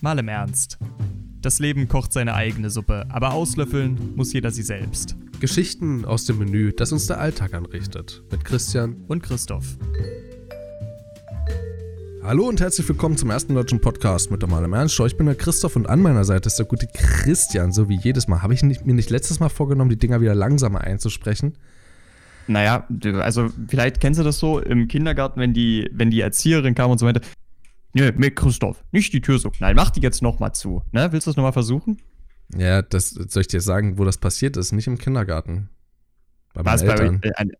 Mal 0.00 0.16
im 0.20 0.28
Ernst. 0.28 0.78
Das 1.40 1.58
Leben 1.58 1.88
kocht 1.88 2.12
seine 2.12 2.34
eigene 2.34 2.70
Suppe, 2.70 3.06
aber 3.08 3.32
auslöffeln 3.32 4.14
muss 4.14 4.32
jeder 4.32 4.52
sie 4.52 4.62
selbst. 4.62 5.16
Geschichten 5.40 6.04
aus 6.04 6.24
dem 6.24 6.38
Menü, 6.38 6.72
das 6.72 6.92
uns 6.92 7.08
der 7.08 7.18
Alltag 7.18 7.52
anrichtet. 7.52 8.22
Mit 8.30 8.44
Christian 8.44 8.94
Und 9.08 9.24
Christoph. 9.24 9.76
Hallo 12.22 12.46
und 12.46 12.60
herzlich 12.60 12.88
willkommen 12.88 13.16
zum 13.16 13.30
ersten 13.30 13.56
deutschen 13.56 13.80
Podcast 13.80 14.30
mit 14.30 14.40
der 14.40 14.48
Mal 14.48 14.64
im 14.64 14.72
Ernst 14.72 14.94
Show. 14.94 15.04
Ich 15.04 15.16
bin 15.16 15.26
der 15.26 15.34
Christoph 15.34 15.74
und 15.74 15.88
an 15.88 16.00
meiner 16.00 16.24
Seite 16.24 16.46
ist 16.46 16.60
der 16.60 16.66
gute 16.66 16.86
Christian, 16.94 17.72
so 17.72 17.88
wie 17.88 17.98
jedes 17.98 18.28
Mal. 18.28 18.40
Habe 18.40 18.54
ich 18.54 18.62
nicht, 18.62 18.86
mir 18.86 18.94
nicht 18.94 19.10
letztes 19.10 19.40
Mal 19.40 19.48
vorgenommen, 19.48 19.90
die 19.90 19.98
Dinger 19.98 20.20
wieder 20.20 20.36
langsamer 20.36 20.82
einzusprechen? 20.82 21.58
Naja, 22.46 22.86
also 23.20 23.48
vielleicht 23.66 24.00
kennst 24.00 24.20
du 24.20 24.24
das 24.24 24.38
so 24.38 24.60
im 24.60 24.86
Kindergarten, 24.86 25.40
wenn 25.40 25.54
die, 25.54 25.90
wenn 25.92 26.12
die 26.12 26.20
Erzieherin 26.20 26.76
kam 26.76 26.92
und 26.92 26.98
so 26.98 27.04
meinte, 27.04 27.20
Nö, 27.94 28.12
mit 28.16 28.36
Christoph, 28.36 28.84
nicht 28.92 29.12
die 29.12 29.20
Tür 29.20 29.38
so. 29.38 29.50
Nein, 29.60 29.74
mach 29.76 29.90
die 29.90 30.00
jetzt 30.00 30.22
nochmal 30.22 30.54
zu. 30.54 30.82
Ne? 30.92 31.10
Willst 31.12 31.26
du 31.26 31.30
das 31.30 31.36
nochmal 31.36 31.52
versuchen? 31.52 31.98
Ja, 32.56 32.82
das 32.82 33.10
soll 33.10 33.42
ich 33.42 33.48
dir 33.48 33.60
sagen, 33.60 33.98
wo 33.98 34.04
das 34.04 34.18
passiert 34.18 34.56
ist, 34.56 34.72
nicht 34.72 34.86
im 34.86 34.98
Kindergarten. 34.98 35.68
Bei 36.54 36.62
meinen 36.62 36.74
Was 36.74 36.82
Eltern. 36.82 37.20
bei, 37.20 37.28
äh, 37.28 37.32
ein- 37.36 37.52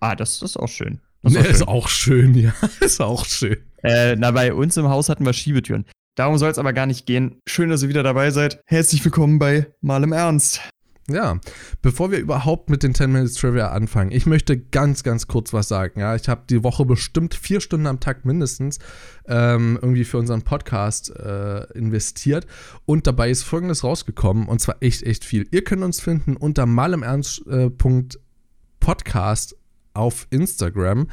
ah, 0.00 0.14
das, 0.16 0.38
das 0.40 0.50
ist 0.50 0.56
auch 0.56 0.68
schön. 0.68 1.00
Das 1.22 1.32
Nee, 1.32 1.40
ist 1.40 1.66
auch 1.66 1.86
ist 1.86 1.92
schön. 1.92 2.28
auch 2.28 2.32
schön, 2.32 2.34
ja. 2.34 2.54
Ist 2.80 3.00
auch 3.00 3.24
schön. 3.24 3.56
Äh, 3.82 4.16
na, 4.16 4.30
bei 4.30 4.52
uns 4.54 4.76
im 4.76 4.88
Haus 4.88 5.08
hatten 5.08 5.24
wir 5.24 5.32
Schiebetüren. 5.32 5.84
Darum 6.14 6.38
soll 6.38 6.50
es 6.50 6.58
aber 6.58 6.72
gar 6.72 6.86
nicht 6.86 7.04
gehen. 7.06 7.40
Schön, 7.46 7.68
dass 7.70 7.82
ihr 7.82 7.88
wieder 7.88 8.02
dabei 8.02 8.30
seid. 8.30 8.60
Herzlich 8.66 9.04
willkommen 9.04 9.38
bei 9.38 9.66
Mal 9.80 10.02
im 10.02 10.12
Ernst. 10.12 10.60
Ja, 11.08 11.38
bevor 11.82 12.10
wir 12.10 12.18
überhaupt 12.18 12.68
mit 12.68 12.82
den 12.82 12.92
10 12.92 13.12
Minutes 13.12 13.34
Trivia 13.34 13.68
anfangen, 13.68 14.10
ich 14.10 14.26
möchte 14.26 14.58
ganz, 14.58 15.04
ganz 15.04 15.28
kurz 15.28 15.52
was 15.52 15.68
sagen. 15.68 16.00
Ja, 16.00 16.16
ich 16.16 16.28
habe 16.28 16.42
die 16.50 16.64
Woche 16.64 16.84
bestimmt 16.84 17.34
vier 17.34 17.60
Stunden 17.60 17.86
am 17.86 18.00
Tag 18.00 18.24
mindestens 18.24 18.80
ähm, 19.28 19.78
irgendwie 19.80 20.02
für 20.04 20.18
unseren 20.18 20.42
Podcast 20.42 21.10
äh, 21.10 21.62
investiert 21.74 22.48
und 22.86 23.06
dabei 23.06 23.30
ist 23.30 23.44
Folgendes 23.44 23.84
rausgekommen 23.84 24.48
und 24.48 24.60
zwar 24.60 24.78
echt, 24.80 25.04
echt 25.04 25.24
viel. 25.24 25.46
Ihr 25.52 25.62
könnt 25.62 25.84
uns 25.84 26.00
finden 26.00 26.36
unter 26.36 26.66
malimernst.podcast 26.66 29.56
auf 29.94 30.26
Instagram. 30.30 31.06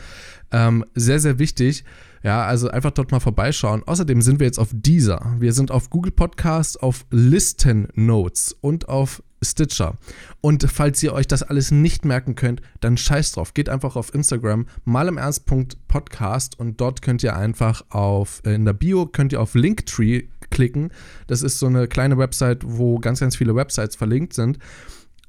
Ähm, 0.51 0.85
sehr, 0.95 1.19
sehr 1.19 1.37
wichtig. 1.37 1.85
Ja, 2.23 2.45
also 2.45 2.69
einfach 2.69 2.91
dort 2.91 3.11
mal 3.11 3.19
vorbeischauen. 3.19 3.83
Außerdem 3.85 4.21
sind 4.21 4.39
wir 4.39 4.47
jetzt 4.47 4.59
auf 4.59 4.69
Deezer. 4.71 5.35
Wir 5.39 5.53
sind 5.53 5.71
auf 5.71 5.89
Google 5.89 6.11
Podcast, 6.11 6.81
auf 6.81 7.05
Listen 7.11 7.89
Notes 7.95 8.55
und 8.61 8.87
auf 8.87 9.21
Stitcher. 9.43 9.95
Und 10.41 10.69
falls 10.71 11.01
ihr 11.03 11.13
euch 11.13 11.27
das 11.27 11.43
alles 11.43 11.71
nicht 11.71 12.05
merken 12.05 12.35
könnt, 12.35 12.61
dann 12.81 12.97
scheiß 12.97 13.33
drauf. 13.33 13.53
Geht 13.53 13.69
einfach 13.69 13.95
auf 13.95 14.13
Instagram, 14.13 14.67
malimernst.podcast 14.85 16.59
und 16.59 16.79
dort 16.81 17.01
könnt 17.01 17.23
ihr 17.23 17.35
einfach 17.35 17.83
auf, 17.89 18.41
äh, 18.45 18.55
in 18.55 18.65
der 18.65 18.73
Bio 18.73 19.05
könnt 19.05 19.33
ihr 19.33 19.41
auf 19.41 19.55
Linktree 19.55 20.23
klicken. 20.49 20.91
Das 21.27 21.41
ist 21.41 21.59
so 21.59 21.67
eine 21.67 21.87
kleine 21.87 22.17
Website, 22.17 22.63
wo 22.63 22.99
ganz, 22.99 23.19
ganz 23.19 23.35
viele 23.35 23.55
Websites 23.55 23.95
verlinkt 23.95 24.33
sind. 24.33 24.59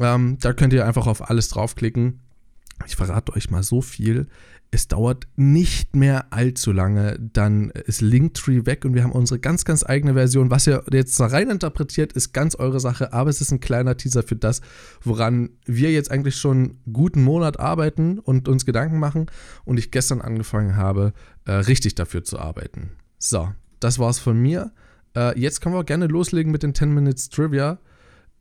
Ähm, 0.01 0.39
da 0.41 0.53
könnt 0.53 0.73
ihr 0.73 0.87
einfach 0.87 1.07
auf 1.07 1.29
alles 1.31 1.49
draufklicken. 1.49 2.21
Ich 2.87 2.97
verrate 2.97 3.33
euch 3.35 3.51
mal 3.51 3.63
so 3.63 3.81
viel. 3.81 4.27
Es 4.75 4.89
dauert 4.89 5.29
nicht 5.37 5.95
mehr 5.95 6.33
allzu 6.33 6.73
lange, 6.73 7.17
dann 7.21 7.71
ist 7.71 8.01
Linktree 8.01 8.67
weg 8.67 8.85
und 8.85 8.95
wir 8.95 9.05
haben 9.05 9.13
unsere 9.13 9.39
ganz, 9.39 9.65
ganz 9.65 9.89
eigene 9.89 10.15
Version. 10.15 10.51
Was 10.51 10.67
ihr 10.67 10.83
jetzt 10.91 11.21
da 11.21 11.27
rein 11.27 11.49
interpretiert, 11.49 12.13
ist 12.13 12.33
ganz 12.33 12.57
eure 12.57 12.81
Sache, 12.81 13.13
aber 13.13 13.31
es 13.31 13.41
ist 13.41 13.53
ein 13.53 13.61
kleiner 13.61 13.97
Teaser 13.97 14.25
für 14.25 14.35
das, 14.35 14.63
woran 15.01 15.51
wir 15.65 15.93
jetzt 15.93 16.11
eigentlich 16.11 16.35
schon 16.35 16.57
einen 16.57 16.93
guten 16.93 17.23
Monat 17.23 17.61
arbeiten 17.61 18.19
und 18.19 18.49
uns 18.49 18.67
Gedanken 18.67 18.99
machen 18.99 19.27
und 19.65 19.79
ich 19.79 19.93
gestern 19.93 20.21
angefangen 20.21 20.75
habe, 20.75 21.13
äh, 21.45 21.53
richtig 21.53 21.95
dafür 21.95 22.25
zu 22.25 22.41
arbeiten. 22.41 22.91
So, 23.17 23.53
das 23.79 24.01
war's 24.01 24.19
von 24.19 24.37
mir. 24.37 24.73
Äh, 25.15 25.39
jetzt 25.39 25.61
können 25.61 25.77
wir 25.77 25.83
auch 25.83 25.87
gerne 25.87 26.09
loslegen 26.09 26.51
mit 26.51 26.65
den 26.65 26.75
10 26.75 26.93
Minutes 26.93 27.29
Trivia. 27.29 27.79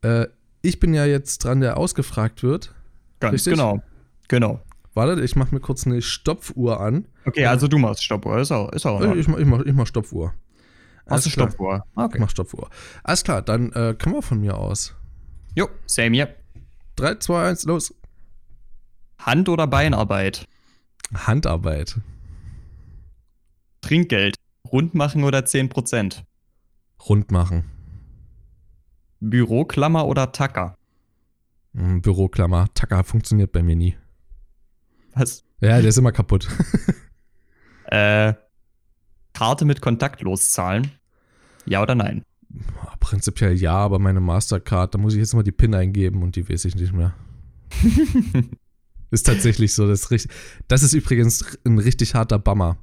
Äh, 0.02 0.26
ich 0.62 0.80
bin 0.80 0.94
ja 0.94 1.06
jetzt 1.06 1.44
dran, 1.44 1.60
der 1.60 1.76
ausgefragt 1.76 2.42
wird. 2.42 2.74
Ganz 3.20 3.34
Richtig? 3.34 3.52
genau. 3.52 3.84
Genau. 4.26 4.60
Warte, 4.94 5.20
ich 5.22 5.34
mache 5.36 5.54
mir 5.54 5.60
kurz 5.60 5.86
eine 5.86 6.00
Stopfuhr 6.02 6.80
an. 6.80 7.06
Okay, 7.26 7.46
also 7.46 7.66
du 7.68 7.78
machst 7.78 8.04
Stoppuhr. 8.04 8.38
Ist 8.38 8.52
auch, 8.52 8.70
ist 8.72 8.86
auch 8.86 9.00
in 9.00 9.12
Äh. 9.12 9.16
Ich 9.16 9.28
mach, 9.28 9.38
ich 9.38 9.46
mach, 9.46 9.60
ich 9.60 9.72
mach 9.72 9.86
Stopfuhr. 9.86 10.32
Hast 11.06 11.26
du. 11.26 11.30
Stoppuhr? 11.30 11.84
Ich 11.92 11.98
Okay. 12.02 12.18
mach 12.20 12.30
Stopfuhr. 12.30 12.70
Alles 13.02 13.24
klar, 13.24 13.42
dann 13.42 13.72
äh, 13.72 13.94
können 13.98 14.14
wir 14.14 14.22
von 14.22 14.40
mir 14.40 14.56
aus. 14.56 14.94
Jo, 15.56 15.68
same 15.86 16.14
hier. 16.14 16.34
3, 16.96 17.16
2, 17.16 17.48
1, 17.48 17.64
los. 17.64 17.94
Hand- 19.18 19.48
oder 19.48 19.66
Beinarbeit? 19.66 20.46
Handarbeit. 21.14 21.98
Trinkgeld. 23.80 24.36
Rund 24.70 24.94
machen 24.94 25.24
oder 25.24 25.40
10%? 25.40 26.22
Rund 27.08 27.30
machen. 27.30 27.70
Büroklammer 29.20 30.06
oder 30.06 30.32
Tacker? 30.32 30.76
Hm, 31.74 32.00
Büroklammer. 32.00 32.68
Tacker 32.74 33.04
funktioniert 33.04 33.52
bei 33.52 33.62
mir 33.62 33.76
nie. 33.76 33.96
Was? 35.14 35.44
Ja, 35.60 35.80
der 35.80 35.88
ist 35.88 35.98
immer 35.98 36.12
kaputt. 36.12 36.48
Äh, 37.86 38.32
Karte 39.34 39.66
mit 39.66 39.82
kontaktlos 39.82 40.52
zahlen? 40.52 40.90
Ja 41.66 41.82
oder 41.82 41.94
nein? 41.94 42.24
Prinzipiell 42.98 43.54
ja, 43.54 43.74
aber 43.74 43.98
meine 43.98 44.20
Mastercard, 44.20 44.94
da 44.94 44.98
muss 44.98 45.12
ich 45.12 45.20
jetzt 45.20 45.34
mal 45.34 45.42
die 45.42 45.52
PIN 45.52 45.74
eingeben 45.74 46.22
und 46.22 46.34
die 46.34 46.48
weiß 46.48 46.64
ich 46.64 46.74
nicht 46.76 46.92
mehr. 46.94 47.14
ist 49.10 49.26
tatsächlich 49.26 49.74
so. 49.74 49.86
Das 49.86 50.00
ist, 50.04 50.10
richtig, 50.10 50.32
das 50.66 50.82
ist 50.82 50.94
übrigens 50.94 51.44
ein 51.64 51.78
richtig 51.78 52.14
harter 52.14 52.38
Bummer. 52.38 52.78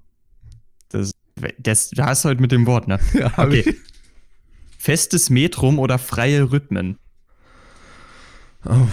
Das, 0.89 1.11
das, 1.57 1.89
du 1.89 2.03
hast 2.05 2.23
heute 2.23 2.39
mit 2.39 2.51
dem 2.51 2.65
Wort, 2.67 2.87
ne? 2.87 2.99
Ja, 3.13 3.33
Okay. 3.37 3.63
ich. 3.67 3.75
Festes 4.77 5.29
Metrum 5.29 5.79
oder 5.79 5.97
freie 5.97 6.51
Rhythmen? 6.51 6.97
Oh, 8.65 8.87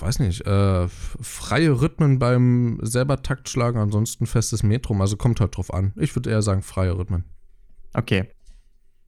weiß 0.00 0.18
nicht. 0.20 0.46
Äh, 0.46 0.88
freie 0.88 1.80
Rhythmen 1.80 2.18
beim 2.18 2.78
selber 2.82 3.22
Taktschlagen, 3.22 3.80
ansonsten 3.80 4.26
festes 4.26 4.62
Metrum. 4.62 5.00
Also 5.00 5.16
kommt 5.16 5.40
halt 5.40 5.56
drauf 5.56 5.72
an. 5.72 5.92
Ich 5.96 6.14
würde 6.14 6.30
eher 6.30 6.42
sagen 6.42 6.62
freie 6.62 6.96
Rhythmen. 6.96 7.24
Okay. 7.94 8.28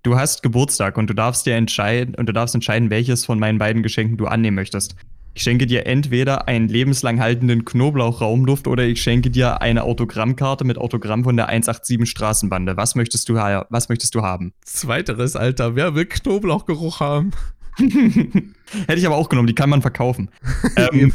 Du 0.03 0.17
hast 0.17 0.43
Geburtstag 0.43 0.97
und 0.97 1.11
du 1.11 1.15
darfst 1.15 1.45
dir 1.45 1.57
entscheiden 1.57 2.15
und 2.15 2.27
du 2.27 2.33
darfst 2.33 2.55
entscheiden, 2.55 2.89
welches 2.89 3.27
von 3.27 3.39
meinen 3.39 3.59
beiden 3.59 3.83
Geschenken 3.83 4.17
du 4.17 4.27
annehmen 4.27 4.55
möchtest. 4.55 4.97
Ich 5.35 5.43
schenke 5.43 5.67
dir 5.67 5.87
entweder 5.87 6.49
einen 6.49 6.69
lebenslang 6.69 7.21
haltenden 7.21 7.65
Knoblauch-Raumduft 7.65 8.67
oder 8.67 8.85
ich 8.85 9.01
schenke 9.01 9.31
dir 9.31 9.61
eine 9.61 9.85
Autogrammkarte 9.85 10.65
mit 10.65 10.77
Autogramm 10.77 11.23
von 11.23 11.37
der 11.37 11.49
187 11.49 12.11
Straßenbande. 12.11 12.77
Was 12.77 12.95
möchtest 12.95 13.29
du, 13.29 13.35
was 13.35 13.89
möchtest 13.89 14.15
du 14.15 14.23
haben? 14.23 14.53
Zweiteres, 14.65 15.37
Alter. 15.37 15.77
Wer 15.77 15.95
will 15.95 16.07
Knoblauchgeruch 16.07 17.01
haben? 17.01 17.31
Hätte 18.87 18.99
ich 18.99 19.07
aber 19.07 19.17
auch 19.17 19.29
genommen, 19.29 19.47
die 19.47 19.55
kann 19.55 19.71
man 19.71 19.83
verkaufen. 19.83 20.31
ähm, 20.77 21.13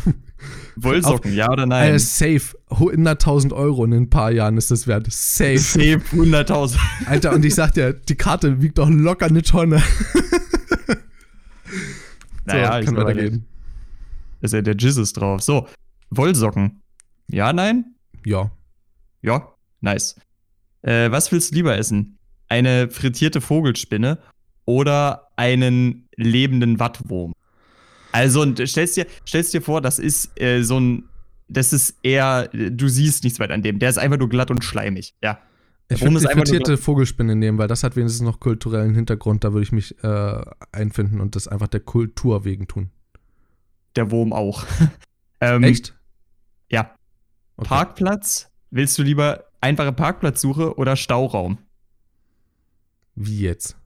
Wollsocken, 0.75 1.33
ja 1.33 1.49
oder 1.49 1.65
nein? 1.65 1.95
Äh, 1.95 1.99
safe. 1.99 2.57
100.000 2.69 3.53
Euro 3.53 3.85
in 3.85 3.93
ein 3.93 4.09
paar 4.09 4.31
Jahren 4.31 4.57
ist 4.57 4.71
das 4.71 4.87
wert. 4.87 5.07
Safe. 5.09 5.57
Safe 5.57 6.01
100.000. 6.11 6.77
Alter, 7.05 7.33
und 7.33 7.45
ich 7.45 7.55
sag 7.55 7.73
dir, 7.73 7.93
die 7.93 8.15
Karte 8.15 8.61
wiegt 8.61 8.77
doch 8.77 8.89
locker 8.89 9.27
eine 9.27 9.41
Tonne. 9.41 9.81
Naja, 12.45 12.79
ich 12.79 12.85
kann 12.85 12.95
weitergehen. 12.95 13.45
ist 14.41 14.53
ja 14.53 14.61
der 14.61 14.75
Jizzes 14.75 15.13
drauf. 15.13 15.41
So, 15.41 15.67
Wollsocken. 16.11 16.81
Ja, 17.27 17.51
nein? 17.53 17.95
Ja. 18.25 18.51
Ja, 19.21 19.55
nice. 19.81 20.15
Äh, 20.83 21.09
was 21.09 21.31
willst 21.31 21.51
du 21.51 21.55
lieber 21.55 21.75
essen? 21.77 22.19
Eine 22.47 22.89
frittierte 22.89 23.41
Vogelspinne 23.41 24.19
oder 24.65 25.29
einen 25.35 26.04
lebenden 26.15 26.79
Wattwurm? 26.79 27.33
Also, 28.11 28.41
und 28.41 28.65
stellst 28.67 28.97
dir, 28.97 29.07
stellst 29.27 29.53
dir 29.53 29.61
vor, 29.61 29.81
das 29.81 29.99
ist 29.99 30.39
äh, 30.39 30.61
so 30.61 30.79
ein. 30.79 31.03
Das 31.47 31.73
ist 31.73 31.97
eher, 32.01 32.47
du 32.47 32.87
siehst 32.87 33.23
nichts 33.23 33.39
weiter 33.39 33.53
an 33.53 33.61
dem. 33.61 33.77
Der 33.77 33.89
ist 33.89 33.99
einfach 33.99 34.17
nur 34.17 34.29
glatt 34.29 34.49
und 34.49 34.63
schleimig. 34.63 35.13
Ja. 35.21 35.39
Ich 35.89 36.01
würde 36.01 36.19
die 36.19 36.25
frittierte 36.25 36.77
Vogelspinne 36.77 37.35
nehmen, 37.35 37.59
weil 37.59 37.67
das 37.67 37.83
hat 37.83 37.95
wenigstens 37.95 38.23
noch 38.23 38.39
kulturellen 38.39 38.95
Hintergrund. 38.95 39.43
Da 39.43 39.53
würde 39.53 39.61
ich 39.63 39.71
mich 39.71 40.03
äh, 40.03 40.41
einfinden 40.71 41.21
und 41.21 41.35
das 41.35 41.47
einfach 41.47 41.67
der 41.67 41.81
Kultur 41.81 42.45
wegen 42.45 42.67
tun. 42.67 42.89
Der 43.95 44.09
Wurm 44.09 44.33
auch. 44.33 44.65
ähm, 45.41 45.63
Echt? 45.63 45.95
Ja. 46.71 46.95
Okay. 47.57 47.67
Parkplatz? 47.67 48.49
Willst 48.71 48.97
du 48.97 49.03
lieber 49.03 49.45
einfache 49.61 49.93
Parkplatzsuche 49.93 50.75
oder 50.75 50.95
Stauraum? 50.95 51.59
Wie 53.13 53.41
jetzt? 53.41 53.77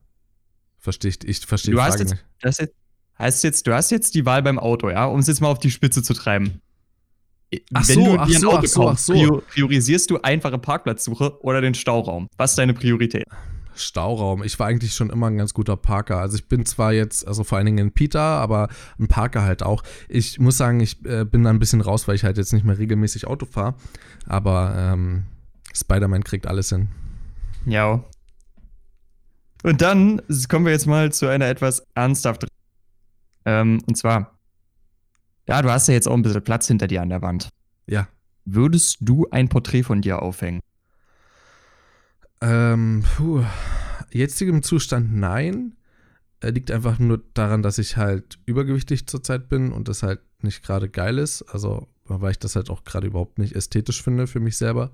Verstehe 0.80 1.10
ich, 1.10 1.22
ich 1.28 1.46
verstehe 1.46 1.74
Du 1.74 1.80
hast 1.82 1.96
Frage 1.98 2.10
jetzt, 2.10 2.24
hast 2.42 2.58
jetzt, 2.60 2.74
hast 3.14 3.44
jetzt, 3.44 3.66
du 3.66 3.74
hast 3.74 3.90
jetzt 3.90 4.14
die 4.14 4.24
Wahl 4.26 4.42
beim 4.42 4.58
Auto, 4.58 4.90
ja, 4.90 5.04
um 5.06 5.20
es 5.20 5.26
jetzt 5.26 5.40
mal 5.40 5.48
auf 5.48 5.58
die 5.58 5.70
Spitze 5.70 6.02
zu 6.02 6.14
treiben. 6.14 6.60
Ach 7.74 7.86
Wenn 7.88 7.94
so, 7.96 8.04
du 8.04 8.18
ach 8.18 8.26
dir 8.26 8.36
ein 8.36 8.40
so, 8.40 8.52
Auto 8.52 8.66
so, 8.66 8.80
kaufst, 8.82 9.06
so. 9.06 9.12
prior- 9.12 9.40
priorisierst 9.42 10.10
du 10.10 10.18
einfache 10.22 10.58
Parkplatzsuche 10.58 11.42
oder 11.44 11.60
den 11.60 11.74
Stauraum? 11.74 12.28
Was 12.36 12.52
ist 12.52 12.58
deine 12.58 12.74
Priorität? 12.74 13.24
Stauraum. 13.74 14.42
Ich 14.42 14.58
war 14.58 14.66
eigentlich 14.68 14.94
schon 14.94 15.10
immer 15.10 15.28
ein 15.28 15.36
ganz 15.38 15.52
guter 15.54 15.76
Parker. 15.76 16.18
Also 16.18 16.36
ich 16.36 16.48
bin 16.48 16.64
zwar 16.66 16.92
jetzt, 16.92 17.26
also 17.26 17.44
vor 17.44 17.56
allen 17.58 17.66
Dingen 17.66 17.78
in 17.78 17.92
Peter, 17.92 18.20
aber 18.20 18.68
ein 18.98 19.08
Parker 19.08 19.42
halt 19.42 19.62
auch. 19.62 19.82
Ich 20.08 20.38
muss 20.38 20.56
sagen, 20.58 20.80
ich 20.80 21.04
äh, 21.06 21.24
bin 21.24 21.44
da 21.44 21.50
ein 21.50 21.58
bisschen 21.58 21.80
raus, 21.80 22.06
weil 22.06 22.14
ich 22.14 22.24
halt 22.24 22.36
jetzt 22.36 22.52
nicht 22.52 22.64
mehr 22.64 22.78
regelmäßig 22.78 23.26
Auto 23.26 23.46
fahre. 23.46 23.74
Aber 24.26 24.74
ähm, 24.76 25.24
Spider-Man 25.74 26.24
kriegt 26.24 26.46
alles 26.46 26.68
hin. 26.68 26.88
Ja. 27.64 28.04
Und 29.62 29.82
dann 29.82 30.22
kommen 30.48 30.64
wir 30.64 30.72
jetzt 30.72 30.86
mal 30.86 31.12
zu 31.12 31.26
einer 31.26 31.46
etwas 31.46 31.84
ernsthafteren. 31.94 32.50
Ähm, 33.44 33.82
und 33.86 33.96
zwar, 33.96 34.38
ja, 35.46 35.60
du 35.62 35.70
hast 35.70 35.88
ja 35.88 35.94
jetzt 35.94 36.08
auch 36.08 36.14
ein 36.14 36.22
bisschen 36.22 36.42
Platz 36.42 36.66
hinter 36.66 36.86
dir 36.86 37.02
an 37.02 37.08
der 37.08 37.22
Wand. 37.22 37.48
Ja. 37.86 38.08
Würdest 38.44 38.98
du 39.00 39.28
ein 39.30 39.48
Porträt 39.48 39.82
von 39.82 40.00
dir 40.00 40.22
aufhängen? 40.22 40.60
Ähm, 42.40 43.04
puh. 43.16 43.44
Jetzigem 44.12 44.62
Zustand 44.62 45.14
nein. 45.14 45.76
Er 46.40 46.52
liegt 46.52 46.70
einfach 46.70 46.98
nur 46.98 47.22
daran, 47.34 47.62
dass 47.62 47.78
ich 47.78 47.96
halt 47.96 48.38
übergewichtig 48.46 49.06
zurzeit 49.06 49.48
bin 49.48 49.72
und 49.72 49.88
das 49.88 50.02
halt 50.02 50.20
nicht 50.42 50.62
gerade 50.62 50.88
geil 50.88 51.18
ist. 51.18 51.42
Also, 51.42 51.86
weil 52.06 52.32
ich 52.32 52.38
das 52.38 52.56
halt 52.56 52.70
auch 52.70 52.84
gerade 52.84 53.06
überhaupt 53.06 53.38
nicht 53.38 53.54
ästhetisch 53.54 54.02
finde 54.02 54.26
für 54.26 54.40
mich 54.40 54.56
selber. 54.56 54.90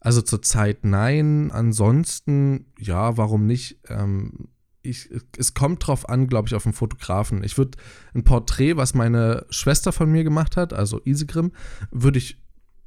Also 0.00 0.22
zurzeit 0.22 0.84
nein. 0.84 1.50
Ansonsten, 1.50 2.66
ja, 2.78 3.16
warum 3.16 3.46
nicht? 3.46 3.80
Ähm, 3.88 4.48
ich, 4.82 5.10
es 5.36 5.54
kommt 5.54 5.86
drauf 5.86 6.08
an, 6.08 6.28
glaube 6.28 6.48
ich, 6.48 6.54
auf 6.54 6.62
den 6.62 6.72
Fotografen. 6.72 7.42
Ich 7.42 7.58
würde 7.58 7.78
ein 8.14 8.24
Porträt, 8.24 8.76
was 8.76 8.94
meine 8.94 9.46
Schwester 9.50 9.92
von 9.92 10.10
mir 10.10 10.24
gemacht 10.24 10.56
hat, 10.56 10.72
also 10.72 11.00
Isegrim, 11.04 11.52
würde 11.90 12.18
ich 12.18 12.42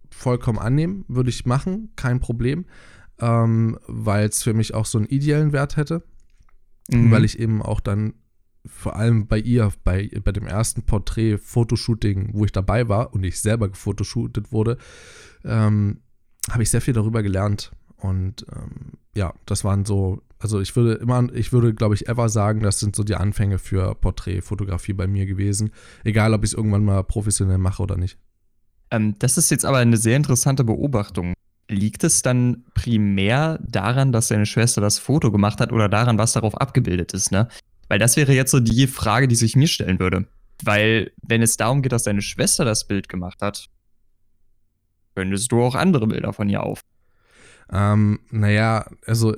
vollkommen 0.09 0.59
annehmen, 0.59 1.05
würde 1.07 1.29
ich 1.29 1.45
machen, 1.45 1.91
kein 1.95 2.19
Problem, 2.19 2.65
ähm, 3.19 3.77
weil 3.87 4.27
es 4.29 4.43
für 4.43 4.53
mich 4.53 4.73
auch 4.73 4.85
so 4.85 4.97
einen 4.97 5.07
ideellen 5.07 5.53
Wert 5.53 5.77
hätte, 5.77 6.03
mhm. 6.89 7.11
weil 7.11 7.25
ich 7.25 7.39
eben 7.39 7.61
auch 7.61 7.79
dann 7.79 8.13
vor 8.65 8.95
allem 8.95 9.27
bei 9.27 9.39
ihr, 9.39 9.71
bei, 9.83 10.09
bei 10.23 10.31
dem 10.31 10.45
ersten 10.45 10.83
Porträt-Fotoshooting, 10.83 12.31
wo 12.33 12.45
ich 12.45 12.51
dabei 12.51 12.87
war 12.87 13.13
und 13.13 13.23
ich 13.23 13.41
selber 13.41 13.69
gefotoshootet 13.69 14.51
wurde, 14.51 14.77
ähm, 15.43 16.01
habe 16.51 16.63
ich 16.63 16.69
sehr 16.69 16.81
viel 16.81 16.93
darüber 16.93 17.23
gelernt. 17.23 17.71
Und 17.97 18.45
ähm, 18.51 18.93
ja, 19.15 19.33
das 19.45 19.63
waren 19.63 19.85
so, 19.85 20.21
also 20.39 20.59
ich 20.59 20.75
würde 20.75 20.93
immer, 20.93 21.31
ich 21.33 21.53
würde, 21.53 21.73
glaube 21.73 21.95
ich, 21.95 22.07
ever 22.07 22.29
sagen, 22.29 22.61
das 22.61 22.79
sind 22.79 22.95
so 22.95 23.03
die 23.03 23.15
Anfänge 23.15 23.59
für 23.59 23.95
Porträtfotografie 23.95 24.93
bei 24.93 25.07
mir 25.07 25.25
gewesen. 25.25 25.71
Egal, 26.03 26.33
ob 26.33 26.43
ich 26.43 26.51
es 26.51 26.53
irgendwann 26.57 26.83
mal 26.83 27.03
professionell 27.03 27.59
mache 27.59 27.83
oder 27.83 27.97
nicht. 27.97 28.17
Ähm, 28.89 29.15
das 29.19 29.37
ist 29.37 29.51
jetzt 29.51 29.65
aber 29.65 29.77
eine 29.77 29.97
sehr 29.97 30.17
interessante 30.17 30.63
Beobachtung. 30.63 31.33
Liegt 31.69 32.03
es 32.03 32.21
dann 32.21 32.65
primär 32.73 33.59
daran, 33.65 34.11
dass 34.11 34.27
deine 34.27 34.45
Schwester 34.45 34.81
das 34.81 34.99
Foto 34.99 35.31
gemacht 35.31 35.61
hat 35.61 35.71
oder 35.71 35.87
daran, 35.87 36.17
was 36.17 36.33
darauf 36.33 36.59
abgebildet 36.59 37.13
ist, 37.13 37.31
ne? 37.31 37.47
Weil 37.87 37.99
das 37.99 38.17
wäre 38.17 38.33
jetzt 38.33 38.51
so 38.51 38.59
die 38.59 38.87
Frage, 38.87 39.27
die 39.27 39.35
sich 39.35 39.55
mir 39.55 39.67
stellen 39.67 39.99
würde. 39.99 40.25
Weil, 40.63 41.11
wenn 41.21 41.41
es 41.41 41.57
darum 41.57 41.81
geht, 41.81 41.91
dass 41.91 42.03
deine 42.03 42.21
Schwester 42.21 42.65
das 42.65 42.87
Bild 42.87 43.09
gemacht 43.09 43.41
hat, 43.41 43.69
könntest 45.15 45.51
du 45.51 45.61
auch 45.61 45.75
andere 45.75 46.07
Bilder 46.07 46.33
von 46.33 46.49
ihr 46.49 46.63
auf. 46.63 46.83
Ähm, 47.71 48.19
naja, 48.29 48.85
also 49.05 49.35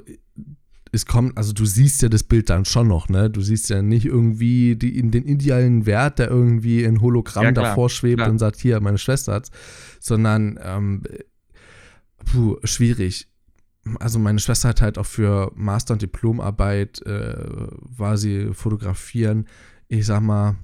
es 0.93 1.07
kommt, 1.07 1.37
also 1.37 1.53
du 1.53 1.65
siehst 1.65 2.03
ja 2.03 2.09
das 2.09 2.23
Bild 2.23 2.51
dann 2.51 2.65
schon 2.65 2.87
noch, 2.87 3.09
ne? 3.09 3.29
Du 3.29 3.41
siehst 3.41 3.69
ja 3.69 3.81
nicht 3.81 4.05
irgendwie 4.05 4.75
die, 4.75 4.97
in 4.99 5.09
den 5.09 5.25
idealen 5.25 5.87
Wert, 5.87 6.19
der 6.19 6.29
irgendwie 6.29 6.83
in 6.83 7.01
Hologramm 7.01 7.45
ja, 7.45 7.51
davor 7.51 7.89
schwebt 7.89 8.19
klar. 8.19 8.29
und 8.29 8.37
sagt, 8.37 8.57
hier, 8.57 8.79
meine 8.79 8.99
Schwester 8.99 9.33
hat's, 9.33 9.49
sondern 9.99 10.59
ähm, 10.63 11.01
puh, 12.25 12.57
schwierig. 12.63 13.27
Also 13.99 14.19
meine 14.19 14.39
Schwester 14.39 14.69
hat 14.69 14.81
halt 14.81 14.97
auch 14.99 15.05
für 15.05 15.51
Master- 15.55 15.93
und 15.93 16.01
Diplomarbeit 16.03 17.01
äh, 17.07 17.35
war 17.37 18.17
sie 18.17 18.53
fotografieren. 18.53 19.47
Ich 19.87 20.05
sag 20.05 20.21
mal, 20.21 20.57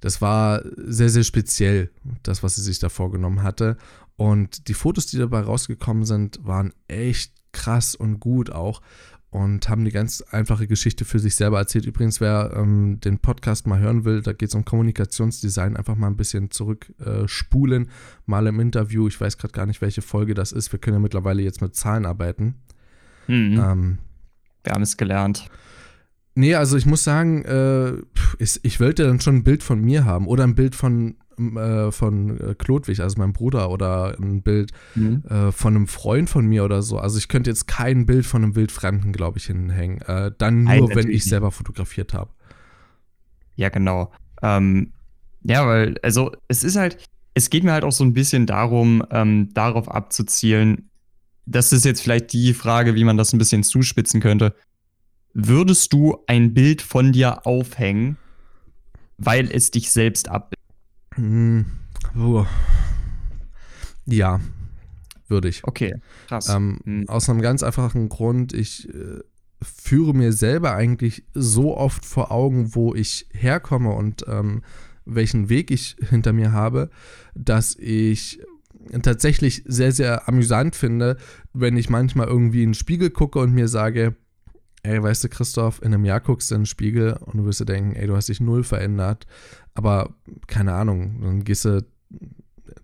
das 0.00 0.20
war 0.20 0.62
sehr, 0.76 1.10
sehr 1.10 1.24
speziell, 1.24 1.90
das, 2.22 2.42
was 2.42 2.56
sie 2.56 2.62
sich 2.62 2.78
da 2.78 2.88
vorgenommen 2.88 3.42
hatte. 3.42 3.76
Und 4.16 4.68
die 4.68 4.74
Fotos, 4.74 5.06
die 5.06 5.18
dabei 5.18 5.40
rausgekommen 5.40 6.04
sind, 6.04 6.40
waren 6.44 6.72
echt 6.88 7.32
krass 7.52 7.94
und 7.94 8.20
gut 8.20 8.50
auch 8.50 8.80
und 9.30 9.68
haben 9.68 9.84
die 9.84 9.92
ganz 9.92 10.22
einfache 10.22 10.66
Geschichte 10.66 11.04
für 11.04 11.20
sich 11.20 11.36
selber 11.36 11.58
erzählt. 11.58 11.86
Übrigens, 11.86 12.20
wer 12.20 12.52
ähm, 12.56 13.00
den 13.00 13.18
Podcast 13.18 13.66
mal 13.66 13.78
hören 13.78 14.04
will, 14.04 14.22
da 14.22 14.32
geht 14.32 14.48
es 14.48 14.54
um 14.56 14.64
Kommunikationsdesign, 14.64 15.76
einfach 15.76 15.94
mal 15.94 16.08
ein 16.08 16.16
bisschen 16.16 16.50
zurückspulen, 16.50 17.84
äh, 17.84 17.88
mal 18.26 18.46
im 18.48 18.58
Interview. 18.58 19.06
Ich 19.06 19.20
weiß 19.20 19.38
gerade 19.38 19.52
gar 19.52 19.66
nicht, 19.66 19.80
welche 19.80 20.02
Folge 20.02 20.34
das 20.34 20.50
ist. 20.50 20.72
Wir 20.72 20.80
können 20.80 20.96
ja 20.96 21.00
mittlerweile 21.00 21.42
jetzt 21.42 21.62
mit 21.62 21.76
Zahlen 21.76 22.06
arbeiten. 22.06 22.56
Mhm. 23.28 23.60
Ähm, 23.62 23.98
Wir 24.64 24.72
haben 24.72 24.82
es 24.82 24.96
gelernt. 24.96 25.48
Nee, 26.40 26.54
also 26.54 26.78
ich 26.78 26.86
muss 26.86 27.04
sagen, 27.04 27.44
äh, 27.44 27.92
ich, 28.38 28.60
ich 28.62 28.80
wollte 28.80 29.04
dann 29.04 29.20
schon 29.20 29.36
ein 29.36 29.44
Bild 29.44 29.62
von 29.62 29.80
mir 29.82 30.06
haben 30.06 30.26
oder 30.26 30.44
ein 30.44 30.54
Bild 30.54 30.74
von 30.74 31.16
äh, 31.38 31.92
von 31.92 32.40
äh, 32.40 32.54
Klodwig, 32.54 33.00
also 33.00 33.18
meinem 33.18 33.34
Bruder, 33.34 33.70
oder 33.70 34.16
ein 34.18 34.42
Bild 34.42 34.72
mhm. 34.94 35.22
äh, 35.28 35.52
von 35.52 35.76
einem 35.76 35.86
Freund 35.86 36.30
von 36.30 36.46
mir 36.46 36.64
oder 36.64 36.80
so. 36.80 36.98
Also 36.98 37.18
ich 37.18 37.28
könnte 37.28 37.50
jetzt 37.50 37.66
kein 37.66 38.06
Bild 38.06 38.24
von 38.24 38.42
einem 38.42 38.56
Wildfremden, 38.56 39.12
glaube 39.12 39.36
ich, 39.36 39.44
hinhängen. 39.44 40.00
Äh, 40.02 40.32
dann 40.38 40.64
nur, 40.64 40.72
Nein, 40.72 40.88
wenn 40.94 41.10
ich 41.10 41.24
selber 41.24 41.50
fotografiert 41.50 42.14
habe. 42.14 42.30
Ja, 43.56 43.68
genau. 43.68 44.10
Ähm, 44.42 44.92
ja, 45.42 45.66
weil, 45.66 45.96
also 46.02 46.32
es 46.48 46.64
ist 46.64 46.76
halt, 46.76 46.96
es 47.34 47.50
geht 47.50 47.64
mir 47.64 47.72
halt 47.72 47.84
auch 47.84 47.92
so 47.92 48.04
ein 48.04 48.14
bisschen 48.14 48.46
darum, 48.46 49.02
ähm, 49.10 49.50
darauf 49.52 49.90
abzuzielen, 49.90 50.90
das 51.44 51.72
ist 51.72 51.84
jetzt 51.84 52.00
vielleicht 52.00 52.32
die 52.32 52.54
Frage, 52.54 52.94
wie 52.94 53.04
man 53.04 53.16
das 53.16 53.32
ein 53.32 53.38
bisschen 53.38 53.62
zuspitzen 53.62 54.20
könnte. 54.20 54.54
Würdest 55.32 55.92
du 55.92 56.18
ein 56.26 56.54
Bild 56.54 56.82
von 56.82 57.12
dir 57.12 57.46
aufhängen, 57.46 58.16
weil 59.18 59.50
es 59.50 59.70
dich 59.70 59.90
selbst 59.90 60.28
abbildet? 60.28 60.58
Hm, 61.14 61.66
oh. 62.16 62.46
Ja, 64.06 64.40
würde 65.28 65.48
ich. 65.48 65.62
Okay, 65.64 65.94
krass. 66.26 66.48
Ähm, 66.48 66.80
hm. 66.84 67.08
Aus 67.08 67.28
einem 67.28 67.40
ganz 67.40 67.62
einfachen 67.62 68.08
Grund, 68.08 68.52
ich 68.52 68.88
äh, 68.88 69.20
führe 69.62 70.14
mir 70.14 70.32
selber 70.32 70.74
eigentlich 70.74 71.24
so 71.34 71.76
oft 71.76 72.04
vor 72.04 72.32
Augen, 72.32 72.74
wo 72.74 72.94
ich 72.94 73.28
herkomme 73.32 73.92
und 73.92 74.24
ähm, 74.26 74.62
welchen 75.04 75.48
Weg 75.48 75.70
ich 75.70 75.96
hinter 76.08 76.32
mir 76.32 76.52
habe, 76.52 76.90
dass 77.34 77.76
ich 77.76 78.40
tatsächlich 79.02 79.62
sehr, 79.66 79.92
sehr 79.92 80.28
amüsant 80.28 80.74
finde, 80.74 81.16
wenn 81.52 81.76
ich 81.76 81.90
manchmal 81.90 82.26
irgendwie 82.26 82.62
in 82.62 82.70
den 82.70 82.74
Spiegel 82.74 83.10
gucke 83.10 83.38
und 83.38 83.52
mir 83.52 83.68
sage, 83.68 84.16
ey, 84.82 85.02
weißt 85.02 85.24
du, 85.24 85.28
Christoph, 85.28 85.82
in 85.82 85.94
einem 85.94 86.04
Jahr 86.04 86.20
guckst 86.20 86.50
du 86.50 86.54
in 86.54 86.62
den 86.62 86.66
Spiegel 86.66 87.14
und 87.14 87.38
du 87.38 87.44
wirst 87.44 87.60
dir 87.60 87.66
denken, 87.66 87.94
ey, 87.94 88.06
du 88.06 88.16
hast 88.16 88.28
dich 88.28 88.40
null 88.40 88.64
verändert. 88.64 89.26
Aber 89.74 90.14
keine 90.46 90.74
Ahnung, 90.74 91.20
dann 91.22 91.44
gehst 91.44 91.64
du 91.64 91.84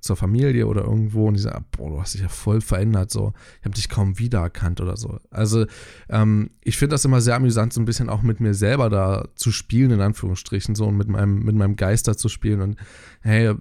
zur 0.00 0.16
Familie 0.16 0.66
oder 0.66 0.82
irgendwo 0.82 1.28
und 1.28 1.34
die 1.34 1.40
sagen, 1.40 1.64
boah, 1.72 1.90
du 1.90 2.00
hast 2.00 2.14
dich 2.14 2.22
ja 2.22 2.28
voll 2.28 2.60
verändert, 2.60 3.10
so, 3.10 3.32
ich 3.60 3.64
habe 3.64 3.74
dich 3.74 3.88
kaum 3.88 4.18
wiedererkannt 4.18 4.80
oder 4.80 4.96
so. 4.96 5.18
Also 5.30 5.66
ähm, 6.08 6.50
ich 6.62 6.76
finde 6.76 6.94
das 6.94 7.04
immer 7.04 7.20
sehr 7.20 7.36
amüsant, 7.36 7.72
so 7.72 7.80
ein 7.80 7.84
bisschen 7.84 8.08
auch 8.08 8.22
mit 8.22 8.40
mir 8.40 8.54
selber 8.54 8.88
da 8.90 9.28
zu 9.34 9.52
spielen, 9.52 9.90
in 9.90 10.00
Anführungsstrichen, 10.00 10.74
so 10.74 10.86
und 10.86 10.96
mit 10.96 11.08
meinem, 11.08 11.40
mit 11.40 11.56
meinem 11.56 11.76
Geist 11.76 12.08
da 12.08 12.16
zu 12.16 12.28
spielen 12.28 12.60
und 12.60 12.76
hey, 13.20 13.54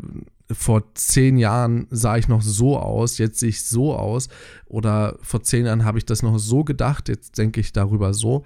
vor 0.52 0.94
zehn 0.94 1.38
Jahren 1.38 1.88
sah 1.90 2.18
ich 2.18 2.28
noch 2.28 2.42
so 2.42 2.78
aus, 2.78 3.18
jetzt 3.18 3.40
sehe 3.40 3.50
ich 3.50 3.64
so 3.64 3.96
aus 3.96 4.30
oder 4.66 5.18
vor 5.22 5.42
zehn 5.44 5.66
Jahren 5.66 5.86
habe 5.86 5.98
ich 5.98 6.06
das 6.06 6.22
noch 6.22 6.38
so 6.38 6.64
gedacht, 6.64 7.10
jetzt 7.10 7.38
denke 7.38 7.60
ich 7.60 7.74
darüber 7.74 8.14
so. 8.14 8.44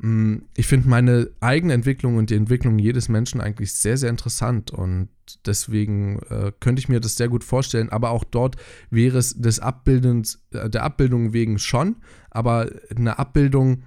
Mm, 0.00 0.38
ich 0.56 0.66
finde 0.66 0.88
meine 0.88 1.30
eigene 1.40 1.74
Entwicklung 1.74 2.16
und 2.16 2.30
die 2.30 2.36
Entwicklung 2.36 2.78
jedes 2.78 3.08
Menschen 3.08 3.40
eigentlich 3.40 3.72
sehr, 3.72 3.96
sehr 3.96 4.10
interessant 4.10 4.70
und 4.70 5.08
deswegen 5.46 6.20
äh, 6.30 6.52
könnte 6.60 6.80
ich 6.80 6.88
mir 6.88 7.00
das 7.00 7.16
sehr 7.16 7.28
gut 7.28 7.44
vorstellen. 7.44 7.90
Aber 7.90 8.10
auch 8.10 8.24
dort 8.24 8.56
wäre 8.90 9.18
es 9.18 9.40
des 9.40 9.60
Abbildens, 9.60 10.40
äh, 10.52 10.70
der 10.70 10.84
Abbildung 10.84 11.32
wegen 11.32 11.58
schon, 11.58 11.96
aber 12.30 12.70
eine 12.94 13.18
Abbildung 13.18 13.84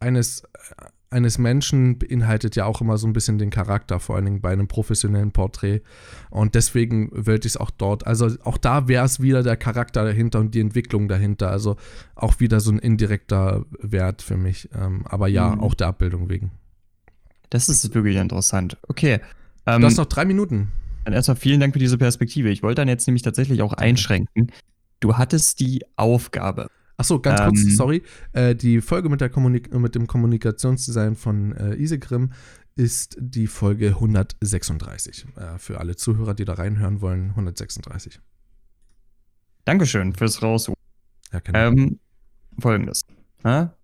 eines 0.00 0.42
eines 1.12 1.38
Menschen 1.38 1.98
beinhaltet 1.98 2.56
ja 2.56 2.64
auch 2.64 2.80
immer 2.80 2.98
so 2.98 3.06
ein 3.06 3.12
bisschen 3.12 3.38
den 3.38 3.50
Charakter, 3.50 4.00
vor 4.00 4.16
allen 4.16 4.24
Dingen 4.24 4.40
bei 4.40 4.52
einem 4.52 4.68
professionellen 4.68 5.32
Porträt. 5.32 5.82
Und 6.30 6.54
deswegen 6.54 7.10
wollte 7.12 7.46
ich 7.46 7.54
es 7.54 7.56
auch 7.56 7.70
dort. 7.70 8.06
Also 8.06 8.30
auch 8.44 8.58
da 8.58 8.88
wäre 8.88 9.04
es 9.04 9.20
wieder 9.20 9.42
der 9.42 9.56
Charakter 9.56 10.04
dahinter 10.04 10.40
und 10.40 10.54
die 10.54 10.60
Entwicklung 10.60 11.08
dahinter. 11.08 11.50
Also 11.50 11.76
auch 12.14 12.40
wieder 12.40 12.60
so 12.60 12.72
ein 12.72 12.78
indirekter 12.78 13.64
Wert 13.80 14.22
für 14.22 14.36
mich. 14.36 14.68
Ähm, 14.74 15.06
aber 15.06 15.28
ja, 15.28 15.54
mhm. 15.54 15.60
auch 15.60 15.74
der 15.74 15.88
Abbildung 15.88 16.28
wegen. 16.28 16.50
Das 17.50 17.68
ist 17.68 17.94
wirklich 17.94 18.16
interessant. 18.16 18.78
Okay. 18.88 19.20
Ähm, 19.66 19.82
du 19.82 19.86
hast 19.86 19.98
noch 19.98 20.06
drei 20.06 20.24
Minuten. 20.24 20.68
Dann 21.04 21.14
erstmal 21.14 21.36
vielen 21.36 21.60
Dank 21.60 21.74
für 21.74 21.78
diese 21.78 21.98
Perspektive. 21.98 22.48
Ich 22.48 22.62
wollte 22.62 22.80
dann 22.80 22.88
jetzt 22.88 23.06
nämlich 23.06 23.22
tatsächlich 23.22 23.62
auch 23.62 23.72
einschränken. 23.72 24.52
Du 25.00 25.16
hattest 25.16 25.60
die 25.60 25.82
Aufgabe, 25.96 26.68
Achso, 26.96 27.20
ganz 27.20 27.40
ähm, 27.40 27.46
kurz, 27.48 27.76
sorry. 27.76 28.02
Äh, 28.32 28.54
die 28.54 28.80
Folge 28.80 29.08
mit, 29.08 29.20
der 29.20 29.30
Kommunik 29.30 29.72
mit 29.74 29.94
dem 29.94 30.06
Kommunikationsdesign 30.06 31.16
von 31.16 31.52
äh, 31.52 31.74
Isegrim 31.74 32.32
ist 32.74 33.16
die 33.18 33.46
Folge 33.46 33.88
136. 33.88 35.26
Äh, 35.36 35.58
für 35.58 35.78
alle 35.78 35.96
Zuhörer, 35.96 36.34
die 36.34 36.44
da 36.44 36.54
reinhören 36.54 37.00
wollen, 37.00 37.30
136. 37.30 38.20
Dankeschön 39.64 40.14
fürs 40.14 40.42
Raus. 40.42 40.70
Ja, 41.32 41.40
ähm, 41.54 41.98
Folgendes. 42.58 43.02
Ha? 43.44 43.74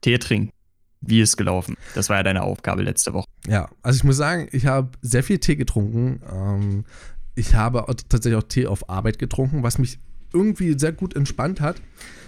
Tee 0.00 0.18
trinken. 0.18 0.52
Wie 1.00 1.20
ist 1.20 1.36
gelaufen? 1.36 1.76
Das 1.94 2.08
war 2.08 2.16
ja 2.16 2.22
deine 2.22 2.42
Aufgabe 2.42 2.82
letzte 2.82 3.14
Woche. 3.14 3.26
Ja, 3.46 3.70
also 3.82 3.96
ich 3.96 4.04
muss 4.04 4.16
sagen, 4.16 4.48
ich 4.52 4.66
habe 4.66 4.90
sehr 5.00 5.22
viel 5.22 5.38
Tee 5.38 5.56
getrunken. 5.56 6.20
Ähm, 6.30 6.84
ich 7.34 7.54
habe 7.54 7.84
tatsächlich 8.08 8.42
auch 8.42 8.48
Tee 8.48 8.66
auf 8.66 8.88
Arbeit 8.88 9.18
getrunken, 9.18 9.62
was 9.62 9.78
mich 9.78 10.00
irgendwie 10.32 10.78
sehr 10.78 10.92
gut 10.92 11.14
entspannt 11.16 11.60
hat. 11.60 11.80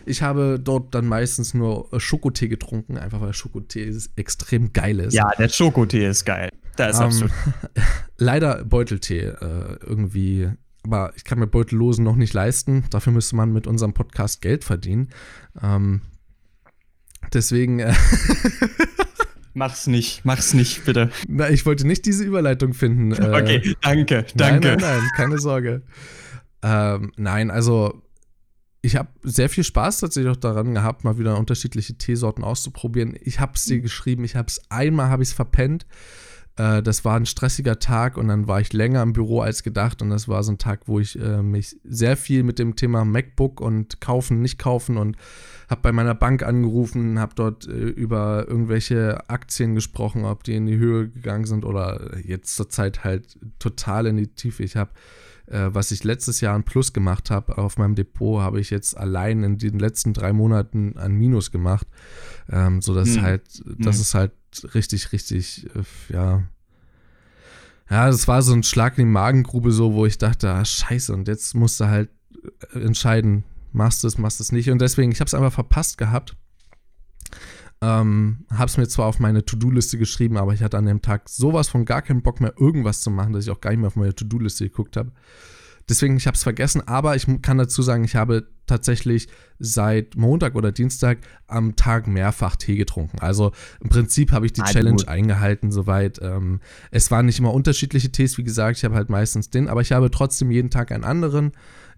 Ich 0.07 0.23
habe 0.23 0.59
dort 0.63 0.95
dann 0.95 1.07
meistens 1.07 1.55
nur 1.55 1.93
äh, 1.93 2.01
Schokotee 2.01 2.49
getrunken, 2.49 2.97
einfach 2.97 3.21
weil 3.21 3.33
Schokotee 3.33 3.95
extrem 4.17 4.73
geil 4.73 5.01
ist. 5.01 5.15
Ja, 5.15 5.31
der 5.39 5.49
Schokotee 5.49 6.07
ist 6.07 6.25
geil. 6.25 6.51
Da 6.77 6.89
ist 6.89 6.99
um, 6.99 7.05
absolut. 7.05 7.33
leider 8.17 8.65
Beuteltee 8.65 9.21
äh, 9.21 9.77
irgendwie. 9.85 10.49
Aber 10.83 11.13
ich 11.15 11.25
kann 11.25 11.39
mir 11.39 11.47
Beutellosen 11.47 12.05
noch 12.05 12.17
nicht 12.17 12.33
leisten. 12.33 12.85
Dafür 12.91 13.13
müsste 13.13 13.37
man 13.37 13.53
mit 13.53 13.67
unserem 13.67 13.93
Podcast 13.93 14.41
Geld 14.41 14.65
verdienen. 14.65 15.11
Ähm, 15.63 16.01
deswegen. 17.33 17.81
Äh 17.81 17.93
Mach's 19.53 19.89
nicht, 19.89 20.25
mach's 20.25 20.55
nicht, 20.55 20.85
bitte. 20.85 21.11
Na, 21.27 21.51
ich 21.51 21.67
wollte 21.67 21.85
nicht 21.87 22.07
diese 22.07 22.23
Überleitung 22.25 22.73
finden. 22.73 23.13
Äh, 23.13 23.41
okay, 23.43 23.77
danke, 23.83 24.25
danke. 24.37 24.69
Nein, 24.69 24.79
nein, 24.79 24.99
nein, 25.01 25.11
keine 25.17 25.39
Sorge. 25.39 25.83
Ähm, 26.63 27.13
nein, 27.17 27.51
also 27.51 28.03
ich 28.83 28.97
habe 28.97 29.09
sehr 29.23 29.49
viel 29.49 29.65
Spaß 29.65 29.99
tatsächlich 30.01 30.33
auch 30.33 30.37
daran 30.37 30.75
gehabt, 30.75 31.05
mal 31.05 31.19
wieder 31.19 31.39
unterschiedliche 31.39 31.95
Teesorten 31.95 32.45
auszuprobieren. 32.45 33.15
Ich 33.21 33.41
habe 33.41 33.53
es 33.55 33.65
dir 33.65 33.79
mhm. 33.79 33.83
geschrieben, 33.83 34.25
ich 34.25 34.37
habe 34.37 34.49
es 34.49 34.61
einmal 34.71 35.09
habe 35.09 35.23
ich 35.23 35.31
es 35.31 35.35
verpennt. 35.35 35.87
Äh, 36.57 36.83
das 36.83 37.05
war 37.05 37.17
ein 37.17 37.27
stressiger 37.27 37.79
Tag 37.79 38.17
und 38.17 38.29
dann 38.29 38.49
war 38.49 38.61
ich 38.61 38.73
länger 38.73 39.03
im 39.03 39.13
Büro 39.13 39.41
als 39.41 39.63
gedacht 39.63 40.01
und 40.01 40.11
das 40.11 40.29
war 40.29 40.43
so 40.43 40.53
ein 40.53 40.59
Tag, 40.59 40.89
wo 40.89 40.99
ich 40.99 41.19
äh, 41.19 41.43
mich 41.43 41.77
sehr 41.85 42.17
viel 42.17 42.43
mit 42.43 42.59
dem 42.59 42.75
Thema 42.75 43.05
MacBook 43.05 43.61
und 43.61 44.01
kaufen, 44.01 44.41
nicht 44.41 44.59
kaufen 44.59 44.97
und 44.97 45.17
habe 45.69 45.83
bei 45.83 45.93
meiner 45.93 46.15
Bank 46.15 46.43
angerufen, 46.43 47.19
habe 47.19 47.35
dort 47.35 47.67
äh, 47.67 47.71
über 47.71 48.47
irgendwelche 48.49 49.29
Aktien 49.29 49.75
gesprochen, 49.75 50.25
ob 50.25 50.43
die 50.43 50.55
in 50.55 50.67
die 50.67 50.79
Höhe 50.79 51.09
gegangen 51.09 51.45
sind 51.45 51.65
oder 51.65 52.19
jetzt 52.25 52.57
zur 52.57 52.69
Zeit 52.69 53.05
halt 53.05 53.39
total 53.59 54.07
in 54.07 54.17
die 54.17 54.29
Tiefe. 54.29 54.63
Ich 54.63 54.77
habe 54.77 54.91
was 55.51 55.91
ich 55.91 56.05
letztes 56.05 56.41
Jahr 56.41 56.55
ein 56.55 56.65
Plus 56.65 56.93
gemacht 56.93 57.31
habe 57.31 57.59
auf 57.59 57.79
meinem 57.79 57.95
Depot, 57.95 58.41
habe 58.41 58.61
ich 58.61 58.71
jetzt 58.71 58.97
allein 58.97 59.43
in 59.43 59.59
den 59.59 59.79
letzten 59.79 60.13
drei 60.13 60.33
Monaten 60.33 60.97
ein 60.97 61.15
Minus 61.15 61.51
gemacht. 61.51 61.87
Ähm, 62.51 62.81
so 62.81 62.95
dass 62.95 63.17
hm. 63.17 63.23
halt, 63.23 63.63
das 63.79 63.97
hm. 63.97 64.03
ist 64.03 64.15
halt 64.15 64.33
richtig, 64.75 65.13
richtig, 65.13 65.67
äh, 65.75 66.13
ja. 66.13 66.43
Ja, 67.89 68.07
das 68.07 68.29
war 68.29 68.41
so 68.43 68.53
ein 68.53 68.63
Schlag 68.63 68.99
in 68.99 69.07
die 69.07 69.11
Magengrube, 69.11 69.73
so, 69.73 69.95
wo 69.95 70.07
ich 70.07 70.17
dachte, 70.17 70.51
ah, 70.51 70.65
scheiße, 70.65 71.13
und 71.13 71.27
jetzt 71.27 71.55
musst 71.55 71.81
du 71.81 71.87
halt 71.87 72.11
äh, 72.73 72.81
entscheiden, 72.81 73.45
machst 73.73 74.05
du 74.05 74.09
es, 74.09 74.19
machst 74.19 74.39
du 74.39 74.43
es 74.43 74.53
nicht. 74.53 74.71
Und 74.71 74.81
deswegen, 74.81 75.11
ich 75.11 75.21
habe 75.21 75.27
es 75.27 75.35
einfach 75.35 75.53
verpasst 75.53 75.99
gehabt. 75.99 76.37
Ähm, 77.83 78.45
habe 78.51 78.67
es 78.67 78.77
mir 78.77 78.89
zwar 78.89 79.07
auf 79.07 79.21
meine 79.21 79.45
To-Do-Liste 79.45 79.97
geschrieben, 79.97 80.37
aber 80.37 80.53
ich 80.53 80.63
hatte 80.63 80.77
an 80.77 80.85
dem 80.85 81.01
Tag 81.01 81.29
sowas 81.29 81.69
von 81.69 81.87
gar 81.87 82.03
keinen 82.03 82.23
Bock 82.23 82.41
mehr, 82.41 82.53
irgendwas 82.59 83.01
zu 83.01 83.11
machen, 83.11 83.33
dass 83.33 83.45
ich 83.45 83.51
auch 83.51 83.61
gar 83.61 83.71
nicht 83.71 83.81
mehr 83.81 83.89
auf 83.89 83.97
meine 83.97 84.15
To-Do-Liste 84.15 84.69
geguckt 84.69 84.97
habe. 84.97 85.13
Deswegen, 85.89 86.17
ich 86.17 86.27
habe 86.29 86.37
es 86.37 86.45
vergessen, 86.45 86.87
aber 86.87 87.17
ich 87.17 87.27
kann 87.43 87.59
dazu 87.59 87.83
sagen, 87.83 88.05
ich 88.05 88.15
habe 88.15 88.47
tatsächlich 88.67 89.29
seit 89.59 90.15
Montag 90.15 90.55
oder 90.55 90.71
Dienstag 90.71 91.19
am 91.49 91.75
Tag 91.75 92.07
mehrfach 92.07 92.55
Tee 92.55 92.77
getrunken. 92.77 93.19
Also 93.19 93.51
im 93.81 93.89
Prinzip 93.89 94.31
habe 94.31 94.47
ich 94.47 94.53
die 94.53 94.61
ah, 94.61 94.67
Challenge 94.67 94.99
gut. 94.99 95.09
eingehalten, 95.09 95.73
soweit. 95.73 96.21
Ähm, 96.23 96.61
es 96.93 97.11
waren 97.11 97.27
nicht 97.27 97.41
immer 97.41 97.53
unterschiedliche 97.53 98.13
Tees, 98.13 98.39
wie 98.39 98.45
gesagt, 98.45 98.79
ich 98.79 98.85
habe 98.85 98.95
halt 98.95 99.11
meistens 99.11 99.51
den, 99.51 99.69
aber 99.69 99.81
ich 99.81 99.91
habe 99.91 100.13
trotzdem 100.13 100.53
jeden 100.53 100.71
Tag 100.71 100.93
einen 100.93 101.03
anderen. 101.03 101.53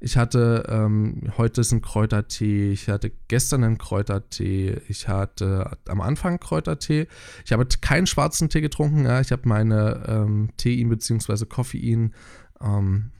Ich 0.04 0.16
hatte, 0.16 0.64
ähm, 0.68 1.30
heute 1.38 1.60
ist 1.60 1.70
ein 1.70 1.80
Kräutertee, 1.80 2.72
ich 2.72 2.88
hatte 2.88 3.12
gestern 3.28 3.62
einen 3.62 3.78
Kräutertee, 3.78 4.78
ich 4.88 5.06
hatte 5.06 5.78
am 5.86 6.00
Anfang 6.00 6.40
Kräutertee. 6.40 7.06
Ich 7.44 7.52
habe 7.52 7.64
keinen 7.80 8.08
schwarzen 8.08 8.48
Tee 8.48 8.62
getrunken, 8.62 9.04
ja, 9.04 9.20
ich 9.20 9.30
habe 9.30 9.48
meine 9.48 10.02
ähm, 10.08 10.50
Tein 10.56 10.88
bzw. 10.88 11.46
Koffein 11.46 12.14
ähm, 12.60 13.12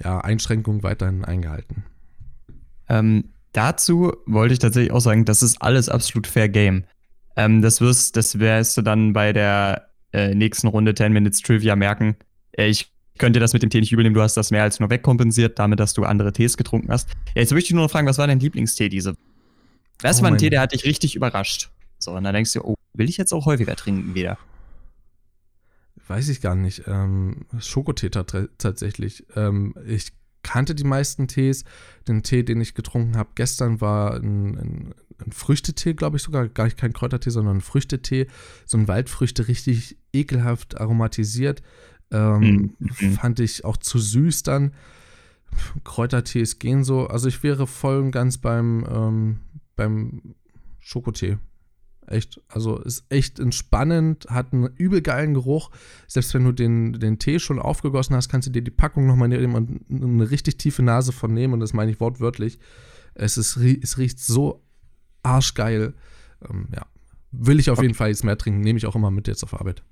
ja, 0.00 0.20
Einschränkungen 0.20 0.84
weiterhin 0.84 1.24
eingehalten. 1.24 1.82
Ähm, 2.88 3.30
dazu 3.52 4.12
wollte 4.24 4.52
ich 4.52 4.60
tatsächlich 4.60 4.92
auch 4.92 5.00
sagen, 5.00 5.24
das 5.24 5.42
ist 5.42 5.60
alles 5.60 5.88
absolut 5.88 6.28
fair 6.28 6.48
game. 6.48 6.84
Ähm, 7.34 7.60
das 7.60 7.80
wirst, 7.80 8.16
das 8.16 8.38
wirst 8.38 8.76
du 8.76 8.82
dann 8.82 9.14
bei 9.14 9.32
der 9.32 9.88
äh, 10.12 10.32
nächsten 10.32 10.68
Runde 10.68 10.94
10 10.94 11.12
Minutes 11.12 11.40
Trivia 11.40 11.74
merken. 11.74 12.14
Äh, 12.52 12.68
ich 12.68 12.92
könnte 13.18 13.40
das 13.40 13.52
mit 13.52 13.62
dem 13.62 13.70
Tee 13.70 13.80
nicht 13.80 13.92
übel 13.92 14.02
nehmen, 14.02 14.14
du 14.14 14.22
hast 14.22 14.36
das 14.36 14.50
mehr 14.50 14.62
als 14.62 14.80
nur 14.80 14.90
wegkompensiert, 14.90 15.58
damit, 15.58 15.80
dass 15.80 15.94
du 15.94 16.04
andere 16.04 16.32
Tees 16.32 16.56
getrunken 16.56 16.90
hast. 16.90 17.08
Ja, 17.34 17.42
jetzt 17.42 17.52
möchte 17.52 17.68
ich 17.68 17.74
nur 17.74 17.84
noch 17.84 17.90
fragen, 17.90 18.06
was 18.06 18.18
war 18.18 18.26
dein 18.26 18.40
Lieblingstee 18.40 18.88
diese? 18.88 19.14
Was 20.00 20.20
oh 20.20 20.22
war 20.22 20.30
ein 20.30 20.38
Tee, 20.38 20.50
der 20.50 20.60
hat 20.60 20.72
dich 20.72 20.84
richtig 20.84 21.16
überrascht? 21.16 21.70
So, 21.98 22.12
und 22.12 22.24
dann 22.24 22.34
denkst 22.34 22.52
du, 22.52 22.60
oh, 22.62 22.74
will 22.94 23.08
ich 23.08 23.16
jetzt 23.16 23.32
auch 23.32 23.46
häufiger 23.46 23.74
trinken 23.76 24.14
wieder? 24.14 24.38
Weiß 26.06 26.28
ich 26.28 26.40
gar 26.40 26.54
nicht. 26.54 26.84
Ähm, 26.86 27.46
Schokotee 27.58 28.10
tatsächlich. 28.10 29.26
Ähm, 29.36 29.74
ich 29.86 30.12
kannte 30.42 30.74
die 30.74 30.84
meisten 30.84 31.28
Tees. 31.28 31.64
Den 32.06 32.22
Tee, 32.22 32.42
den 32.42 32.60
ich 32.60 32.74
getrunken 32.74 33.16
habe 33.16 33.30
gestern, 33.34 33.80
war 33.80 34.14
ein, 34.14 34.56
ein, 34.56 34.94
ein 35.18 35.32
Früchtetee, 35.32 35.94
glaube 35.94 36.16
ich 36.16 36.22
sogar. 36.22 36.48
Gar 36.48 36.64
nicht 36.64 36.78
kein 36.78 36.92
Kräutertee, 36.92 37.30
sondern 37.30 37.58
ein 37.58 37.60
Früchtetee. 37.60 38.28
So 38.64 38.78
ein 38.78 38.88
Waldfrüchte, 38.88 39.48
richtig 39.48 39.98
ekelhaft 40.12 40.80
aromatisiert. 40.80 41.62
Ähm, 42.10 42.74
mhm. 42.78 43.12
Fand 43.12 43.40
ich 43.40 43.64
auch 43.64 43.76
zu 43.76 43.98
süß 43.98 44.42
dann. 44.42 44.72
Kräutertees 45.84 46.58
gehen 46.58 46.84
so. 46.84 47.06
Also 47.06 47.28
ich 47.28 47.42
wäre 47.42 47.66
voll 47.66 47.98
und 47.98 48.10
ganz 48.10 48.38
beim, 48.38 48.86
ähm, 48.90 49.40
beim 49.76 50.34
Schokotee. 50.78 51.38
Echt, 52.06 52.40
also 52.48 52.78
ist 52.78 53.04
echt 53.10 53.38
entspannend, 53.38 54.26
hat 54.30 54.54
einen 54.54 54.68
übel 54.76 55.02
geilen 55.02 55.34
Geruch. 55.34 55.70
Selbst 56.06 56.32
wenn 56.32 56.44
du 56.44 56.52
den, 56.52 56.94
den 56.94 57.18
Tee 57.18 57.38
schon 57.38 57.58
aufgegossen 57.58 58.16
hast, 58.16 58.30
kannst 58.30 58.48
du 58.48 58.52
dir 58.52 58.62
die 58.62 58.70
Packung 58.70 59.06
nochmal 59.06 59.28
nehmen 59.28 59.54
und 59.54 59.84
eine 59.90 60.30
richtig 60.30 60.56
tiefe 60.56 60.82
Nase 60.82 61.12
von 61.12 61.34
nehmen. 61.34 61.52
Und 61.54 61.60
das 61.60 61.74
meine 61.74 61.90
ich 61.90 62.00
wortwörtlich. 62.00 62.58
Es, 63.14 63.36
ist, 63.36 63.56
es 63.56 63.98
riecht 63.98 64.20
so 64.20 64.64
arschgeil. 65.22 65.92
Ähm, 66.48 66.68
ja, 66.74 66.86
will 67.30 67.60
ich 67.60 67.68
auf 67.68 67.78
okay. 67.78 67.86
jeden 67.86 67.94
Fall 67.94 68.08
jetzt 68.08 68.24
mehr 68.24 68.38
trinken. 68.38 68.60
Nehme 68.60 68.78
ich 68.78 68.86
auch 68.86 68.96
immer 68.96 69.10
mit 69.10 69.28
jetzt 69.28 69.44
auf 69.44 69.52
Arbeit. 69.52 69.82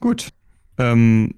Gut, 0.00 0.32
ähm, 0.78 1.34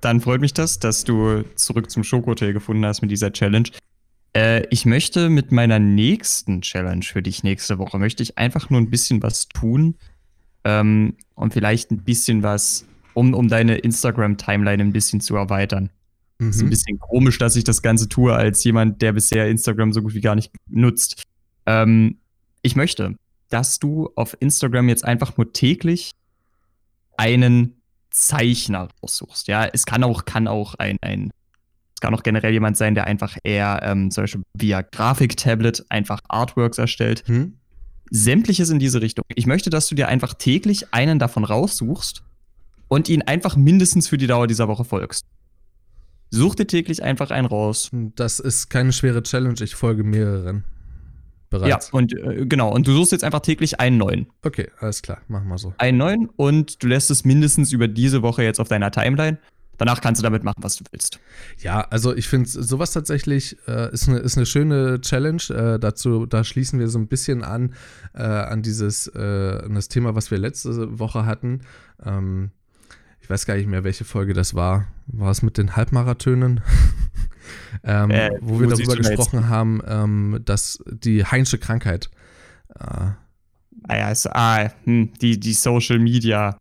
dann 0.00 0.20
freut 0.20 0.40
mich 0.40 0.52
das, 0.52 0.78
dass 0.78 1.04
du 1.04 1.44
zurück 1.54 1.90
zum 1.90 2.04
Schokotee 2.04 2.52
gefunden 2.52 2.84
hast 2.84 3.00
mit 3.00 3.10
dieser 3.10 3.32
Challenge. 3.32 3.70
Äh, 4.34 4.66
ich 4.70 4.84
möchte 4.84 5.30
mit 5.30 5.52
meiner 5.52 5.78
nächsten 5.78 6.60
Challenge 6.60 7.04
für 7.04 7.22
dich 7.22 7.42
nächste 7.42 7.78
Woche, 7.78 7.98
möchte 7.98 8.22
ich 8.22 8.36
einfach 8.36 8.68
nur 8.68 8.80
ein 8.80 8.90
bisschen 8.90 9.22
was 9.22 9.48
tun 9.48 9.94
ähm, 10.64 11.16
und 11.34 11.54
vielleicht 11.54 11.90
ein 11.90 12.02
bisschen 12.02 12.42
was, 12.42 12.84
um, 13.14 13.32
um 13.32 13.48
deine 13.48 13.76
Instagram-Timeline 13.78 14.82
ein 14.82 14.92
bisschen 14.92 15.20
zu 15.20 15.36
erweitern. 15.36 15.90
Mhm. 16.38 16.50
Ist 16.50 16.62
ein 16.62 16.70
bisschen 16.70 16.98
komisch, 16.98 17.38
dass 17.38 17.56
ich 17.56 17.64
das 17.64 17.80
Ganze 17.80 18.08
tue 18.08 18.34
als 18.34 18.62
jemand, 18.64 19.00
der 19.02 19.12
bisher 19.12 19.48
Instagram 19.48 19.92
so 19.92 20.02
gut 20.02 20.14
wie 20.14 20.20
gar 20.20 20.34
nicht 20.34 20.52
nutzt. 20.68 21.22
Ähm, 21.66 22.18
ich 22.62 22.76
möchte, 22.76 23.14
dass 23.48 23.78
du 23.78 24.10
auf 24.16 24.36
Instagram 24.40 24.88
jetzt 24.88 25.04
einfach 25.04 25.36
nur 25.36 25.52
täglich 25.52 26.10
einen 27.16 27.80
Zeichner 28.14 28.88
raussuchst. 29.02 29.48
Ja, 29.48 29.66
es 29.66 29.84
kann 29.84 30.04
auch, 30.04 30.24
kann 30.24 30.46
auch 30.46 30.74
ein, 30.76 30.96
ein 31.02 31.30
es 31.94 32.00
kann 32.00 32.14
auch 32.14 32.22
generell 32.22 32.52
jemand 32.52 32.76
sein, 32.76 32.94
der 32.94 33.06
einfach 33.06 33.36
eher 33.42 33.80
ähm, 33.82 34.10
zum 34.10 34.24
Beispiel 34.24 34.42
via 34.56 34.82
Grafiktablet 34.82 35.84
einfach 35.88 36.20
Artworks 36.28 36.78
erstellt. 36.78 37.24
Hm? 37.26 37.58
Sämtliches 38.10 38.70
in 38.70 38.78
diese 38.78 39.00
Richtung. 39.00 39.24
Ich 39.34 39.46
möchte, 39.46 39.70
dass 39.70 39.88
du 39.88 39.94
dir 39.94 40.08
einfach 40.08 40.34
täglich 40.34 40.92
einen 40.92 41.18
davon 41.18 41.44
raussuchst 41.44 42.22
und 42.88 43.08
ihn 43.08 43.22
einfach 43.22 43.56
mindestens 43.56 44.08
für 44.08 44.18
die 44.18 44.26
Dauer 44.26 44.46
dieser 44.46 44.68
Woche 44.68 44.84
folgst. 44.84 45.24
Such 46.30 46.54
dir 46.54 46.66
täglich 46.66 47.02
einfach 47.02 47.30
einen 47.30 47.46
raus. 47.46 47.90
Das 48.16 48.38
ist 48.38 48.68
keine 48.68 48.92
schwere 48.92 49.22
Challenge, 49.22 49.60
ich 49.60 49.74
folge 49.74 50.04
mehreren 50.04 50.64
bereits. 51.58 51.88
Ja, 51.88 51.92
und 51.92 52.12
äh, 52.12 52.46
genau. 52.46 52.72
Und 52.72 52.86
du 52.86 52.92
suchst 52.92 53.12
jetzt 53.12 53.24
einfach 53.24 53.40
täglich 53.40 53.80
einen 53.80 53.98
neuen. 53.98 54.26
Okay, 54.42 54.68
alles 54.78 55.02
klar. 55.02 55.18
Machen 55.28 55.48
wir 55.48 55.58
so. 55.58 55.74
Einen 55.78 55.98
neuen 55.98 56.28
und 56.36 56.82
du 56.82 56.86
lässt 56.86 57.10
es 57.10 57.24
mindestens 57.24 57.72
über 57.72 57.88
diese 57.88 58.22
Woche 58.22 58.42
jetzt 58.42 58.60
auf 58.60 58.68
deiner 58.68 58.90
Timeline. 58.90 59.38
Danach 59.76 60.00
kannst 60.00 60.20
du 60.20 60.22
damit 60.22 60.44
machen, 60.44 60.62
was 60.62 60.76
du 60.76 60.84
willst. 60.92 61.18
Ja, 61.58 61.80
also 61.80 62.14
ich 62.14 62.28
finde 62.28 62.48
sowas 62.48 62.92
tatsächlich 62.92 63.56
äh, 63.66 63.92
ist, 63.92 64.08
eine, 64.08 64.18
ist 64.18 64.36
eine 64.36 64.46
schöne 64.46 65.00
Challenge. 65.00 65.42
Äh, 65.50 65.78
dazu, 65.80 66.26
da 66.26 66.44
schließen 66.44 66.78
wir 66.78 66.88
so 66.88 66.98
ein 66.98 67.08
bisschen 67.08 67.42
an 67.42 67.74
äh, 68.14 68.22
an 68.22 68.62
dieses 68.62 69.08
äh, 69.08 69.62
an 69.64 69.74
das 69.74 69.88
Thema, 69.88 70.14
was 70.14 70.30
wir 70.30 70.38
letzte 70.38 70.98
Woche 70.98 71.26
hatten. 71.26 71.62
Ähm, 72.04 72.50
ich 73.20 73.30
weiß 73.30 73.46
gar 73.46 73.56
nicht 73.56 73.68
mehr, 73.68 73.84
welche 73.84 74.04
Folge 74.04 74.34
das 74.34 74.54
war. 74.54 74.86
War 75.06 75.30
es 75.30 75.42
mit 75.42 75.58
den 75.58 75.76
Halbmarathonen? 75.76 76.60
ähm, 77.82 78.10
äh, 78.10 78.30
wo 78.40 78.60
wir 78.60 78.68
darüber 78.68 78.96
gesprochen 78.96 79.48
haben, 79.48 79.80
ähm, 79.86 80.40
dass 80.44 80.82
die 80.86 81.24
Heinsche 81.24 81.58
Krankheit. 81.58 82.10
Äh, 82.78 82.84
ah 82.84 83.16
ja, 83.88 84.10
ist, 84.10 84.26
ah, 84.26 84.70
hm, 84.84 85.12
die, 85.20 85.38
die 85.38 85.52
Social 85.52 85.98
Media. 85.98 86.56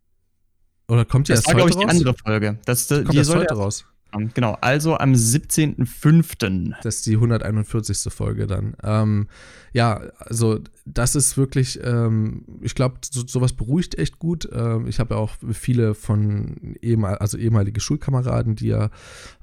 Oder 0.87 1.05
kommt 1.05 1.27
die 1.27 1.31
das 1.31 1.39
erst 1.39 1.47
war, 1.47 1.55
glaube 1.55 1.69
ich, 1.71 1.77
die 1.77 1.85
andere 1.85 2.13
Folge. 2.13 2.59
Das, 2.65 2.87
kommt 2.87 3.13
die 3.13 3.17
erst 3.17 3.35
heute 3.35 3.55
raus. 3.55 3.85
Genau, 4.33 4.57
also 4.61 4.97
am 4.97 5.13
17.05. 5.13 6.73
Das 6.83 6.97
ist 6.97 7.05
die 7.05 7.15
141. 7.15 8.13
Folge 8.13 8.47
dann. 8.47 8.75
Ähm, 8.83 9.27
ja, 9.73 10.01
also 10.19 10.59
das 10.85 11.15
ist 11.15 11.35
wirklich, 11.35 11.79
ähm, 11.83 12.45
ich 12.61 12.75
glaube, 12.75 12.97
so, 13.03 13.25
sowas 13.25 13.53
beruhigt 13.53 13.97
echt 13.97 14.19
gut. 14.19 14.47
Ähm, 14.53 14.87
ich 14.87 14.99
habe 14.99 15.15
ja 15.15 15.19
auch 15.19 15.31
viele 15.51 15.95
von 15.95 16.75
ehemal, 16.81 17.17
also 17.17 17.37
ehemalige 17.37 17.79
Schulkameraden, 17.79 18.55
die 18.55 18.67
ja 18.67 18.89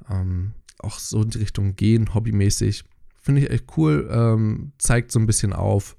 ähm, 0.09 0.53
auch 0.85 0.99
so 0.99 1.23
in 1.23 1.31
die 1.31 1.39
Richtung 1.39 1.77
gehen, 1.77 2.15
hobbymäßig. 2.15 2.85
Finde 3.21 3.43
ich 3.43 3.51
echt 3.51 3.65
cool. 3.77 4.09
Ähm, 4.11 4.73
zeigt 4.79 5.13
so 5.13 5.19
ein 5.19 5.27
bisschen 5.27 5.53
auf, 5.53 5.97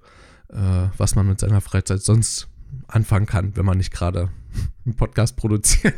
äh, 0.49 0.87
was 0.97 1.15
man 1.15 1.27
mit 1.27 1.39
seiner 1.39 1.61
Freizeit 1.61 2.01
sonst 2.01 2.47
anfangen 2.87 3.25
kann, 3.25 3.55
wenn 3.55 3.65
man 3.65 3.77
nicht 3.77 3.91
gerade 3.91 4.29
einen 4.85 4.95
Podcast 4.95 5.35
produziert. 5.35 5.95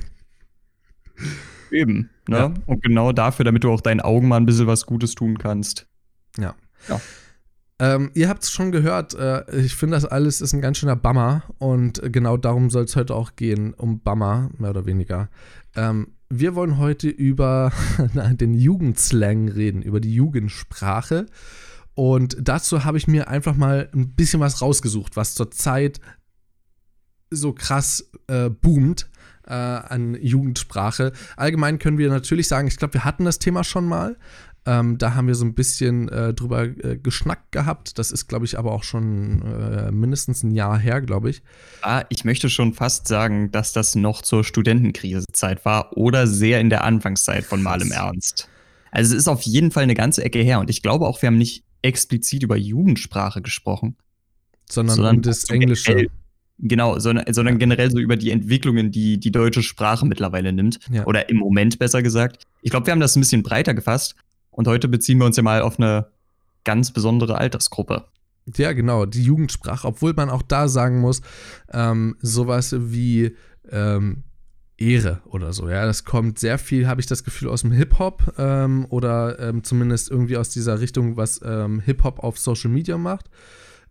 Eben, 1.72 2.10
ne? 2.28 2.38
Ja. 2.38 2.54
Und 2.66 2.84
genau 2.84 3.12
dafür, 3.12 3.46
damit 3.46 3.63
du 3.63 3.72
auch 3.72 3.82
deinen 3.82 4.02
Augen 4.02 4.28
mal 4.28 4.38
ein 4.38 4.46
bisschen 4.46 4.68
was 4.68 4.86
Gutes 4.86 5.16
tun 5.16 5.38
kannst. 5.38 5.88
Ja. 6.38 6.56
ja. 6.88 7.00
Ähm, 7.80 8.12
ihr 8.13 8.30
habt 8.30 8.44
es 8.44 8.52
schon 8.52 8.72
gehört, 8.72 9.16
äh, 9.16 9.44
ich 9.60 9.75
finde, 9.75 9.98
das 9.98 10.06
alles 10.06 10.42
ist 10.42 10.54
ein 10.54 10.62
ganz 10.62 10.78
schöner 10.78 10.96
Bummer 10.96 11.44
und 11.58 12.02
genau 12.13 12.38
darum 12.38 12.70
soll 12.70 12.84
es 12.84 12.96
heute 12.96 13.16
auch 13.16 13.36
gehen, 13.36 13.74
um 13.74 14.00
Bummer, 14.00 14.50
mehr 14.58 14.70
oder 14.70 14.86
weniger. 14.86 15.30
Ähm, 15.75 16.13
wir 16.40 16.56
wollen 16.56 16.78
heute 16.78 17.10
über 17.10 17.72
den 18.13 18.54
Jugendslang 18.54 19.50
reden, 19.50 19.82
über 19.82 20.00
die 20.00 20.13
Jugendsprache. 20.13 21.28
Und 21.96 22.38
dazu 22.42 22.84
habe 22.84 22.98
ich 22.98 23.08
mir 23.08 23.28
einfach 23.28 23.56
mal 23.56 23.90
ein 23.94 24.16
bisschen 24.16 24.40
was 24.40 24.62
rausgesucht, 24.62 25.16
was 25.16 25.36
zurzeit 25.36 26.00
so 27.30 27.54
krass 27.54 28.10
äh, 28.28 28.50
boomt 28.50 29.10
äh, 29.46 29.54
an 29.54 30.18
Jugendsprache. 30.20 31.12
Allgemein 31.36 31.78
können 31.78 31.98
wir 31.98 32.10
natürlich 32.10 32.48
sagen, 32.48 32.68
ich 32.68 32.78
glaube, 32.78 32.96
wir 32.96 33.06
hatten 33.06 33.25
das 33.25 33.40
Thema 33.40 33.63
schon 33.63 33.86
mal. 33.86 34.18
Ähm, 34.65 34.98
da 34.98 35.13
haben 35.13 35.27
wir 35.27 35.36
so 35.36 35.43
ein 35.43 35.55
bisschen 35.55 36.08
äh, 36.08 36.34
drüber 36.34 36.63
äh, 36.63 36.98
geschnackt 36.98 37.51
gehabt. 37.51 38.00
Das 38.00 38.12
ist, 38.12 38.27
glaube 38.27 38.46
ich, 38.46 38.58
aber 38.58 38.72
auch 38.72 38.84
schon 38.84 39.41
äh, 39.41 39.91
mindestens 39.91 40.43
ein 40.43 40.51
Jahr 40.51 40.79
her, 40.79 41.01
glaube 41.01 41.29
ich. 41.29 41.41
Ah, 41.82 42.05
ich 42.10 42.24
möchte 42.24 42.50
schon 42.50 42.74
fast 42.74 43.08
sagen, 43.08 43.51
dass 43.51 43.74
das 43.74 43.96
noch 43.96 44.22
zur 44.22 44.46
Studentenkrisezeit 44.46 45.65
war 45.65 45.98
oder 45.98 46.27
sehr 46.27 46.62
in 46.62 46.70
der 46.70 46.86
Anfangszeit 46.86 47.43
von 47.43 47.62
Mal 47.62 47.82
im 47.82 47.91
Ernst. 47.91 48.48
Also 48.91 49.13
es 49.15 49.24
ist 49.24 49.27
auf 49.27 49.41
jeden 49.41 49.72
Fall 49.72 49.84
eine 49.84 49.96
ganze 49.96 50.24
Ecke 50.24 50.39
her 50.39 50.60
und 50.60 50.70
ich 50.70 50.82
glaube 50.82 51.08
auch, 51.08 51.22
wir 51.22 51.27
haben 51.27 51.38
nicht 51.38 51.65
explizit 51.82 52.43
über 52.43 52.55
Jugendsprache 52.55 53.41
gesprochen. 53.41 53.98
Sondern, 54.70 54.96
sondern 54.96 55.15
um 55.17 55.22
das 55.24 55.43
Englische. 55.50 55.91
Generell, 55.91 56.12
genau, 56.60 57.00
sondern, 57.00 57.34
sondern 57.34 57.55
ja. 57.55 57.60
generell 57.60 57.91
so 57.91 58.00
über 58.00 58.15
die 58.15 58.32
Entwicklungen, 58.32 58.91
die 58.91 59.20
die 59.20 59.32
deutsche 59.32 59.62
Sprache 59.62 60.05
mittlerweile 60.05 60.53
nimmt. 60.53 60.79
Ja. 60.89 61.05
Oder 61.05 61.27
im 61.27 61.36
Moment 61.36 61.79
besser 61.79 62.01
gesagt. 62.01 62.48
Ich 62.62 62.72
glaube, 62.72 62.86
wir 62.86 62.91
haben 62.91 63.01
das 63.01 63.17
ein 63.17 63.20
bisschen 63.20 63.43
breiter 63.43 63.74
gefasst 63.74 64.15
und 64.53 64.67
heute 64.67 64.88
beziehen 64.88 65.17
wir 65.19 65.25
uns 65.25 65.38
ja 65.38 65.43
mal 65.43 65.62
auf 65.62 65.79
eine 65.79 66.07
ganz 66.63 66.91
besondere 66.91 67.38
Altersgruppe. 67.38 68.05
Ja, 68.57 68.74
genau, 68.74 69.05
die 69.05 69.24
Jugendsprache, 69.24 69.88
obwohl 69.88 70.13
man 70.13 70.29
auch 70.29 70.41
da 70.41 70.67
sagen 70.67 71.00
muss, 71.00 71.22
ähm, 71.72 72.17
sowas 72.22 72.75
wie 72.77 73.36
ähm, 73.69 74.24
Ehre 74.77 75.22
oder 75.25 75.53
so, 75.53 75.69
ja, 75.69 75.86
das 75.86 76.03
kommt 76.03 76.39
sehr 76.39 76.57
viel, 76.57 76.88
habe 76.88 77.00
ich 77.00 77.07
das 77.07 77.24
Gefühl, 77.24 77.50
aus 77.50 77.62
dem 77.62 77.72
Hip-Hop 77.72 78.33
ähm, 78.38 78.86
oder 78.89 79.39
ähm, 79.39 79.63
zumindest 79.63 80.12
irgendwie 80.12 80.38
aus 80.38 80.50
dieser 80.50 80.81
Richtung, 80.81 81.15
was 81.15 81.41
ähm, 81.43 81.79
Hip-Hop 81.79 82.19
auf 82.19 82.38
Social 82.38 82.69
Media 82.69 82.98
macht. 82.98 83.29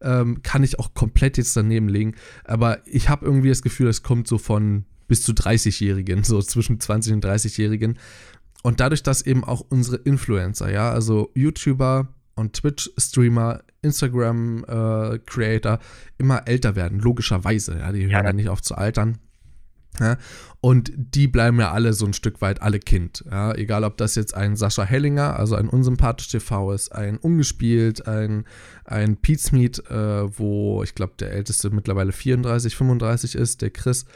Ähm, 0.02 0.42
kann 0.42 0.64
ich 0.64 0.80
auch 0.80 0.94
komplett 0.94 1.38
jetzt 1.38 1.56
daneben 1.56 1.88
legen, 1.88 2.16
aber 2.44 2.86
ich 2.86 3.08
habe 3.08 3.24
irgendwie 3.24 3.48
das 3.48 3.62
Gefühl, 3.62 3.86
es 3.88 4.02
kommt 4.02 4.26
so 4.26 4.36
von 4.36 4.84
bis 5.06 5.22
zu 5.22 5.32
30-Jährigen, 5.32 6.24
so 6.24 6.40
zwischen 6.42 6.80
20 6.80 7.12
und 7.12 7.24
30-Jährigen. 7.24 7.98
Und 8.62 8.80
dadurch, 8.80 9.02
dass 9.02 9.22
eben 9.22 9.44
auch 9.44 9.60
unsere 9.68 9.96
Influencer, 9.96 10.70
ja, 10.70 10.90
also 10.90 11.30
YouTuber 11.34 12.08
und 12.36 12.54
Twitch-Streamer, 12.54 13.62
Instagram-Creator 13.82 15.74
äh, 15.74 15.78
immer 16.18 16.46
älter 16.46 16.76
werden, 16.76 17.00
logischerweise, 17.00 17.78
ja, 17.78 17.90
die 17.92 18.06
hören 18.06 18.24
ja 18.24 18.32
nicht 18.32 18.48
auf 18.48 18.62
zu 18.62 18.76
altern. 18.76 19.18
Ja, 20.00 20.16
und 20.62 20.90
die 20.96 21.28
bleiben 21.28 21.60
ja 21.60 21.70
alle 21.72 21.92
so 21.92 22.06
ein 22.06 22.14
Stück 22.14 22.40
weit 22.40 22.62
alle 22.62 22.78
Kind. 22.78 23.24
Ja, 23.30 23.54
egal, 23.54 23.84
ob 23.84 23.98
das 23.98 24.14
jetzt 24.14 24.34
ein 24.34 24.56
Sascha 24.56 24.84
Hellinger, 24.84 25.38
also 25.38 25.54
ein 25.54 25.68
unsympathisch 25.68 26.28
TV 26.28 26.72
ist, 26.72 26.92
ein 26.92 27.18
Ungespielt, 27.18 28.06
ein, 28.06 28.46
ein 28.84 29.18
Pizmeet, 29.18 29.90
äh, 29.90 30.38
wo 30.38 30.82
ich 30.82 30.94
glaube, 30.94 31.12
der 31.18 31.32
älteste 31.32 31.68
mittlerweile 31.70 32.12
34, 32.12 32.74
35 32.74 33.34
ist, 33.34 33.60
der 33.60 33.70
Chris. 33.70 34.06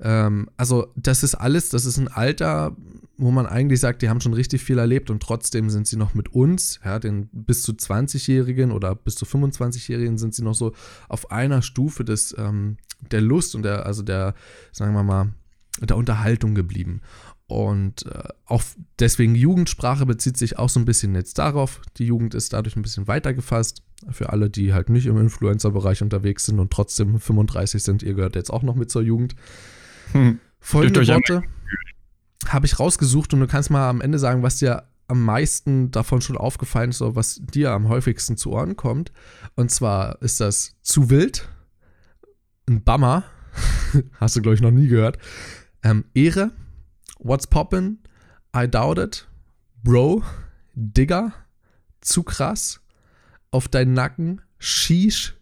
Ähm, 0.00 0.48
also, 0.56 0.88
das 0.96 1.22
ist 1.22 1.34
alles, 1.34 1.68
das 1.68 1.86
ist 1.86 1.98
ein 1.98 2.08
Alter, 2.08 2.76
wo 3.16 3.30
man 3.30 3.46
eigentlich 3.46 3.80
sagt, 3.80 4.02
die 4.02 4.08
haben 4.08 4.20
schon 4.20 4.34
richtig 4.34 4.62
viel 4.62 4.78
erlebt 4.78 5.10
und 5.10 5.22
trotzdem 5.22 5.70
sind 5.70 5.86
sie 5.86 5.96
noch 5.96 6.14
mit 6.14 6.32
uns, 6.32 6.80
ja, 6.84 6.98
den 6.98 7.28
bis 7.32 7.62
zu 7.62 7.72
20-Jährigen 7.72 8.72
oder 8.72 8.94
bis 8.94 9.14
zu 9.14 9.24
25-Jährigen 9.24 10.18
sind 10.18 10.34
sie 10.34 10.42
noch 10.42 10.54
so 10.54 10.72
auf 11.08 11.30
einer 11.30 11.62
Stufe 11.62 12.04
des, 12.04 12.34
ähm, 12.36 12.76
der 13.10 13.20
Lust 13.20 13.54
und 13.54 13.62
der, 13.62 13.86
also 13.86 14.02
der, 14.02 14.34
sagen 14.72 14.94
wir 14.94 15.02
mal, 15.02 15.32
der 15.80 15.96
Unterhaltung 15.96 16.54
geblieben. 16.54 17.00
Und 17.46 18.06
äh, 18.06 18.28
auch 18.46 18.62
deswegen 18.98 19.34
Jugendsprache 19.34 20.06
bezieht 20.06 20.36
sich 20.36 20.58
auch 20.58 20.68
so 20.68 20.80
ein 20.80 20.86
bisschen 20.86 21.14
jetzt 21.14 21.38
darauf. 21.38 21.82
Die 21.98 22.06
Jugend 22.06 22.34
ist 22.34 22.52
dadurch 22.52 22.74
ein 22.74 22.82
bisschen 22.82 23.06
weiter 23.06 23.34
gefasst. 23.34 23.82
Für 24.10 24.30
alle, 24.30 24.50
die 24.50 24.72
halt 24.72 24.88
nicht 24.88 25.06
im 25.06 25.18
Influencer-Bereich 25.18 26.02
unterwegs 26.02 26.46
sind 26.46 26.58
und 26.58 26.72
trotzdem 26.72 27.18
35 27.18 27.82
sind, 27.82 28.02
ihr 28.02 28.14
gehört 28.14 28.34
jetzt 28.34 28.50
auch 28.50 28.62
noch 28.62 28.74
mit 28.74 28.90
zur 28.90 29.02
Jugend. 29.02 29.34
Hm. 30.12 30.40
Folgende 30.60 31.06
Worte 31.06 31.42
habe 32.48 32.66
ich 32.66 32.78
rausgesucht 32.78 33.34
und 33.34 33.40
du 33.40 33.46
kannst 33.46 33.70
mal 33.70 33.88
am 33.88 34.00
Ende 34.00 34.18
sagen, 34.18 34.42
was 34.42 34.56
dir 34.56 34.84
am 35.08 35.24
meisten 35.24 35.90
davon 35.90 36.20
schon 36.20 36.36
aufgefallen 36.36 36.90
ist 36.90 37.02
oder 37.02 37.16
was 37.16 37.40
dir 37.42 37.72
am 37.72 37.88
häufigsten 37.88 38.36
zu 38.36 38.52
Ohren 38.52 38.76
kommt. 38.76 39.12
Und 39.54 39.70
zwar 39.70 40.20
ist 40.22 40.40
das 40.40 40.76
zu 40.82 41.10
wild, 41.10 41.48
ein 42.68 42.82
Bummer, 42.82 43.24
hast 44.20 44.36
du 44.36 44.42
glaube 44.42 44.54
ich 44.54 44.62
noch 44.62 44.70
nie 44.70 44.88
gehört, 44.88 45.18
ähm, 45.82 46.04
Ehre, 46.14 46.52
What's 47.18 47.46
Poppin', 47.46 47.98
I 48.56 48.68
Doubt 48.68 48.98
It, 48.98 49.28
Bro, 49.82 50.22
Digger, 50.74 51.32
zu 52.00 52.22
krass, 52.22 52.80
auf 53.50 53.68
deinen 53.68 53.92
Nacken, 53.92 54.40
Sheesh 54.58 55.34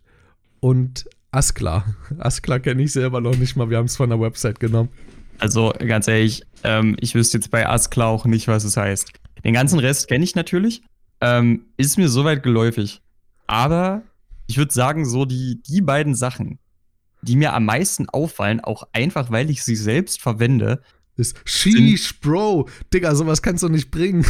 und 0.61 1.09
Asklar. 1.33 1.97
Asklar 2.19 2.61
kenne 2.61 2.83
ich 2.83 2.93
selber 2.93 3.21
noch 3.21 3.37
nicht 3.37 3.57
mal, 3.57 3.71
wir 3.71 3.79
haben 3.79 3.87
es 3.87 3.97
von 3.97 4.11
der 4.11 4.21
Website 4.21 4.61
genommen. 4.61 4.91
Also 5.39 5.73
ganz 5.79 6.07
ehrlich, 6.07 6.43
ähm, 6.63 6.95
ich 7.01 7.15
wüsste 7.15 7.39
jetzt 7.39 7.51
bei 7.51 7.69
Asklar 7.69 8.09
auch 8.09 8.27
nicht, 8.27 8.49
was 8.49 8.65
es 8.65 8.77
heißt. 8.77 9.11
Den 9.45 9.55
ganzen 9.55 9.79
Rest 9.79 10.09
kenne 10.09 10.25
ich 10.25 10.35
natürlich. 10.35 10.83
Ähm, 11.21 11.67
ist 11.77 11.99
mir 11.99 12.09
soweit 12.09 12.43
geläufig. 12.43 13.01
Aber 13.47 14.03
ich 14.47 14.59
würde 14.59 14.73
sagen, 14.73 15.05
so 15.05 15.25
die, 15.25 15.63
die 15.63 15.81
beiden 15.81 16.15
Sachen, 16.15 16.59
die 17.23 17.37
mir 17.37 17.55
am 17.55 17.65
meisten 17.65 18.09
auffallen, 18.09 18.61
auch 18.61 18.87
einfach, 18.93 19.31
weil 19.31 19.51
ich 19.51 19.65
sie 19.65 19.77
selbst 19.77 20.21
verwende, 20.21 20.83
ist 21.17 21.37
Sheesh, 21.45 22.21
Bro. 22.21 22.69
Digga, 22.93 23.15
sowas 23.15 23.43
kannst 23.43 23.63
du 23.63 23.69
nicht 23.69 23.91
bringen. 23.91 24.25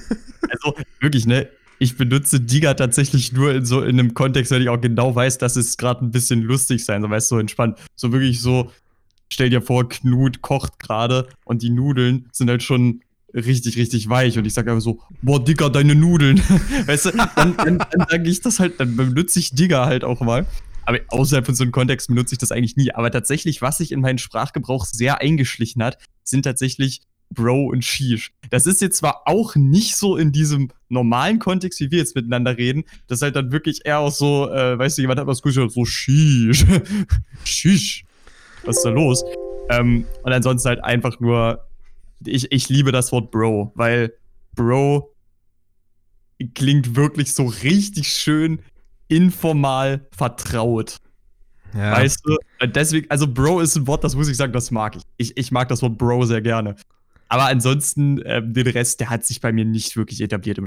also 0.50 0.76
wirklich, 1.00 1.26
ne? 1.26 1.48
Ich 1.78 1.96
benutze 1.96 2.40
Digga 2.40 2.74
tatsächlich 2.74 3.32
nur 3.32 3.54
in 3.54 3.64
so 3.64 3.82
in 3.82 3.98
einem 3.98 4.14
Kontext, 4.14 4.50
wenn 4.50 4.62
ich 4.62 4.68
auch 4.68 4.80
genau 4.80 5.14
weiß, 5.14 5.38
dass 5.38 5.56
es 5.56 5.76
gerade 5.76 6.04
ein 6.04 6.10
bisschen 6.10 6.42
lustig 6.42 6.84
sein 6.84 7.02
soll, 7.02 7.10
weißt 7.10 7.30
du, 7.30 7.36
so 7.36 7.38
entspannt. 7.38 7.78
So 7.94 8.12
wirklich 8.12 8.40
so, 8.40 8.70
stell 9.28 9.50
dir 9.50 9.60
vor, 9.60 9.88
Knut 9.88 10.42
kocht 10.42 10.78
gerade 10.78 11.28
und 11.44 11.62
die 11.62 11.70
Nudeln 11.70 12.28
sind 12.32 12.48
halt 12.48 12.62
schon 12.62 13.02
richtig, 13.34 13.76
richtig 13.76 14.08
weich. 14.08 14.38
Und 14.38 14.46
ich 14.46 14.54
sage 14.54 14.70
einfach 14.70 14.82
so, 14.82 15.00
boah, 15.22 15.42
Digga, 15.42 15.68
deine 15.68 15.94
Nudeln. 15.94 16.38
weißt 16.86 17.06
du, 17.06 17.10
dann, 17.10 17.56
dann, 17.56 17.78
dann 17.78 18.06
sage 18.08 18.28
ich 18.28 18.40
das 18.40 18.58
halt, 18.58 18.80
dann 18.80 18.96
benutze 18.96 19.38
ich 19.38 19.54
Digga 19.54 19.86
halt 19.86 20.04
auch 20.04 20.20
mal. 20.20 20.46
Aber 20.86 21.00
außerhalb 21.08 21.44
von 21.44 21.54
so 21.54 21.64
einem 21.64 21.72
Kontext 21.72 22.08
benutze 22.08 22.34
ich 22.34 22.38
das 22.38 22.52
eigentlich 22.52 22.76
nie. 22.76 22.92
Aber 22.94 23.10
tatsächlich, 23.10 23.60
was 23.60 23.78
sich 23.78 23.92
in 23.92 24.00
meinen 24.00 24.18
Sprachgebrauch 24.18 24.86
sehr 24.86 25.20
eingeschlichen 25.20 25.82
hat, 25.82 25.98
sind 26.22 26.44
tatsächlich 26.44 27.02
Bro 27.30 27.66
und 27.66 27.84
Sheesh. 27.84 28.32
Das 28.50 28.66
ist 28.66 28.80
jetzt 28.80 28.98
zwar 28.98 29.22
auch 29.26 29.56
nicht 29.56 29.96
so 29.96 30.16
in 30.16 30.32
diesem 30.32 30.70
normalen 30.88 31.38
Kontext, 31.38 31.80
wie 31.80 31.90
wir 31.90 31.98
jetzt 31.98 32.14
miteinander 32.14 32.56
reden. 32.56 32.84
Das 33.08 33.18
ist 33.18 33.22
halt 33.22 33.36
dann 33.36 33.52
wirklich 33.52 33.80
eher 33.84 33.98
auch 33.98 34.12
so, 34.12 34.50
äh, 34.50 34.78
weißt 34.78 34.96
du, 34.98 35.02
jemand 35.02 35.20
hat 35.20 35.26
was 35.26 35.42
gesagt, 35.42 35.72
so 35.72 35.84
Sheesh. 35.84 36.64
Sheesh 37.44 38.04
was 38.66 38.78
ist 38.78 38.84
da 38.84 38.90
los? 38.90 39.24
Ähm, 39.70 40.04
und 40.22 40.32
ansonsten 40.32 40.68
halt 40.68 40.84
einfach 40.84 41.18
nur, 41.20 41.66
ich, 42.24 42.50
ich 42.52 42.68
liebe 42.68 42.92
das 42.92 43.12
Wort 43.12 43.30
Bro, 43.30 43.72
weil 43.74 44.12
Bro 44.54 45.12
klingt 46.54 46.96
wirklich 46.96 47.32
so 47.32 47.46
richtig 47.46 48.08
schön 48.08 48.60
informal 49.08 50.06
vertraut. 50.10 50.98
Ja. 51.74 51.92
Weißt 51.92 52.20
du? 52.24 52.36
Deswegen, 52.66 53.10
also 53.10 53.26
Bro 53.26 53.60
ist 53.60 53.76
ein 53.76 53.86
Wort, 53.86 54.04
das 54.04 54.14
muss 54.14 54.28
ich 54.28 54.36
sagen, 54.36 54.52
das 54.52 54.70
mag 54.70 54.96
ich. 54.96 55.02
Ich, 55.16 55.36
ich 55.36 55.50
mag 55.50 55.68
das 55.68 55.82
Wort 55.82 55.98
Bro 55.98 56.24
sehr 56.24 56.40
gerne. 56.40 56.76
Aber 57.28 57.46
ansonsten, 57.46 58.20
ähm, 58.24 58.52
den 58.52 58.66
Rest, 58.66 59.00
der 59.00 59.10
hat 59.10 59.24
sich 59.24 59.40
bei 59.40 59.52
mir 59.52 59.64
nicht 59.64 59.96
wirklich 59.96 60.20
etabliert 60.20 60.58
im 60.58 60.66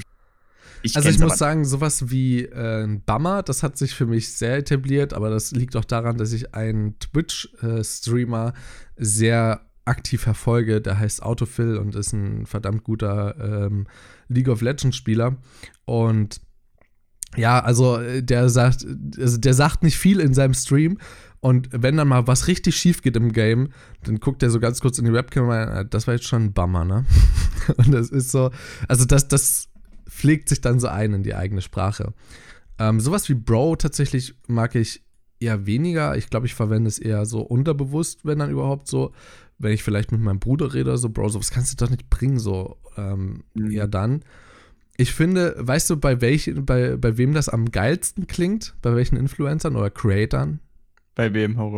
ich 0.82 0.96
also 0.96 1.10
ich 1.10 1.20
muss 1.20 1.38
sagen, 1.38 1.66
sowas 1.66 2.10
wie 2.10 2.46
äh, 2.46 2.84
ein 2.84 3.02
Bummer, 3.02 3.44
das 3.44 3.64
hat 3.64 3.78
sich 3.78 3.96
für 3.96 4.06
mich 4.06 4.34
sehr 4.34 4.58
etabliert, 4.58 5.14
aber 5.14 5.30
das 5.30 5.52
liegt 5.52 5.76
auch 5.76 5.84
daran, 5.84 6.18
dass 6.18 6.32
ich 6.32 6.56
einen 6.56 6.98
Twitch-Streamer 7.00 8.54
sehr 8.96 9.62
aktiv 9.86 10.22
verfolge. 10.22 10.80
Der 10.80 11.00
heißt 11.00 11.22
Autofill 11.22 11.78
und 11.78 11.96
ist 11.96 12.14
ein 12.14 12.46
verdammt 12.46 12.84
guter 12.84 13.36
ähm, 13.40 13.88
League 14.30 14.48
of 14.48 14.62
Legends-Spieler. 14.62 15.38
Und 15.86 16.40
ja, 17.36 17.60
also 17.60 17.98
äh, 17.98 18.24
der 18.24 18.50
sagt, 18.50 18.86
also 19.18 19.38
der 19.38 19.54
sagt 19.54 19.84
nicht 19.84 19.98
viel 19.98 20.20
in 20.20 20.34
seinem 20.34 20.54
Stream 20.54 20.98
Und 21.42 21.70
wenn 21.72 21.96
dann 21.96 22.08
mal 22.10 22.28
was 22.28 22.48
richtig 22.48 22.76
schief 22.76 23.02
geht 23.02 23.16
im 23.16 23.32
Game, 23.32 23.70
dann 24.04 24.20
guckt 24.20 24.44
er 24.44 24.50
so 24.50 24.60
ganz 24.60 24.82
kurz 24.82 24.98
in 25.00 25.06
die 25.06 25.14
Webcam 25.14 25.44
und 25.44 25.50
meint, 25.50 25.70
"Ah, 25.72 25.84
das 25.86 26.06
war 26.06 26.14
jetzt 26.16 26.28
schon 26.28 26.44
ein 26.46 26.54
Bummer, 26.54 26.84
ne? 26.84 27.06
Und 27.78 27.92
das 27.94 28.10
ist 28.10 28.32
so, 28.32 28.52
also 28.88 29.06
das, 29.06 29.28
das 29.28 29.70
pflegt 30.10 30.50
sich 30.50 30.60
dann 30.60 30.80
so 30.80 30.88
ein 30.88 31.14
in 31.14 31.24
die 31.24 31.36
eigene 31.36 31.62
Sprache. 31.62 32.14
Ähm, 32.78 33.00
sowas 33.00 33.30
wie 33.30 33.36
Bro 33.36 33.78
tatsächlich 33.78 34.36
mag 34.48 34.76
ich 34.76 35.02
eher 35.40 35.66
weniger. 35.66 36.18
Ich 36.18 36.30
glaube, 36.30 36.46
ich 36.46 36.56
verwende 36.56 36.88
es 36.90 37.00
eher 37.00 37.26
so 37.26 37.42
unterbewusst, 37.42 38.26
wenn 38.26 38.40
dann 38.40 38.50
überhaupt 38.52 38.88
so, 38.88 39.14
wenn 39.60 39.72
ich 39.72 39.84
vielleicht 39.84 40.12
mit 40.12 40.20
meinem 40.22 40.40
Bruder 40.40 40.74
rede, 40.74 40.98
so, 40.98 41.10
Bro, 41.10 41.30
sowas 41.30 41.52
kannst 41.52 41.72
du 41.80 41.86
doch 41.86 41.92
nicht 41.92 42.10
bringen, 42.10 42.40
so 42.40 42.78
ähm, 42.98 43.44
Mhm. 43.54 43.72
eher 43.72 43.88
dann. 43.88 44.24
Ich 44.98 45.14
finde, 45.14 45.56
weißt 45.58 45.90
du, 45.92 45.98
bei, 45.98 46.20
welchen, 46.20 46.66
bei, 46.66 46.98
bei 46.98 47.18
wem 47.18 47.34
das 47.34 47.48
am 47.48 47.72
geilsten 47.72 48.28
klingt? 48.28 48.76
Bei 48.82 48.94
welchen 48.96 49.16
Influencern 49.16 49.78
oder 49.78 49.90
Creatern? 49.90 50.60
Bei 51.16 51.34
wem, 51.34 51.58
Horror? 51.58 51.78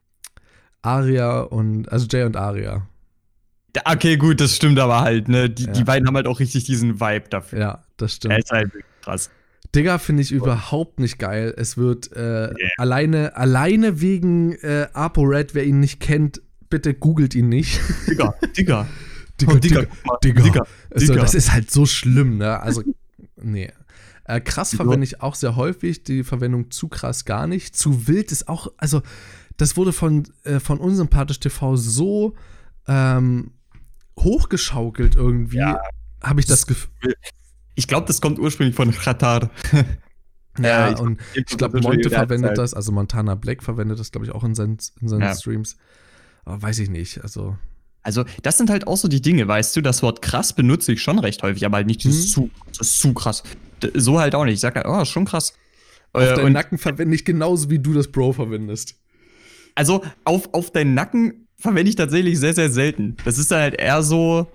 Aria 0.82 1.41
und, 1.41 1.91
also 1.91 2.08
Jay 2.10 2.24
und 2.24 2.36
Aria. 2.36 2.88
Okay, 3.86 4.17
gut, 4.17 4.41
das 4.41 4.56
stimmt 4.56 4.80
aber 4.80 5.02
halt, 5.02 5.30
ne? 5.30 5.50
Die, 5.50 5.65
Ja. 5.65 5.72
die 5.72 5.84
beiden 5.84 6.08
haben 6.08 6.15
halt 6.15 6.28
auch 6.28 6.39
richtig 6.39 6.65
diesen 6.65 7.00
Vibe 7.00 7.30
dafür. 7.30 7.60
Ja, 7.60 7.84
das 7.98 8.15
stimmt. 8.15 8.34
Er 8.34 8.39
ist 8.39 8.52
halt 8.52 8.72
krass. 9.02 9.30
Digga, 9.74 10.00
finde 10.00 10.22
ich 10.24 10.32
überhaupt 10.34 11.00
nicht 11.00 11.17
geil. 11.17 11.54
Es 11.56 11.78
wird 11.78 12.12
äh, 12.13 12.50
Nee. 12.54 12.67
alleine, 12.78 13.38
alleine 13.38 14.02
wegen 14.02 14.52
äh, 14.56 14.88
ApoRed, 14.91 15.56
wer 15.56 15.63
ihn 15.63 15.80
nicht 15.80 16.02
kennt, 16.02 16.41
bitte 16.70 16.94
googelt 16.94 17.34
ihn 17.36 17.48
nicht. 17.48 17.80
Digga, 18.08 18.34
Digga. 18.58 18.88
Digga, 19.39 19.54
Oh, 19.54 19.58
Digga, 19.58 19.82
mal, 20.06 20.17
Digga. 20.24 20.44
Digga. 20.44 20.63
Also, 20.94 21.08
Digga. 21.13 21.22
das 21.22 21.34
ist 21.34 21.52
halt 21.54 21.72
so 21.72 21.86
schlimm, 21.86 22.38
ne? 22.38 22.60
Also, 22.60 22.84
nee. 23.41 23.72
Äh, 24.25 24.39
krass 24.41 24.75
verwende 24.75 25.03
ich 25.03 25.21
auch 25.21 25.36
sehr 25.36 25.55
häufig. 25.55 26.03
Die 26.03 26.23
Verwendung 26.23 26.71
zu 26.71 26.88
krass 26.88 27.25
gar 27.25 27.47
nicht. 27.47 27.75
Zu 27.75 28.07
wild 28.07 28.31
ist 28.31 28.47
auch, 28.47 28.67
also, 28.77 29.01
das 29.57 29.77
wurde 29.77 29.93
von, 29.93 30.23
äh, 30.43 30.60
von 30.60 30.79
Unsympathisch 30.79 31.39
TV 31.39 31.75
so 31.75 32.36
ähm, 32.88 33.51
hochgeschaukelt 34.19 35.15
irgendwie. 35.15 35.57
Ja. 35.57 35.81
Habe 36.21 36.39
ich 36.39 36.45
das 36.45 36.67
Gefühl. 36.67 37.15
Ich 37.75 37.88
glaube, 37.88 38.05
das 38.07 38.21
kommt 38.21 38.38
ursprünglich 38.39 38.75
von 38.75 38.91
Qatar. 38.91 39.49
Ja, 40.60 40.91
ich- 40.91 40.99
und 40.99 41.19
ich 41.34 41.45
glaube, 41.57 41.79
Monte 41.81 42.10
verwendet 42.10 42.57
das, 42.57 42.73
also 42.73 42.91
Montana 42.91 43.36
Black 43.36 43.63
verwendet 43.63 43.99
das, 43.99 44.12
glaube 44.12 44.25
ich, 44.25 44.31
auch 44.34 44.43
in 44.43 44.53
seinen, 44.53 44.77
in 44.99 45.07
seinen 45.07 45.21
Ja. 45.21 45.36
Streams. 45.36 45.77
Aber 46.45 46.62
weiß 46.62 46.79
ich 46.79 46.89
nicht. 46.89 47.23
Also, 47.23 47.57
Also, 48.03 48.25
das 48.41 48.57
sind 48.57 48.69
halt 48.71 48.88
auch 48.88 48.97
so 48.97 49.07
die 49.07 49.21
Dinge, 49.21 49.47
weißt 49.47 49.75
du, 49.75 49.81
das 49.81 50.01
Wort 50.01 50.21
krass 50.23 50.53
benutze 50.53 50.91
ich 50.91 51.01
schon 51.03 51.19
recht 51.19 51.43
häufig, 51.43 51.65
aber 51.65 51.77
halt 51.77 51.88
nicht 51.88 52.03
dieses 52.03 52.25
Mhm. 52.25 52.29
zu, 52.31 52.49
das 52.77 52.88
ist 52.88 52.99
zu 52.99 53.13
krass. 53.13 53.43
So 53.96 54.20
halt 54.20 54.36
auch 54.36 54.46
nicht. 54.46 54.56
Ich 54.56 54.60
sag 54.60 54.76
halt, 54.76 54.86
oh, 54.88 55.02
ist 55.02 55.10
schon 55.10 55.26
krass. 55.26 55.54
auf 56.13 56.22
Äh, 56.24 56.36
deinen 56.36 56.54
Nacken 56.54 56.78
verwende 56.78 57.15
ich 57.15 57.26
genauso, 57.26 57.70
wie 57.70 57.80
du 57.80 57.94
das 57.94 58.08
Bro 58.10 58.34
verwendest. 58.34 58.96
also, 59.76 60.04
auf, 60.26 60.54
auf 60.54 60.72
deinen 60.72 60.94
Nacken 60.94 61.48
verwende 61.58 61.89
ich 61.89 61.96
tatsächlich 61.96 62.39
sehr, 62.39 62.54
sehr 62.54 62.70
selten. 62.72 63.15
Das 63.26 63.38
ist 63.38 63.52
dann 63.52 63.62
halt 63.62 63.76
eher 63.80 64.02
so, 64.04 64.48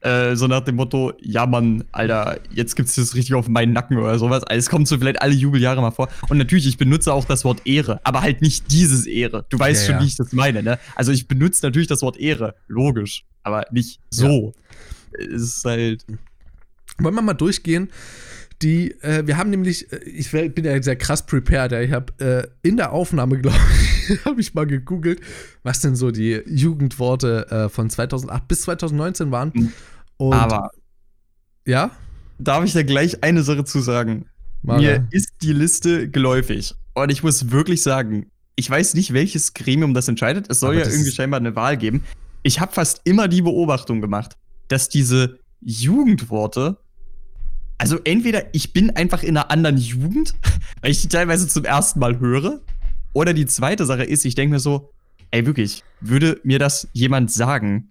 äh, 0.00 0.34
so 0.34 0.46
nach 0.48 0.62
dem 0.62 0.76
Motto, 0.76 1.12
ja 1.20 1.46
Mann, 1.46 1.84
Alter, 1.92 2.40
jetzt 2.52 2.74
gibt's 2.74 2.96
das 2.96 3.14
richtig 3.14 3.34
auf 3.34 3.48
meinen 3.48 3.72
Nacken 3.72 3.98
oder 3.98 4.18
sowas. 4.18 4.42
Also, 4.44 4.58
es 4.58 4.68
kommt 4.70 4.88
so 4.88 4.98
vielleicht 4.98 5.22
alle 5.22 5.34
Jubeljahre 5.34 5.80
mal 5.80 5.90
vor. 5.92 6.08
Und 6.28 6.38
natürlich, 6.38 6.66
ich 6.66 6.78
benutze 6.78 7.12
auch 7.12 7.24
das 7.24 7.44
Wort 7.44 7.60
Ehre, 7.66 8.00
aber 8.04 8.22
halt 8.22 8.42
nicht 8.42 8.72
dieses 8.72 9.06
Ehre. 9.06 9.44
Du 9.50 9.58
weißt 9.58 9.82
Ja, 9.82 9.86
schon, 9.86 9.94
ja. 9.96 10.02
wie 10.02 10.06
ich 10.08 10.16
das 10.16 10.32
meine, 10.32 10.62
ne? 10.62 10.78
Also, 10.96 11.12
ich 11.12 11.28
benutze 11.28 11.64
natürlich 11.64 11.88
das 11.88 12.02
Wort 12.02 12.16
Ehre, 12.18 12.54
logisch, 12.66 13.24
aber 13.44 13.66
nicht 13.70 14.00
so. 14.10 14.54
Es 15.12 15.42
ist 15.42 15.64
halt. 15.64 16.04
Wollen 16.98 17.14
wir 17.14 17.22
mal 17.22 17.34
durchgehen? 17.34 17.90
Die, 18.62 18.92
äh, 19.02 19.26
wir 19.26 19.36
haben 19.36 19.50
nämlich, 19.50 19.92
äh, 19.92 19.98
ich 20.04 20.30
bin 20.30 20.64
ja 20.64 20.80
sehr 20.82 20.96
krass 20.96 21.26
prepared, 21.26 21.72
ja. 21.72 21.80
ich 21.80 21.92
habe 21.92 22.12
äh, 22.18 22.68
in 22.68 22.76
der 22.76 22.92
Aufnahme, 22.92 23.38
glaube 23.42 23.56
ich, 24.08 24.24
habe 24.24 24.40
ich 24.40 24.54
mal 24.54 24.66
gegoogelt, 24.66 25.20
was 25.62 25.80
denn 25.80 25.96
so 25.96 26.10
die 26.10 26.42
Jugendworte 26.46 27.50
äh, 27.50 27.68
von 27.68 27.90
2008 27.90 28.48
bis 28.48 28.62
2019 28.62 29.30
waren. 29.30 29.50
Mhm. 29.54 29.72
Und, 30.16 30.34
aber 30.34 30.70
ja, 31.66 31.90
darf 32.38 32.64
ich 32.64 32.72
da 32.72 32.82
gleich 32.82 33.22
eine 33.22 33.42
Sache 33.42 33.64
zu 33.64 33.80
sagen? 33.80 34.26
Mara. 34.62 34.80
Mir 34.80 35.08
ist 35.10 35.30
die 35.42 35.52
Liste 35.52 36.08
geläufig. 36.08 36.74
Und 36.94 37.10
ich 37.10 37.22
muss 37.22 37.50
wirklich 37.50 37.82
sagen, 37.82 38.30
ich 38.54 38.68
weiß 38.68 38.94
nicht, 38.94 39.12
welches 39.12 39.54
Gremium 39.54 39.94
das 39.94 40.08
entscheidet. 40.08 40.46
Es 40.50 40.60
soll 40.60 40.76
Aber 40.76 40.84
ja 40.84 40.90
irgendwie 40.90 41.10
scheinbar 41.10 41.40
eine 41.40 41.56
Wahl 41.56 41.76
geben. 41.76 42.04
Ich 42.42 42.60
habe 42.60 42.72
fast 42.72 43.00
immer 43.04 43.28
die 43.28 43.42
Beobachtung 43.42 44.00
gemacht, 44.00 44.36
dass 44.68 44.88
diese 44.88 45.38
Jugendworte, 45.60 46.78
also 47.78 47.98
entweder 48.04 48.44
ich 48.54 48.72
bin 48.72 48.90
einfach 48.90 49.22
in 49.22 49.36
einer 49.36 49.50
anderen 49.50 49.76
Jugend, 49.76 50.34
weil 50.82 50.90
ich 50.90 51.02
die 51.02 51.08
teilweise 51.08 51.48
zum 51.48 51.64
ersten 51.64 51.98
Mal 52.00 52.18
höre, 52.20 52.60
oder 53.12 53.34
die 53.34 53.46
zweite 53.46 53.84
Sache 53.84 54.04
ist, 54.04 54.24
ich 54.24 54.34
denke 54.34 54.54
mir 54.54 54.60
so, 54.60 54.90
ey, 55.30 55.44
wirklich, 55.46 55.84
würde 56.00 56.40
mir 56.44 56.58
das 56.58 56.88
jemand 56.92 57.30
sagen, 57.30 57.90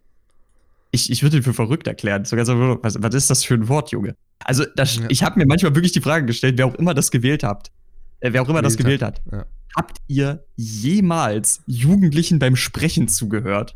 ich, 0.92 1.10
ich 1.12 1.24
würde 1.24 1.38
ihn 1.38 1.44
für 1.44 1.54
verrückt 1.54 1.88
erklären. 1.88 2.26
Sogar 2.26 2.46
so, 2.46 2.80
was, 2.82 3.02
was 3.02 3.16
ist 3.16 3.30
das 3.30 3.44
für 3.44 3.54
ein 3.54 3.68
Wort, 3.70 3.92
Junge? 3.92 4.16
Also, 4.44 4.66
das, 4.76 4.96
Ja. 4.96 5.06
ich 5.10 5.24
habe 5.24 5.40
mir 5.40 5.46
manchmal 5.46 5.74
wirklich 5.76 5.92
die 5.94 6.02
Frage 6.02 6.26
gestellt, 6.26 6.58
wer 6.58 6.66
auch 6.66 6.76
immer 6.76 6.94
das 6.94 7.12
gewählt 7.12 7.44
habt, 7.44 7.72
äh, 8.20 8.34
wer 8.34 8.42
auch 8.42 8.50
immer 8.50 8.62
das 8.62 8.78
Gewählt 8.78 9.02
gewählt 9.02 9.20
hat. 9.20 9.22
Ja. 9.32 9.46
Habt 9.76 9.98
ihr 10.08 10.44
jemals 10.58 11.62
Jugendlichen 11.66 12.40
beim 12.40 12.56
Sprechen 12.56 13.08
zugehört? 13.08 13.76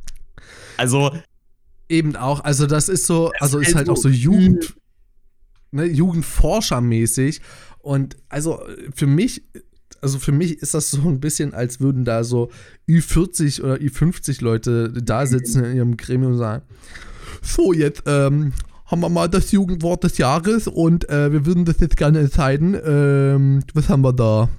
Also, 0.78 1.12
Eben 1.88 2.16
auch, 2.16 2.44
also 2.44 2.66
das 2.66 2.90
ist 2.90 3.06
so, 3.06 3.32
also 3.40 3.60
ist 3.60 3.70
ist 3.70 3.76
halt 3.76 3.90
auch 3.90 3.98
so 3.98 4.10
Jugend, 4.10 4.76
ne, 5.72 5.86
Jugendforschermäßig. 5.86 7.42
Und 7.80 8.18
also 8.30 8.62
für 8.96 9.08
mich, 9.08 9.44
also 10.02 10.20
für 10.20 10.32
mich 10.32 10.60
ist 10.62 10.74
das 10.74 10.92
so 10.92 11.08
ein 11.08 11.20
bisschen, 11.20 11.54
als 11.54 11.80
würden 11.80 12.06
da 12.06 12.24
so 12.24 12.50
Ü40 12.88 13.62
oder 13.64 13.76
Ü50 13.76 14.44
Leute 14.44 14.92
da 14.92 15.26
sitzen 15.26 15.64
in 15.64 15.76
ihrem 15.78 15.98
Gremium 15.98 16.34
und 16.34 16.38
sagen, 16.38 16.64
so 17.42 17.74
jetzt 17.74 18.04
ähm, 18.06 18.54
haben 18.86 19.02
wir 19.02 19.10
mal 19.10 19.28
das 19.28 19.52
Jugendwort 19.52 20.04
des 20.04 20.18
Jahres 20.18 20.68
und 20.68 21.10
äh, 21.10 21.32
wir 21.32 21.46
würden 21.46 21.66
das 21.66 21.80
jetzt 21.80 21.98
gerne 21.98 22.20
entscheiden. 22.20 22.76
Ähm, 22.86 23.64
was 23.74 23.90
haben 23.90 24.02
wir 24.04 24.14
da? 24.14 24.50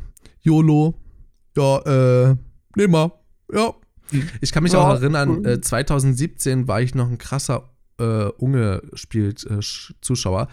YOLO. 0.40 0.94
Ja, 1.56 1.78
äh, 2.30 2.36
nehmen 2.76 2.92
wir. 2.92 3.12
Ja, 3.52 3.72
ich 4.40 4.52
kann 4.52 4.62
mich 4.62 4.72
Ja. 4.72 4.80
auch 4.80 4.94
erinnern, 4.94 5.44
äh, 5.44 5.60
2017 5.60 6.68
war 6.68 6.80
ich 6.80 6.94
noch 6.94 7.08
ein 7.10 7.18
krasser 7.18 7.70
äh, 7.98 8.26
Unge 8.38 8.82
spielt 8.94 9.44
äh, 9.44 9.54
Sch- 9.58 9.94
Zuschauer. 10.00 10.48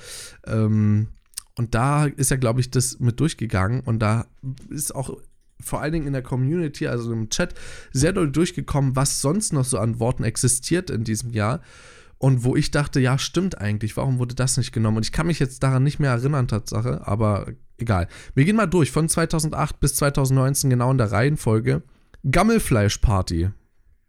Ähm, 0.45 1.09
und 1.55 1.75
da 1.75 2.05
ist 2.05 2.31
ja, 2.31 2.37
glaube 2.37 2.61
ich, 2.61 2.71
das 2.71 2.99
mit 2.99 3.19
durchgegangen. 3.19 3.81
Und 3.81 3.99
da 3.99 4.25
ist 4.69 4.95
auch 4.95 5.17
vor 5.61 5.81
allen 5.81 5.93
Dingen 5.93 6.07
in 6.07 6.13
der 6.13 6.23
Community, 6.23 6.87
also 6.87 7.13
im 7.13 7.29
Chat, 7.29 7.53
sehr 7.91 8.11
doll 8.11 8.31
durchgekommen, 8.31 8.95
was 8.95 9.21
sonst 9.21 9.53
noch 9.53 9.65
so 9.65 9.77
an 9.77 9.99
Worten 9.99 10.23
existiert 10.23 10.89
in 10.89 11.03
diesem 11.03 11.31
Jahr. 11.31 11.61
Und 12.17 12.43
wo 12.43 12.55
ich 12.55 12.71
dachte, 12.71 12.99
ja, 12.99 13.17
stimmt 13.17 13.57
eigentlich, 13.59 13.97
warum 13.97 14.17
wurde 14.17 14.33
das 14.33 14.57
nicht 14.57 14.71
genommen? 14.71 14.97
Und 14.97 15.05
ich 15.05 15.11
kann 15.11 15.27
mich 15.27 15.39
jetzt 15.39 15.61
daran 15.61 15.83
nicht 15.83 15.99
mehr 15.99 16.11
erinnern, 16.11 16.47
Tatsache, 16.47 17.05
aber 17.05 17.47
egal. 17.77 18.07
Wir 18.33 18.45
gehen 18.45 18.55
mal 18.55 18.65
durch, 18.65 18.91
von 18.91 19.09
2008 19.09 19.79
bis 19.79 19.95
2019 19.95 20.69
genau 20.69 20.89
in 20.91 20.97
der 20.97 21.11
Reihenfolge. 21.11 21.83
Gammelfleischparty 22.29 23.49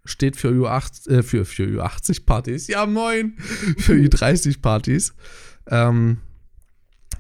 steht 0.05 0.37
für 0.37 0.49
Ü80, 0.49 1.11
äh, 1.11 1.23
für, 1.23 1.45
für 1.45 1.65
Ü80-Partys. 1.65 2.69
Ja, 2.69 2.87
moin! 2.87 3.37
Für 3.79 3.95
Ü30-Partys. 3.95 5.15
Ähm, 5.69 6.19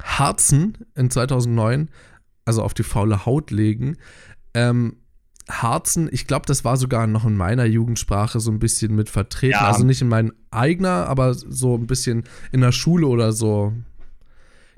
Harzen 0.03 0.77
in 0.95 1.11
2009, 1.11 1.89
also 2.45 2.63
auf 2.63 2.75
die 2.75 2.83
faule 2.83 3.25
Haut 3.27 3.51
legen. 3.51 3.97
Ähm, 4.53 4.97
Harzen, 5.51 6.09
ich 6.11 6.27
glaube, 6.27 6.47
das 6.47 6.65
war 6.65 6.77
sogar 6.77 7.07
noch 7.07 7.25
in 7.27 7.37
meiner 7.37 7.65
Jugendsprache 7.65 8.41
so 8.41 8.51
ein 8.51 8.59
bisschen 8.59 8.95
mit 8.95 9.11
vertreten. 9.11 9.53
Ja. 9.53 9.67
Also 9.69 9.85
nicht 9.85 10.01
in 10.03 10.09
mein 10.09 10.33
eigener, 10.51 11.07
aber 11.07 11.35
so 11.35 11.77
ein 11.77 11.87
bisschen 11.87 12.25
in 12.51 12.61
der 12.61 12.73
Schule 12.73 13.07
oder 13.07 13.33
so. 13.33 13.73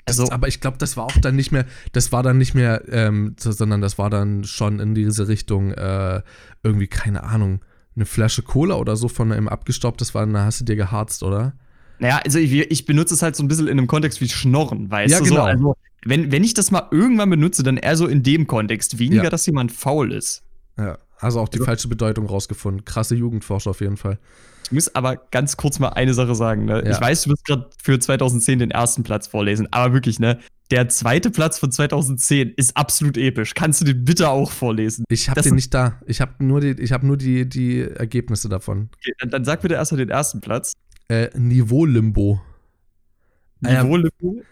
Das, 0.05 0.21
Also- 0.21 0.33
aber 0.33 0.49
ich 0.49 0.61
glaube, 0.61 0.79
das 0.79 0.97
war 0.97 1.05
auch 1.05 1.17
dann 1.21 1.35
nicht 1.37 1.51
mehr, 1.53 1.67
das 1.93 2.13
war 2.13 2.23
dann 2.23 2.39
nicht 2.39 2.55
mehr, 2.55 2.83
ähm, 2.89 3.35
so, 3.39 3.51
sondern 3.53 3.81
das 3.81 3.99
war 3.99 4.11
dann 4.11 4.45
schon 4.45 4.79
in 4.81 4.95
diese 4.95 5.29
Richtung, 5.29 5.73
äh, 5.73 6.23
irgendwie, 6.63 6.87
keine 6.89 7.23
Ahnung, 7.25 7.61
eine 7.97 8.05
Flasche 8.07 8.43
Cola 8.43 8.77
oder 8.77 8.95
so 8.97 9.09
von 9.09 9.33
einem 9.33 9.49
abgestaubt, 9.49 10.01
das 10.01 10.15
war, 10.15 10.25
dann 10.27 10.37
hast 10.39 10.61
du 10.61 10.65
dir 10.65 10.77
geharzt, 10.77 11.23
oder? 11.23 11.55
naja, 11.99 12.19
also 12.25 12.39
ich, 12.39 12.53
ich 12.53 12.85
benutze 12.85 13.15
es 13.15 13.23
halt 13.23 13.35
so 13.37 13.43
ein 13.43 13.49
bisschen 13.49 13.67
in 13.69 13.79
einem 13.79 13.87
Kontext 13.87 14.21
wie 14.21 14.29
Schnorren, 14.29 14.91
weißt 14.91 15.11
Ja, 15.13 15.19
du? 15.19 15.25
genau. 15.25 15.37
So, 15.37 15.43
also, 15.43 15.77
wenn, 16.05 16.31
wenn 16.31 16.45
ich 16.45 16.53
das 16.53 16.71
mal 16.71 16.87
irgendwann 16.91 17.31
benutze, 17.31 17.63
dann 17.63 17.79
eher 17.79 17.97
so 17.97 18.07
in 18.07 18.23
dem 18.23 18.47
Kontext. 18.47 18.99
Weniger, 18.99 19.25
Ja. 19.25 19.31
dass 19.31 19.47
jemand 19.47 19.73
faul 19.73 20.13
ist. 20.13 20.43
Ja, 20.79 20.99
also 21.19 21.41
auch 21.41 21.49
die 21.49 21.59
Ja. 21.59 21.65
falsche 21.65 21.89
Bedeutung 21.89 22.27
rausgefunden. 22.27 22.85
Krasse 22.85 23.15
Jugendforscher 23.15 23.71
auf 23.71 23.81
jeden 23.81 23.97
Fall. 23.97 24.19
Ich 24.67 24.73
muss 24.73 24.93
aber 24.97 25.17
ganz 25.31 25.57
kurz 25.57 25.79
mal 25.79 25.91
eine 25.91 26.13
Sache 26.13 26.35
sagen. 26.35 26.65
Ne? 26.65 26.83
Ja. 26.85 26.91
Ich 26.91 27.01
weiß, 27.01 27.23
du 27.23 27.31
wirst 27.31 27.45
gerade 27.45 27.71
für 27.81 28.01
2010 28.01 28.59
den 28.59 28.73
ersten 28.73 29.05
Platz 29.05 29.29
vorlesen, 29.29 29.69
aber 29.71 29.95
wirklich, 29.95 30.19
ne? 30.19 30.41
Der 30.73 30.89
zweite 30.89 31.31
Platz 31.31 31.61
von 31.61 31.71
2010 31.71 32.51
ist 32.57 32.77
absolut 32.77 33.17
episch. 33.17 33.55
Kannst 33.55 33.81
du 33.81 33.85
den 33.85 34.05
bitte 34.05 34.29
auch 34.29 34.51
vorlesen? 34.51 35.05
Ich 35.09 35.31
habe 35.31 35.41
den 35.41 35.55
nicht 35.55 35.73
da. 35.73 36.01
Ich 36.07 36.21
habe 36.21 36.45
nur, 36.45 36.61
die, 36.61 36.71
ich 36.83 36.91
hab 36.91 37.05
nur 37.05 37.17
die, 37.17 37.49
die 37.49 37.83
Ergebnisse 37.83 38.49
davon. 38.49 38.91
Okay, 38.97 39.13
dann, 39.21 39.31
dann 39.31 39.45
sag 39.45 39.63
bitte 39.63 39.75
erstmal 39.75 40.01
den 40.01 40.09
ersten 40.09 40.41
Platz. 40.41 40.73
Äh, 41.07 41.29
Niveau-Limbo. 41.39 42.41
Ah 43.63 43.73
ja. 43.73 43.85
Niveau 43.85 44.43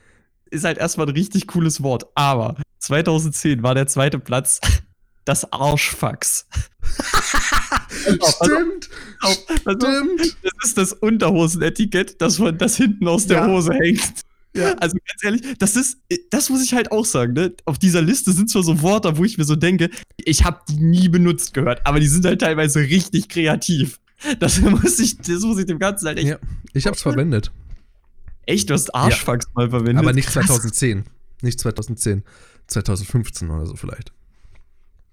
ist 0.48 0.64
halt 0.64 0.79
erstmal 0.79 1.09
ein 1.09 1.14
richtig 1.14 1.48
cooles 1.48 1.83
Wort, 1.83 2.07
aber 2.14 2.55
2010 2.79 3.64
war 3.64 3.74
der 3.74 3.88
zweite 3.88 4.20
Platz 4.20 4.61
das 5.24 5.53
Arschfax. 5.53 6.46
Stimmt. 7.94 8.90
Stimmt. 9.61 10.37
Das 10.42 10.64
ist 10.64 10.78
das 10.78 10.92
Unterhosenetikett, 10.92 12.20
das, 12.20 12.37
von, 12.37 12.57
das 12.59 12.76
hinten 12.76 13.09
aus 13.09 13.26
der 13.26 13.38
Ja. 13.38 13.46
Hose 13.48 13.72
hängt. 13.74 14.02
Ja. 14.57 14.72
Also 14.74 14.96
ganz 14.96 15.24
ehrlich, 15.24 15.59
das 15.59 15.74
ist, 15.76 15.98
das 16.30 16.48
muss 16.48 16.62
ich 16.62 16.74
halt 16.74 16.92
auch 16.92 17.04
sagen, 17.04 17.33
ne? 17.33 17.52
Auf 17.64 17.78
dieser 17.78 18.02
Liste 18.02 18.33
sind 18.33 18.48
zwar 18.48 18.62
so 18.62 18.83
Worte, 18.83 19.16
wo 19.16 19.24
ich 19.24 19.37
mir 19.37 19.44
so 19.44 19.57
denke, 19.57 19.90
ich 20.16 20.44
habe 20.44 20.61
die 20.68 20.76
nie 20.76 21.09
benutzt 21.09 21.54
gehört, 21.54 21.85
aber 21.85 21.98
die 21.98 22.07
sind 22.07 22.24
halt 22.24 22.40
teilweise 22.40 22.80
richtig 22.80 23.28
kreativ. 23.28 23.98
Das 24.38 24.61
muss 24.61 24.98
ich, 25.00 25.18
das 25.18 25.40
muss 25.42 25.59
ich 25.59 25.66
dem 25.66 25.78
Ganzen 25.80 26.07
halt 26.07 26.18
echt. 26.18 26.28
Ja, 26.28 26.38
ich 26.72 26.87
hab's 26.87 27.02
verwendet. 27.02 27.50
Echt, 28.46 28.70
du 28.70 28.74
hast 28.74 28.94
Arschfax 28.94 29.46
mal 29.54 29.70
verwendet. 29.70 29.98
Aber 30.04 30.12
nicht 30.12 30.28
Krass. 30.28 30.46
2010. 30.46 31.04
Nicht 31.42 31.59
2010. 31.59 32.22
2015 32.68 33.50
oder 33.50 33.66
so 33.66 33.74
vielleicht. 33.74 34.12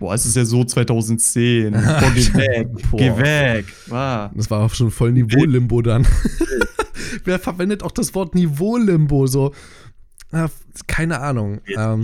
Boah, 0.02 0.16
es 0.16 0.26
ist 0.26 0.36
ja 0.36 0.44
so 0.46 0.64
2010. 0.64 1.72
Boah, 1.74 2.12
geh 2.16 2.34
weg. 2.34 2.68
Boah. 2.90 2.98
Geh 2.98 3.18
weg. 3.18 3.66
Wow. 3.86 4.32
Das 4.34 4.50
war 4.50 4.62
auch 4.62 4.74
schon 4.74 4.90
voll 4.90 5.12
Niveau-Limbo 5.12 5.84
dann. 5.84 6.08
Wer 7.24 7.38
verwendet 7.38 7.84
auch 7.84 7.92
das 7.92 8.16
Wort 8.16 8.34
Niveau-Limbo 8.34 9.28
so? 9.28 9.54
Ah, 10.32 10.48
keine 10.88 11.20
Ahnung. 11.20 11.62
Ähm, 11.68 12.02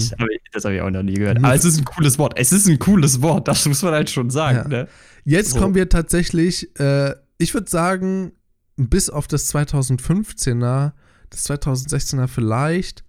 das 0.52 0.64
habe 0.64 0.76
ich 0.76 0.82
auch 0.82 0.92
noch 0.92 1.02
nie 1.02 1.16
gehört. 1.16 1.38
Aber 1.40 1.56
es 1.56 1.66
ist 1.66 1.80
ein 1.80 1.86
cooles 1.86 2.20
Wort. 2.20 2.34
Es 2.38 2.52
ist 2.52 2.68
ein 2.68 2.78
cooles 2.78 3.24
Wort, 3.24 3.48
das 3.48 3.66
muss 3.66 3.82
man 3.82 3.94
halt 3.94 4.12
schon 4.12 4.30
sagen. 4.30 4.72
Ja. 4.72 4.84
Ne? 4.84 4.88
jetzt 5.26 5.54
So. 5.54 5.60
kommen 5.60 5.74
wir 5.74 5.90
tatsächlich, 5.90 6.80
äh, 6.80 7.16
ich 7.40 7.56
würde 7.56 7.68
sagen, 7.68 8.34
bis 8.76 9.10
auf 9.10 9.28
das 9.28 9.52
2015er, 9.56 10.92
das 11.32 11.50
2016er 11.50 12.28
vielleicht, 12.28 13.04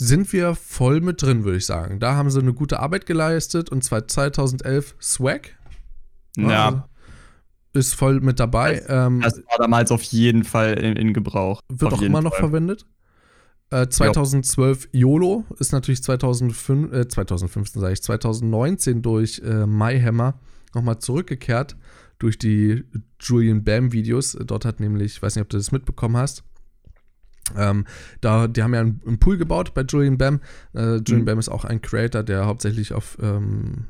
sind 0.00 0.32
wir 0.32 0.54
voll 0.54 1.00
mit 1.00 1.22
drin, 1.22 1.44
würde 1.44 1.58
ich 1.58 1.66
sagen. 1.66 2.00
Da 2.00 2.14
haben 2.14 2.30
sie 2.30 2.40
eine 2.40 2.54
gute 2.54 2.80
Arbeit 2.80 3.06
geleistet 3.06 3.70
und 3.70 3.84
zwar 3.84 4.08
2011 4.08 4.96
Swag. 5.00 5.50
Ja, 6.36 6.66
Also, 6.66 6.82
ist 7.72 7.94
voll 7.94 8.20
mit 8.20 8.40
dabei. 8.40 8.82
ähm, 8.88 9.20
das 9.20 9.36
war 9.36 9.58
damals 9.58 9.92
auf 9.92 10.02
jeden 10.02 10.44
Fall 10.44 10.74
in, 10.74 10.96
in 10.96 11.12
Gebrauch. 11.12 11.60
wird 11.68 11.92
auch 11.92 12.02
immer 12.02 12.22
noch 12.22 12.32
Fall. 12.32 12.40
verwendet. 12.48 12.86
Äh, 13.70 13.86
2012 13.88 14.88
YOLO 14.92 15.44
ist 15.60 15.72
natürlich 15.72 16.02
2005, 16.02 16.92
äh, 16.92 17.06
2015, 17.06 17.80
sage 17.80 17.92
ich, 17.92 18.02
2019 18.02 19.02
durch 19.02 19.40
äh, 19.44 19.66
MyHammer 19.66 20.40
nochmal 20.74 20.98
zurückgekehrt 20.98 21.76
durch 22.18 22.36
die 22.38 22.84
Julian 23.20 23.62
Bam 23.64 23.92
Videos. 23.92 24.36
Dort 24.44 24.64
hat 24.64 24.80
nämlich, 24.80 25.12
ich 25.16 25.22
weiß 25.22 25.36
nicht, 25.36 25.42
ob 25.42 25.48
du 25.50 25.56
das 25.56 25.70
mitbekommen 25.72 26.16
hast, 26.16 26.42
ähm, 27.56 27.86
da, 28.20 28.46
die 28.48 28.62
haben 28.62 28.74
ja 28.74 28.80
einen, 28.80 29.00
einen 29.06 29.18
Pool 29.18 29.36
gebaut 29.38 29.74
bei 29.74 29.82
Julian 29.82 30.18
Bam. 30.18 30.40
Äh, 30.74 30.96
Julian 30.96 31.20
Mhm. 31.20 31.24
Bam 31.24 31.38
ist 31.38 31.48
auch 31.48 31.64
ein 31.64 31.80
Creator, 31.80 32.22
der 32.22 32.46
hauptsächlich 32.46 32.92
auf 32.92 33.18
ähm, 33.20 33.86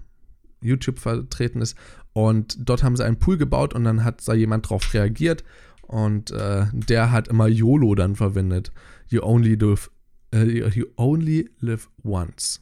YouTube 0.61 0.99
vertreten 0.99 1.61
ist. 1.61 1.77
Und 2.13 2.57
dort 2.69 2.83
haben 2.83 2.97
sie 2.97 3.05
einen 3.05 3.19
Pool 3.19 3.37
gebaut 3.37 3.73
und 3.75 3.85
dann 3.85 4.05
hat 4.05 4.27
da 4.27 4.35
jemand 4.35 4.69
drauf 4.69 4.93
reagiert 4.95 5.45
und 5.83 6.31
äh, 6.33 6.67
der 6.73 7.13
hat 7.13 7.29
immer 7.29 7.47
YOLO 7.47 7.95
dann 7.95 8.17
verwendet. 8.17 8.73
You 9.09 9.23
only 9.23 9.55
live, 9.55 9.91
äh, 10.35 10.69
you 10.71 10.87
only 10.97 11.51
live 11.61 11.89
once. 12.03 12.61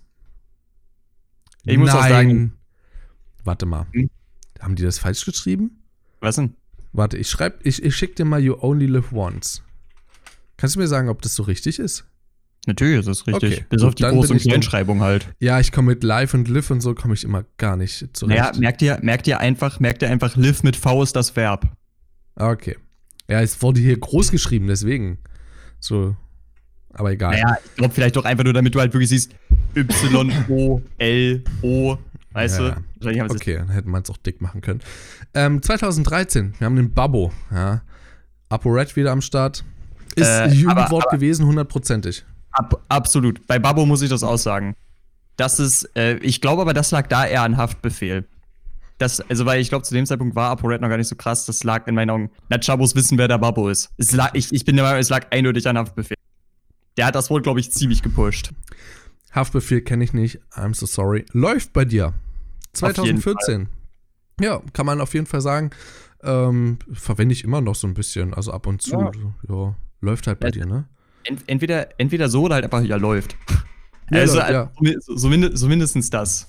Ich 1.64 1.76
muss 1.78 1.90
auch 1.90 2.02
sagen- 2.06 2.52
Warte 3.44 3.66
mal. 3.66 3.86
Hm? 3.92 4.10
Haben 4.60 4.74
die 4.76 4.82
das 4.82 4.98
falsch 4.98 5.24
geschrieben? 5.24 5.82
Was 6.20 6.36
denn? 6.36 6.54
Warte, 6.92 7.16
ich 7.16 7.28
schreib, 7.30 7.64
ich, 7.64 7.82
ich 7.82 7.94
schick 7.96 8.16
dir 8.16 8.24
mal 8.24 8.40
You 8.42 8.56
only 8.60 8.86
live 8.86 9.12
once. 9.12 9.62
Kannst 10.58 10.76
du 10.76 10.80
mir 10.80 10.86
sagen, 10.88 11.08
ob 11.08 11.22
das 11.22 11.34
so 11.34 11.44
richtig 11.44 11.78
ist? 11.78 12.04
Natürlich 12.66 12.98
ist 12.98 13.08
das 13.08 13.26
richtig. 13.26 13.52
Okay, 13.54 13.64
Bis 13.70 13.82
auf 13.82 13.94
die 13.94 14.02
dann 14.02 14.14
Groß- 14.14 14.22
bin 14.22 14.30
und 14.32 14.36
ich 14.36 14.42
dumm. 14.42 14.50
Kleinschreibung 14.52 15.00
halt. 15.00 15.26
Ja, 15.40 15.58
ich 15.60 15.72
komme 15.72 15.88
mit 15.92 16.04
Live 16.04 16.34
und 16.34 16.48
Live 16.48 16.70
und 16.70 16.82
so 16.82 16.94
komme 16.94 17.14
ich 17.14 17.24
immer 17.24 17.44
gar 17.56 17.76
nicht 17.78 18.14
zurecht. 18.14 18.38
Naja, 18.38 18.52
merkt 18.58 18.82
ihr, 18.82 18.98
merkt 19.00 19.26
ihr 19.26 19.40
einfach, 19.40 19.80
merkt 19.80 20.02
ihr 20.02 20.10
einfach, 20.10 20.36
live 20.36 20.62
mit 20.64 20.76
V 20.76 21.02
ist 21.02 21.16
das 21.16 21.34
Verb. 21.34 21.66
Ah, 22.36 22.50
Okay. 22.50 22.76
Ja, 23.30 23.40
es 23.42 23.60
wurde 23.62 23.80
hier 23.80 23.98
groß 23.98 24.30
geschrieben, 24.30 24.66
deswegen. 24.68 25.18
So. 25.80 26.16
Aber 26.94 27.12
egal. 27.12 27.32
Naja, 27.32 27.56
ich 27.64 27.74
glaube 27.76 27.94
vielleicht 27.94 28.16
doch 28.16 28.24
einfach 28.24 28.42
nur, 28.44 28.54
damit 28.54 28.74
du 28.74 28.80
halt 28.80 28.92
wirklich 28.94 29.10
siehst, 29.10 29.32
Y-O-L-O, 30.68 31.98
weißt 32.32 32.58
Ja, 32.60 32.76
du? 33.00 33.24
Okay, 33.30 33.56
dann 33.56 33.68
hätte 33.70 33.88
man 33.88 34.02
es 34.02 34.10
auch 34.10 34.16
dick 34.16 34.40
machen 34.40 34.60
können. 34.60 34.80
Ähm, 35.34 35.62
2013, 35.62 36.54
wir 36.58 36.64
haben 36.64 36.76
den 36.76 36.92
Babbo, 36.92 37.32
ja. 37.52 37.82
ApoRed 38.48 38.96
wieder 38.96 39.12
am 39.12 39.20
Start. 39.20 39.64
Ist 40.20 40.26
Äh, 40.28 40.48
Jugendwort 40.48 40.88
aber- 40.88 40.96
aber- 41.06 41.16
gewesen, 41.16 41.46
hundertprozentig. 41.46 42.24
Ab, 42.52 42.82
absolut. 42.88 43.46
Bei 43.46 43.58
Babbo 43.58 43.86
muss 43.86 44.02
ich 44.02 44.10
das 44.10 44.22
auch 44.22 44.36
sagen. 44.38 44.74
Das 45.36 45.60
ist, 45.60 45.84
äh, 45.96 46.16
ich 46.18 46.40
glaube 46.40 46.62
aber, 46.62 46.74
das 46.74 46.90
lag 46.90 47.06
da 47.08 47.26
eher 47.26 47.42
an 47.42 47.56
Haftbefehl. 47.56 48.26
Das, 48.98 49.20
also, 49.30 49.46
weil 49.46 49.60
ich 49.60 49.68
glaube, 49.68 49.84
zu 49.84 49.94
dem 49.94 50.06
Zeitpunkt 50.06 50.34
war 50.34 50.50
ApoRed 50.50 50.80
noch 50.80 50.88
gar 50.88 50.96
nicht 50.96 51.06
so 51.06 51.14
krass. 51.14 51.46
Das 51.46 51.62
lag 51.62 51.86
in 51.86 51.94
meinen 51.94 52.10
Augen. 52.10 52.30
Natchabos 52.48 52.96
wissen, 52.96 53.16
wer 53.16 53.28
der 53.28 53.38
Babbo 53.38 53.68
ist. 53.68 53.90
Es 53.96 54.10
lag, 54.12 54.30
ich, 54.34 54.52
ich 54.52 54.64
bin 54.64 54.74
der 54.74 54.84
Meinung, 54.84 54.98
es 54.98 55.08
lag 55.08 55.26
eindeutig 55.30 55.68
an 55.68 55.78
Haftbefehl. 55.78 56.16
Der 56.96 57.06
hat 57.06 57.14
das 57.14 57.30
wohl, 57.30 57.40
glaube 57.40 57.60
ich, 57.60 57.70
ziemlich 57.70 58.02
gepusht. 58.02 58.50
Haftbefehl 59.30 59.82
kenne 59.82 60.02
ich 60.02 60.12
nicht, 60.14 60.40
I'm 60.52 60.74
so 60.74 60.86
sorry. 60.86 61.24
Läuft 61.32 61.72
bei 61.72 61.84
dir. 61.84 62.06
jeden 62.06 62.74
2014. 63.20 63.68
Ja, 64.40 64.60
kann 64.72 64.86
man 64.86 65.00
auf 65.00 65.14
jeden 65.14 65.26
Fall 65.26 65.42
sagen. 65.42 65.70
Ähm, 66.24 66.78
verwende 66.92 67.32
ich 67.34 67.44
immer 67.44 67.60
noch 67.60 67.76
so 67.76 67.86
ein 67.86 67.94
bisschen, 67.94 68.34
also 68.34 68.52
ab 68.52 68.66
und 68.66 68.82
zu. 68.82 68.90
Ja. 68.98 69.10
Ja, 69.48 69.76
läuft 70.00 70.26
halt 70.26 70.40
bei 70.40 70.48
Ja. 70.48 70.52
dir, 70.52 70.66
ne? 70.66 70.84
Ent, 71.24 71.42
entweder, 71.46 71.88
entweder 71.98 72.28
so 72.28 72.44
oder 72.44 72.54
halt 72.56 72.64
einfach, 72.64 72.82
ja, 72.82 72.96
läuft. 72.96 73.36
Ja, 74.10 74.20
also, 74.20 74.38
läuft, 74.38 74.50
ja. 74.50 74.70
so, 75.00 75.16
so, 75.16 75.30
so 75.56 75.68
mindestens 75.68 76.10
das. 76.10 76.48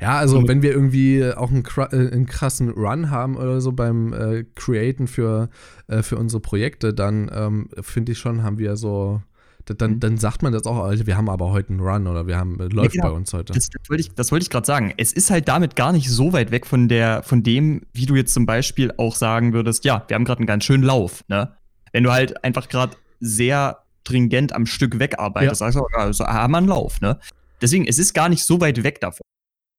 Ja, 0.00 0.18
also 0.18 0.42
So. 0.42 0.48
wenn 0.48 0.60
wir 0.62 0.72
irgendwie 0.72 1.24
auch 1.34 1.50
einen, 1.50 1.64
äh, 1.64 2.12
einen 2.12 2.26
krassen 2.26 2.68
Run 2.68 3.10
haben 3.10 3.36
oder 3.36 3.60
so 3.62 3.72
beim 3.72 4.12
äh, 4.12 4.44
Createn 4.54 5.06
für, 5.06 5.48
äh, 5.88 6.02
für 6.02 6.16
unsere 6.18 6.40
Projekte, 6.40 6.92
dann 6.92 7.30
ähm, 7.34 7.68
finde 7.80 8.12
ich 8.12 8.18
schon, 8.18 8.42
haben 8.42 8.58
wir 8.58 8.76
so, 8.76 9.22
da- 9.64 9.72
dann, 9.74 9.92
Mhm. 9.92 10.00
dann 10.00 10.16
sagt 10.18 10.42
man 10.42 10.52
das 10.52 10.64
auch, 10.66 10.84
also 10.84 11.06
wir 11.06 11.16
haben 11.16 11.30
aber 11.30 11.50
heute 11.50 11.70
einen 11.70 11.80
Run 11.80 12.06
oder 12.06 12.26
wir 12.26 12.36
haben, 12.36 12.60
äh, 12.60 12.66
läuft 12.66 12.92
genau. 12.92 13.08
bei 13.08 13.12
uns 13.16 13.32
heute. 13.32 13.54
Das, 13.54 13.68
das 13.70 13.88
wollte 13.88 14.02
ich, 14.02 14.14
das 14.14 14.30
wollte 14.30 14.42
ich 14.42 14.50
gerade 14.50 14.66
sagen. 14.66 14.92
Es 14.98 15.14
ist 15.14 15.30
halt 15.30 15.48
damit 15.48 15.76
gar 15.76 15.92
nicht 15.92 16.10
so 16.10 16.34
weit 16.34 16.50
weg 16.50 16.66
von 16.66 16.88
der, 16.88 17.22
von 17.22 17.42
dem, 17.42 17.80
wie 17.94 18.04
du 18.04 18.14
jetzt 18.16 18.34
zum 18.34 18.44
Beispiel 18.44 18.92
auch 18.98 19.16
sagen 19.16 19.54
würdest, 19.54 19.84
ja, 19.86 20.04
wir 20.08 20.14
haben 20.14 20.24
gerade 20.26 20.40
einen 20.40 20.46
ganz 20.46 20.64
schönen 20.64 20.84
Lauf, 20.84 21.24
ne? 21.28 21.56
Wenn 21.92 22.04
du 22.04 22.12
halt 22.12 22.42
einfach 22.44 22.68
gerade 22.68 22.96
sehr 23.20 23.82
stringent 24.06 24.52
am 24.52 24.66
Stück 24.66 24.98
wegarbeitest, 24.98 25.58
sagst 25.58 25.78
du, 25.78 25.86
ja, 25.96 26.04
also 26.04 26.26
haben 26.26 26.52
wir 26.52 26.58
einen 26.58 26.68
Lauf, 26.68 27.00
ne? 27.00 27.18
Deswegen, 27.60 27.86
es 27.86 27.98
ist 27.98 28.14
gar 28.14 28.28
nicht 28.28 28.44
so 28.44 28.60
weit 28.60 28.82
weg 28.82 29.00
davon. 29.00 29.24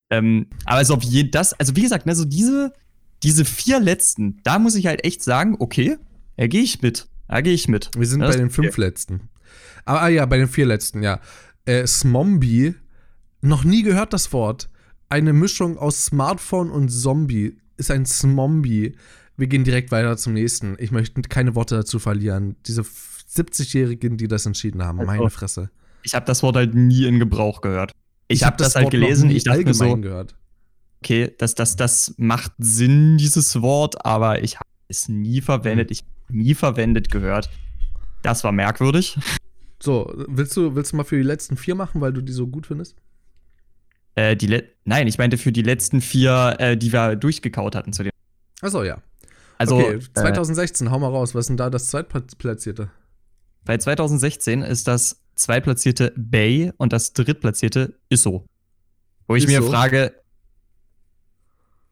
Ähm, 0.10 0.48
aber 0.66 0.78
also 0.78 0.96
auf 0.96 1.04
jeden 1.04 1.32
das, 1.32 1.54
also 1.54 1.76
wie 1.76 1.82
gesagt, 1.82 2.06
ne, 2.06 2.16
so 2.16 2.26
diese, 2.26 2.74
diese 3.24 3.46
vier 3.46 3.80
letzten, 3.80 4.42
da 4.44 4.60
muss 4.60 4.76
ich 4.76 4.88
halt 4.88 5.06
echt 5.06 5.24
sagen, 5.24 5.56
okay, 5.60 5.98
da 6.38 6.48
gehe 6.48 6.62
ich 6.62 6.82
mit. 6.82 7.08
Da 7.28 7.42
gehe 7.42 7.54
ich 7.54 7.68
mit. 7.68 7.92
Wir 7.96 8.08
sind 8.08 8.22
Das 8.22 8.36
bei 8.36 8.38
den 8.38 8.48
ist 8.48 8.56
fünf 8.56 8.78
letzten. 8.78 9.30
Aber 9.86 10.02
ah, 10.02 10.08
ja, 10.08 10.26
bei 10.26 10.38
den 10.38 10.48
vier 10.48 10.66
letzten, 10.66 11.04
ja. 11.04 11.20
Äh, 11.66 11.86
Smombie, 11.88 12.76
noch 13.42 13.64
nie 13.64 13.84
gehört 13.84 14.14
das 14.14 14.32
Wort. 14.34 14.70
Eine 15.10 15.34
Mischung 15.34 15.78
aus 15.78 16.06
Smartphone 16.06 16.70
und 16.70 16.90
Zombie 16.90 17.58
ist 17.78 17.92
ein 17.92 18.06
Smombie. 18.06 18.96
Wir 19.38 19.48
gehen 19.48 19.64
direkt 19.64 19.92
weiter 19.92 20.18
zum 20.18 20.34
nächsten. 20.34 20.76
Ich 20.80 20.92
möchte 20.92 21.22
keine 21.22 21.56
Worte 21.56 21.76
dazu 21.76 22.00
verlieren. 22.00 22.56
Diese 22.66 22.82
70-Jährigen, 22.82 24.18
die 24.18 24.28
das 24.28 24.46
entschieden 24.46 24.84
haben, 24.84 25.00
Also, 25.00 25.12
meine 25.12 25.30
Fresse. 25.30 25.70
Ich 26.04 26.16
habe 26.16 26.26
das 26.26 26.42
Wort 26.42 26.56
halt 26.56 26.74
nie 26.74 27.06
in 27.06 27.20
Gebrauch 27.20 27.62
gehört. 27.62 27.92
Ich, 28.28 28.44
habe 28.44 28.54
hab 28.54 28.58
das, 28.58 28.76
halt 28.76 28.86
Wort 28.86 28.92
gelesen, 28.92 29.30
ich 29.30 29.44
dachte 29.44 29.64
mir 29.64 29.74
so, 29.74 29.84
allgemein 29.84 30.02
gehört. 30.02 30.36
okay, 31.02 31.34
das, 31.38 31.56
das, 31.56 31.76
das 31.76 32.16
macht 32.18 32.52
Sinn, 32.58 33.18
dieses 33.18 33.62
Wort, 33.62 34.06
aber 34.06 34.44
ich 34.44 34.56
habe 34.56 34.68
es 34.90 35.08
nie 35.08 35.42
verwendet, 35.42 35.92
ich 35.92 36.00
habe 36.00 36.38
nie 36.38 36.56
verwendet 36.56 37.12
gehört. 37.12 37.50
Das 38.24 38.44
war 38.44 38.52
merkwürdig. 38.52 39.18
So, 39.82 40.12
willst 40.28 40.58
du, 40.58 40.76
willst 40.76 40.92
du 40.92 40.98
mal 40.98 41.04
für 41.04 41.18
die 41.18 41.24
letzten 41.24 41.56
vier 41.56 41.76
machen, 41.76 42.02
weil 42.02 42.12
du 42.12 42.22
die 42.22 42.34
so 42.34 42.48
gut 42.48 42.66
findest? 42.66 42.96
Äh, 44.16 44.36
die 44.36 44.48
Le 44.48 44.64
Nein, 44.86 45.08
ich 45.08 45.20
meinte 45.20 45.38
für 45.38 45.52
die 45.52 45.62
letzten 45.62 46.02
vier, 46.02 46.56
äh, 46.58 46.76
die 46.76 46.92
wir 46.92 47.16
durchgekaut 47.16 47.76
hatten 47.76 47.94
zu 47.94 48.04
dem. 48.04 48.12
Achso, 48.62 48.84
ja. 48.84 48.98
Also 49.58 49.76
okay, 49.78 49.96
äh, 49.96 50.00
2016, 50.14 50.92
hau 50.92 51.00
mal 51.00 51.08
raus. 51.10 51.34
Was 51.36 51.42
ist 51.46 51.50
denn 51.50 51.58
da 51.58 51.70
das 51.70 51.88
Zweitplatzierte? 51.88 52.90
bei 53.66 53.78
2016 53.78 54.62
ist 54.62 54.88
das 54.88 55.20
zweitplatzierte 55.36 56.14
Bay 56.16 56.72
und 56.78 56.94
das 56.94 57.12
drittplatzierte 57.12 58.00
Isso. 58.08 58.46
Wo 59.28 59.36
ich 59.36 59.46
mir 59.46 59.60
Isso? 59.60 59.70
frage, 59.70 60.14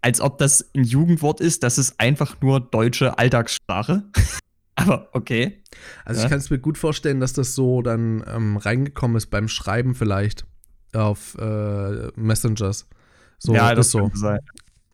als 0.01 0.21
ob 0.21 0.37
das 0.37 0.69
ein 0.75 0.83
Jugendwort 0.83 1.41
ist, 1.41 1.63
das 1.63 1.77
ist 1.77 1.99
einfach 1.99 2.39
nur 2.41 2.59
deutsche 2.61 3.17
Alltagssprache. 3.17 4.03
Aber 4.75 5.09
okay. 5.13 5.63
Also 6.05 6.19
Ja. 6.21 6.25
ich 6.25 6.29
kann 6.29 6.39
es 6.39 6.49
mir 6.49 6.59
gut 6.59 6.77
vorstellen, 6.77 7.19
dass 7.19 7.33
das 7.33 7.55
so 7.55 7.81
dann 7.81 8.23
ähm, 8.27 8.55
reingekommen 8.57 9.17
ist 9.17 9.27
beim 9.27 9.47
Schreiben 9.47 9.95
vielleicht 9.95 10.45
auf 10.93 11.35
äh, 11.39 12.07
Messengers. 12.15 12.87
So 13.37 13.53
ja, 13.53 13.71
ist 13.71 13.91
so. 13.91 14.09
sein. 14.13 14.39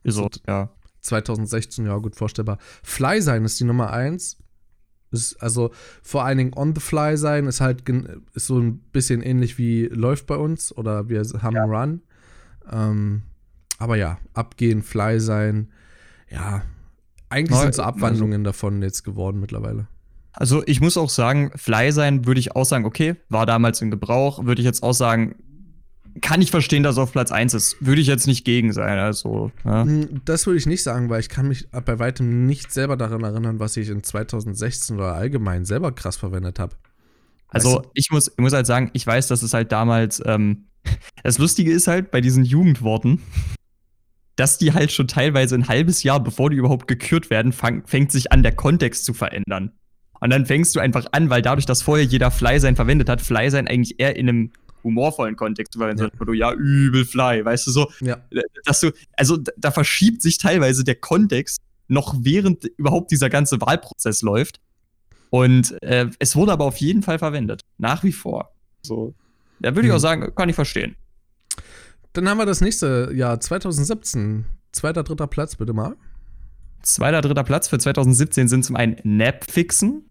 Ist 0.02 0.16
So- 0.16 0.28
ja. 0.48 0.70
2016, 1.02 1.86
ja, 1.86 1.96
gut 1.98 2.16
vorstellbar. 2.16 2.58
Fly 2.82 3.20
sein 3.20 3.44
ist 3.44 3.58
die 3.60 3.64
Nummer 3.64 3.92
eins. 3.92 4.38
Ist 5.10 5.42
also 5.42 5.70
vor 6.02 6.24
allen 6.24 6.38
Dingen 6.38 6.52
on 6.54 6.74
the 6.74 6.80
fly 6.80 7.18
sein 7.18 7.46
ist 7.46 7.60
halt 7.60 7.86
ist 8.32 8.46
so 8.46 8.58
ein 8.58 8.78
bisschen 8.92 9.20
ähnlich 9.20 9.58
wie 9.58 9.84
läuft 9.86 10.26
bei 10.26 10.36
uns 10.36 10.74
oder 10.74 11.08
wir 11.10 11.22
haben 11.42 11.54
Ja. 11.54 11.62
einen 11.64 11.72
Run. 11.74 12.02
Ähm, 12.70 13.22
Aber 13.78 13.96
ja, 13.96 14.18
abgehen, 14.32 14.82
fly 14.82 15.20
sein, 15.20 15.70
ja, 16.30 16.62
eigentlich 17.28 17.58
sind 17.58 17.74
so 17.74 17.82
Abwandlungen 17.82 18.44
davon 18.44 18.80
jetzt 18.80 19.02
geworden 19.02 19.40
mittlerweile. 19.40 19.86
Also 20.32 20.62
ich 20.66 20.80
muss 20.80 20.96
auch 20.96 21.10
sagen, 21.10 21.50
Fly 21.56 21.92
sein 21.92 22.24
würde 22.24 22.40
ich 22.40 22.56
auch 22.56 22.64
sagen, 22.64 22.86
okay, 22.86 23.16
war 23.28 23.44
damals 23.44 23.82
in 23.82 23.90
Gebrauch, 23.90 24.44
würde 24.46 24.62
ich 24.62 24.66
jetzt 24.66 24.82
auch 24.82 24.94
sagen, 24.94 25.34
kann 26.20 26.42
ich 26.42 26.50
verstehen, 26.50 26.82
dass 26.82 26.98
er 26.98 27.04
auf 27.04 27.12
Platz 27.12 27.32
1 27.32 27.54
ist. 27.54 27.76
Würde 27.80 28.00
ich 28.00 28.06
jetzt 28.06 28.26
nicht 28.26 28.44
gegen 28.44 28.72
sein. 28.72 28.98
Also, 28.98 29.50
ja. 29.64 29.84
Hm, 29.84 30.20
das 30.24 30.46
würde 30.46 30.58
ich 30.58 30.66
nicht 30.66 30.82
sagen, 30.82 31.08
weil 31.08 31.20
ich 31.20 31.28
kann 31.28 31.48
mich 31.48 31.68
bei 31.70 31.98
weitem 31.98 32.46
nicht 32.46 32.72
selber 32.72 32.96
daran 32.96 33.22
erinnern, 33.22 33.60
was 33.60 33.76
ich 33.76 33.88
in 33.88 34.02
2016 34.02 34.96
oder 34.96 35.14
allgemein 35.14 35.64
selber 35.64 35.92
krass 35.92 36.16
verwendet 36.16 36.58
habe. 36.58 36.76
Also 37.48 37.82
ich 37.94 38.10
muss, 38.10 38.28
ich 38.28 38.38
muss 38.38 38.52
halt 38.52 38.66
sagen, 38.66 38.90
ich 38.94 39.06
weiß, 39.06 39.28
dass 39.28 39.42
es 39.42 39.52
halt 39.54 39.72
damals, 39.72 40.22
ähm, 40.24 40.66
das 41.22 41.38
Lustige 41.38 41.72
ist 41.72 41.86
halt 41.86 42.10
bei 42.10 42.20
diesen 42.20 42.44
Jugendworten, 42.44 43.20
dass 44.36 44.58
die 44.58 44.72
halt 44.72 44.90
schon 44.90 45.08
teilweise 45.08 45.54
ein 45.54 45.68
halbes 45.68 46.02
Jahr, 46.02 46.22
bevor 46.22 46.50
die 46.50 46.56
überhaupt 46.56 46.88
gekürt 46.88 47.30
werden, 47.30 47.52
fang, 47.52 47.86
fängt 47.86 48.10
sich 48.10 48.32
an, 48.32 48.42
der 48.42 48.52
Kontext 48.52 49.04
zu 49.04 49.12
verändern. 49.12 49.72
Und 50.20 50.30
dann 50.30 50.46
fängst 50.46 50.74
du 50.76 50.80
einfach 50.80 51.06
an, 51.12 51.30
weil 51.30 51.42
dadurch, 51.42 51.66
dass 51.66 51.82
vorher 51.82 52.04
jeder 52.04 52.30
Fly 52.30 52.60
sein 52.60 52.76
verwendet 52.76 53.08
hat, 53.08 53.20
Fly 53.20 53.50
sein 53.50 53.66
eigentlich 53.66 53.98
eher 53.98 54.16
in 54.16 54.28
einem 54.28 54.52
humorvollen 54.84 55.36
Kontext 55.36 55.74
verwenden, 55.76 56.10
ja. 56.18 56.24
du 56.24 56.32
ja 56.32 56.52
übel 56.52 57.04
Fly, 57.04 57.44
weißt 57.44 57.66
du 57.66 57.70
so, 57.70 57.90
ja. 58.00 58.18
dass 58.64 58.80
du, 58.80 58.90
also 59.16 59.36
da 59.36 59.70
verschiebt 59.70 60.22
sich 60.22 60.38
teilweise 60.38 60.84
der 60.84 60.96
Kontext 60.96 61.60
noch 61.88 62.14
während 62.20 62.64
überhaupt 62.76 63.10
dieser 63.10 63.30
ganze 63.30 63.60
Wahlprozess 63.60 64.22
läuft. 64.22 64.60
Und 65.30 65.80
äh, 65.82 66.08
es 66.18 66.36
wurde 66.36 66.52
aber 66.52 66.64
auf 66.64 66.76
jeden 66.76 67.02
Fall 67.02 67.18
verwendet, 67.18 67.62
nach 67.78 68.04
wie 68.04 68.12
vor. 68.12 68.54
So, 68.82 69.14
da 69.60 69.74
würde 69.74 69.86
ich 69.86 69.92
mhm. 69.92 69.96
auch 69.96 70.00
sagen, 70.00 70.34
kann 70.34 70.48
ich 70.48 70.54
verstehen. 70.54 70.96
Dann 72.12 72.28
haben 72.28 72.38
wir 72.38 72.46
das 72.46 72.60
nächste 72.60 73.10
Jahr, 73.14 73.40
2017. 73.40 74.44
Zweiter, 74.72 75.02
dritter 75.02 75.26
Platz, 75.26 75.56
bitte 75.56 75.72
mal. 75.72 75.96
Zweiter, 76.82 77.20
dritter 77.20 77.44
Platz 77.44 77.68
für 77.68 77.78
2017 77.78 78.48
sind 78.48 78.64
zum 78.64 78.76
einen 78.76 78.96
Napfixen, 79.04 80.10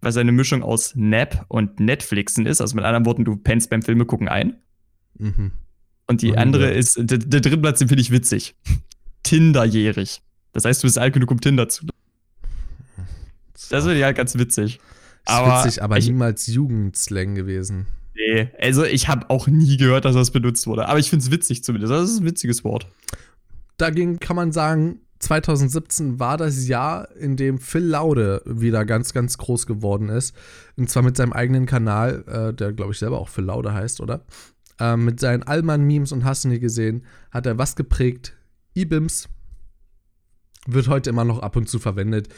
was 0.00 0.16
eine 0.16 0.32
Mischung 0.32 0.62
aus 0.62 0.94
Nap 0.94 1.44
und 1.48 1.80
Netflixen 1.80 2.46
ist. 2.46 2.60
Also 2.60 2.76
mit 2.76 2.84
anderen 2.84 3.06
Worten, 3.06 3.24
du 3.24 3.36
pennst 3.36 3.70
beim 3.70 3.82
Filme 3.82 4.06
gucken 4.06 4.28
ein. 4.28 4.56
Mhm. 5.18 5.52
Und 6.06 6.22
die 6.22 6.32
mhm. 6.32 6.38
andere 6.38 6.70
ist, 6.70 6.96
der, 6.98 7.18
der 7.18 7.40
dritte 7.40 7.58
Platz, 7.58 7.78
den 7.78 7.88
finde 7.88 8.02
ich 8.02 8.10
witzig. 8.10 8.54
Tinderjährig. 9.22 10.22
Das 10.52 10.64
heißt, 10.64 10.82
du 10.82 10.86
bist 10.86 10.98
alt 10.98 11.14
genug, 11.14 11.30
um 11.30 11.40
Tinder 11.40 11.68
zu. 11.68 11.86
Das 13.68 13.84
finde 13.84 13.98
ich 13.98 14.04
halt 14.04 14.16
ganz 14.16 14.36
witzig. 14.36 14.80
Das 15.24 15.34
ist 15.34 15.40
aber 15.40 15.64
witzig, 15.64 15.82
aber 15.82 15.98
niemals 15.98 16.46
Jugendslang 16.46 17.34
gewesen. 17.34 17.86
Nee, 18.14 18.48
also 18.58 18.84
ich 18.84 19.08
habe 19.08 19.30
auch 19.30 19.46
nie 19.46 19.76
gehört, 19.76 20.04
dass 20.04 20.14
das 20.14 20.30
benutzt 20.30 20.66
wurde. 20.66 20.88
Aber 20.88 20.98
ich 20.98 21.10
finde 21.10 21.24
es 21.24 21.30
witzig 21.30 21.62
zumindest. 21.62 21.92
Das 21.92 22.10
ist 22.10 22.20
ein 22.20 22.26
witziges 22.26 22.64
Wort. 22.64 22.86
Dagegen 23.76 24.18
kann 24.18 24.36
man 24.36 24.52
sagen, 24.52 25.00
2017 25.20 26.18
war 26.18 26.36
das 26.36 26.66
Jahr, 26.66 27.14
in 27.16 27.36
dem 27.36 27.58
Phil 27.58 27.84
Laude 27.84 28.42
wieder 28.46 28.84
ganz, 28.84 29.12
ganz 29.12 29.38
groß 29.38 29.66
geworden 29.66 30.08
ist. 30.08 30.34
Und 30.76 30.90
zwar 30.90 31.02
mit 31.02 31.16
seinem 31.16 31.32
eigenen 31.32 31.66
Kanal, 31.66 32.24
äh, 32.26 32.54
der 32.54 32.72
glaube 32.72 32.92
ich 32.92 32.98
selber 32.98 33.18
auch 33.18 33.28
Phil 33.28 33.44
Laude 33.44 33.72
heißt, 33.72 34.00
oder? 34.00 34.24
Äh, 34.78 34.96
mit 34.96 35.20
seinen 35.20 35.42
Allmann-Memes 35.42 36.12
und 36.12 36.24
hast 36.24 36.44
du 36.44 36.48
nie 36.48 36.58
gesehen, 36.58 37.04
hat 37.30 37.46
er 37.46 37.58
was 37.58 37.76
geprägt? 37.76 38.34
E-Bims. 38.74 39.28
Wird 40.66 40.88
heute 40.88 41.10
immer 41.10 41.24
noch 41.24 41.40
ab 41.40 41.56
und 41.56 41.68
zu 41.68 41.78
verwendet, 41.78 42.28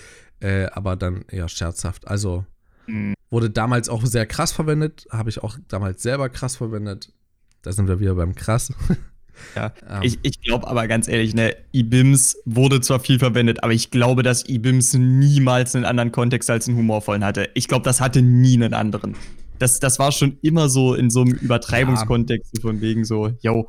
äh, 0.40 0.66
aber 0.66 0.96
dann 0.96 1.24
eher 1.28 1.48
scherzhaft. 1.48 2.08
Also 2.08 2.44
mhm. 2.86 3.14
Wurde 3.32 3.48
damals 3.48 3.88
auch 3.88 4.04
sehr 4.04 4.26
krass 4.26 4.52
verwendet, 4.52 5.06
habe 5.10 5.30
ich 5.30 5.42
auch 5.42 5.56
damals 5.68 6.02
selber 6.02 6.28
krass 6.28 6.56
verwendet. 6.56 7.14
Da 7.62 7.72
sind 7.72 7.88
wir 7.88 7.98
wieder 7.98 8.14
beim 8.14 8.34
krass. 8.34 8.74
Ja. 9.54 9.72
Ähm. 9.88 10.02
ich, 10.02 10.18
ich 10.22 10.40
glaube 10.40 10.66
aber 10.66 10.86
ganz 10.88 11.08
ehrlich, 11.08 11.34
ne, 11.34 11.54
IBIMS 11.72 12.38
wurde 12.44 12.80
zwar 12.80 13.00
viel 13.00 13.18
verwendet, 13.18 13.62
aber 13.62 13.72
ich 13.72 13.90
glaube, 13.90 14.22
dass 14.22 14.48
IBIMS 14.48 14.94
niemals 14.94 15.74
einen 15.74 15.84
anderen 15.84 16.12
Kontext 16.12 16.50
als 16.50 16.68
einen 16.68 16.76
humorvollen 16.76 17.24
hatte. 17.24 17.48
Ich 17.54 17.68
glaube, 17.68 17.84
das 17.84 18.00
hatte 18.00 18.22
nie 18.22 18.54
einen 18.54 18.74
anderen. 18.74 19.16
Das, 19.58 19.78
das 19.80 19.98
war 19.98 20.12
schon 20.12 20.38
immer 20.42 20.68
so 20.68 20.94
in 20.94 21.10
so 21.10 21.22
einem 21.22 21.32
Übertreibungskontext 21.32 22.52
ja. 22.56 22.60
von 22.62 22.80
wegen 22.80 23.04
so, 23.04 23.30
yo. 23.40 23.68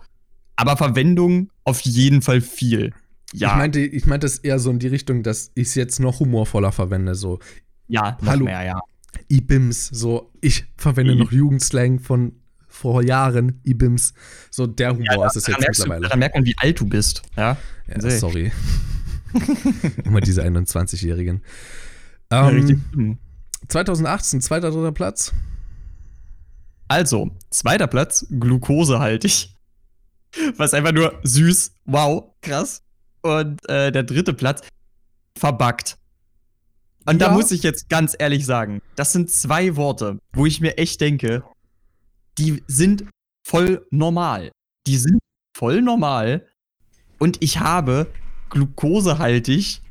Aber 0.55 0.77
Verwendung 0.77 1.49
auf 1.63 1.81
jeden 1.81 2.21
Fall 2.21 2.41
viel. 2.41 2.93
Ja. 3.33 3.49
Ich 3.49 3.55
meinte, 3.55 3.79
ich 3.79 4.05
meinte 4.05 4.27
es 4.27 4.37
eher 4.37 4.59
so 4.59 4.69
in 4.69 4.79
die 4.79 4.87
Richtung, 4.87 5.23
dass 5.23 5.51
ich 5.55 5.67
es 5.69 5.75
jetzt 5.75 5.99
noch 5.99 6.19
humorvoller 6.19 6.71
verwende. 6.71 7.15
So, 7.15 7.39
ja, 7.87 8.17
Hallo, 8.25 8.45
mehr, 8.45 8.63
ja. 8.63 8.79
IBIMS, 9.29 9.87
so 9.87 10.31
ich 10.41 10.65
verwende 10.77 11.13
I 11.13 11.17
noch 11.17 11.31
Jugendslang 11.31 11.99
von 11.99 12.33
vor 12.91 13.01
Jahren, 13.01 13.61
IBIMS, 13.63 14.13
so 14.51 14.67
der 14.67 14.91
Humor 14.91 15.05
ja, 15.21 15.25
ist 15.25 15.37
es 15.37 15.47
jetzt 15.47 15.59
mittlerweile. 15.59 16.09
Da 16.09 16.15
merkt 16.17 16.35
man, 16.35 16.45
wie 16.45 16.55
alt 16.57 16.79
du 16.79 16.85
bist, 16.85 17.21
ja. 17.37 17.57
ja 17.87 18.09
sorry. 18.11 18.51
Immer 20.03 20.19
diese 20.19 20.43
21-Jährigen. 20.43 21.41
Ähm, 22.29 23.17
2018, 23.69 24.41
zweiter, 24.41 24.69
dritter 24.69 24.91
Platz. 24.91 25.33
Also, 26.89 27.31
zweiter 27.49 27.87
Platz, 27.87 28.25
glukosehaltig. 28.29 29.55
Was 30.57 30.73
einfach 30.73 30.91
nur 30.91 31.19
süß, 31.23 31.71
wow, 31.85 32.25
krass. 32.41 32.83
Und 33.21 33.67
äh, 33.69 33.91
der 33.91 34.03
dritte 34.03 34.33
Platz, 34.33 34.61
verbuggt. 35.37 35.97
Und 37.05 37.21
ja. 37.21 37.29
da 37.29 37.33
muss 37.33 37.51
ich 37.51 37.63
jetzt 37.63 37.89
ganz 37.89 38.15
ehrlich 38.17 38.45
sagen, 38.45 38.81
das 38.95 39.13
sind 39.13 39.31
zwei 39.31 39.75
Worte, 39.77 40.19
wo 40.33 40.45
ich 40.45 40.61
mir 40.61 40.77
echt 40.77 41.01
denke, 41.01 41.43
die 42.37 42.63
sind 42.67 43.05
voll 43.45 43.85
normal. 43.91 44.51
Die 44.87 44.97
sind 44.97 45.19
voll 45.55 45.81
normal. 45.81 46.47
Und 47.19 47.37
ich 47.41 47.59
habe 47.59 48.07
glukosehaltig 48.49 49.81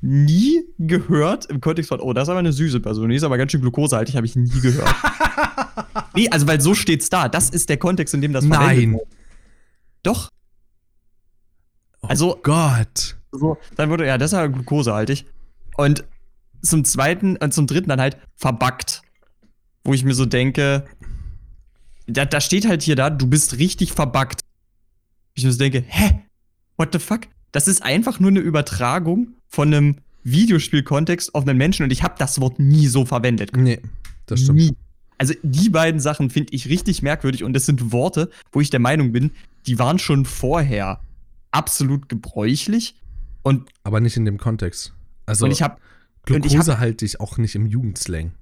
nie 0.00 0.64
gehört 0.78 1.46
im 1.46 1.60
Kontext 1.60 1.88
von, 1.88 2.00
oh, 2.00 2.12
das 2.12 2.24
ist 2.24 2.28
aber 2.28 2.38
eine 2.38 2.52
süße 2.52 2.80
Person, 2.80 3.08
die 3.08 3.16
ist 3.16 3.24
aber 3.24 3.36
ganz 3.36 3.50
schön 3.50 3.60
glukosehaltig, 3.60 4.14
habe 4.16 4.26
ich 4.26 4.36
nie 4.36 4.60
gehört. 4.60 4.94
nee, 6.14 6.28
also 6.28 6.46
weil 6.46 6.60
so 6.60 6.74
steht's 6.74 7.08
da. 7.08 7.28
Das 7.28 7.50
ist 7.50 7.68
der 7.68 7.78
Kontext, 7.78 8.14
in 8.14 8.20
dem 8.20 8.32
das 8.32 8.44
Nein. 8.44 8.92
Wird. 8.92 9.02
Doch. 10.02 10.30
Oh 12.02 12.06
also 12.06 12.38
Gott. 12.42 13.16
So, 13.32 13.58
dann 13.76 13.90
wurde 13.90 14.06
ja, 14.06 14.18
das 14.18 14.32
ist 14.32 14.38
ja 14.38 14.46
glukosehaltig. 14.46 15.26
Und 15.76 16.04
zum 16.62 16.84
zweiten 16.84 17.36
und 17.36 17.42
äh, 17.42 17.50
zum 17.50 17.66
dritten 17.66 17.88
dann 17.88 18.00
halt 18.00 18.16
verbuggt. 18.36 19.02
Wo 19.84 19.94
ich 19.94 20.04
mir 20.04 20.14
so 20.14 20.26
denke, 20.26 20.84
da, 22.08 22.24
da 22.24 22.40
steht 22.40 22.66
halt 22.66 22.82
hier 22.82 22.96
da, 22.96 23.10
du 23.10 23.26
bist 23.26 23.58
richtig 23.58 23.92
verbuggt. 23.92 24.40
Ich 25.34 25.44
so 25.44 25.56
denke, 25.56 25.84
hä? 25.86 26.22
What 26.76 26.92
the 26.92 26.98
fuck? 26.98 27.20
Das 27.52 27.68
ist 27.68 27.82
einfach 27.82 28.18
nur 28.18 28.30
eine 28.30 28.40
Übertragung 28.40 29.34
von 29.48 29.72
einem 29.72 29.96
Videospielkontext 30.24 31.34
auf 31.34 31.46
einen 31.46 31.58
Menschen 31.58 31.84
und 31.84 31.92
ich 31.92 32.02
habe 32.02 32.14
das 32.18 32.40
Wort 32.40 32.58
nie 32.58 32.86
so 32.86 33.04
verwendet. 33.04 33.56
Nee, 33.56 33.80
das 34.26 34.40
stimmt. 34.40 34.58
Nie. 34.58 34.76
Also 35.16 35.34
die 35.42 35.68
beiden 35.70 36.00
Sachen 36.00 36.30
finde 36.30 36.52
ich 36.52 36.68
richtig 36.68 37.02
merkwürdig 37.02 37.44
und 37.44 37.52
das 37.52 37.66
sind 37.66 37.92
Worte, 37.92 38.30
wo 38.52 38.60
ich 38.60 38.70
der 38.70 38.80
Meinung 38.80 39.12
bin, 39.12 39.32
die 39.66 39.78
waren 39.78 39.98
schon 39.98 40.24
vorher 40.24 41.00
absolut 41.50 42.08
gebräuchlich 42.08 42.94
und 43.42 43.68
aber 43.82 44.00
nicht 44.00 44.16
in 44.16 44.24
dem 44.24 44.38
Kontext. 44.38 44.92
Also 45.26 45.44
und 45.44 45.50
ich 45.50 45.62
habe 45.62 45.78
Glukose 46.24 46.78
halte 46.78 47.04
ich 47.04 47.20
auch 47.20 47.38
nicht 47.38 47.54
im 47.54 47.66
Jugendslang. 47.66 48.32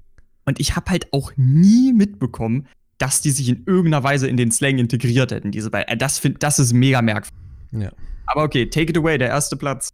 Und 0.44 0.60
ich 0.60 0.76
habe 0.76 0.90
halt 0.90 1.12
auch 1.12 1.32
nie 1.36 1.92
mitbekommen, 1.92 2.66
dass 2.98 3.20
die 3.20 3.30
sich 3.30 3.48
in 3.48 3.64
irgendeiner 3.66 4.02
Weise 4.02 4.28
in 4.28 4.36
den 4.36 4.50
Slang 4.50 4.78
integriert 4.78 5.30
hätten, 5.30 5.50
diese 5.50 5.70
beiden. 5.70 5.88
Äh, 5.88 5.96
das, 5.96 6.18
find, 6.18 6.42
das 6.42 6.58
ist 6.58 6.72
mega 6.72 7.02
merkwürdig. 7.02 7.38
Ja. 7.72 7.92
Aber 8.26 8.44
okay, 8.44 8.66
take 8.66 8.90
it 8.90 8.98
away, 8.98 9.18
der 9.18 9.28
erste 9.28 9.56
Platz. 9.56 9.92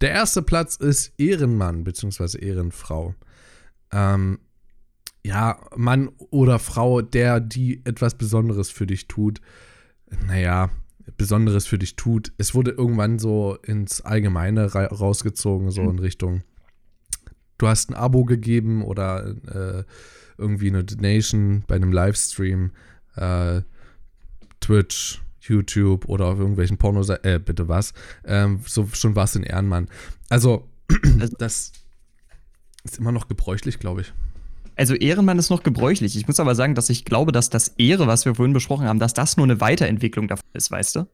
Der 0.00 0.10
erste 0.10 0.42
Platz 0.42 0.76
ist 0.76 1.12
Ehrenmann 1.18 1.84
bzw. 1.84 2.38
Ehrenfrau. 2.38 3.14
Ähm, 3.92 4.38
ja, 5.24 5.58
Mann 5.76 6.10
oder 6.30 6.58
Frau, 6.58 7.00
der 7.00 7.40
die 7.40 7.82
etwas 7.84 8.16
Besonderes 8.16 8.70
für 8.70 8.86
dich 8.86 9.08
tut. 9.08 9.40
Naja, 10.26 10.70
Besonderes 11.16 11.66
für 11.66 11.78
dich 11.78 11.96
tut. 11.96 12.32
Es 12.38 12.54
wurde 12.54 12.70
irgendwann 12.70 13.18
so 13.18 13.56
ins 13.64 14.00
Allgemeine 14.02 14.74
ra 14.74 14.86
rausgezogen, 14.86 15.70
so 15.70 15.82
mhm. 15.82 15.90
in 15.90 15.98
Richtung 15.98 16.42
du 17.58 17.66
hast 17.66 17.90
ein 17.90 17.94
Abo 17.94 18.24
gegeben 18.24 18.82
oder 18.82 19.34
äh, 19.46 19.84
irgendwie 20.38 20.68
eine 20.68 20.84
Donation 20.84 21.64
bei 21.66 21.76
einem 21.76 21.92
Livestream, 21.92 22.70
äh, 23.16 23.62
Twitch, 24.60 25.20
YouTube 25.40 26.08
oder 26.08 26.26
auf 26.26 26.38
irgendwelchen 26.38 26.78
Pornos, 26.78 27.08
äh, 27.08 27.40
bitte 27.44 27.68
was, 27.68 27.92
ähm, 28.24 28.60
so 28.66 28.88
schon 28.92 29.16
was 29.16 29.34
in 29.36 29.42
Ehrenmann. 29.42 29.88
Also, 30.28 30.68
also, 31.20 31.36
das 31.38 31.72
ist 32.84 32.98
immer 32.98 33.12
noch 33.12 33.28
gebräuchlich, 33.28 33.78
glaube 33.78 34.02
ich. 34.02 34.12
Also 34.76 34.94
Ehrenmann 34.94 35.40
ist 35.40 35.50
noch 35.50 35.64
gebräuchlich. 35.64 36.16
Ich 36.16 36.28
muss 36.28 36.38
aber 36.38 36.54
sagen, 36.54 36.76
dass 36.76 36.88
ich 36.88 37.04
glaube, 37.04 37.32
dass 37.32 37.50
das 37.50 37.68
Ehre, 37.78 38.06
was 38.06 38.24
wir 38.24 38.36
vorhin 38.36 38.52
besprochen 38.52 38.86
haben, 38.86 39.00
dass 39.00 39.12
das 39.12 39.36
nur 39.36 39.44
eine 39.44 39.60
Weiterentwicklung 39.60 40.28
davon 40.28 40.48
ist, 40.52 40.70
weißt 40.70 40.96
du? 40.96 41.06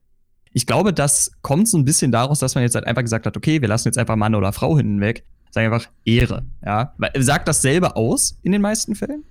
Ich 0.53 0.67
glaube, 0.67 0.93
das 0.93 1.33
kommt 1.41 1.67
so 1.67 1.79
ein 1.79 1.87
bisschen 1.87 2.13
daraus, 2.13 2.39
dass 2.39 2.55
man 2.55 2.63
jetzt 2.63 2.75
halt 2.75 2.87
einfach 2.87 3.03
gesagt 3.03 3.25
hat, 3.25 3.37
okay, 3.39 3.63
wir 3.63 3.69
lassen 3.69 3.89
jetzt 3.89 3.97
einfach 3.97 4.17
Mann 4.17 4.35
oder 4.35 4.53
Frau 4.53 4.77
hinten 4.77 5.01
weg 5.01 5.25
Sag 5.55 5.67
einfach 5.67 5.89
Ehre. 6.05 6.45
Ja? 6.67 6.95
Sagt 7.17 7.47
dasselbe 7.47 7.95
aus 7.95 8.37
in 8.43 8.51
den 8.51 8.61
meisten 8.61 8.97
Fällen. 8.97 9.23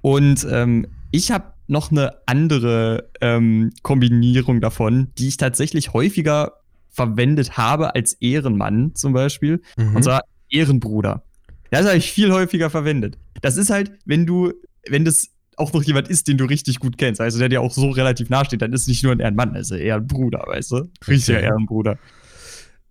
Und 0.00 0.46
ähm, 0.50 0.86
ich 1.10 1.30
habe 1.30 1.52
noch 1.66 1.90
eine 1.90 2.14
andere 2.24 3.10
ähm, 3.20 3.70
Kombinierung 3.82 4.62
davon, 4.62 5.08
die 5.18 5.28
ich 5.28 5.36
tatsächlich 5.36 5.92
häufiger 5.92 6.54
verwendet 6.88 7.58
habe 7.58 7.94
als 7.94 8.14
Ehrenmann 8.14 8.94
zum 8.94 9.12
Beispiel. 9.12 9.60
Mhm. 9.76 9.96
Und 9.96 10.04
zwar 10.04 10.22
Ehrenbruder. 10.48 11.22
Das 11.70 11.84
habe 11.84 11.98
ich 11.98 12.10
viel 12.10 12.32
häufiger 12.32 12.70
verwendet. 12.70 13.18
Das 13.42 13.58
ist 13.58 13.68
halt, 13.68 13.92
wenn 14.06 14.24
du, 14.24 14.54
wenn 14.88 15.04
das 15.04 15.28
auch 15.58 15.70
noch 15.74 15.82
jemand 15.82 16.08
ist, 16.08 16.28
den 16.28 16.38
du 16.38 16.46
richtig 16.46 16.78
gut 16.78 16.96
kennst, 16.96 17.20
also 17.20 17.38
der 17.38 17.50
dir 17.50 17.60
auch 17.60 17.72
so 17.72 17.90
relativ 17.90 18.30
nahe 18.30 18.46
steht, 18.46 18.62
dann 18.62 18.72
ist 18.72 18.82
es 18.82 18.88
nicht 18.88 19.02
nur 19.02 19.12
ein 19.12 19.20
Ehrenmann, 19.20 19.54
also 19.54 19.74
eher 19.74 19.96
ein 19.96 20.06
Bruder, 20.06 20.44
weißt 20.46 20.70
du? 20.70 20.88
Richtiger 21.06 21.38
Okay. 21.38 21.46
Ehrenbruder. 21.48 21.98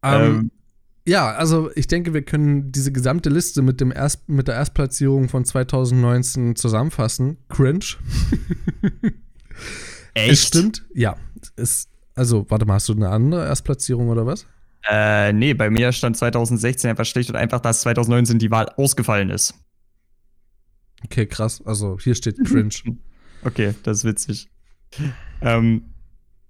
Ähm, 0.03 0.21
Ähm, 0.21 0.51
ja, 1.07 1.31
also 1.31 1.69
ich 1.75 1.87
denke, 1.87 2.13
wir 2.13 2.23
können 2.23 2.71
diese 2.71 2.91
gesamte 2.91 3.29
Liste 3.29 3.61
mit, 3.61 3.79
dem 3.81 3.91
Erst, 3.91 4.27
mit 4.27 4.47
der 4.47 4.55
Erstplatzierung 4.55 5.29
von 5.29 5.45
2019 5.45 6.55
zusammenfassen. 6.55 7.37
Cringe. 7.49 7.85
Es 10.17 10.47
stimmt, 10.47 10.85
ja. 10.93 11.17
Es, 11.57 11.89
also, 12.15 12.45
warte 12.49 12.65
mal, 12.65 12.75
hast 12.75 12.87
du 12.87 12.93
eine 12.93 13.09
andere 13.09 13.45
Erstplatzierung 13.45 14.07
oder 14.07 14.25
was? 14.25 14.45
Äh, 14.89 15.33
nee, 15.33 15.53
bei 15.53 15.69
mir 15.69 15.91
stand 15.91 16.15
2016 16.15 16.89
einfach 16.89 17.05
schlicht 17.05 17.29
und 17.29 17.35
einfach, 17.35 17.59
dass 17.59 17.81
2019 17.81 18.39
die 18.39 18.51
Wahl 18.51 18.69
ausgefallen 18.77 19.29
ist. 19.29 19.55
Okay, 21.03 21.25
krass. 21.25 21.61
Also 21.65 21.97
hier 22.01 22.15
steht 22.15 22.43
cringe. 22.45 22.69
Okay, 23.43 23.75
das 23.83 23.99
ist 23.99 24.05
witzig. 24.05 24.49
Ähm, 25.39 25.93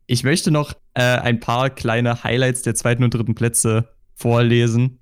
ich 0.07 0.23
möchte 0.23 0.49
noch 0.49 0.71
äh, 0.93 1.01
ein 1.01 1.41
paar 1.41 1.69
kleine 1.69 2.23
Highlights 2.23 2.61
der 2.61 2.73
zweiten 2.73 3.03
und 3.03 3.13
dritten 3.13 3.35
Plätze 3.35 3.89
vorlesen, 4.15 4.99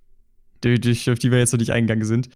die, 0.63 0.75
auf 1.11 1.19
die 1.19 1.31
wir 1.31 1.39
jetzt 1.39 1.53
noch 1.53 1.59
nicht 1.59 1.71
eingegangen 1.71 2.05
sind. 2.05 2.29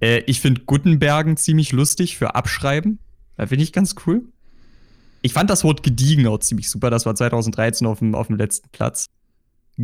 Äh, 0.00 0.20
ich 0.26 0.40
finde 0.40 0.62
Guttenbergen 0.62 1.36
ziemlich 1.36 1.72
lustig 1.72 2.16
für 2.16 2.34
Abschreiben. 2.34 2.98
Da 3.36 3.46
finde 3.46 3.64
ich 3.64 3.72
ganz 3.72 3.94
cool. 4.06 4.22
Ich 5.22 5.32
fand 5.32 5.48
das 5.50 5.64
Wort 5.64 5.82
gediegen 5.82 6.26
auch 6.26 6.38
ziemlich 6.38 6.68
super. 6.68 6.90
Das 6.90 7.06
war 7.06 7.14
2013 7.14 7.86
auf 7.86 8.00
dem, 8.00 8.14
auf 8.14 8.26
dem 8.26 8.36
letzten 8.36 8.68
Platz. 8.70 9.06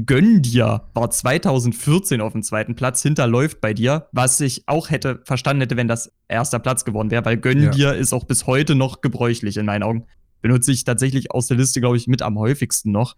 Gönn 0.04 0.42
dir 0.42 0.82
war 0.92 1.10
2014 1.10 2.20
auf 2.20 2.32
dem 2.32 2.42
zweiten 2.42 2.74
Platz, 2.74 3.02
hinterläuft 3.02 3.60
bei 3.62 3.72
dir, 3.72 4.08
was 4.12 4.38
ich 4.40 4.64
auch 4.66 4.90
hätte 4.90 5.22
verstanden 5.24 5.62
hätte, 5.62 5.76
wenn 5.76 5.88
das 5.88 6.12
erster 6.28 6.58
Platz 6.58 6.84
geworden 6.84 7.10
wäre, 7.10 7.24
weil 7.24 7.38
Gönn 7.38 7.62
Ja. 7.62 7.70
dir 7.70 7.94
ist 7.94 8.12
auch 8.12 8.24
bis 8.24 8.46
heute 8.46 8.74
noch 8.74 9.00
gebräuchlich 9.00 9.56
in 9.56 9.64
meinen 9.64 9.82
Augen. 9.82 10.04
Benutze 10.42 10.72
ich 10.72 10.84
tatsächlich 10.84 11.30
aus 11.30 11.46
der 11.46 11.56
Liste, 11.56 11.80
glaube 11.80 11.96
ich, 11.96 12.06
mit 12.06 12.20
am 12.20 12.38
häufigsten 12.38 12.92
noch. 12.92 13.16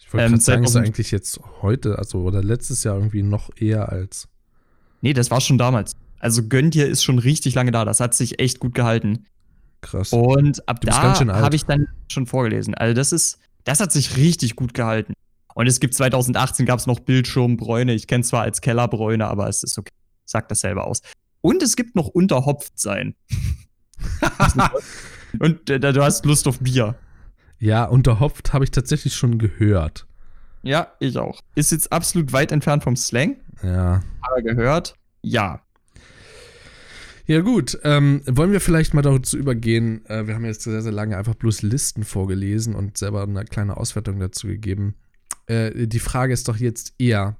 Ich 0.00 0.12
wollte 0.12 0.26
Ähm, 0.26 0.32
gerade 0.32 0.42
sagen, 0.42 0.64
ist 0.64 0.72
2000 0.72 0.86
eigentlich 0.86 1.10
jetzt 1.10 1.40
heute, 1.62 1.98
also 1.98 2.22
oder 2.22 2.42
letztes 2.42 2.82
Jahr 2.84 2.96
irgendwie 2.96 3.22
noch 3.22 3.50
eher 3.56 3.90
als. 3.90 4.28
Nee, 5.02 5.12
das 5.12 5.30
war 5.30 5.40
schon 5.40 5.58
damals. 5.58 5.92
Also 6.18 6.42
Gönn 6.48 6.70
dir 6.70 6.86
ist 6.86 7.02
schon 7.02 7.18
richtig 7.18 7.54
lange 7.54 7.70
da. 7.70 7.84
Das 7.84 8.00
hat 8.00 8.14
sich 8.14 8.40
echt 8.40 8.58
gut 8.60 8.74
gehalten. 8.74 9.26
Krass. 9.80 10.12
Und 10.12 10.68
ab 10.68 10.80
da 10.82 11.14
habe 11.36 11.56
ich 11.56 11.64
dann 11.64 11.86
schon 12.08 12.26
vorgelesen. 12.26 12.74
Also 12.74 12.94
das 12.94 13.12
ist, 13.12 13.38
das 13.64 13.80
hat 13.80 13.92
sich 13.92 14.16
richtig 14.16 14.56
gut 14.56 14.74
gehalten. 14.74 15.14
Und 15.54 15.66
es 15.66 15.80
gibt 15.80 15.94
2018 15.94 16.66
gab 16.66 16.78
es 16.78 16.86
noch 16.86 17.00
Bildschirmbräune. 17.00 17.94
Ich 17.94 18.06
kenne 18.06 18.24
zwar 18.24 18.42
als 18.42 18.60
Kellerbräune, 18.60 19.26
aber 19.26 19.48
es 19.48 19.62
ist 19.62 19.78
okay. 19.78 19.92
Sagt 20.24 20.50
das 20.50 20.60
selber 20.60 20.86
aus. 20.86 21.00
Und 21.40 21.62
es 21.62 21.76
gibt 21.76 21.96
noch 21.96 22.08
unterhopft 22.08 22.78
sein. 22.78 23.14
Und 25.38 25.70
äh, 25.70 25.80
du 25.80 26.02
hast 26.02 26.24
Lust 26.26 26.46
auf 26.46 26.58
Bier. 26.60 26.96
Ja, 27.60 27.84
unterhopft 27.84 28.52
habe 28.52 28.64
ich 28.64 28.70
tatsächlich 28.70 29.14
schon 29.14 29.38
gehört. 29.38 30.06
Ja, 30.62 30.88
ich 30.98 31.16
auch. 31.18 31.40
Ist 31.54 31.72
jetzt 31.72 31.92
absolut 31.92 32.32
weit 32.32 32.52
entfernt 32.52 32.82
vom 32.82 32.96
Slang, 32.96 33.36
Ja. 33.62 34.02
aber 34.22 34.42
gehört, 34.42 34.94
ja. 35.22 35.60
Ja, 37.26 37.40
gut. 37.42 37.78
Ähm, 37.84 38.22
wollen 38.26 38.50
wir 38.50 38.60
vielleicht 38.60 38.92
mal 38.92 39.02
dazu 39.02 39.38
übergehen? 39.38 40.04
Äh, 40.06 40.26
wir 40.26 40.34
haben 40.34 40.44
jetzt 40.44 40.62
sehr, 40.62 40.82
sehr 40.82 40.90
lange 40.90 41.16
einfach 41.16 41.34
bloß 41.36 41.62
Listen 41.62 42.02
vorgelesen 42.02 42.74
und 42.74 42.98
selber 42.98 43.22
eine 43.22 43.44
kleine 43.44 43.76
Auswertung 43.76 44.18
dazu 44.18 44.48
gegeben. 44.48 44.96
Äh, 45.46 45.86
die 45.86 46.00
Frage 46.00 46.32
ist 46.32 46.48
doch 46.48 46.56
jetzt 46.56 46.94
eher: 46.98 47.36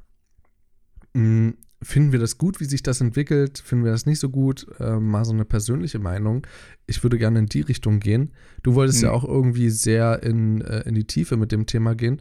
mh, 1.15 1.55
Finden 1.83 2.13
wir 2.13 2.19
das 2.19 2.37
gut, 2.37 2.61
wie 2.61 2.67
sich 2.67 2.83
das 2.83 3.01
entwickelt? 3.01 3.59
Finden 3.65 3.85
wir 3.87 3.93
das 3.93 4.05
nicht 4.05 4.19
so 4.21 4.29
gut? 4.29 4.67
Äh, 4.79 5.01
mal 5.01 5.25
so 5.25 5.33
eine 5.33 5.47
persönliche 5.47 5.99
Meinung. 5.99 6.47
Ich 6.87 7.03
würde 7.03 7.17
gerne 7.17 7.39
in 7.39 7.47
die 7.47 7.63
Richtung 7.63 8.01
gehen. 8.01 8.33
Du 8.63 8.75
wolltest 8.75 8.99
Hm. 9.01 9.05
ja 9.07 9.13
auch 9.13 9.25
irgendwie 9.25 9.71
sehr 9.71 10.23
in, 10.23 10.61
äh, 10.61 10.81
in 10.83 10.95
die 10.95 11.07
Tiefe 11.07 11.37
mit 11.39 11.53
dem 11.53 11.65
Thema 11.65 11.95
gehen. 11.95 12.21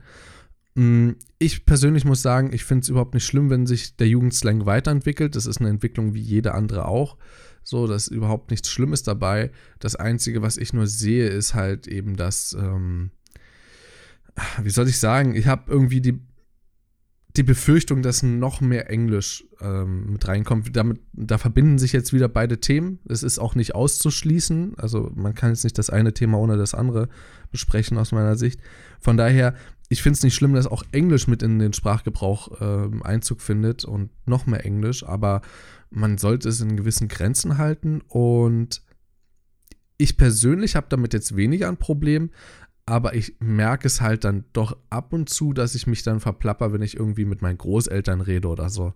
Mm, 0.75 1.11
Ich 1.39 1.65
persönlich 1.65 2.05
muss 2.05 2.21
sagen, 2.21 2.51
ich 2.53 2.63
finde 2.63 2.83
es 2.83 2.89
überhaupt 2.89 3.13
nicht 3.13 3.25
schlimm, 3.25 3.49
wenn 3.49 3.65
sich 3.67 3.97
der 3.97 4.07
Jugendslang 4.07 4.65
weiterentwickelt. 4.65 5.35
Das 5.35 5.45
ist 5.45 5.59
eine 5.59 5.69
Entwicklung 5.69 6.13
wie 6.13 6.21
jede 6.21 6.53
andere 6.53 6.85
auch. 6.85 7.17
So, 7.63 7.85
da 7.85 7.95
ist 7.95 8.07
überhaupt 8.07 8.51
nichts 8.51 8.69
Schlimmes 8.69 9.03
dabei. 9.03 9.51
Das 9.79 9.95
Einzige, 9.97 10.41
was 10.41 10.55
ich 10.57 10.71
nur 10.71 10.87
sehe, 10.87 11.27
ist 11.27 11.53
halt 11.53 11.85
eben 11.87 12.15
das, 12.15 12.55
ähm, 12.57 13.11
wie 14.63 14.69
soll 14.69 14.87
ich 14.87 14.99
sagen, 14.99 15.35
ich 15.35 15.47
habe 15.47 15.69
irgendwie 15.69 15.99
die, 16.01 16.19
die 17.35 17.43
Befürchtung, 17.43 18.01
dass 18.01 18.23
noch 18.23 18.61
mehr 18.61 18.89
Englisch 18.89 19.45
ähm, 19.61 20.13
mit 20.13 20.27
reinkommt. 20.27 20.75
Damit, 20.75 20.99
da 21.13 21.37
verbinden 21.37 21.77
sich 21.77 21.91
jetzt 21.93 22.13
wieder 22.13 22.27
beide 22.27 22.59
Themen. 22.59 22.99
Es 23.07 23.23
ist 23.23 23.39
auch 23.39 23.55
nicht 23.55 23.75
auszuschließen. 23.75 24.75
Also 24.77 25.11
man 25.15 25.35
kann 25.35 25.49
jetzt 25.49 25.63
nicht 25.63 25.77
das 25.77 25.89
eine 25.89 26.13
Thema 26.13 26.37
ohne 26.37 26.57
das 26.57 26.73
andere 26.73 27.09
besprechen 27.51 27.97
aus 27.97 28.11
meiner 28.11 28.35
Sicht. 28.35 28.59
Von 28.99 29.17
daher, 29.17 29.55
ich 29.89 30.01
finde 30.01 30.17
es 30.17 30.23
nicht 30.23 30.35
schlimm, 30.35 30.53
dass 30.53 30.67
auch 30.67 30.83
Englisch 30.91 31.27
mit 31.27 31.43
in 31.43 31.59
den 31.59 31.73
Sprachgebrauch 31.73 32.61
ähm, 32.61 33.03
Einzug 33.03 33.41
findet 33.41 33.85
und 33.85 34.11
noch 34.25 34.45
mehr 34.45 34.65
Englisch, 34.65 35.03
aber 35.03 35.41
man 35.89 36.17
sollte 36.17 36.49
es 36.49 36.61
in 36.61 36.77
gewissen 36.77 37.07
Grenzen 37.07 37.57
halten 37.57 38.01
und 38.07 38.83
ich 39.97 40.15
persönlich 40.15 40.75
habe 40.75 40.87
damit 40.89 41.13
jetzt 41.13 41.35
weniger 41.35 41.67
ein 41.67 41.77
Problem, 41.77 42.29
aber 42.85 43.15
ich 43.15 43.35
merke 43.39 43.87
es 43.87 43.99
halt 43.99 44.23
dann 44.23 44.45
doch 44.53 44.77
ab 44.89 45.11
und 45.11 45.29
zu, 45.29 45.53
dass 45.53 45.75
ich 45.75 45.87
mich 45.87 46.03
dann 46.03 46.19
verplapper, 46.19 46.71
wenn 46.71 46.81
ich 46.81 46.95
irgendwie 46.95 47.25
mit 47.25 47.41
meinen 47.41 47.57
Großeltern 47.57 48.21
rede 48.21 48.47
oder 48.47 48.69
so. 48.69 48.93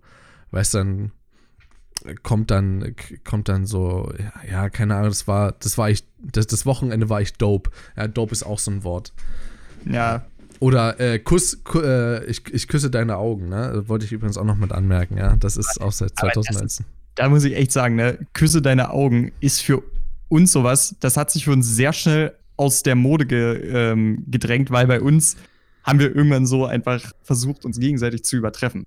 Weißt 0.54 0.76
dann 0.76 1.12
kommt 2.22 2.52
dann 2.52 2.96
kommt 3.24 3.50
dann 3.50 3.66
so 3.66 4.14
ja, 4.50 4.70
keine 4.70 4.96
Ahnung, 4.96 5.10
das 5.10 5.28
war 5.28 5.54
das 5.54 5.78
war 5.78 5.90
ich 5.90 6.06
das, 6.20 6.48
das 6.48 6.66
Wochenende 6.66 7.10
war 7.10 7.22
ich 7.22 7.34
dope. 7.34 7.72
Ja, 7.98 8.08
dope 8.08 8.32
ist 8.32 8.44
auch 8.44 8.60
so 8.60 8.72
ein 8.72 8.84
Wort. 8.84 9.14
Ja, 9.86 10.26
Oder 10.60 11.00
äh, 11.00 11.20
Kuss, 11.20 11.64
ku, 11.64 11.80
äh, 11.80 12.24
ich, 12.26 12.42
ich 12.54 12.68
küsse 12.68 12.90
deine 12.90 13.18
Augen, 13.18 13.50
ne? 13.50 13.84
Wollte 13.88 14.06
ich 14.06 14.12
übrigens 14.12 14.38
auch 14.38 14.46
noch 14.46 14.56
mit 14.56 14.72
anmerken, 14.72 15.18
ja. 15.18 15.36
Das 15.36 15.58
ist 15.58 15.82
auch 15.82 15.92
seit 15.92 16.14
Aber 16.18 16.32
das 16.32 16.46
2019. 16.46 16.86
da 17.16 17.30
muss 17.30 17.44
ich 17.44 17.56
echt 17.56 17.72
sagen, 17.72 17.96
ne, 17.96 18.20
Küsse 18.34 18.62
deine 18.62 18.92
Augen 18.92 19.32
ist 19.42 19.62
für 19.62 19.84
uns 20.30 20.52
sowas, 20.52 20.96
das 21.00 21.18
hat 21.18 21.32
sich 21.32 21.46
für 21.46 21.52
uns 21.52 21.68
sehr 21.68 21.92
schnell 21.92 22.34
aus 22.56 22.84
der 22.84 22.96
Mode 22.96 23.26
ge, 23.26 23.92
ähm, 23.92 24.24
gedrängt, 24.28 24.72
weil 24.72 24.88
bei 24.88 25.02
uns 25.02 25.36
haben 25.84 26.00
wir 26.00 26.16
irgendwann 26.16 26.46
so 26.46 26.66
einfach 26.66 27.12
versucht, 27.24 27.66
uns 27.66 27.80
gegenseitig 27.80 28.24
zu 28.24 28.38
übertreffen. 28.38 28.86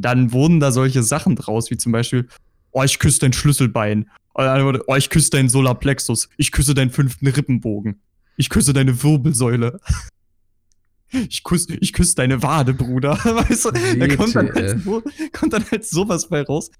Dann 0.00 0.32
wurden 0.32 0.60
da 0.60 0.72
solche 0.72 1.02
Sachen 1.02 1.36
draus, 1.36 1.70
wie 1.70 1.76
zum 1.76 1.92
Beispiel, 1.92 2.28
oh, 2.72 2.82
ich 2.82 2.98
küsse 2.98 3.20
dein 3.20 3.32
Schlüsselbein. 3.32 4.10
Oh, 4.34 4.94
ich 4.96 5.10
küsse 5.10 5.30
deinen 5.30 5.48
Solarplexus. 5.48 6.28
Ich 6.36 6.50
küsse 6.50 6.74
deinen 6.74 6.90
fünften 6.90 7.26
Rippenbogen. 7.26 8.00
Ich 8.36 8.50
küsse 8.50 8.72
deine 8.72 9.02
Wirbelsäule. 9.02 9.80
Ich 11.28 11.44
küsse, 11.44 11.76
ich 11.76 11.92
küsse 11.92 12.16
deine 12.16 12.42
Wade, 12.42 12.74
Bruder. 12.74 13.12
Weißt 13.24 13.66
du, 13.66 13.70
da 13.70 14.16
kommt 14.16 14.34
dann, 14.34 14.52
halt 14.52 14.82
so, 14.82 15.00
kommt 15.32 15.52
dann 15.52 15.64
halt 15.70 15.86
sowas 15.86 16.28
bei 16.28 16.42
raus. 16.42 16.72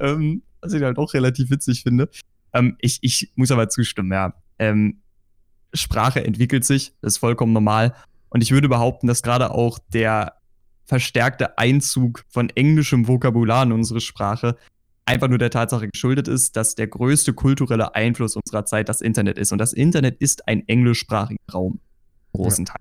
Ähm, 0.00 0.42
was 0.60 0.72
ich 0.72 0.82
halt 0.82 0.98
auch 0.98 1.14
relativ 1.14 1.50
witzig 1.50 1.84
finde. 1.84 2.08
Ähm, 2.52 2.76
ich, 2.80 2.98
ich 3.02 3.30
muss 3.36 3.52
aber 3.52 3.68
zustimmen, 3.68 4.10
ja. 4.10 4.34
Ähm, 4.58 4.98
Sprache 5.72 6.24
entwickelt 6.24 6.64
sich, 6.64 6.92
das 7.02 7.14
ist 7.14 7.18
vollkommen 7.18 7.52
normal. 7.52 7.94
Und 8.30 8.42
ich 8.42 8.50
würde 8.50 8.68
behaupten, 8.68 9.06
dass 9.06 9.22
gerade 9.22 9.50
auch 9.52 9.78
der 9.92 10.37
verstärkte 10.88 11.58
Einzug 11.58 12.24
von 12.28 12.48
englischem 12.50 13.06
Vokabular 13.06 13.64
in 13.64 13.72
unsere 13.72 14.00
Sprache 14.00 14.56
einfach 15.04 15.28
nur 15.28 15.38
der 15.38 15.50
Tatsache 15.50 15.88
geschuldet 15.88 16.28
ist, 16.28 16.56
dass 16.56 16.74
der 16.74 16.86
größte 16.86 17.34
kulturelle 17.34 17.94
Einfluss 17.94 18.36
unserer 18.36 18.64
Zeit 18.64 18.88
das 18.88 19.00
Internet 19.00 19.38
ist. 19.38 19.52
Und 19.52 19.58
das 19.58 19.72
Internet 19.72 20.16
ist 20.18 20.48
ein 20.48 20.66
englischsprachiger 20.66 21.40
Raum. 21.52 21.80
im 22.34 22.40
Großen 22.40 22.64
Teil. 22.64 22.80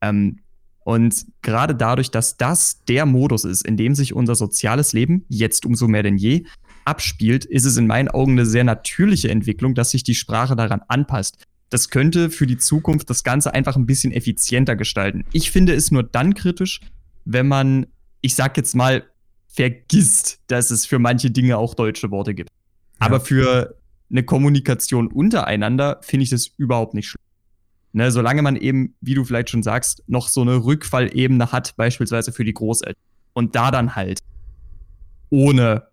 Ähm, 0.00 0.40
und 0.84 1.26
gerade 1.42 1.74
dadurch, 1.74 2.10
dass 2.10 2.36
das 2.36 2.84
der 2.84 3.06
Modus 3.06 3.44
ist, 3.44 3.64
in 3.64 3.76
dem 3.76 3.94
sich 3.94 4.14
unser 4.14 4.34
soziales 4.34 4.92
Leben 4.92 5.24
jetzt 5.28 5.64
umso 5.64 5.86
mehr 5.86 6.02
denn 6.02 6.16
je 6.16 6.44
abspielt, 6.84 7.44
ist 7.44 7.64
es 7.64 7.76
in 7.76 7.86
meinen 7.86 8.08
Augen 8.08 8.32
eine 8.32 8.46
sehr 8.46 8.64
natürliche 8.64 9.30
Entwicklung, 9.30 9.74
dass 9.74 9.90
sich 9.90 10.02
die 10.02 10.16
Sprache 10.16 10.56
daran 10.56 10.82
anpasst. 10.88 11.44
Das 11.70 11.88
könnte 11.88 12.30
für 12.30 12.46
die 12.46 12.58
Zukunft 12.58 13.08
das 13.10 13.22
Ganze 13.22 13.54
einfach 13.54 13.76
ein 13.76 13.86
bisschen 13.86 14.12
effizienter 14.12 14.74
gestalten. 14.76 15.24
Ich 15.32 15.50
finde 15.52 15.74
es 15.74 15.90
nur 15.90 16.02
dann 16.02 16.34
kritisch, 16.34 16.80
wenn 17.24 17.48
man, 17.48 17.86
ich 18.20 18.34
sag 18.34 18.56
jetzt 18.56 18.74
mal, 18.74 19.04
vergisst, 19.48 20.40
dass 20.46 20.70
es 20.70 20.86
für 20.86 20.98
manche 20.98 21.30
Dinge 21.30 21.58
auch 21.58 21.74
deutsche 21.74 22.10
Worte 22.10 22.34
gibt. 22.34 22.50
Ja. 23.00 23.06
Aber 23.06 23.20
für 23.20 23.76
eine 24.10 24.22
Kommunikation 24.22 25.08
untereinander 25.08 26.00
finde 26.02 26.24
ich 26.24 26.30
das 26.30 26.46
überhaupt 26.56 26.94
nicht 26.94 27.08
schlimm. 27.08 27.22
Ne, 27.94 28.10
solange 28.10 28.40
man 28.40 28.56
eben, 28.56 28.94
wie 29.02 29.14
du 29.14 29.22
vielleicht 29.22 29.50
schon 29.50 29.62
sagst, 29.62 30.02
noch 30.06 30.28
so 30.28 30.40
eine 30.40 30.64
Rückfallebene 30.64 31.52
hat, 31.52 31.76
beispielsweise 31.76 32.32
für 32.32 32.44
die 32.44 32.54
Großeltern. 32.54 33.02
Und 33.34 33.54
da 33.54 33.70
dann 33.70 33.94
halt 33.94 34.20
ohne 35.28 35.88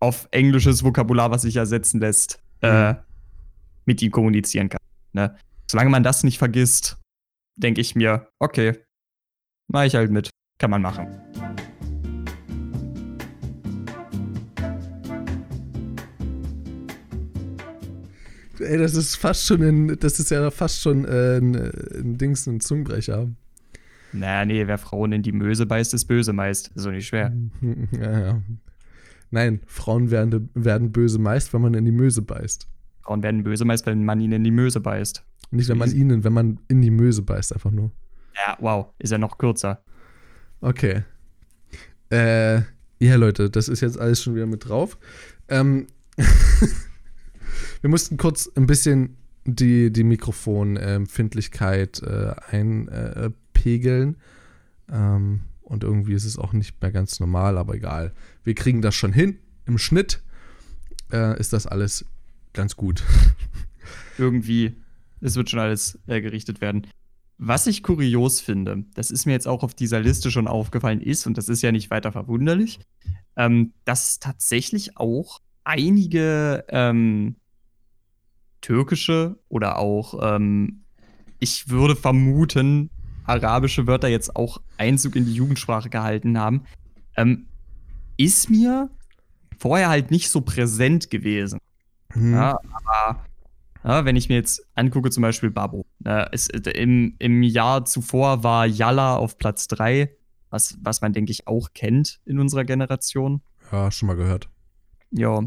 auf 0.00 0.26
englisches 0.32 0.82
Vokabular, 0.82 1.30
was 1.30 1.42
sich 1.42 1.56
ersetzen 1.56 2.00
lässt, 2.00 2.42
äh, 2.62 2.94
mit 3.84 4.02
ihm 4.02 4.10
kommunizieren 4.10 4.68
kann. 4.68 4.80
Ne? 5.12 5.36
Solange 5.70 5.90
man 5.90 6.02
das 6.02 6.24
nicht 6.24 6.38
vergisst, 6.38 6.98
denke 7.56 7.80
ich 7.80 7.94
mir, 7.94 8.28
okay, 8.40 8.78
mache 9.68 9.86
ich 9.86 9.94
halt 9.94 10.10
mit. 10.10 10.30
Kann 10.60 10.70
man 10.70 10.82
machen. 10.82 11.06
Ey, 18.60 18.76
das 18.76 18.94
ist 18.94 19.16
fast 19.16 19.46
schon 19.46 19.62
ein, 19.62 19.98
das 19.98 20.20
ist 20.20 20.30
ja 20.30 20.50
fast 20.50 20.82
schon 20.82 21.06
äh, 21.06 21.38
ein, 21.38 21.56
ein 21.56 22.18
Dings, 22.18 22.46
ein 22.46 22.60
Zungenbrecher. 22.60 23.30
Naja, 24.12 24.44
nee, 24.44 24.66
wer 24.66 24.76
Frauen 24.76 25.12
in 25.12 25.22
die 25.22 25.32
Möse 25.32 25.64
beißt, 25.64 25.94
ist 25.94 26.04
böse 26.04 26.34
meist. 26.34 26.68
Ist 26.74 26.82
so 26.82 26.90
nicht 26.90 27.06
schwer. 27.06 27.32
Ja, 27.92 28.20
ja. 28.20 28.42
Nein, 29.30 29.60
Frauen 29.64 30.10
werden, 30.10 30.50
werden 30.52 30.92
böse 30.92 31.18
meist, 31.18 31.54
wenn 31.54 31.62
man 31.62 31.72
in 31.72 31.86
die 31.86 31.92
Möse 31.92 32.20
beißt. 32.20 32.68
Frauen 33.02 33.22
werden 33.22 33.44
böse 33.44 33.64
meist, 33.64 33.86
wenn 33.86 34.04
man 34.04 34.20
ihnen 34.20 34.34
in 34.34 34.44
die 34.44 34.50
Möse 34.50 34.80
beißt. 34.80 35.24
Nicht, 35.52 35.70
wenn 35.70 35.78
man 35.78 35.90
ihnen, 35.90 36.22
wenn 36.22 36.34
man 36.34 36.60
in 36.68 36.82
die 36.82 36.90
Möse 36.90 37.22
beißt, 37.22 37.54
einfach 37.54 37.70
nur. 37.70 37.92
Ja, 38.34 38.58
wow, 38.60 38.88
ist 38.98 39.10
ja 39.10 39.18
noch 39.18 39.38
kürzer. 39.38 39.82
Okay. 40.60 41.02
Äh, 42.10 42.62
ja, 42.98 43.16
Leute, 43.16 43.48
das 43.48 43.68
ist 43.68 43.80
jetzt 43.80 43.98
alles 43.98 44.22
schon 44.22 44.34
wieder 44.34 44.46
mit 44.46 44.68
drauf. 44.68 44.98
Ähm, 45.48 45.86
wir 47.80 47.90
mussten 47.90 48.16
kurz 48.16 48.50
ein 48.56 48.66
bisschen 48.66 49.16
die, 49.44 49.90
die 49.90 50.04
Mikrofonempfindlichkeit 50.04 52.02
äh, 52.02 52.34
einpegeln. 52.50 54.16
ähm, 54.92 55.40
und 55.62 55.84
irgendwie 55.84 56.14
ist 56.14 56.24
es 56.24 56.36
auch 56.36 56.52
nicht 56.52 56.82
mehr 56.82 56.90
ganz 56.90 57.20
normal, 57.20 57.56
aber 57.56 57.74
egal. 57.74 58.12
Wir 58.42 58.56
kriegen 58.56 58.82
das 58.82 58.96
schon 58.96 59.12
hin. 59.12 59.38
Im 59.66 59.78
Schnitt 59.78 60.20
äh, 61.12 61.38
ist 61.38 61.52
das 61.52 61.68
alles 61.68 62.04
ganz 62.52 62.74
gut. 62.74 63.04
Irgendwie, 64.18 64.74
es 65.20 65.36
wird 65.36 65.48
schon 65.48 65.60
alles 65.60 65.96
äh, 66.08 66.20
gerichtet 66.20 66.60
werden. 66.60 66.88
Was 67.42 67.66
ich 67.66 67.82
kurios 67.82 68.42
finde, 68.42 68.84
das 68.92 69.10
ist 69.10 69.24
mir 69.24 69.32
jetzt 69.32 69.48
auch 69.48 69.62
auf 69.62 69.72
dieser 69.72 69.98
Liste 69.98 70.30
schon 70.30 70.46
aufgefallen 70.46 71.00
ist, 71.00 71.26
und 71.26 71.38
das 71.38 71.48
ist 71.48 71.62
ja 71.62 71.72
nicht 71.72 71.90
weiter 71.90 72.12
verwunderlich, 72.12 72.80
ähm, 73.34 73.72
dass 73.86 74.18
tatsächlich 74.18 74.98
auch 74.98 75.40
einige 75.64 76.66
ähm, 76.68 77.36
türkische 78.60 79.38
oder 79.48 79.78
auch, 79.78 80.34
ähm, 80.34 80.82
ich 81.38 81.70
würde 81.70 81.96
vermuten, 81.96 82.90
arabische 83.24 83.86
Wörter 83.86 84.08
jetzt 84.08 84.36
auch 84.36 84.60
Einzug 84.76 85.16
in 85.16 85.24
die 85.24 85.32
Jugendsprache 85.32 85.88
gehalten 85.88 86.38
haben, 86.38 86.64
ähm, 87.16 87.46
ist 88.18 88.50
mir 88.50 88.90
vorher 89.56 89.88
halt 89.88 90.10
nicht 90.10 90.28
so 90.28 90.42
präsent 90.42 91.08
gewesen. 91.08 91.58
Hm. 92.12 92.34
Ja, 92.34 92.58
aber 92.70 93.24
ja, 93.82 94.04
wenn 94.04 94.16
ich 94.16 94.28
mir 94.28 94.34
jetzt 94.34 94.62
angucke, 94.74 95.10
zum 95.10 95.22
Beispiel 95.22 95.50
Babo. 95.50 95.86
Äh, 96.04 96.26
es, 96.32 96.48
im, 96.48 97.14
Im 97.18 97.42
Jahr 97.42 97.84
zuvor 97.84 98.42
war 98.42 98.66
Yalla 98.66 99.16
auf 99.16 99.38
Platz 99.38 99.68
3, 99.68 100.10
was, 100.50 100.78
was 100.82 101.00
man, 101.00 101.12
denke 101.12 101.32
ich, 101.32 101.46
auch 101.46 101.72
kennt 101.74 102.20
in 102.24 102.38
unserer 102.38 102.64
Generation. 102.64 103.42
Ja, 103.70 103.90
schon 103.90 104.06
mal 104.06 104.16
gehört. 104.16 104.48
Ja. 105.10 105.42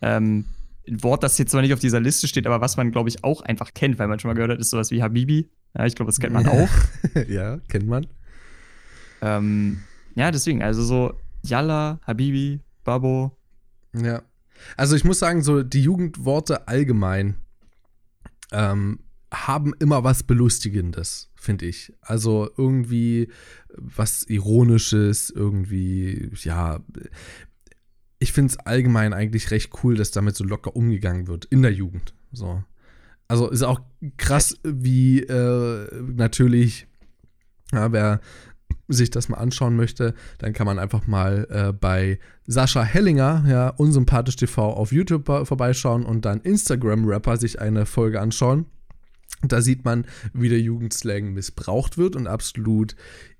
Ähm, 0.00 0.44
ein 0.88 1.02
Wort, 1.02 1.22
das 1.22 1.38
jetzt 1.38 1.50
zwar 1.50 1.62
nicht 1.62 1.72
auf 1.72 1.80
dieser 1.80 2.00
Liste 2.00 2.28
steht, 2.28 2.46
aber 2.46 2.60
was 2.60 2.76
man, 2.76 2.92
glaube 2.92 3.08
ich, 3.08 3.24
auch 3.24 3.42
einfach 3.42 3.74
kennt, 3.74 3.98
weil 3.98 4.08
man 4.08 4.18
schon 4.18 4.28
mal 4.28 4.34
gehört 4.34 4.52
hat, 4.52 4.60
ist 4.60 4.70
sowas 4.70 4.90
wie 4.90 5.02
Habibi. 5.02 5.50
Ja, 5.76 5.84
ich 5.84 5.94
glaube, 5.94 6.10
das 6.10 6.20
kennt 6.20 6.32
man 6.32 6.46
auch. 6.46 6.68
ja, 7.28 7.58
kennt 7.68 7.86
man. 7.86 8.06
Ähm, 9.20 9.82
ja, 10.14 10.30
deswegen, 10.30 10.62
also 10.62 10.82
so 10.82 11.14
Yalla, 11.42 12.00
Habibi, 12.06 12.60
Babo. 12.84 13.36
Ja. 13.94 14.22
Also 14.76 14.96
ich 14.96 15.04
muss 15.04 15.18
sagen, 15.18 15.42
so 15.42 15.62
die 15.62 15.82
Jugendworte 15.82 16.68
allgemein 16.68 17.36
ähm, 18.52 19.00
haben 19.32 19.74
immer 19.78 20.04
was 20.04 20.22
Belustigendes, 20.22 21.30
finde 21.34 21.66
ich. 21.66 21.92
Also 22.00 22.48
irgendwie 22.56 23.28
was 23.76 24.24
Ironisches, 24.24 25.30
irgendwie, 25.30 26.30
ja. 26.42 26.80
Ich 28.18 28.32
finde 28.32 28.52
es 28.52 28.58
allgemein 28.58 29.12
eigentlich 29.12 29.50
recht 29.50 29.72
cool, 29.82 29.96
dass 29.96 30.10
damit 30.10 30.36
so 30.36 30.44
locker 30.44 30.74
umgegangen 30.74 31.26
wird 31.26 31.44
in 31.46 31.62
der 31.62 31.72
Jugend. 31.72 32.14
So. 32.32 32.62
Also 33.28 33.50
ist 33.50 33.62
auch 33.62 33.80
krass, 34.16 34.56
wie 34.62 35.20
äh, 35.20 35.88
natürlich, 36.14 36.86
ja, 37.72 37.92
wer 37.92 38.20
sich 38.88 39.10
das 39.10 39.28
mal 39.28 39.38
anschauen 39.38 39.76
möchte, 39.76 40.14
dann 40.38 40.52
kann 40.52 40.66
man 40.66 40.78
einfach 40.78 41.06
mal 41.06 41.46
äh, 41.50 41.72
bei 41.72 42.18
Sascha 42.46 42.82
Hellinger, 42.82 43.44
ja, 43.48 43.68
unsympathisch 43.70 44.36
TV 44.36 44.72
auf 44.72 44.92
YouTube 44.92 45.26
vorbeischauen 45.26 46.04
und 46.04 46.24
dann 46.24 46.40
Instagram-Rapper 46.40 47.36
sich 47.36 47.60
eine 47.60 47.84
Folge 47.84 48.20
anschauen. 48.20 48.66
Da 49.42 49.60
sieht 49.60 49.84
man, 49.84 50.06
wie 50.32 50.48
der 50.48 50.60
Jugendslang 50.60 51.32
missbraucht 51.32 51.98
wird 51.98 52.16
und 52.16 52.26
absolut 52.26 52.96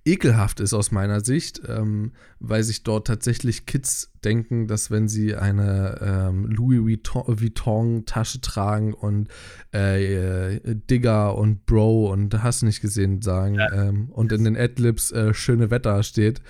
ekelhaft 0.07 0.61
ist 0.61 0.73
aus 0.73 0.93
meiner 0.93 1.21
Sicht, 1.21 1.61
ähm, 1.69 2.13
weil 2.39 2.63
sich 2.63 2.85
dort 2.85 3.09
tatsächlich 3.09 3.67
Kids 3.67 4.13
denken, 4.25 4.69
dass 4.69 4.91
wenn 4.91 5.09
sie 5.09 5.35
eine 5.35 5.99
ähm, 6.01 6.47
Louis 6.47 6.81
Vuitton-Tasche 6.81 8.41
tragen 8.41 8.95
und 8.95 9.29
äh, 9.75 10.55
äh, 10.55 10.61
Digger 10.89 11.37
und 11.37 11.67
Bro 11.67 12.13
und 12.13 12.43
hast 12.43 12.63
nicht 12.63 12.81
gesehen 12.81 13.21
sagen 13.21 13.57
ja. 13.57 13.73
ähm, 13.73 14.11
und 14.11 14.33
in 14.33 14.45
den 14.45 14.57
Adlibs 14.57 15.11
äh, 15.11 15.35
schöne 15.35 15.71
Wetter 15.71 16.03
steht. 16.05 16.41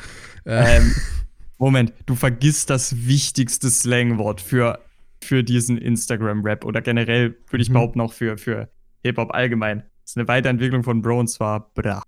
Äh, 0.45 0.81
Moment, 1.59 1.95
du 2.05 2.15
vergisst 2.15 2.69
das 2.69 3.07
wichtigste 3.07 3.71
Slangwort 3.71 4.43
für, 4.43 4.81
für 5.23 5.43
diesen 5.43 5.79
Instagram-Rap 5.79 6.67
oder 6.67 6.83
generell 6.83 7.37
würde 7.49 7.63
ich 7.63 7.71
mhm. 7.71 7.75
behaupten 7.75 8.01
auch 8.03 8.13
für, 8.13 8.37
für 8.37 8.69
Hip-Hop 9.07 9.33
allgemein. 9.33 9.85
Das 10.03 10.13
ist 10.13 10.19
eine 10.19 10.29
Weiterentwicklung 10.29 10.83
von 10.83 11.03
Bro 11.03 11.21
und 11.21 11.29
zwar 11.29 11.71
Bra. 11.75 12.03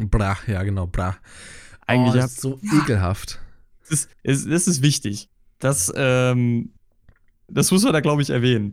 Bra, 0.00 0.36
ja 0.46 0.62
genau, 0.62 0.86
Bra. 0.86 1.16
Eigentlich 1.86 2.14
oh, 2.14 2.16
das 2.16 2.32
ist 2.32 2.40
so 2.40 2.60
ekelhaft. 2.80 3.40
Das 3.88 4.08
ist, 4.22 4.50
das 4.50 4.66
ist 4.66 4.82
wichtig. 4.82 5.28
Das, 5.58 5.92
ähm, 5.94 6.72
das 7.48 7.70
muss 7.70 7.84
man 7.84 7.92
da, 7.92 8.00
glaube 8.00 8.22
ich, 8.22 8.30
erwähnen. 8.30 8.72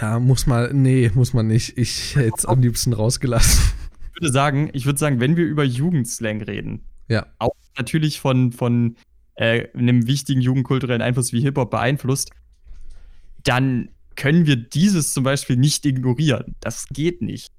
Ja, 0.00 0.18
muss 0.18 0.46
man, 0.46 0.82
nee, 0.82 1.10
muss 1.14 1.32
man 1.32 1.46
nicht. 1.46 1.76
Ich 1.76 2.14
hätte 2.14 2.34
es 2.36 2.46
am 2.46 2.60
liebsten 2.60 2.92
rausgelassen. 2.92 3.72
Ich 4.14 4.20
würde 4.20 4.32
sagen, 4.32 4.70
ich 4.72 4.86
würde 4.86 4.98
sagen, 4.98 5.20
wenn 5.20 5.36
wir 5.36 5.44
über 5.44 5.64
Jugendslang 5.64 6.42
reden, 6.42 6.84
ja. 7.08 7.26
auch 7.38 7.54
natürlich 7.76 8.20
von, 8.20 8.52
von 8.52 8.96
äh, 9.34 9.68
einem 9.76 10.06
wichtigen 10.06 10.40
jugendkulturellen 10.40 11.02
Einfluss 11.02 11.32
wie 11.32 11.40
Hip-Hop 11.40 11.70
beeinflusst, 11.70 12.30
dann 13.42 13.88
können 14.16 14.46
wir 14.46 14.56
dieses 14.56 15.12
zum 15.12 15.24
Beispiel 15.24 15.56
nicht 15.56 15.84
ignorieren. 15.86 16.54
Das 16.60 16.86
geht 16.88 17.22
nicht. 17.22 17.52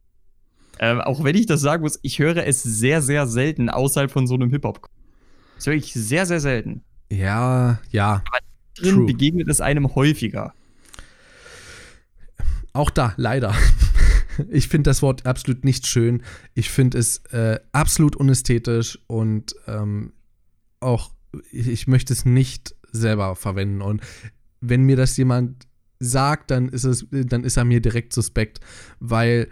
Ähm, 0.79 1.01
auch 1.01 1.23
wenn 1.23 1.35
ich 1.35 1.45
das 1.45 1.61
sagen 1.61 1.83
muss, 1.83 1.99
ich 2.01 2.19
höre 2.19 2.45
es 2.47 2.63
sehr, 2.63 3.01
sehr 3.01 3.27
selten 3.27 3.69
außerhalb 3.69 4.11
von 4.11 4.27
so 4.27 4.35
einem 4.35 4.49
Hip-Hop. 4.49 4.89
Das 5.55 5.67
höre 5.67 5.75
ich 5.75 5.93
sehr, 5.93 6.25
sehr 6.25 6.39
selten. 6.39 6.83
Ja, 7.09 7.79
ja. 7.91 8.23
Aber 8.25 8.39
drin 8.75 8.95
True. 8.95 9.05
begegnet 9.05 9.47
es 9.47 9.61
einem 9.61 9.93
häufiger. 9.95 10.53
Auch 12.73 12.89
da, 12.89 13.13
leider. 13.17 13.55
Ich 14.49 14.67
finde 14.67 14.89
das 14.89 15.03
Wort 15.03 15.27
absolut 15.27 15.63
nicht 15.63 15.85
schön. 15.85 16.23
Ich 16.55 16.71
finde 16.71 16.97
es 16.97 17.17
äh, 17.25 17.59
absolut 17.71 18.15
unästhetisch 18.15 18.97
und 19.05 19.53
ähm, 19.67 20.13
auch, 20.79 21.11
ich, 21.51 21.67
ich 21.67 21.87
möchte 21.87 22.13
es 22.13 22.25
nicht 22.25 22.73
selber 22.91 23.35
verwenden. 23.35 23.83
Und 23.83 24.01
wenn 24.59 24.85
mir 24.85 24.95
das 24.95 25.17
jemand 25.17 25.67
sagt, 26.03 26.51
dann 26.51 26.69
ist 26.69 26.83
es, 26.83 27.07
dann 27.11 27.43
ist 27.43 27.57
er 27.57 27.65
mir 27.65 27.81
direkt 27.81 28.13
suspekt, 28.13 28.59
weil 28.99 29.49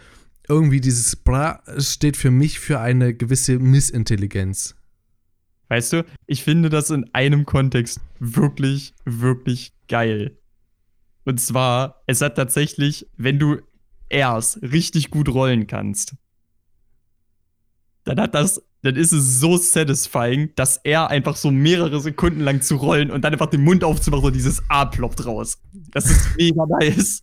irgendwie 0.48 0.82
dieses 0.82 1.16
Bra 1.16 1.64
steht 1.78 2.18
für 2.18 2.32
mich 2.32 2.60
für 2.60 2.80
eine 2.80 3.14
gewisse 3.14 3.60
Missintelligenz. 3.60 4.76
Weißt 5.70 5.94
du, 5.94 6.06
ich 6.28 6.44
finde 6.44 6.70
das 6.70 6.90
in 6.90 7.10
einem 7.14 7.46
Kontext 7.46 8.02
wirklich, 8.20 8.94
wirklich 9.06 9.74
geil. 9.88 10.38
Und 11.24 11.40
zwar, 11.40 12.04
es 12.08 12.22
hat 12.22 12.36
tatsächlich, 12.36 13.08
wenn 13.16 13.40
du 13.40 13.62
erst 14.10 14.62
richtig 14.62 15.12
gut 15.12 15.30
rollen 15.30 15.68
kannst, 15.68 16.16
dann 18.04 18.20
hat 18.20 18.36
das, 18.36 18.62
dann 18.84 18.96
ist 18.96 19.12
es 19.12 19.40
so 19.40 19.58
satisfying, 19.58 20.52
dass 20.56 20.78
er 20.84 21.10
einfach 21.10 21.36
so 21.36 21.52
mehrere 21.52 22.00
Sekunden 22.00 22.40
lang 22.42 22.62
zu 22.62 22.78
rollen 22.78 23.12
und 23.12 23.22
dann 23.24 23.34
einfach 23.34 23.50
den 23.50 23.64
Mund 23.64 23.84
aufzumachen 23.84 24.26
und 24.26 24.36
dieses 24.36 24.64
A 24.70 24.86
ploppt 24.86 25.26
raus. 25.26 25.60
Das 25.92 26.10
ist 26.10 26.36
mega 26.38 26.66
nice. 26.66 27.22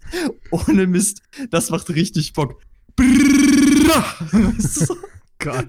Ohne 0.51 0.87
Mist, 0.87 1.23
das 1.51 1.71
macht 1.71 1.89
richtig 1.91 2.33
Bock. 2.33 2.61
Gott. 5.39 5.69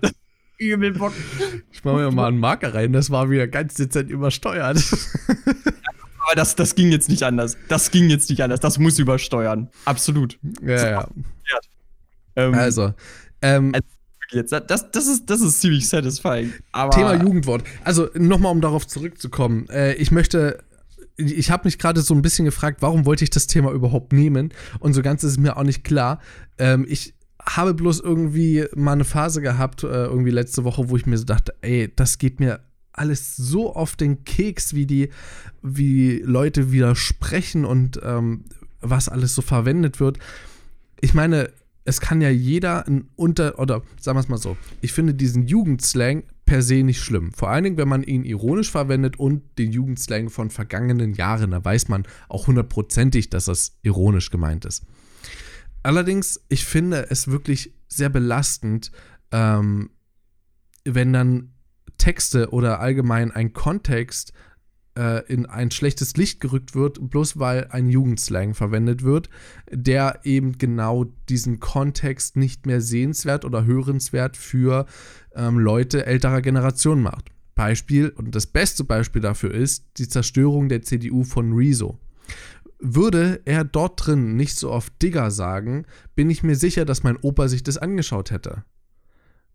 Übel 0.60 0.92
Bock. 0.94 1.14
Ich 1.72 1.84
mache 1.84 1.96
mir 1.98 2.12
mal 2.12 2.28
einen 2.28 2.40
Marker 2.40 2.74
rein, 2.74 2.94
das 2.94 3.10
war 3.10 3.30
wieder 3.30 3.48
ganz 3.48 3.76
dezent 3.76 4.10
übersteuert. 4.10 4.78
Aber 6.20 6.36
das, 6.36 6.56
das 6.56 6.76
ging 6.76 6.92
jetzt 6.92 7.10
nicht 7.10 7.24
anders. 7.24 7.58
Das 7.70 7.92
ging 7.92 8.10
jetzt 8.10 8.30
nicht 8.30 8.44
anders. 8.44 8.60
Das 8.60 8.78
muss 8.78 9.00
übersteuern. 9.00 9.70
Absolut. 9.86 10.38
Ja, 10.62 10.92
ja. 10.92 11.08
Ähm, 12.36 12.54
also, 12.54 12.94
ähm, 13.42 13.74
jetzt. 14.32 14.52
Das, 14.52 14.92
das, 14.92 15.08
ist, 15.08 15.30
das 15.30 15.42
ist 15.42 15.62
ziemlich 15.62 15.88
satisfying. 15.88 16.54
Thema 16.92 17.16
Jugendwort. 17.16 17.64
Also 17.84 18.10
nochmal, 18.16 18.52
um 18.52 18.62
darauf 18.62 18.88
zurückzukommen. 18.88 19.68
Äh, 19.70 19.94
ich 19.96 20.12
möchte 20.12 20.64
ich 21.20 21.52
habe 21.52 21.66
mich 21.66 21.78
gerade 21.78 22.02
so 22.02 22.14
ein 22.14 22.22
bisschen 22.22 22.46
gefragt, 22.46 22.82
warum 22.82 23.06
wollte 23.06 23.26
ich 23.26 23.30
das 23.30 23.46
Thema 23.46 23.72
überhaupt 23.72 24.14
nehmen? 24.14 24.54
Und 24.80 24.94
so 24.94 25.02
ganz 25.02 25.24
ist 25.24 25.32
es 25.32 25.38
mir 25.38 25.58
auch 25.58 25.64
nicht 25.64 25.84
klar. 25.84 26.20
Ähm, 26.58 26.86
ich 26.88 27.14
habe 27.46 27.74
bloß 27.74 28.00
irgendwie 28.00 28.66
mal 28.76 28.94
eine 28.94 29.04
Phase 29.04 29.42
gehabt, 29.42 29.84
äh, 29.84 29.88
irgendwie 29.88 30.32
letzte 30.32 30.64
Woche, 30.64 30.90
wo 30.90 30.96
ich 30.96 31.06
mir 31.06 31.18
so 31.18 31.26
dachte, 31.26 31.54
ey, 31.62 31.92
das 31.94 32.18
geht 32.18 32.40
mir 32.40 32.62
alles 32.94 33.36
so 33.36 33.74
auf 33.74 33.96
den 33.96 34.24
Keks, 34.24 34.74
wie 34.74 34.86
die, 34.86 35.10
wie 35.62 36.20
Leute 36.20 36.72
widersprechen 36.72 37.66
und 37.66 38.00
ähm, 38.04 38.46
was 38.82 39.10
alles 39.10 39.36
so 39.36 39.42
verwendet 39.42 40.00
wird. 40.00 40.20
Ich 41.02 41.14
meine, 41.14 41.52
es 41.90 42.00
kann 42.00 42.22
ja 42.22 42.30
jeder 42.30 42.88
ein 42.88 43.10
Unter- 43.16 43.58
oder 43.58 43.82
sagen 44.00 44.16
wir 44.16 44.22
es 44.22 44.30
mal 44.30 44.38
so, 44.38 44.56
ich 44.80 44.94
finde 44.94 45.16
diesen 45.16 45.48
Jugendslang 45.48 46.24
per 46.46 46.62
se 46.62 46.84
nicht 46.84 47.02
schlimm. 47.02 47.32
Vor 47.34 47.50
allen 47.50 47.64
Dingen, 47.64 47.78
wenn 47.78 47.88
man 47.88 48.04
ihn 48.04 48.26
ironisch 48.26 48.70
verwendet 48.70 49.18
und 49.18 49.42
den 49.58 49.72
Jugendslang 49.72 50.30
von 50.30 50.52
vergangenen 50.52 51.14
Jahren, 51.14 51.52
da 51.52 51.66
weiß 51.66 51.88
man 51.88 52.08
auch 52.28 52.46
hundertprozentig, 52.46 53.32
dass 53.32 53.46
das 53.46 53.80
ironisch 53.82 54.30
gemeint 54.30 54.66
ist. 54.66 54.86
Allerdings, 55.82 56.40
ich 56.48 56.64
finde 56.66 57.08
es 57.10 57.28
wirklich 57.28 57.74
sehr 57.88 58.10
belastend, 58.10 58.92
ähm, 59.32 59.90
wenn 60.86 61.12
dann 61.12 61.54
Texte 61.98 62.52
oder 62.52 62.80
allgemein 62.82 63.32
ein 63.32 63.54
Kontext 63.54 64.32
äh, 65.00 65.24
in 65.32 65.46
ein 65.46 65.72
schlechtes 65.72 66.18
Licht 66.18 66.42
gerückt 66.42 66.76
wird, 66.76 67.10
bloß 67.10 67.40
weil 67.40 67.68
ein 67.70 67.88
Jugendslang 67.88 68.54
verwendet 68.54 69.04
wird, 69.04 69.30
der 69.72 70.20
eben 70.24 70.58
genau 70.58 71.06
diesen 71.30 71.62
Kontext 71.62 72.36
nicht 72.36 72.66
mehr 72.66 72.82
sehenswert 72.82 73.46
oder 73.46 73.66
hörenswert 73.66 74.36
für 74.36 74.86
ähm, 75.34 75.58
Leute 75.58 76.06
älterer 76.06 76.42
Generation 76.42 77.02
macht. 77.02 77.32
Beispiel, 77.56 78.10
und 78.10 78.36
das 78.36 78.46
beste 78.46 78.84
Beispiel 78.84 79.22
dafür 79.22 79.54
ist 79.54 79.86
die 79.98 80.10
Zerstörung 80.10 80.68
der 80.68 80.82
CDU 80.82 81.24
von 81.24 81.54
Rezo. 81.54 81.98
Würde 82.80 83.42
er 83.46 83.64
dort 83.64 84.06
drin 84.06 84.36
nicht 84.36 84.56
so 84.56 84.72
oft 84.72 84.94
Digger 85.02 85.32
sagen, 85.32 85.86
bin 86.16 86.30
ich 86.30 86.44
mir 86.44 86.56
sicher, 86.56 86.86
dass 86.86 87.04
mein 87.04 87.18
Opa 87.18 87.48
sich 87.48 87.64
das 87.64 87.78
angeschaut 87.78 88.32
hätte. 88.32 88.64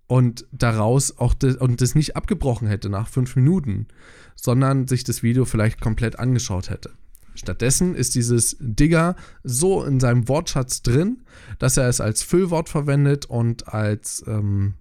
Und 0.07 0.47
daraus 0.53 1.19
auch 1.19 1.35
das, 1.35 1.57
und 1.57 1.81
das 1.81 1.95
nicht 1.95 2.17
abgebrochen 2.17 2.69
hätte 2.69 2.89
nach 2.89 3.09
fünf 3.09 3.37
Minuten, 3.37 3.89
sondern 4.37 4.87
sich 4.87 5.05
das 5.05 5.23
Video 5.23 5.45
vielleicht 5.45 5.81
komplett 5.81 6.19
angeschaut 6.19 6.71
hätte. 6.71 6.91
Stattdessen 7.35 7.95
ist 7.95 8.15
dieses 8.15 8.57
Digger 8.61 9.17
so 9.43 9.83
in 9.85 9.99
seinem 10.01 10.29
Wortschatz 10.29 10.83
drin, 10.83 11.23
dass 11.59 11.77
er 11.77 11.89
es 11.89 12.01
als 12.01 12.23
Füllwort 12.23 12.69
verwendet 12.69 13.27
und 13.27 13.69
als, 13.69 14.23
ähm, 14.27 14.75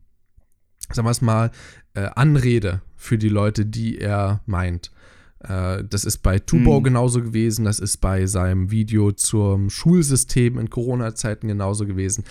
sagen 0.91 1.07
wir 1.07 1.11
es 1.11 1.21
mal, 1.21 1.51
äh, 1.95 2.09
Anrede 2.15 2.81
für 2.95 3.17
die 3.17 3.29
Leute, 3.29 3.65
die 3.65 3.97
er 3.97 4.41
meint. 4.45 4.91
Äh, 5.39 5.83
das 5.83 6.05
ist 6.05 6.19
bei 6.19 6.39
Tubo 6.39 6.77
hm. 6.77 6.83
genauso 6.83 7.21
gewesen, 7.21 7.65
das 7.65 7.79
ist 7.79 7.97
bei 7.97 8.27
seinem 8.27 8.71
Video 8.71 9.11
zum 9.11 9.69
Schulsystem 9.69 10.59
in 10.59 10.69
Corona-Zeiten 10.69 11.47
genauso 11.47 11.85
gewesen. 11.87 12.23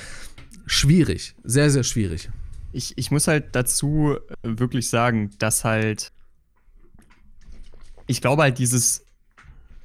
Schwierig, 0.67 1.35
sehr, 1.43 1.71
sehr 1.71 1.83
schwierig. 1.83 2.31
Ich, 2.73 2.97
ich 2.97 3.11
muss 3.11 3.29
halt 3.29 3.55
dazu 3.55 4.17
äh, 4.17 4.35
wirklich 4.43 4.89
sagen, 4.89 5.31
dass 5.39 5.65
halt. 5.65 6.13
Ich 8.07 8.21
glaube 8.21 8.43
halt, 8.43 8.59
dieses 8.59 9.05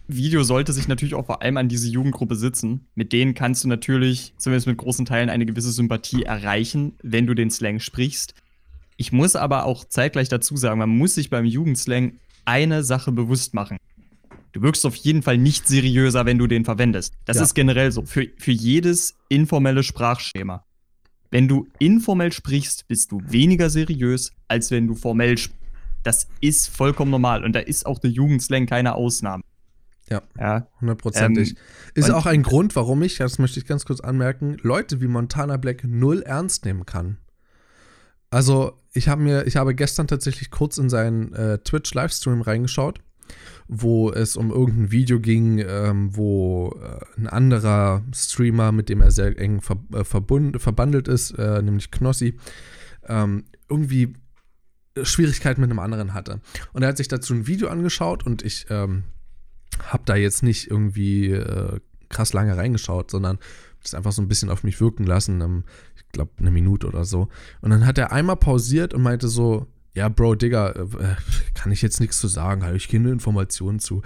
Video 0.07 0.43
sollte 0.43 0.73
sich 0.73 0.87
natürlich 0.87 1.15
auch 1.15 1.25
vor 1.25 1.41
allem 1.41 1.57
an 1.57 1.67
diese 1.67 1.89
Jugendgruppe 1.89 2.35
sitzen. 2.35 2.87
Mit 2.95 3.11
denen 3.13 3.33
kannst 3.33 3.63
du 3.63 3.67
natürlich, 3.67 4.33
zumindest 4.37 4.67
mit 4.67 4.77
großen 4.77 5.05
Teilen, 5.05 5.29
eine 5.29 5.45
gewisse 5.45 5.71
Sympathie 5.71 6.23
erreichen, 6.23 6.93
wenn 7.03 7.27
du 7.27 7.33
den 7.33 7.51
Slang 7.51 7.79
sprichst. 7.79 8.33
Ich 8.95 9.11
muss 9.11 9.35
aber 9.35 9.65
auch 9.65 9.85
zeitgleich 9.85 10.29
dazu 10.29 10.55
sagen, 10.57 10.79
man 10.79 10.89
muss 10.89 11.15
sich 11.15 11.29
beim 11.29 11.45
Jugendslang 11.45 12.13
eine 12.45 12.83
Sache 12.83 13.11
bewusst 13.11 13.53
machen. 13.53 13.77
Du 14.53 14.61
wirkst 14.61 14.85
auf 14.85 14.95
jeden 14.95 15.21
Fall 15.21 15.37
nicht 15.37 15.67
seriöser, 15.67 16.25
wenn 16.25 16.37
du 16.37 16.47
den 16.47 16.65
verwendest. 16.65 17.13
Das 17.25 17.37
ja. 17.37 17.43
ist 17.43 17.53
generell 17.53 17.91
so. 17.91 18.05
Für, 18.05 18.25
für 18.37 18.51
jedes 18.51 19.15
informelle 19.29 19.83
Sprachschema. 19.83 20.63
Wenn 21.29 21.47
du 21.47 21.67
informell 21.79 22.31
sprichst, 22.31 22.87
bist 22.87 23.11
du 23.11 23.21
weniger 23.25 23.69
seriös, 23.69 24.31
als 24.47 24.71
wenn 24.71 24.87
du 24.87 24.95
formell 24.95 25.37
sprichst. 25.37 25.57
Das 26.03 26.27
ist 26.39 26.69
vollkommen 26.69 27.11
normal. 27.11 27.43
Und 27.43 27.53
da 27.53 27.59
ist 27.59 27.85
auch 27.85 27.99
der 27.99 28.11
Jugendslang 28.11 28.65
keine 28.65 28.95
Ausnahme. 28.95 29.43
Ja, 30.09 30.21
ja. 30.39 30.67
hundertprozentig. 30.79 31.49
Ähm, 31.51 31.55
ist 31.95 32.11
auch 32.11 32.25
ein 32.25 32.43
Grund, 32.43 32.75
warum 32.75 33.01
ich, 33.03 33.17
das 33.17 33.39
möchte 33.39 33.59
ich 33.59 33.65
ganz 33.65 33.83
kurz 33.83 33.99
anmerken, 33.99 34.57
Leute 34.61 35.01
wie 35.01 35.07
Montana 35.07 35.57
Black 35.57 35.83
null 35.83 36.21
ernst 36.21 36.63
nehmen 36.63 36.85
kann. 36.85 37.17
Also, 38.29 38.73
ich 38.93 39.09
habe 39.09 39.21
mir, 39.21 39.47
ich 39.47 39.57
habe 39.57 39.75
gestern 39.75 40.07
tatsächlich 40.07 40.49
kurz 40.49 40.77
in 40.77 40.89
seinen 40.89 41.33
äh, 41.33 41.59
Twitch-Livestream 41.59 42.41
reingeschaut, 42.41 42.99
wo 43.67 44.11
es 44.11 44.37
um 44.37 44.51
irgendein 44.51 44.91
Video 44.91 45.19
ging, 45.19 45.59
ähm, 45.59 46.15
wo 46.15 46.77
äh, 46.81 47.19
ein 47.19 47.27
anderer 47.27 48.03
Streamer, 48.13 48.71
mit 48.71 48.89
dem 48.89 49.01
er 49.01 49.11
sehr 49.11 49.37
eng 49.39 49.61
ver 49.61 49.77
äh, 49.93 50.03
verbund, 50.03 50.61
verbandelt 50.61 51.07
ist, 51.07 51.31
äh, 51.31 51.61
nämlich 51.61 51.91
Knossi, 51.91 52.37
ähm, 53.07 53.45
irgendwie 53.69 54.13
Schwierigkeiten 55.01 55.61
mit 55.61 55.69
einem 55.69 55.79
anderen 55.79 56.13
hatte. 56.13 56.39
Und 56.73 56.81
er 56.81 56.89
hat 56.89 56.97
sich 56.97 57.07
dazu 57.07 57.33
ein 57.33 57.47
Video 57.47 57.69
angeschaut 57.69 58.25
und 58.25 58.43
ich 58.43 58.67
ähm, 58.69 59.03
habe 59.83 60.03
da 60.05 60.15
jetzt 60.15 60.43
nicht 60.43 60.71
irgendwie 60.71 61.31
äh, 61.31 61.79
krass 62.09 62.33
lange 62.33 62.55
reingeschaut, 62.55 63.11
sondern 63.11 63.37
das 63.83 63.93
einfach 63.93 64.11
so 64.11 64.21
ein 64.21 64.27
bisschen 64.27 64.49
auf 64.49 64.63
mich 64.63 64.81
wirken 64.81 65.05
lassen. 65.05 65.41
Ähm, 65.41 65.63
glaube, 66.17 66.31
eine 66.39 66.51
Minute 66.51 66.87
oder 66.87 67.05
so. 67.05 67.29
Und 67.61 67.69
dann 67.69 67.85
hat 67.85 67.97
er 67.97 68.11
einmal 68.11 68.35
pausiert 68.35 68.93
und 68.93 69.03
meinte 69.03 69.27
so, 69.27 69.67
ja, 69.97 70.09
Bro, 70.09 70.35
Digga, 70.35 70.69
äh, 70.73 71.15
kann 71.55 71.71
ich 71.71 71.81
jetzt 71.81 71.99
nichts 71.99 72.19
zu 72.19 72.27
sagen, 72.27 72.63
habe 72.63 72.77
ich 72.77 72.87
keine 72.87 73.09
Informationen 73.09 73.79
zu. 73.79 74.03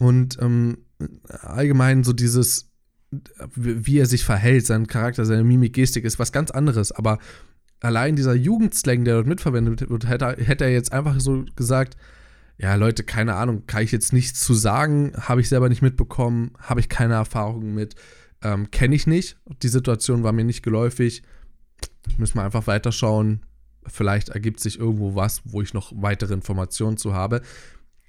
Und 0.00 0.38
ähm, 0.40 0.78
allgemein 1.42 2.02
so 2.02 2.12
dieses, 2.12 2.68
wie 3.54 3.98
er 3.98 4.06
sich 4.06 4.24
verhält, 4.24 4.66
sein 4.66 4.88
Charakter, 4.88 5.24
seine 5.24 5.44
Mimik, 5.44 5.74
Gestik 5.74 6.04
ist 6.04 6.18
was 6.18 6.32
ganz 6.32 6.50
anderes. 6.50 6.90
Aber 6.90 7.20
allein 7.78 8.16
dieser 8.16 8.34
Jugendslang, 8.34 9.04
der 9.04 9.14
dort 9.14 9.28
mitverwendet 9.28 9.88
wird, 9.88 10.08
hätte, 10.08 10.36
hätte 10.36 10.64
er 10.64 10.72
jetzt 10.72 10.92
einfach 10.92 11.20
so 11.20 11.44
gesagt, 11.54 11.96
ja, 12.58 12.74
Leute, 12.74 13.04
keine 13.04 13.36
Ahnung, 13.36 13.68
kann 13.68 13.84
ich 13.84 13.92
jetzt 13.92 14.12
nichts 14.12 14.40
zu 14.40 14.52
sagen, 14.52 15.12
habe 15.16 15.40
ich 15.40 15.48
selber 15.48 15.68
nicht 15.68 15.80
mitbekommen, 15.80 16.50
habe 16.58 16.80
ich 16.80 16.88
keine 16.88 17.14
Erfahrung 17.14 17.72
mit, 17.72 17.94
ähm, 18.42 18.72
kenne 18.72 18.96
ich 18.96 19.06
nicht. 19.06 19.38
Die 19.62 19.68
Situation 19.68 20.24
war 20.24 20.32
mir 20.32 20.44
nicht 20.44 20.64
geläufig. 20.64 21.22
Müssen 22.18 22.36
wir 22.36 22.42
einfach 22.42 22.66
weiterschauen. 22.66 23.42
Vielleicht 23.86 24.30
ergibt 24.30 24.60
sich 24.60 24.78
irgendwo 24.78 25.14
was, 25.14 25.42
wo 25.44 25.62
ich 25.62 25.74
noch 25.74 25.92
weitere 25.94 26.34
Informationen 26.34 26.96
zu 26.96 27.14
habe. 27.14 27.42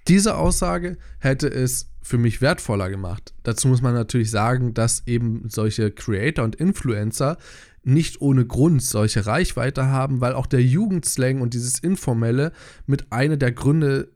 Diese 0.08 0.36
Aussage 0.36 0.98
hätte 1.20 1.48
es 1.48 1.92
für 2.02 2.18
mich 2.18 2.42
wertvoller 2.42 2.90
gemacht. 2.90 3.34
Dazu 3.44 3.68
muss 3.68 3.82
man 3.82 3.94
natürlich 3.94 4.32
sagen, 4.32 4.74
dass 4.74 5.06
eben 5.06 5.48
solche 5.50 5.92
Creator 5.92 6.44
und 6.44 6.56
Influencer 6.56 7.38
nicht 7.84 8.22
ohne 8.22 8.46
Grund 8.46 8.82
solche 8.84 9.26
Reichweite 9.26 9.88
haben, 9.88 10.22
weil 10.22 10.34
auch 10.34 10.46
der 10.46 10.64
Jugendslang 10.64 11.42
und 11.42 11.54
dieses 11.54 11.80
Informelle 11.80 12.52
mit 12.86 13.12
einer 13.12 13.38
der 13.38 13.52
Gründe 13.52 14.12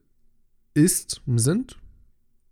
ist, 0.74 1.22
sind. 1.36 1.78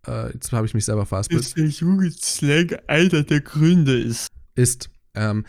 Äh, 0.06 0.32
jetzt 0.32 0.52
habe 0.52 0.66
ich 0.66 0.74
mich 0.74 0.84
selber 0.84 1.06
verhaspelt. 1.06 1.40
Dass 1.40 1.54
der 1.54 1.66
Jugendslang 1.66 2.76
einer 2.86 3.22
der 3.22 3.40
Gründe 3.40 4.00
ist. 4.00 4.28
Ist. 4.54 4.90
Ähm, 5.14 5.44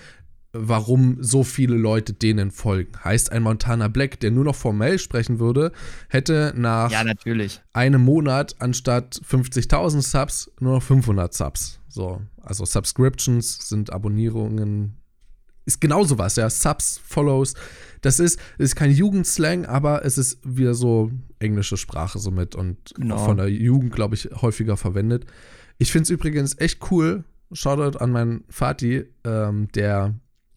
warum 0.57 1.17
so 1.21 1.43
viele 1.43 1.75
Leute 1.75 2.13
denen 2.13 2.51
folgen. 2.51 2.91
Heißt, 3.03 3.31
ein 3.31 3.43
Montana 3.43 3.87
Black, 3.87 4.19
der 4.19 4.31
nur 4.31 4.45
noch 4.45 4.55
formell 4.55 4.99
sprechen 4.99 5.39
würde, 5.39 5.71
hätte 6.09 6.53
nach 6.55 6.91
ja, 6.91 7.03
einem 7.73 8.01
Monat 8.01 8.55
anstatt 8.59 9.19
50.000 9.29 10.01
Subs 10.01 10.51
nur 10.59 10.75
noch 10.75 10.83
500 10.83 11.33
Subs. 11.33 11.79
So, 11.87 12.21
also 12.41 12.65
Subscriptions 12.65 13.69
sind 13.69 13.91
Abonnierungen. 13.91 14.97
Ist 15.65 15.81
genau 15.81 16.03
sowas, 16.03 16.35
ja. 16.35 16.49
Subs, 16.49 16.99
Follows. 17.03 17.55
Das 18.01 18.19
ist, 18.19 18.39
ist 18.57 18.75
kein 18.75 18.91
Jugendslang, 18.91 19.65
aber 19.65 20.05
es 20.05 20.17
ist 20.17 20.39
wieder 20.43 20.75
so 20.75 21.11
englische 21.39 21.77
Sprache 21.77 22.19
somit 22.19 22.55
und 22.55 22.93
genau. 22.95 23.17
von 23.17 23.37
der 23.37 23.49
Jugend, 23.49 23.91
glaube 23.93 24.15
ich, 24.15 24.29
häufiger 24.41 24.77
verwendet. 24.77 25.25
Ich 25.77 25.91
finde 25.91 26.03
es 26.03 26.09
übrigens 26.11 26.57
echt 26.59 26.91
cool. 26.91 27.23
Shoutout 27.51 27.97
an 27.99 28.11
meinen 28.11 28.43
Vati, 28.49 29.05
ähm, 29.23 29.67
der 29.73 30.15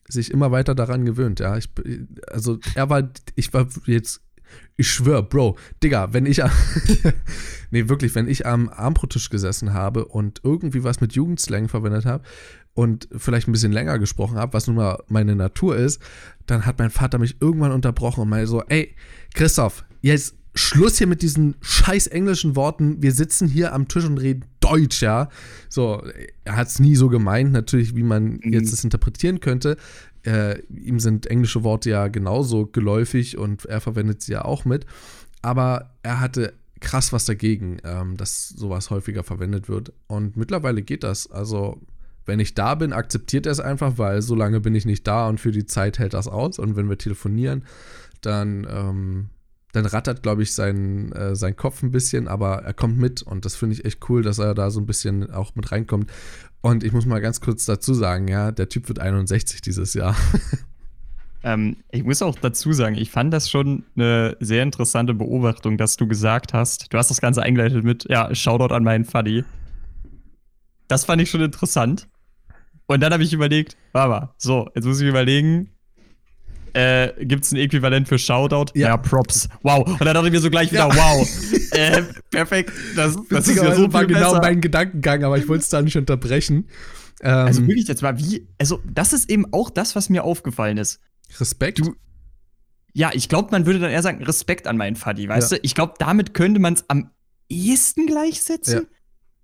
sich 0.09 0.30
immer 0.30 0.50
weiter 0.50 0.74
daran 0.74 1.04
gewöhnt, 1.04 1.40
ja. 1.40 1.56
Ich, 1.56 1.68
also 2.28 2.59
er 2.74 2.90
war, 2.90 3.09
ich 3.34 3.52
war 3.52 3.66
jetzt, 3.86 4.22
ich 4.76 4.90
schwör, 4.90 5.22
Bro, 5.22 5.56
Digga, 5.82 6.12
wenn 6.12 6.26
ich, 6.26 6.40
nee, 7.70 7.88
wirklich, 7.88 8.14
wenn 8.14 8.28
ich 8.28 8.46
am 8.46 8.68
Armbrotisch 8.68 9.28
gesessen 9.28 9.74
habe 9.74 10.06
und 10.06 10.40
irgendwie 10.42 10.84
was 10.84 11.00
mit 11.00 11.12
Jugendslang 11.12 11.68
verwendet 11.68 12.06
habe 12.06 12.24
und 12.74 13.09
vielleicht 13.16 13.48
ein 13.48 13.52
bisschen 13.52 13.72
länger 13.72 13.98
gesprochen 13.98 14.38
habe, 14.38 14.52
was 14.52 14.66
nun 14.66 14.76
mal 14.76 15.02
meine 15.09 15.36
Natur 15.36 15.76
ist, 15.76 16.00
dann 16.46 16.64
hat 16.64 16.78
mein 16.78 16.90
Vater 16.90 17.18
mich 17.18 17.36
irgendwann 17.40 17.72
unterbrochen 17.72 18.22
und 18.22 18.28
mal 18.28 18.46
so, 18.46 18.62
ey, 18.62 18.94
Christoph, 19.34 19.84
jetzt 20.00 20.36
Schluss 20.59 20.98
hier 20.98 21.06
mit 21.06 21.22
diesen 21.22 21.54
scheiß 21.61 22.09
englischen 22.09 22.56
Worten. 22.56 23.00
Wir 23.00 23.12
sitzen 23.12 23.48
hier 23.48 23.72
am 23.72 23.86
Tisch 23.86 24.04
und 24.04 24.18
reden 24.18 24.44
Deutsch, 24.61 25.02
ja. 25.02 25.28
So, 25.68 26.02
er 26.44 26.56
hat 26.56 26.68
es 26.68 26.80
nie 26.80 26.96
so 26.96 27.09
gemeint, 27.09 27.52
natürlich, 27.52 27.94
wie 27.94 28.02
man 28.02 28.40
mhm. 28.42 28.52
jetzt 28.52 28.72
das 28.72 28.84
interpretieren 28.84 29.40
könnte. 29.40 29.76
Äh, 30.24 30.61
ihm 30.68 30.98
sind 30.98 31.26
englische 31.26 31.62
Worte 31.62 31.90
ja 31.90 32.09
genauso 32.09 32.66
geläufig 32.66 33.38
und 33.38 33.66
er 33.66 33.80
verwendet 33.80 34.22
sie 34.22 34.32
ja 34.32 34.44
auch 34.44 34.64
mit. 34.64 34.84
Aber 35.42 35.94
er 36.02 36.20
hatte 36.20 36.54
krass 36.80 37.12
was 37.12 37.24
dagegen, 37.24 37.78
ähm, 37.84 38.16
dass 38.16 38.48
sowas 38.48 38.90
häufiger 38.90 39.22
verwendet 39.22 39.68
wird. 39.68 39.92
Und 40.09 40.36
mittlerweile 40.36 40.82
geht 40.82 41.04
das. 41.04 41.30
Also, 41.30 41.80
wenn 42.26 42.40
ich 42.40 42.54
da 42.54 42.74
bin, 42.74 42.92
akzeptiert 42.92 43.46
er 43.46 43.52
es 43.52 43.61
einfach, 43.61 43.96
weil 43.96 44.22
so 44.22 44.34
lange 44.34 44.61
bin 44.61 44.74
ich 44.74 44.84
nicht 44.84 45.06
da 45.06 45.28
und 45.28 45.38
für 45.38 45.52
die 45.52 45.66
Zeit 45.66 46.00
hält 46.00 46.14
das 46.14 46.26
aus. 46.26 46.59
Und 46.59 46.76
wenn 46.76 46.88
wir 46.88 46.98
telefonieren, 46.98 47.64
dann, 48.20 48.66
ähm, 48.68 49.30
dann 49.72 49.86
rattert, 49.86 50.22
glaube 50.22 50.42
ich, 50.42 50.54
sein, 50.54 51.12
äh, 51.12 51.36
sein 51.36 51.56
Kopf 51.56 51.82
ein 51.82 51.90
bisschen, 51.90 52.26
aber 52.28 52.62
er 52.62 52.74
kommt 52.74 52.98
mit 52.98 53.22
und 53.22 53.44
das 53.44 53.54
finde 53.54 53.74
ich 53.74 53.84
echt 53.84 54.08
cool, 54.08 54.22
dass 54.22 54.38
er 54.38 54.54
da 54.54 54.70
so 54.70 54.80
ein 54.80 54.86
bisschen 54.86 55.30
auch 55.30 55.54
mit 55.54 55.70
reinkommt. 55.70 56.10
Und 56.60 56.82
ich 56.82 56.92
muss 56.92 57.06
mal 57.06 57.20
ganz 57.20 57.40
kurz 57.40 57.66
dazu 57.66 57.94
sagen, 57.94 58.28
ja, 58.28 58.50
der 58.50 58.68
Typ 58.68 58.88
wird 58.88 58.98
61 58.98 59.60
dieses 59.60 59.94
Jahr. 59.94 60.16
Ähm, 61.44 61.76
ich 61.90 62.04
muss 62.04 62.20
auch 62.22 62.34
dazu 62.36 62.72
sagen, 62.72 62.96
ich 62.96 63.10
fand 63.10 63.32
das 63.32 63.48
schon 63.48 63.84
eine 63.96 64.36
sehr 64.40 64.62
interessante 64.62 65.14
Beobachtung, 65.14 65.78
dass 65.78 65.96
du 65.96 66.08
gesagt 66.08 66.52
hast, 66.52 66.92
du 66.92 66.98
hast 66.98 67.10
das 67.10 67.20
Ganze 67.20 67.42
eingeleitet 67.42 67.84
mit, 67.84 68.06
ja, 68.08 68.34
Shoutout 68.34 68.74
an 68.74 68.82
meinen 68.82 69.04
Fuddy. 69.04 69.44
Das 70.88 71.04
fand 71.04 71.22
ich 71.22 71.30
schon 71.30 71.42
interessant. 71.42 72.08
Und 72.86 73.00
dann 73.02 73.12
habe 73.12 73.22
ich 73.22 73.32
überlegt, 73.32 73.76
warte 73.92 74.30
so, 74.38 74.68
jetzt 74.74 74.84
muss 74.84 75.00
ich 75.00 75.08
überlegen, 75.08 75.70
äh, 76.74 77.12
gibt 77.24 77.44
es 77.44 77.52
ein 77.52 77.56
Äquivalent 77.56 78.08
für 78.08 78.18
Shoutout? 78.18 78.72
Ja. 78.74 78.88
ja. 78.88 78.96
Props. 78.96 79.48
Wow. 79.62 79.86
Und 79.86 80.00
dann 80.04 80.14
dachte 80.14 80.26
ich 80.28 80.32
mir 80.32 80.40
so 80.40 80.50
gleich 80.50 80.70
wieder, 80.72 80.88
Ja. 80.88 80.94
wow. 80.96 81.28
äh, 81.72 82.02
perfekt. 82.30 82.72
Das, 82.96 83.16
das 83.30 83.48
ist 83.48 83.56
ja 83.56 83.74
so 83.74 83.92
war 83.92 84.04
genau 84.06 84.30
besser. 84.32 84.40
mein 84.42 84.60
Gedankengang, 84.60 85.24
aber 85.24 85.38
ich 85.38 85.48
wollte 85.48 85.62
es 85.62 85.68
da 85.68 85.82
nicht 85.82 85.96
unterbrechen. 85.96 86.68
Ähm, 87.20 87.30
Also 87.34 87.66
wirklich 87.66 87.88
jetzt 87.88 88.02
mal, 88.02 88.18
wie, 88.18 88.46
also 88.58 88.80
das 88.90 89.12
ist 89.12 89.28
eben 89.30 89.52
auch 89.52 89.70
das, 89.70 89.96
was 89.96 90.08
mir 90.08 90.24
aufgefallen 90.24 90.78
ist. 90.78 91.00
Respekt. 91.40 91.80
Du- 91.80 91.94
Ja, 92.94 93.10
ich 93.12 93.28
glaube, 93.28 93.48
man 93.52 93.66
würde 93.66 93.78
dann 93.80 93.90
eher 93.90 94.02
sagen, 94.02 94.22
Respekt 94.24 94.66
an 94.66 94.76
meinen 94.76 94.96
Faddy, 94.96 95.28
weißt 95.28 95.52
Ja. 95.52 95.58
du? 95.58 95.64
Ich 95.64 95.74
glaube, 95.74 95.94
damit 95.98 96.34
könnte 96.34 96.60
man 96.60 96.74
es 96.74 96.84
am 96.88 97.10
ehesten 97.48 98.06
gleichsetzen. 98.06 98.86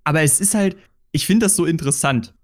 Aber 0.05 0.23
es 0.23 0.41
ist 0.41 0.55
halt, 0.55 0.77
ich 1.13 1.27
finde 1.27 1.47
das 1.47 1.57
so 1.57 1.65
interessant. 1.65 2.35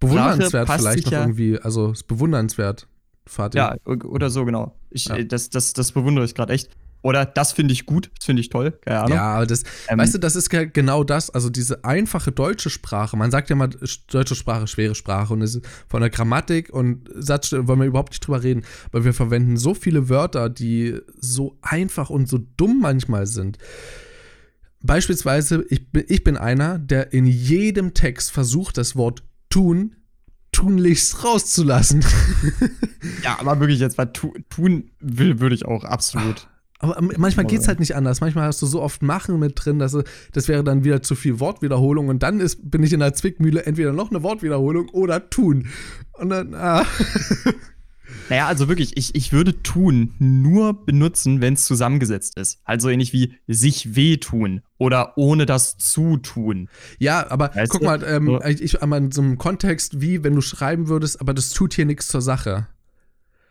bewundernswert 0.00 0.66
Sprache 0.66 0.78
vielleicht 0.80 1.04
noch 1.06 1.12
ja- 1.12 1.20
irgendwie. 1.22 1.58
Also, 1.58 1.90
es 1.90 2.00
ist 2.00 2.06
bewundernswert. 2.08 2.88
Fatih. 3.26 3.58
Ja, 3.58 3.76
oder 3.86 4.30
so, 4.30 4.44
genau. 4.44 4.78
Ich, 4.90 5.06
Ja. 5.06 5.22
das, 5.22 5.50
das, 5.50 5.72
das 5.72 5.92
bewundere 5.92 6.24
ich 6.24 6.34
gerade 6.34 6.52
echt. 6.52 6.68
Oder 7.02 7.26
das 7.26 7.52
finde 7.52 7.72
ich 7.74 7.84
gut, 7.84 8.10
das 8.16 8.24
finde 8.24 8.40
ich 8.40 8.48
toll, 8.48 8.70
keine 8.82 9.00
Ahnung. 9.00 9.16
Ja, 9.16 9.22
aber 9.34 9.46
das, 9.46 9.62
Ähm, 9.88 9.98
weißt 9.98 10.14
du, 10.14 10.18
das 10.18 10.36
ist 10.36 10.48
ge- 10.48 10.70
genau 10.72 11.04
das, 11.04 11.28
also 11.28 11.50
diese 11.50 11.84
einfache 11.84 12.32
deutsche 12.32 12.70
Sprache. 12.70 13.14
Man 13.18 13.30
sagt 13.30 13.50
ja 13.50 13.56
mal, 13.56 13.68
sch- 13.68 14.10
deutsche 14.10 14.34
Sprache, 14.34 14.66
schwere 14.66 14.94
Sprache 14.94 15.34
und 15.34 15.42
es 15.42 15.54
ist 15.56 15.66
von 15.86 16.00
der 16.00 16.08
Grammatik 16.08 16.72
und 16.72 17.10
Satzstellung 17.14 17.68
wollen 17.68 17.80
wir 17.80 17.86
überhaupt 17.88 18.12
nicht 18.12 18.26
drüber 18.26 18.42
reden, 18.42 18.62
weil 18.90 19.04
wir 19.04 19.12
verwenden 19.12 19.58
so 19.58 19.74
viele 19.74 20.08
Wörter, 20.08 20.48
die 20.48 20.98
so 21.18 21.58
einfach 21.60 22.08
und 22.08 22.26
so 22.26 22.38
dumm 22.56 22.80
manchmal 22.80 23.26
sind. 23.26 23.58
Beispielsweise, 24.82 25.64
ich 25.70 25.90
bin, 25.90 26.04
ich 26.08 26.24
bin 26.24 26.36
einer, 26.36 26.78
der 26.78 27.12
in 27.12 27.26
jedem 27.26 27.94
Text 27.94 28.32
versucht, 28.32 28.76
das 28.78 28.96
Wort 28.96 29.22
tun 29.50 29.96
tunlichst 30.54 31.24
rauszulassen. 31.24 32.04
Ja, 33.22 33.38
aber 33.38 33.60
wirklich 33.60 33.80
jetzt, 33.80 33.98
was 33.98 34.08
tu, 34.14 34.32
tun 34.48 34.90
will, 34.98 35.38
würde 35.38 35.54
ich 35.54 35.66
auch 35.66 35.84
absolut. 35.84 36.48
Aber 36.78 37.00
manchmal 37.00 37.46
geht 37.46 37.60
es 37.60 37.68
halt 37.68 37.80
nicht 37.80 37.94
anders. 37.94 38.20
Manchmal 38.20 38.46
hast 38.46 38.60
du 38.62 38.66
so 38.66 38.82
oft 38.82 39.02
Machen 39.02 39.38
mit 39.38 39.52
drin, 39.56 39.78
dass 39.78 39.96
das 40.32 40.48
wäre 40.48 40.64
dann 40.64 40.84
wieder 40.84 41.02
zu 41.02 41.14
viel 41.14 41.40
Wortwiederholung 41.40 42.08
und 42.08 42.22
dann 42.22 42.40
ist, 42.40 42.70
bin 42.70 42.82
ich 42.82 42.92
in 42.92 43.00
der 43.00 43.14
Zwickmühle 43.14 43.64
entweder 43.64 43.92
noch 43.92 44.10
eine 44.10 44.22
Wortwiederholung 44.22 44.88
oder 44.90 45.28
tun. 45.30 45.68
Und 46.14 46.30
dann, 46.30 46.54
ah. 46.54 46.84
Naja, 48.28 48.46
also 48.46 48.68
wirklich, 48.68 48.96
ich, 48.96 49.14
ich 49.14 49.32
würde 49.32 49.62
tun 49.62 50.14
nur 50.18 50.84
benutzen, 50.84 51.40
wenn 51.40 51.54
es 51.54 51.64
zusammengesetzt 51.64 52.36
ist. 52.38 52.60
Also 52.64 52.88
ähnlich 52.88 53.12
wie 53.12 53.34
sich 53.46 53.96
wehtun 53.96 54.62
oder 54.78 55.16
ohne 55.16 55.46
das 55.46 55.78
Zutun. 55.78 56.68
Ja, 56.98 57.30
aber 57.30 57.50
Weißt 57.54 57.70
guck 57.72 57.80
du? 57.80 57.86
mal, 57.86 58.02
ähm, 58.04 58.26
So. 58.26 58.42
ich, 58.44 58.62
ich 58.62 58.82
einmal 58.82 58.98
in 59.00 59.10
so 59.12 59.22
einem 59.22 59.38
Kontext, 59.38 60.00
wie 60.00 60.22
wenn 60.24 60.34
du 60.34 60.40
schreiben 60.40 60.88
würdest, 60.88 61.20
aber 61.20 61.32
das 61.34 61.50
tut 61.50 61.74
hier 61.74 61.86
nichts 61.86 62.08
zur 62.08 62.22
Sache. 62.22 62.66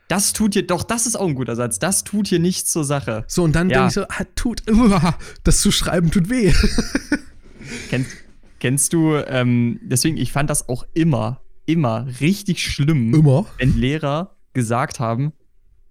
Das 0.08 0.34
tut 0.34 0.54
hier, 0.54 0.68
doch, 0.68 0.84
das 0.84 1.08
ist 1.08 1.16
auch 1.16 1.28
ein 1.28 1.34
guter 1.36 1.56
Satz. 1.56 1.80
Das 1.80 2.04
tut 2.04 2.28
hier 2.28 2.40
nichts 2.40 2.72
zur 2.72 2.84
Sache. 2.84 3.24
So, 3.28 3.44
und 3.44 3.54
dann 3.56 3.70
Ja. 3.70 3.76
denke 3.80 3.88
ich 3.88 3.94
so, 3.96 4.04
ah, 4.04 4.26
tut, 4.36 4.62
uah, 4.70 5.18
das 5.44 5.62
zu 5.62 5.72
schreiben 5.72 6.12
tut 6.12 6.30
weh. 6.30 6.54
Kennst, 7.90 8.12
kennst 8.60 8.94
du, 8.94 9.16
ähm, 9.16 9.80
deswegen, 9.84 10.18
ich 10.18 10.32
fand 10.32 10.50
das 10.50 10.68
auch 10.70 10.86
immer, 10.94 11.42
immer 11.66 12.06
richtig 12.20 12.62
schlimm, 12.64 13.14
Immer. 13.14 13.46
wenn 13.58 13.78
Lehrer 13.78 14.36
gesagt 14.54 15.00
haben, 15.00 15.34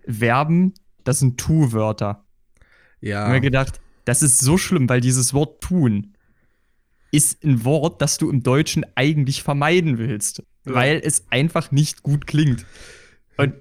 Verben, 0.09 0.75
das 1.05 1.21
sind 1.21 1.39
Tu-Wörter. 1.39 2.25
Ich 3.01 3.11
Ja. 3.11 3.23
habe 3.23 3.33
mir 3.35 3.41
gedacht, 3.41 3.81
das 4.05 4.23
ist 4.23 4.39
so 4.41 4.59
schlimm, 4.59 4.89
weil 4.89 5.01
dieses 5.01 5.33
Wort 5.35 5.61
tun 5.63 6.15
ist 7.13 7.45
ein 7.45 7.65
Wort, 7.65 8.01
das 8.01 8.19
du 8.19 8.31
im 8.31 8.43
Deutschen 8.43 8.85
eigentlich 8.95 9.43
vermeiden 9.43 9.99
willst, 9.99 10.43
Ja. 10.67 10.75
weil 10.75 11.01
es 11.05 11.25
einfach 11.31 11.71
nicht 11.71 12.03
gut 12.03 12.27
klingt. 12.27 12.65
Und 13.37 13.55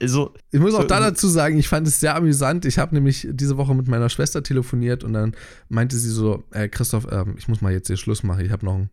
also, 0.00 0.32
Ich 0.50 0.60
muss 0.60 0.72
auch 0.74 0.82
So, 0.82 0.86
da 0.86 0.98
so- 0.98 1.04
dazu 1.10 1.28
sagen, 1.28 1.58
ich 1.58 1.68
fand 1.68 1.86
es 1.86 2.00
sehr 2.00 2.14
amüsant. 2.16 2.64
Ich 2.64 2.78
habe 2.78 2.94
nämlich 2.94 3.26
diese 3.30 3.56
Woche 3.58 3.74
mit 3.74 3.86
meiner 3.86 4.08
Schwester 4.08 4.42
telefoniert 4.42 5.04
und 5.04 5.12
dann 5.12 5.34
meinte 5.68 5.98
sie 5.98 6.08
so, 6.10 6.42
äh, 6.52 6.68
Christoph, 6.68 7.06
ähm, 7.10 7.34
ich 7.36 7.48
muss 7.48 7.60
mal 7.60 7.72
jetzt 7.72 7.88
hier 7.88 7.96
Schluss 7.98 8.22
machen. 8.22 8.44
Ich 8.44 8.50
habe 8.50 8.64
noch, 8.64 8.76
ein, 8.76 8.88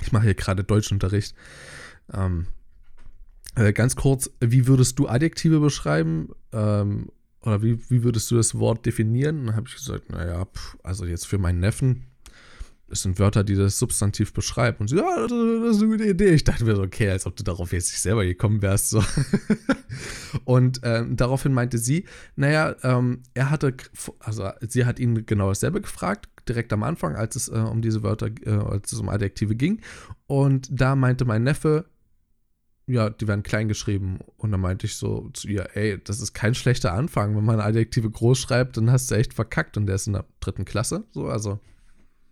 ich 0.00 0.10
mache 0.12 0.24
hier 0.24 0.34
gerade 0.34 0.64
Deutschunterricht. 0.64 1.34
Ähm, 2.14 2.46
äh, 3.56 3.72
ganz 3.72 3.96
kurz, 3.96 4.30
wie 4.40 4.66
würdest 4.66 4.98
du 4.98 5.08
Adjektive 5.08 5.60
beschreiben? 5.60 6.30
Ähm, 6.52 7.08
oder 7.42 7.62
wie, 7.62 7.78
wie 7.90 8.04
würdest 8.04 8.30
du 8.30 8.36
das 8.36 8.58
Wort 8.58 8.86
definieren? 8.86 9.46
Dann 9.46 9.56
habe 9.56 9.66
ich 9.68 9.74
gesagt, 9.74 10.10
naja, 10.10 10.44
pff, 10.44 10.76
also 10.82 11.04
jetzt 11.04 11.26
für 11.26 11.38
meinen 11.38 11.60
Neffen, 11.60 12.06
es 12.92 13.02
sind 13.02 13.18
Wörter, 13.18 13.42
die 13.42 13.54
das 13.54 13.78
Substantiv 13.78 14.34
beschreiben. 14.34 14.78
Und 14.80 14.88
sie, 14.88 14.96
ja, 14.96 15.22
das, 15.22 15.30
das 15.30 15.76
ist 15.76 15.82
eine 15.82 15.90
gute 15.90 16.04
Idee. 16.04 16.30
Ich 16.34 16.44
dachte 16.44 16.64
mir 16.64 16.76
so, 16.76 16.82
okay, 16.82 17.08
als 17.08 17.26
ob 17.26 17.34
du 17.36 17.42
darauf 17.42 17.72
jetzt 17.72 17.90
nicht 17.90 18.02
selber 18.02 18.24
gekommen 18.24 18.60
wärst. 18.60 18.90
So. 18.90 19.02
Und 20.44 20.80
ähm, 20.84 21.16
daraufhin 21.16 21.54
meinte 21.54 21.78
sie, 21.78 22.04
naja, 22.36 22.76
ähm, 22.82 23.22
er 23.32 23.50
hatte, 23.50 23.74
also 24.18 24.50
sie 24.60 24.84
hat 24.84 24.98
ihn 24.98 25.24
genau 25.24 25.48
dasselbe 25.48 25.80
gefragt, 25.80 26.28
direkt 26.46 26.72
am 26.72 26.82
Anfang, 26.82 27.16
als 27.16 27.34
es 27.34 27.48
äh, 27.48 27.52
um 27.52 27.80
diese 27.80 28.02
Wörter, 28.02 28.28
äh, 28.44 28.50
als 28.50 28.92
es 28.92 28.98
um 28.98 29.08
Adjektive 29.08 29.56
ging. 29.56 29.80
Und 30.26 30.68
da 30.70 30.94
meinte 30.94 31.24
mein 31.24 31.44
Neffe, 31.44 31.86
ja, 32.92 33.10
die 33.10 33.26
werden 33.28 33.42
klein 33.42 33.68
geschrieben. 33.68 34.18
Und 34.36 34.52
dann 34.52 34.60
meinte 34.60 34.86
ich 34.86 34.96
so 34.96 35.30
zu 35.32 35.48
ihr, 35.48 35.70
ey, 35.74 35.98
das 36.02 36.20
ist 36.20 36.32
kein 36.34 36.54
schlechter 36.54 36.92
Anfang. 36.92 37.36
Wenn 37.36 37.44
man 37.44 37.60
Adjektive 37.60 38.10
groß 38.10 38.38
schreibt, 38.38 38.76
dann 38.76 38.90
hast 38.90 39.10
du 39.10 39.14
echt 39.16 39.34
verkackt. 39.34 39.76
Und 39.76 39.86
der 39.86 39.96
ist 39.96 40.06
in 40.06 40.12
der 40.14 40.24
dritten 40.40 40.64
Klasse. 40.64 41.04
So, 41.12 41.26
also, 41.26 41.58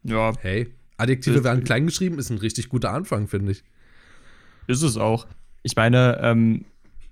ja, 0.03 0.33
hey, 0.41 0.73
Adjektive 0.97 1.45
werden 1.45 1.65
klein 1.65 1.87
geschrieben, 1.87 2.19
ist 2.19 2.31
ein 2.31 2.39
richtig 2.39 2.69
guter 2.69 2.93
Anfang, 2.93 3.27
finde 3.27 3.53
ich. 3.53 3.65
ist 4.67 4.83
es 4.83 4.97
auch. 4.97 5.27
Ich 5.63 5.77
meine, 5.77 6.19
ähm, 6.23 6.65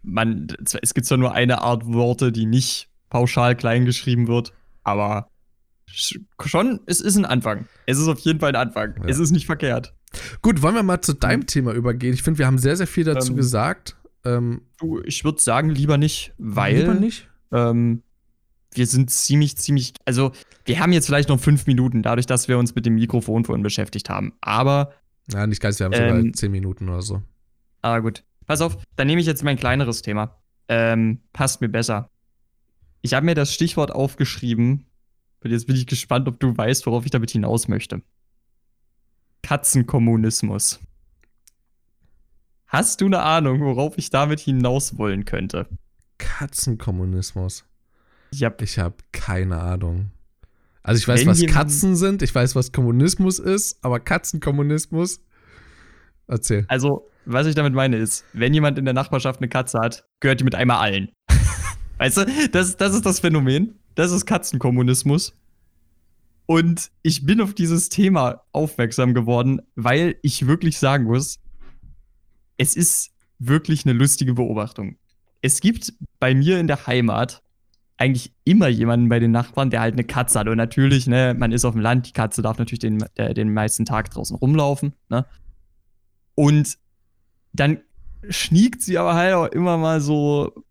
man, 0.03 0.46
es 0.82 0.94
gibt 0.94 1.07
zwar 1.07 1.18
nur 1.18 1.32
eine 1.32 1.61
Art 1.62 1.86
Worte, 1.86 2.32
die 2.32 2.46
nicht 2.46 2.88
pauschal 3.11 3.57
klein 3.57 3.84
geschrieben 3.84 4.26
wird, 4.28 4.53
aber 4.84 5.28
sch- 5.90 6.20
schon, 6.46 6.80
es 6.86 7.01
ist 7.01 7.16
ein 7.16 7.24
Anfang. 7.24 7.66
Es 7.86 7.99
ist 7.99 8.09
auf 8.09 8.18
jeden 8.20 8.40
Fall 8.40 8.51
ein 8.51 8.57
Anfang. 8.68 8.94
Ja. 8.99 9.05
Es 9.09 9.18
ist 9.18 9.30
nicht 9.32 9.46
verkehrt. 9.46 9.94
Gut, 10.42 10.62
wollen 10.62 10.74
wir 10.74 10.82
mal 10.82 11.00
zu 11.00 11.12
deinem 11.14 11.46
Thema 11.46 11.72
übergehen? 11.72 12.14
Ich 12.14 12.22
finde, 12.22 12.38
wir 12.38 12.46
haben 12.46 12.59
sehr, 12.59 12.76
sehr 12.76 12.86
viel 12.86 13.04
dazu 13.04 13.32
Ähm, 13.32 13.36
gesagt. 13.36 13.96
Ähm, 14.24 14.62
Du, 14.78 15.00
ich 15.04 15.24
würde 15.24 15.40
sagen, 15.40 15.70
lieber 15.70 15.98
nicht, 15.98 16.32
weil 16.38 16.78
lieber 16.80 16.94
nicht. 16.94 17.28
Ähm, 17.52 18.02
wir 18.74 18.86
sind 18.86 19.11
ziemlich, 19.11 19.56
ziemlich, 19.56 19.94
also 20.04 20.32
wir 20.64 20.78
haben 20.80 20.92
jetzt 20.92 21.06
vielleicht 21.06 21.28
noch 21.28 21.40
fünf 21.40 21.66
Minuten, 21.66 22.02
dadurch, 22.02 22.26
dass 22.26 22.48
wir 22.48 22.59
uns 22.59 22.74
mit 22.74 22.86
dem 22.86 22.94
Mikrofon 22.94 23.44
vorhin 23.44 23.62
beschäftigt 23.62 24.09
haben. 24.11 24.32
Aber, 24.40 24.92
Ja, 25.32 25.46
nicht 25.46 25.61
ganz, 25.61 25.78
wir 25.78 25.86
haben 25.86 25.92
Ähm, 25.94 26.16
sogar 26.18 26.32
zehn 26.34 26.50
Minuten 26.52 26.88
oder 26.88 27.02
so. 27.02 27.22
ah 27.82 27.98
gut, 28.00 28.22
pass 28.46 28.61
auf, 28.61 28.76
dann 28.96 29.06
nehme 29.06 29.20
ich 29.20 29.26
jetzt 29.26 29.42
mein 29.42 29.56
kleineres 29.56 30.02
Thema. 30.02 30.36
Ähm, 30.68 31.20
passt 31.32 31.61
mir 31.61 31.68
besser. 31.68 32.11
Ich 33.00 33.14
habe 33.14 33.24
mir 33.24 33.34
das 33.34 33.52
Stichwort 33.54 33.90
aufgeschrieben 33.90 34.84
und 35.42 35.50
jetzt 35.50 35.66
bin 35.66 35.76
ich 35.76 35.86
gespannt, 35.86 36.28
ob 36.28 36.38
du 36.40 36.56
weißt, 36.56 36.84
worauf 36.86 37.04
ich 37.04 37.11
damit 37.11 37.30
hinaus 37.30 37.68
möchte. 37.68 38.02
Katzenkommunismus. 39.49 40.78
Hast 42.66 43.01
du 43.01 43.07
eine 43.07 43.22
Ahnung, 43.22 43.61
worauf 43.61 43.96
ich 43.96 44.11
damit 44.11 44.40
hinaus 44.40 44.99
wollen 44.99 45.24
könnte? 45.24 45.66
Katzenkommunismus. 46.18 47.64
Ich 48.30 48.44
habe 48.44 48.62
Ich 48.62 48.78
habe 48.78 48.96
keine 49.11 49.59
Ahnung. 49.59 50.11
Also 50.82 50.99
ich 50.99 51.09
weiß, 51.09 51.20
Wenn 51.20 51.28
was 51.28 51.46
Katzen 51.46 51.96
sind, 51.96 52.20
ich 52.20 52.34
weiß, 52.34 52.57
was 52.57 52.72
Kommunismus 52.72 53.38
ist, 53.38 53.82
aber 53.82 54.01
Katzenkommunismus. 54.01 55.22
Erzähl. 56.26 56.66
Also, 56.68 57.09
was 57.24 57.46
ich 57.46 57.55
damit 57.55 57.72
meine 57.72 57.96
ist, 57.96 58.26
wenn 58.34 58.53
jemand 58.53 58.78
in 58.78 58.84
der 58.84 58.92
Nachbarschaft 58.92 59.40
eine 59.40 59.49
Katze 59.49 59.78
hat, 59.78 60.05
gehört 60.20 60.40
die 60.40 60.44
mit 60.44 60.57
einmal 60.57 60.76
allen. 60.76 61.11
weißt 61.96 62.18
du, 62.18 62.26
das, 62.53 62.76
das 62.76 62.94
ist 62.94 63.07
das 63.07 63.20
Phänomen. 63.20 63.78
Das 63.94 64.12
ist 64.12 64.26
Katzenkommunismus. 64.26 65.32
Und 66.51 66.90
ich 67.03 67.26
bin 67.26 67.42
auf 67.42 67.53
dieses 67.53 67.90
Thema 67.90 68.40
aufmerksam 68.53 69.12
geworden, 69.12 69.61
weil 69.74 70.16
ich 70.22 70.46
wirklich 70.46 70.78
sagen 70.78 71.05
muss, 71.05 71.40
es 72.57 72.74
ist 72.74 73.11
wirklich 73.38 73.84
eine 73.84 73.92
lustige 73.92 74.32
Beobachtung. 74.32 74.96
Es 75.42 75.61
gibt 75.61 75.92
bei 76.18 76.34
mir 76.34 76.59
in 76.59 76.66
der 76.66 76.86
Heimat 76.86 77.42
eigentlich 77.99 78.32
immer 78.44 78.68
jemanden 78.68 79.11
bei 79.11 79.18
den 79.18 79.30
Nachbarn, 79.30 79.68
der 79.68 79.82
halt 79.82 79.92
eine 79.92 80.05
Katze 80.05 80.38
hat. 80.38 80.49
Und 80.49 80.57
natürlich, 80.57 81.07
ne, 81.07 81.36
man 81.38 81.53
ist 81.53 81.66
auf 81.66 81.74
dem 81.74 81.82
Land, 81.82 82.09
die 82.09 82.12
Katze 82.14 82.40
darf 82.40 82.57
natürlich 82.57 82.78
den, 82.78 83.05
der, 83.18 83.34
den 83.34 83.53
meisten 83.53 83.84
Tag 83.84 84.09
draußen 84.09 84.34
rumlaufen, 84.34 84.94
ne? 85.11 85.26
Und 86.34 86.78
dann 87.53 87.82
schniegt 88.30 88.80
sie 88.80 88.96
aber 88.96 89.14
halt 89.16 89.34
auch 89.34 89.46
immer 89.49 89.76
mal 89.76 90.01
so 90.01 90.64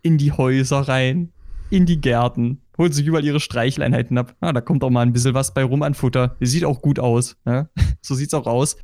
in 0.00 0.16
die 0.16 0.32
Häuser 0.32 0.80
rein, 0.88 1.34
in 1.68 1.84
die 1.84 2.00
Gärten, 2.00 2.62
holt 2.78 2.94
sich 2.94 3.06
überall 3.06 3.24
ihre 3.24 3.40
Streichleinheiten 3.40 4.16
ab. 4.16 4.36
Ah, 4.40 4.52
da 4.52 4.60
kommt 4.60 4.84
auch 4.84 4.90
mal 4.90 5.02
ein 5.02 5.12
bisschen 5.12 5.34
was 5.34 5.52
bei 5.52 5.64
rum 5.64 5.82
an 5.82 5.94
Futter. 5.94 6.36
Sieht 6.40 6.64
auch 6.64 6.80
gut 6.80 6.98
aus. 6.98 7.36
Ne? 7.44 7.68
So 8.00 8.14
sieht's 8.14 8.32
auch 8.32 8.46
aus. 8.46 8.76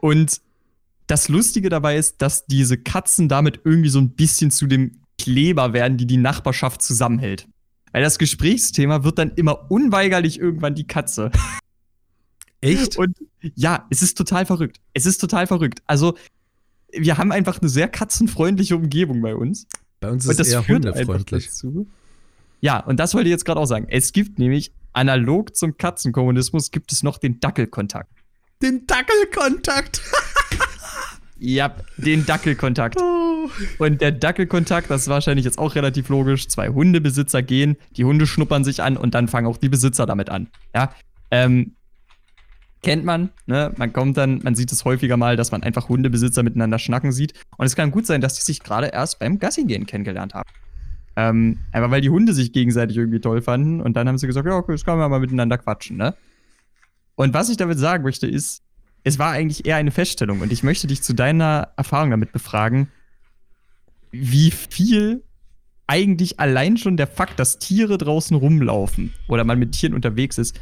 Und 0.00 0.40
das 1.06 1.28
Lustige 1.28 1.68
dabei 1.68 1.96
ist, 1.96 2.20
dass 2.22 2.46
diese 2.46 2.78
Katzen 2.78 3.28
damit 3.28 3.60
irgendwie 3.64 3.90
so 3.90 4.00
ein 4.00 4.10
bisschen 4.10 4.50
zu 4.50 4.66
dem 4.66 5.02
Kleber 5.18 5.72
werden, 5.72 5.98
die 5.98 6.06
die 6.06 6.16
Nachbarschaft 6.16 6.82
zusammenhält. 6.82 7.46
Weil 7.92 8.02
das 8.02 8.18
Gesprächsthema 8.18 9.04
wird 9.04 9.18
dann 9.18 9.32
immer 9.32 9.70
unweigerlich 9.70 10.38
irgendwann 10.40 10.74
die 10.74 10.86
Katze. 10.86 11.30
Echt? 12.60 12.96
Und 12.96 13.16
ja, 13.54 13.86
es 13.90 14.02
ist 14.02 14.16
total 14.16 14.46
verrückt. 14.46 14.80
Es 14.94 15.06
ist 15.06 15.18
total 15.18 15.46
verrückt. 15.46 15.80
Also, 15.86 16.16
wir 16.92 17.18
haben 17.18 17.30
einfach 17.30 17.60
eine 17.60 17.68
sehr 17.68 17.88
katzenfreundliche 17.88 18.76
Umgebung 18.76 19.20
bei 19.20 19.34
uns. 19.34 19.66
Bei 20.00 20.10
uns 20.10 20.26
ist 20.26 20.40
es 20.40 20.48
eher 20.48 20.66
hundefreundlich. 20.66 21.50
Ja, 22.60 22.80
und 22.80 22.98
das 22.98 23.14
wollte 23.14 23.28
ich 23.28 23.32
jetzt 23.32 23.44
gerade 23.44 23.60
auch 23.60 23.66
sagen. 23.66 23.86
Es 23.88 24.12
gibt 24.12 24.38
nämlich 24.38 24.72
analog 24.92 25.54
zum 25.54 25.76
Katzenkommunismus 25.76 26.70
gibt 26.70 26.92
es 26.92 27.02
noch 27.02 27.18
den 27.18 27.40
Dackelkontakt. 27.40 28.10
Den 28.62 28.86
Dackelkontakt. 28.86 30.00
ja, 31.38 31.74
den 31.96 32.26
Dackelkontakt. 32.26 33.00
Oh. 33.00 33.48
Und 33.78 34.00
der 34.00 34.12
Dackelkontakt, 34.12 34.90
das 34.90 35.02
ist 35.02 35.08
wahrscheinlich 35.08 35.44
jetzt 35.44 35.58
auch 35.58 35.74
relativ 35.74 36.08
logisch. 36.08 36.48
Zwei 36.48 36.68
Hundebesitzer 36.68 37.42
gehen, 37.42 37.76
die 37.96 38.04
Hunde 38.04 38.26
schnuppern 38.26 38.64
sich 38.64 38.82
an 38.82 38.96
und 38.96 39.14
dann 39.14 39.28
fangen 39.28 39.46
auch 39.46 39.56
die 39.56 39.68
Besitzer 39.68 40.06
damit 40.06 40.30
an. 40.30 40.48
Ja, 40.74 40.92
ähm, 41.30 41.76
kennt 42.82 43.04
man, 43.04 43.30
ne? 43.46 43.72
Man 43.76 43.92
kommt 43.92 44.16
dann, 44.16 44.40
man 44.42 44.54
sieht 44.54 44.72
es 44.72 44.84
häufiger 44.84 45.16
mal, 45.16 45.36
dass 45.36 45.52
man 45.52 45.62
einfach 45.62 45.88
Hundebesitzer 45.88 46.42
miteinander 46.42 46.78
schnacken 46.78 47.12
sieht. 47.12 47.34
Und 47.56 47.66
es 47.66 47.76
kann 47.76 47.90
gut 47.90 48.06
sein, 48.06 48.20
dass 48.20 48.34
die 48.34 48.42
sich 48.42 48.60
gerade 48.60 48.88
erst 48.88 49.18
beim 49.20 49.38
Gassi-Gehen 49.38 49.86
kennengelernt 49.86 50.34
haben. 50.34 50.48
Ähm, 51.20 51.58
einfach 51.72 51.90
weil 51.90 52.00
die 52.00 52.10
Hunde 52.10 52.32
sich 52.32 52.52
gegenseitig 52.52 52.96
irgendwie 52.96 53.18
toll 53.18 53.42
fanden 53.42 53.80
und 53.80 53.94
dann 53.94 54.06
haben 54.06 54.18
sie 54.18 54.28
gesagt, 54.28 54.46
ja, 54.46 54.54
okay, 54.54 54.70
jetzt 54.70 54.84
können 54.84 55.00
wir 55.00 55.08
mal 55.08 55.18
miteinander 55.18 55.58
quatschen, 55.58 55.96
ne? 55.96 56.14
Und 57.16 57.34
was 57.34 57.48
ich 57.48 57.56
damit 57.56 57.76
sagen 57.76 58.04
möchte, 58.04 58.28
ist, 58.28 58.62
es 59.02 59.18
war 59.18 59.32
eigentlich 59.32 59.66
eher 59.66 59.74
eine 59.74 59.90
Feststellung 59.90 60.42
und 60.42 60.52
ich 60.52 60.62
möchte 60.62 60.86
dich 60.86 61.02
zu 61.02 61.14
deiner 61.14 61.72
Erfahrung 61.76 62.10
damit 62.10 62.30
befragen, 62.30 62.86
wie 64.12 64.52
viel 64.52 65.24
eigentlich 65.88 66.38
allein 66.38 66.76
schon 66.76 66.96
der 66.96 67.08
Fakt, 67.08 67.40
dass 67.40 67.58
Tiere 67.58 67.98
draußen 67.98 68.36
rumlaufen 68.36 69.12
oder 69.26 69.42
man 69.42 69.58
mit 69.58 69.72
Tieren 69.72 69.94
unterwegs 69.94 70.38
ist, 70.38 70.60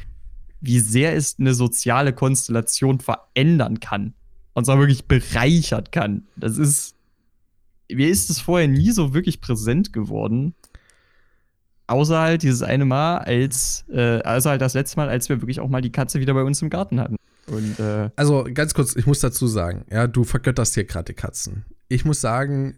wie 0.63 0.79
sehr 0.79 1.15
es 1.15 1.37
eine 1.39 1.53
soziale 1.53 2.15
Konstellation 2.15 2.99
verändern 2.99 3.81
kann. 3.81 4.15
Und 4.55 4.65
zwar 4.65 4.79
wirklich 4.79 5.05
bereichert 5.05 5.93
kann. 5.93 6.27
Das 6.37 6.57
ist. 6.57 6.96
Mir 7.91 8.09
ist 8.09 8.31
es 8.31 8.41
vorher 8.41 8.69
nie 8.69 8.91
so 8.91 9.15
wirklich 9.15 9.41
präsent 9.41 9.93
geworden. 9.93 10.55
Außer 11.89 12.19
halt 12.19 12.43
dieses 12.43 12.63
eine 12.63 12.85
Mal, 12.85 13.19
als, 13.19 13.85
äh, 13.89 14.21
also 14.23 14.51
halt 14.51 14.61
das 14.61 14.75
letzte 14.75 14.97
Mal, 14.97 15.09
als 15.09 15.29
wir 15.29 15.41
wirklich 15.41 15.61
auch 15.61 15.69
mal 15.69 15.83
die 15.83 15.93
Katze 15.93 16.19
wieder 16.19 16.35
bei 16.35 16.43
uns 16.43 16.61
im 16.61 16.71
Garten 16.71 16.99
hatten. 16.99 17.17
Und, 17.47 17.79
äh, 17.79 18.11
also 18.17 18.45
ganz 18.53 18.75
kurz, 18.75 18.97
ich 18.97 19.07
muss 19.07 19.21
dazu 19.21 19.47
sagen, 19.47 19.85
ja, 19.91 20.09
du 20.09 20.25
vergötterst 20.25 20.75
hier 20.75 20.85
gerade 20.85 21.05
die 21.05 21.15
Katzen. 21.15 21.65
Ich 21.89 22.05
muss 22.05 22.21
sagen, 22.21 22.77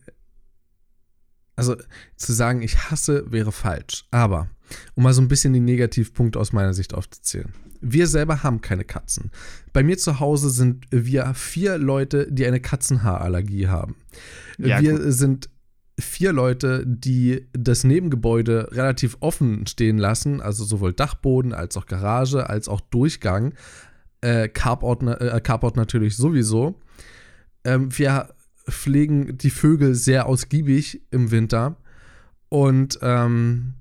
also 1.57 1.75
zu 2.17 2.33
sagen, 2.33 2.61
ich 2.63 2.79
hasse, 2.91 3.33
wäre 3.33 3.51
falsch. 3.51 4.05
Aber, 4.11 4.49
um 4.95 5.03
mal 5.03 5.13
so 5.13 5.23
ein 5.23 5.29
bisschen 5.29 5.53
die 5.53 5.61
Negativpunkte 5.61 6.39
aus 6.39 6.53
meiner 6.53 6.75
Sicht 6.75 6.95
aufzuzählen. 6.95 7.53
Wir 7.81 8.07
selber 8.07 8.43
haben 8.43 8.61
keine 8.61 8.85
Katzen. 8.85 9.31
Bei 9.73 9.83
mir 9.83 9.99
zu 9.99 10.21
Hause 10.21 10.51
sind 10.51 10.87
wir 10.91 11.33
vier 11.35 11.79
Leute, 11.79 12.31
die 12.31 12.47
eine 12.47 12.61
Katzenhaarallergie 12.61 13.69
haben. 13.69 13.97
Ja, 14.59 14.81
wir 14.81 14.99
gut. 14.99 15.13
sind 15.13 15.49
vier 15.99 16.33
Leute, 16.33 16.85
die 16.87 17.49
das 17.53 17.85
Nebengebäude 17.85 18.69
relativ 18.73 19.17
offen 19.21 19.67
stehen 19.67 19.99
lassen, 19.99 20.41
also 20.41 20.65
sowohl 20.65 20.93
Dachboden 20.93 21.53
als 21.53 21.77
auch 21.77 21.87
Garage, 21.87 22.49
als 22.49 22.69
auch 22.69 22.81
Durchgang. 22.81 23.55
Äh, 24.21 24.49
Carport, 24.49 25.03
äh, 25.03 25.41
Carport 25.43 25.77
natürlich 25.77 26.17
sowieso. 26.17 26.81
Ähm, 27.65 27.97
wir 27.97 28.35
pflegen 28.69 29.39
die 29.39 29.51
Vögel 29.51 29.95
sehr 29.95 30.27
ausgiebig 30.27 31.03
im 31.11 31.31
Winter. 31.31 31.77
Und 32.49 32.99
ähm, 33.03 33.75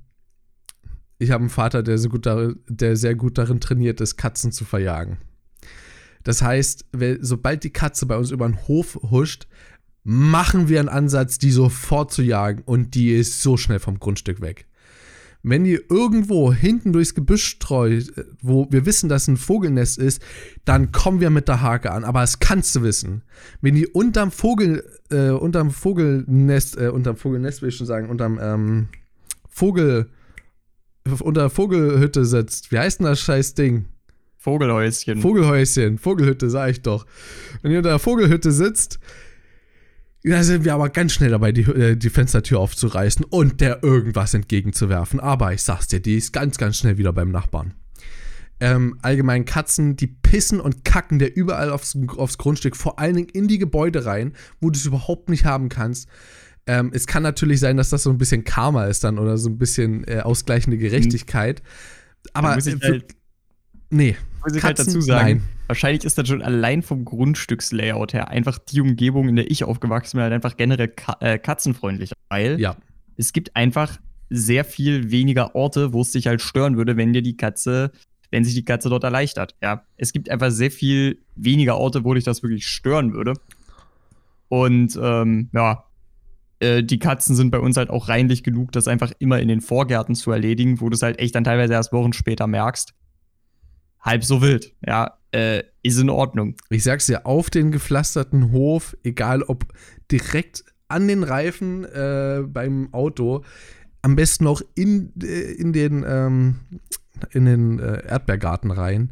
ich 1.19 1.31
habe 1.31 1.41
einen 1.41 1.49
Vater, 1.49 1.83
der, 1.83 1.97
so 1.97 2.09
gut 2.09 2.25
darin, 2.25 2.59
der 2.67 2.95
sehr 2.95 3.15
gut 3.15 3.37
darin 3.37 3.59
trainiert 3.59 4.01
ist, 4.01 4.17
Katzen 4.17 4.51
zu 4.51 4.65
verjagen. 4.65 5.17
Das 6.23 6.41
heißt, 6.41 6.85
sobald 7.21 7.63
die 7.63 7.71
Katze 7.71 8.05
bei 8.05 8.17
uns 8.17 8.31
über 8.31 8.47
den 8.47 8.67
Hof 8.67 8.99
huscht, 9.09 9.47
machen 10.03 10.69
wir 10.69 10.79
einen 10.79 10.89
Ansatz, 10.89 11.37
die 11.37 11.51
sofort 11.51 12.11
zu 12.11 12.21
jagen 12.21 12.63
und 12.65 12.95
die 12.95 13.11
ist 13.11 13.41
so 13.41 13.57
schnell 13.57 13.79
vom 13.79 13.99
Grundstück 13.99 14.41
weg. 14.41 14.67
Wenn 15.43 15.63
die 15.63 15.79
irgendwo 15.89 16.51
hinten 16.51 16.91
durchs 16.91 17.15
Gebüsch 17.15 17.45
streut, 17.45 18.11
wo 18.41 18.67
wir 18.69 18.85
wissen, 18.85 19.07
dass 19.07 19.27
ein 19.27 19.37
Vogelnest 19.37 19.97
ist, 19.97 20.21
dann 20.65 20.91
kommen 20.91 21.21
wir 21.21 21.29
mit 21.29 21.47
der 21.47 21.61
Hake 21.61 21.91
an. 21.91 22.03
Aber 22.03 22.21
das 22.21 22.39
kannst 22.39 22.75
du 22.75 22.81
wissen. 22.81 23.23
Wenn 23.61 23.75
die 23.75 23.87
unterm 23.87 24.31
Vogel, 24.31 24.83
äh, 25.09 25.29
unterm 25.29 25.71
Vogelnest, 25.71 26.77
äh, 26.77 26.89
unterm 26.89 27.15
Vogelnest 27.15 27.61
will 27.61 27.69
ich 27.69 27.77
schon 27.77 27.87
sagen, 27.87 28.09
unterm 28.09 28.39
ähm, 28.41 28.87
Vogel, 29.47 30.09
unter 31.21 31.49
Vogelhütte 31.49 32.25
sitzt. 32.25 32.71
Wie 32.71 32.79
heißt 32.79 32.99
denn 32.99 33.05
das 33.05 33.19
scheiß 33.19 33.53
Ding? 33.53 33.85
Vogelhäuschen. 34.37 35.21
Vogelhäuschen, 35.21 35.97
Vogelhütte, 35.97 36.49
sag 36.49 36.69
ich 36.69 36.81
doch. 36.81 37.05
Wenn 37.61 37.71
ihr 37.71 37.79
unter 37.79 37.89
der 37.89 37.99
Vogelhütte 37.99 38.51
sitzt, 38.51 38.99
da 40.23 40.43
sind 40.43 40.65
wir 40.65 40.73
aber 40.73 40.89
ganz 40.89 41.13
schnell 41.13 41.29
dabei, 41.29 41.51
die, 41.51 41.61
äh, 41.61 41.95
die 41.95 42.09
Fenstertür 42.09 42.59
aufzureißen 42.59 43.25
und 43.25 43.61
der 43.61 43.83
irgendwas 43.83 44.33
entgegenzuwerfen. 44.33 45.19
Aber 45.19 45.53
ich 45.53 45.63
sag's 45.63 45.87
dir, 45.87 45.99
die 45.99 46.15
ist 46.15 46.33
ganz, 46.33 46.57
ganz 46.57 46.77
schnell 46.77 46.97
wieder 46.97 47.13
beim 47.13 47.31
Nachbarn. 47.31 47.73
Ähm, 48.59 48.97
allgemein 49.03 49.45
Katzen, 49.45 49.95
die 49.95 50.07
pissen 50.07 50.59
und 50.59 50.83
kacken 50.83 51.19
der 51.19 51.35
überall 51.35 51.69
aufs, 51.69 51.97
aufs 52.17 52.37
Grundstück, 52.37 52.75
vor 52.75 52.99
allen 52.99 53.15
Dingen 53.15 53.29
in 53.29 53.47
die 53.47 53.59
Gebäude 53.59 54.05
rein, 54.05 54.33
wo 54.59 54.69
du 54.69 54.77
es 54.77 54.85
überhaupt 54.85 55.29
nicht 55.29 55.45
haben 55.45 55.69
kannst. 55.69 56.09
Ähm, 56.67 56.91
es 56.93 57.07
kann 57.07 57.23
natürlich 57.23 57.59
sein, 57.59 57.77
dass 57.77 57.89
das 57.89 58.03
so 58.03 58.09
ein 58.09 58.17
bisschen 58.17 58.43
Karma 58.43 58.85
ist 58.85 59.03
dann 59.03 59.17
oder 59.17 59.37
so 59.37 59.49
ein 59.49 59.57
bisschen 59.57 60.05
äh, 60.07 60.19
ausgleichende 60.19 60.77
Gerechtigkeit. 60.77 61.61
Mhm. 61.63 62.29
Aber 62.33 62.55
muss 62.55 62.67
ich 62.67 62.81
halt, 62.81 63.05
nee. 63.89 64.17
Muss 64.43 64.55
ich 64.55 64.63
halt 64.63 64.77
Katzen, 64.77 64.93
halt 64.93 64.97
dazu 64.97 65.01
sagen, 65.01 65.37
nein. 65.37 65.41
wahrscheinlich 65.67 66.03
ist 66.03 66.17
das 66.17 66.27
schon 66.27 66.41
allein 66.41 66.81
vom 66.83 67.05
Grundstückslayout 67.05 68.13
her 68.13 68.27
einfach 68.29 68.59
die 68.59 68.81
Umgebung, 68.81 69.29
in 69.29 69.37
der 69.37 69.49
ich 69.49 69.63
aufgewachsen 69.63 70.17
bin, 70.17 70.23
halt 70.23 70.33
einfach 70.33 70.57
generell 70.57 70.89
ka 70.89 71.17
äh, 71.21 71.39
katzenfreundlicher. 71.39 72.15
Weil 72.29 72.59
ja. 72.59 72.75
es 73.15 73.31
gibt 73.31 73.55
einfach 73.55 73.97
sehr 74.29 74.65
viel 74.65 75.09
weniger 75.09 75.55
Orte, 75.55 75.93
wo 75.93 76.01
es 76.01 76.11
dich 76.11 76.27
halt 76.27 76.41
stören 76.41 76.75
würde, 76.75 76.97
wenn 76.97 77.13
dir 77.13 77.21
die 77.21 77.37
Katze, 77.37 77.91
wenn 78.29 78.43
sich 78.43 78.55
die 78.55 78.65
Katze 78.65 78.89
dort 78.89 79.05
erleichtert. 79.05 79.55
Ja, 79.61 79.85
es 79.95 80.11
gibt 80.11 80.29
einfach 80.29 80.51
sehr 80.51 80.69
viel 80.71 81.19
weniger 81.35 81.77
Orte, 81.77 82.03
wo 82.03 82.13
dich 82.13 82.25
das 82.25 82.43
wirklich 82.43 82.67
stören 82.67 83.13
würde. 83.13 83.33
Und 84.49 84.99
ähm, 85.01 85.49
ja, 85.53 85.86
äh, 86.59 86.83
die 86.83 86.99
Katzen 86.99 87.35
sind 87.35 87.51
bei 87.51 87.59
uns 87.59 87.77
halt 87.77 87.89
auch 87.89 88.09
reinlich 88.09 88.43
genug, 88.43 88.71
das 88.71 88.87
einfach 88.87 89.11
immer 89.19 89.39
in 89.39 89.47
den 89.47 89.61
Vorgärten 89.61 90.15
zu 90.15 90.31
erledigen, 90.31 90.81
wo 90.81 90.89
du 90.89 90.95
es 90.95 91.01
halt 91.01 91.19
echt 91.19 91.35
dann 91.35 91.43
teilweise 91.43 91.73
erst 91.73 91.93
Wochen 91.93 92.13
später 92.13 92.47
merkst. 92.47 92.93
Halb 94.01 94.23
so 94.23 94.41
wild, 94.41 94.73
ja, 94.85 95.17
äh, 95.31 95.63
ist 95.83 95.99
in 95.99 96.09
Ordnung. 96.09 96.55
Ich 96.69 96.83
sag's 96.83 97.07
dir, 97.07 97.25
auf 97.25 97.49
den 97.49 97.71
gepflasterten 97.71 98.51
Hof, 98.51 98.95
egal 99.03 99.43
ob 99.43 99.65
direkt 100.11 100.63
an 100.87 101.07
den 101.07 101.23
Reifen 101.23 101.83
äh, 101.85 102.43
beim 102.47 102.93
Auto, 102.93 103.43
am 104.01 104.15
besten 104.15 104.47
auch 104.47 104.61
in, 104.75 105.11
äh, 105.21 105.51
in 105.53 105.73
den, 105.73 106.05
ähm, 106.07 106.59
in 107.31 107.45
den 107.45 107.79
äh, 107.79 108.07
Erdbeergarten 108.07 108.71
rein. 108.71 109.11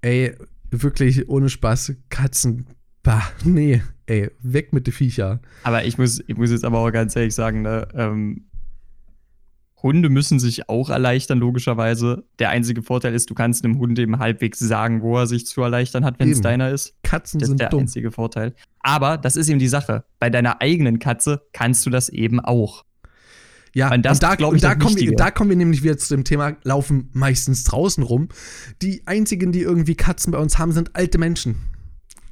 Ey, 0.00 0.34
wirklich 0.70 1.28
ohne 1.28 1.50
Spaß, 1.50 1.94
Katzen 2.08 2.66
Bah, 3.02 3.22
nee, 3.44 3.82
ey, 4.06 4.30
weg 4.40 4.72
mit 4.72 4.86
den 4.86 4.92
Viecher. 4.92 5.40
Aber 5.62 5.84
ich 5.84 5.96
muss, 5.96 6.20
ich 6.26 6.36
muss 6.36 6.50
jetzt 6.50 6.64
aber 6.64 6.78
auch 6.80 6.90
ganz 6.90 7.16
ehrlich 7.16 7.34
sagen, 7.34 7.62
ne, 7.62 7.88
ähm, 7.94 8.44
Hunde 9.82 10.10
müssen 10.10 10.38
sich 10.38 10.68
auch 10.68 10.90
erleichtern, 10.90 11.38
logischerweise. 11.38 12.24
Der 12.38 12.50
einzige 12.50 12.82
Vorteil 12.82 13.14
ist, 13.14 13.30
du 13.30 13.34
kannst 13.34 13.64
einem 13.64 13.78
Hund 13.78 13.98
eben 13.98 14.18
halbwegs 14.18 14.58
sagen, 14.58 15.00
wo 15.00 15.16
er 15.16 15.26
sich 15.26 15.46
zu 15.46 15.62
erleichtern 15.62 16.04
hat, 16.04 16.18
wenn 16.18 16.30
es 16.30 16.42
deiner 16.42 16.70
ist. 16.70 16.94
Katzen 17.02 17.40
das 17.40 17.48
sind 17.48 17.56
ist 17.56 17.62
der 17.62 17.70
dumm. 17.70 17.80
einzige 17.80 18.10
Vorteil. 18.10 18.54
Aber 18.80 19.16
das 19.16 19.36
ist 19.36 19.48
eben 19.48 19.58
die 19.58 19.68
Sache. 19.68 20.04
Bei 20.18 20.28
deiner 20.28 20.60
eigenen 20.60 20.98
Katze 20.98 21.42
kannst 21.54 21.86
du 21.86 21.90
das 21.90 22.10
eben 22.10 22.40
auch. 22.40 22.84
Ja, 23.72 23.94
und, 23.94 24.04
das, 24.04 24.18
und 24.18 24.24
da, 24.24 24.34
ich, 24.34 24.44
und 24.44 24.62
da, 24.62 24.74
kommen 24.74 24.96
wir, 24.96 25.12
da 25.14 25.30
kommen 25.30 25.48
wir 25.48 25.56
nämlich 25.56 25.82
wieder 25.82 25.96
zu 25.96 26.14
dem 26.14 26.24
Thema, 26.24 26.56
laufen 26.64 27.08
meistens 27.12 27.64
draußen 27.64 28.02
rum. 28.02 28.28
Die 28.82 29.06
einzigen, 29.06 29.52
die 29.52 29.60
irgendwie 29.60 29.94
Katzen 29.94 30.32
bei 30.32 30.38
uns 30.38 30.58
haben, 30.58 30.72
sind 30.72 30.94
alte 30.96 31.18
Menschen 31.18 31.69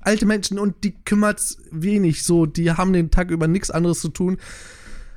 alte 0.09 0.25
Menschen 0.25 0.59
und 0.59 0.85
die 0.85 0.95
kümmert's 1.05 1.59
wenig 1.71 2.23
so, 2.23 2.47
die 2.47 2.73
haben 2.73 2.95
den 2.95 3.11
Tag 3.11 3.31
über 3.31 3.47
nichts 3.47 3.71
anderes 3.71 4.01
zu 4.01 4.09
tun, 4.09 4.39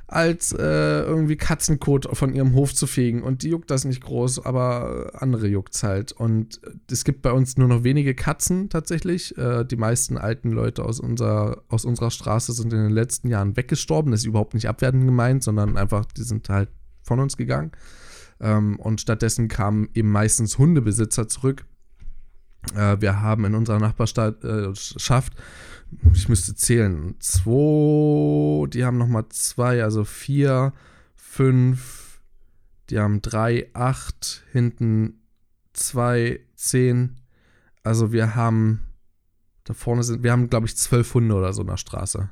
als 0.06 0.52
äh, 0.52 1.02
irgendwie 1.02 1.36
Katzenkot 1.36 2.14
von 2.14 2.34
ihrem 2.34 2.52
Hof 2.52 2.74
zu 2.74 2.86
fegen. 2.86 3.22
Und 3.22 3.42
die 3.42 3.48
juckt 3.48 3.70
das 3.70 3.86
nicht 3.86 4.02
groß, 4.02 4.44
aber 4.44 5.12
andere 5.14 5.48
juckt's 5.48 5.82
halt. 5.82 6.12
Und 6.12 6.60
es 6.90 7.04
gibt 7.04 7.22
bei 7.22 7.32
uns 7.32 7.56
nur 7.56 7.68
noch 7.68 7.84
wenige 7.84 8.14
Katzen 8.14 8.68
tatsächlich. 8.68 9.36
Äh, 9.38 9.64
die 9.64 9.76
meisten 9.76 10.18
alten 10.18 10.50
Leute 10.50 10.84
aus, 10.84 11.00
unser, 11.00 11.62
aus 11.68 11.86
unserer 11.86 12.10
Straße 12.10 12.52
sind 12.52 12.74
in 12.74 12.82
den 12.82 12.92
letzten 12.92 13.28
Jahren 13.28 13.56
weggestorben. 13.56 14.12
Das 14.12 14.20
ist 14.20 14.26
überhaupt 14.26 14.52
nicht 14.52 14.68
abwertend 14.68 15.06
gemeint, 15.06 15.42
sondern 15.42 15.78
einfach, 15.78 16.04
die 16.04 16.24
sind 16.24 16.50
halt 16.50 16.68
von 17.02 17.18
uns 17.18 17.38
gegangen. 17.38 17.72
Ähm, 18.38 18.78
und 18.78 19.00
stattdessen 19.00 19.48
kamen 19.48 19.88
eben 19.94 20.10
meistens 20.10 20.58
Hundebesitzer 20.58 21.28
zurück. 21.28 21.64
Äh, 22.74 23.00
wir 23.00 23.20
haben 23.20 23.44
in 23.44 23.54
unserer 23.54 23.78
Nachbarschaft 23.78 24.44
äh, 24.44 24.72
ich 26.14 26.28
müsste 26.28 26.54
zählen, 26.54 27.14
zwei, 27.18 28.66
die 28.68 28.84
haben 28.84 28.98
nochmal 28.98 29.26
zwei, 29.28 29.82
also 29.82 30.04
vier, 30.04 30.72
fünf, 31.14 32.20
die 32.90 32.98
haben 32.98 33.22
drei, 33.22 33.68
acht, 33.74 34.42
hinten 34.52 35.22
zwei, 35.72 36.40
zehn. 36.54 37.20
Also 37.82 38.12
wir 38.12 38.34
haben, 38.34 38.80
da 39.64 39.74
vorne 39.74 40.02
sind, 40.02 40.22
wir 40.22 40.32
haben, 40.32 40.48
glaube 40.48 40.66
ich, 40.66 40.76
zwölf 40.76 41.12
Hunde 41.14 41.34
oder 41.34 41.52
so 41.52 41.62
in 41.62 41.68
der 41.68 41.76
Straße. 41.76 42.30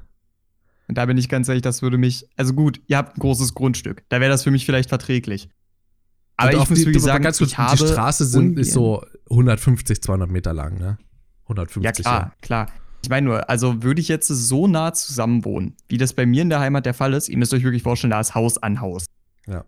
Und 0.88 0.98
da 0.98 1.06
bin 1.06 1.18
ich 1.18 1.28
ganz 1.28 1.48
ehrlich, 1.48 1.62
das 1.62 1.82
würde 1.82 1.98
mich, 1.98 2.28
also 2.36 2.52
gut, 2.52 2.80
ihr 2.86 2.96
habt 2.96 3.16
ein 3.16 3.20
großes 3.20 3.54
Grundstück, 3.54 4.04
da 4.08 4.20
wäre 4.20 4.30
das 4.30 4.42
für 4.42 4.50
mich 4.50 4.66
vielleicht 4.66 4.88
verträglich. 4.88 5.48
Aber 6.36 6.54
ich 6.54 6.70
muss 6.70 6.78
die, 6.78 6.86
wirklich 6.86 7.02
sagen, 7.02 7.22
ganz 7.22 7.38
kurz, 7.38 7.50
die 7.50 7.86
Straße 7.86 8.24
sind, 8.24 8.58
ist 8.58 8.72
so 8.72 9.04
150, 9.30 10.02
200 10.02 10.30
Meter 10.30 10.52
lang, 10.52 10.78
ne? 10.78 10.98
150. 11.44 11.84
Ja, 11.84 11.92
klar, 11.92 12.20
ja. 12.20 12.32
klar. 12.42 12.66
Ich 13.02 13.08
meine 13.08 13.26
nur, 13.26 13.48
also 13.48 13.82
würde 13.82 14.00
ich 14.00 14.08
jetzt 14.08 14.28
so 14.28 14.66
nah 14.66 14.92
zusammen 14.92 15.44
wohnen, 15.44 15.74
wie 15.88 15.96
das 15.96 16.12
bei 16.12 16.26
mir 16.26 16.42
in 16.42 16.50
der 16.50 16.60
Heimat 16.60 16.84
der 16.84 16.94
Fall 16.94 17.14
ist, 17.14 17.28
ihr 17.28 17.38
müsst 17.38 17.54
euch 17.54 17.62
wirklich 17.62 17.82
vorstellen, 17.82 18.10
da 18.10 18.20
ist 18.20 18.34
Haus 18.34 18.58
an 18.58 18.80
Haus. 18.80 19.06
Ja. 19.46 19.64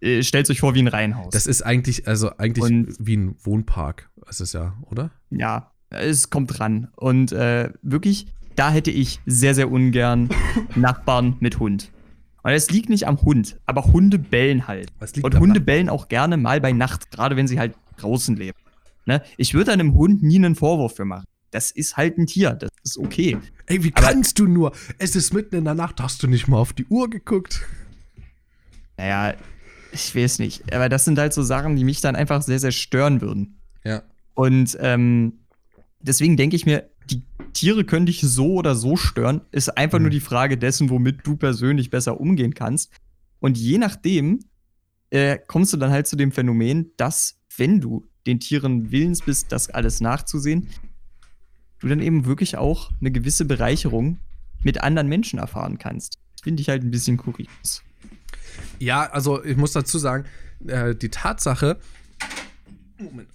Äh, 0.00 0.22
stellt 0.22 0.50
euch 0.50 0.60
vor 0.60 0.74
wie 0.74 0.82
ein 0.82 0.88
Reihenhaus. 0.88 1.32
Das 1.32 1.46
ist 1.46 1.62
eigentlich, 1.62 2.06
also 2.06 2.36
eigentlich 2.36 2.64
Und, 2.64 2.96
wie 2.98 3.16
ein 3.16 3.36
Wohnpark, 3.42 4.10
ist 4.28 4.40
es 4.40 4.52
ja, 4.52 4.74
oder? 4.90 5.10
Ja, 5.30 5.72
es 5.88 6.28
kommt 6.28 6.58
dran. 6.58 6.88
Und 6.96 7.32
äh, 7.32 7.70
wirklich, 7.82 8.26
da 8.56 8.70
hätte 8.70 8.90
ich 8.90 9.20
sehr, 9.24 9.54
sehr 9.54 9.70
ungern 9.70 10.28
Nachbarn 10.74 11.36
mit 11.40 11.58
Hund. 11.58 11.90
Und 12.42 12.50
es 12.50 12.70
liegt 12.70 12.90
nicht 12.90 13.06
am 13.06 13.22
Hund, 13.22 13.58
aber 13.64 13.84
Hunde 13.84 14.18
bellen 14.18 14.68
halt. 14.68 14.92
Und 15.22 15.38
Hunde 15.38 15.60
Nacht? 15.60 15.66
bellen 15.66 15.88
auch 15.88 16.08
gerne 16.08 16.36
mal 16.36 16.60
bei 16.60 16.72
Nacht, 16.72 17.10
gerade 17.10 17.36
wenn 17.36 17.48
sie 17.48 17.58
halt 17.58 17.74
draußen 17.96 18.36
leben. 18.36 18.58
Ne? 19.06 19.22
Ich 19.36 19.54
würde 19.54 19.72
einem 19.72 19.94
Hund 19.94 20.22
nie 20.22 20.36
einen 20.36 20.54
Vorwurf 20.54 20.96
für 20.96 21.04
machen 21.04 21.24
das 21.54 21.70
ist 21.70 21.96
halt 21.96 22.18
ein 22.18 22.26
Tier, 22.26 22.50
das 22.52 22.70
ist 22.82 22.98
okay. 22.98 23.38
Ey, 23.66 23.84
wie 23.84 23.92
Aber, 23.94 24.08
kannst 24.08 24.40
du 24.40 24.46
nur? 24.46 24.72
Es 24.98 25.14
ist 25.14 25.32
mitten 25.32 25.54
in 25.54 25.64
der 25.64 25.74
Nacht, 25.74 26.00
hast 26.00 26.20
du 26.22 26.26
nicht 26.26 26.48
mal 26.48 26.58
auf 26.58 26.72
die 26.72 26.84
Uhr 26.86 27.08
geguckt? 27.08 27.62
Naja, 28.96 29.34
ich 29.92 30.16
weiß 30.16 30.40
nicht. 30.40 30.74
Aber 30.74 30.88
das 30.88 31.04
sind 31.04 31.16
halt 31.16 31.32
so 31.32 31.44
Sachen, 31.44 31.76
die 31.76 31.84
mich 31.84 32.00
dann 32.00 32.16
einfach 32.16 32.42
sehr, 32.42 32.58
sehr 32.58 32.72
stören 32.72 33.20
würden. 33.20 33.60
Ja. 33.84 34.02
Und 34.34 34.76
ähm, 34.80 35.44
deswegen 36.00 36.36
denke 36.36 36.56
ich 36.56 36.66
mir, 36.66 36.90
die 37.08 37.22
Tiere 37.52 37.84
können 37.84 38.06
dich 38.06 38.20
so 38.20 38.54
oder 38.54 38.74
so 38.74 38.96
stören. 38.96 39.42
Ist 39.52 39.78
einfach 39.78 39.98
mhm. 39.98 40.06
nur 40.06 40.10
die 40.10 40.20
Frage 40.20 40.58
dessen, 40.58 40.90
womit 40.90 41.24
du 41.24 41.36
persönlich 41.36 41.88
besser 41.88 42.20
umgehen 42.20 42.54
kannst. 42.54 42.90
Und 43.38 43.56
je 43.56 43.78
nachdem 43.78 44.40
äh, 45.10 45.38
kommst 45.46 45.72
du 45.72 45.76
dann 45.76 45.92
halt 45.92 46.08
zu 46.08 46.16
dem 46.16 46.32
Phänomen, 46.32 46.90
dass, 46.96 47.38
wenn 47.56 47.80
du 47.80 48.08
den 48.26 48.40
Tieren 48.40 48.90
willens 48.90 49.22
bist, 49.22 49.52
das 49.52 49.70
alles 49.70 50.00
nachzusehen, 50.00 50.68
du 51.80 51.88
dann 51.88 52.00
eben 52.00 52.24
wirklich 52.24 52.56
auch 52.56 52.90
eine 53.00 53.10
gewisse 53.10 53.44
Bereicherung 53.44 54.18
mit 54.62 54.82
anderen 54.82 55.08
Menschen 55.08 55.38
erfahren 55.38 55.78
kannst. 55.78 56.18
Finde 56.42 56.62
ich 56.62 56.68
halt 56.68 56.82
ein 56.82 56.90
bisschen 56.90 57.16
kurios. 57.16 57.82
Ja, 58.78 59.04
also 59.10 59.44
ich 59.44 59.56
muss 59.56 59.72
dazu 59.72 59.98
sagen, 59.98 60.24
äh, 60.66 60.94
die 60.94 61.10
Tatsache, 61.10 61.78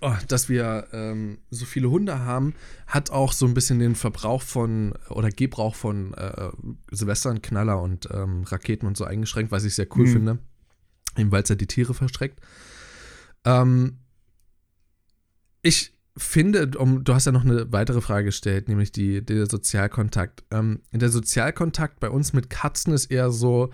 oh, 0.02 0.16
dass 0.28 0.50
wir 0.50 0.88
ähm, 0.92 1.40
so 1.50 1.66
viele 1.66 1.90
Hunde 1.90 2.20
haben, 2.20 2.54
hat 2.88 3.12
auch 3.12 3.34
so 3.34 3.46
ein 3.46 3.54
bisschen 3.54 3.80
den 3.80 3.96
Verbrauch 3.96 4.42
von 4.42 4.94
oder 5.10 5.30
Gebrauch 5.30 5.76
von 5.76 6.14
äh, 6.14 6.50
Silvestern, 6.92 7.42
Knaller 7.42 7.82
und 7.82 8.10
ähm, 8.12 8.44
Raketen 8.44 8.88
und 8.88 8.98
so 8.98 9.06
eingeschränkt, 9.06 9.52
was 9.52 9.64
ich 9.64 9.76
sehr 9.76 9.88
cool 9.96 10.08
mhm. 10.08 10.12
finde. 10.12 10.40
Eben 11.18 11.32
weil 11.32 11.44
es 11.44 11.50
ja 11.50 11.56
die 11.56 11.68
Tiere 11.68 11.94
verstreckt. 11.94 12.40
Ähm, 13.46 13.98
ich 15.62 15.94
finde, 16.18 16.72
um, 16.78 17.04
du 17.04 17.14
hast 17.14 17.26
ja 17.26 17.32
noch 17.32 17.46
eine 17.46 17.72
weitere 17.72 18.02
Frage 18.02 18.26
gestellt, 18.26 18.68
nämlich 18.68 18.92
die, 18.92 19.24
der 19.24 19.50
Sozialkontakt. 19.50 20.44
Ähm, 20.52 20.82
der 20.92 21.10
Sozialkontakt 21.10 22.00
bei 22.00 22.10
uns 22.10 22.34
mit 22.34 22.50
Katzen 22.50 22.94
ist 22.94 23.06
eher 23.06 23.32
so, 23.32 23.70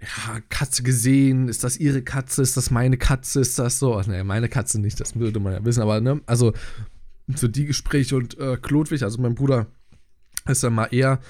ja, 0.00 0.40
Katze 0.48 0.82
gesehen, 0.82 1.48
ist 1.48 1.64
das 1.64 1.78
ihre 1.78 2.02
Katze, 2.02 2.42
ist 2.42 2.56
das 2.56 2.70
meine 2.70 2.96
Katze, 2.96 3.40
ist 3.40 3.58
das 3.58 3.78
so? 3.78 4.00
Nee, 4.06 4.22
meine 4.24 4.48
Katze 4.48 4.80
nicht, 4.80 5.00
das 5.00 5.16
würde 5.16 5.40
man 5.40 5.52
ja 5.52 5.64
wissen, 5.64 5.82
aber 5.82 6.00
ne, 6.00 6.20
also 6.26 6.52
so 7.34 7.48
die 7.48 7.66
Gespräche 7.66 8.16
und 8.16 8.38
äh, 8.38 8.56
Klodwig, 8.60 9.02
also 9.02 9.20
mein 9.20 9.34
Bruder, 9.34 9.66
ist 10.46 10.64
dann 10.64 10.74
mal 10.74 10.88
eher 10.90 11.20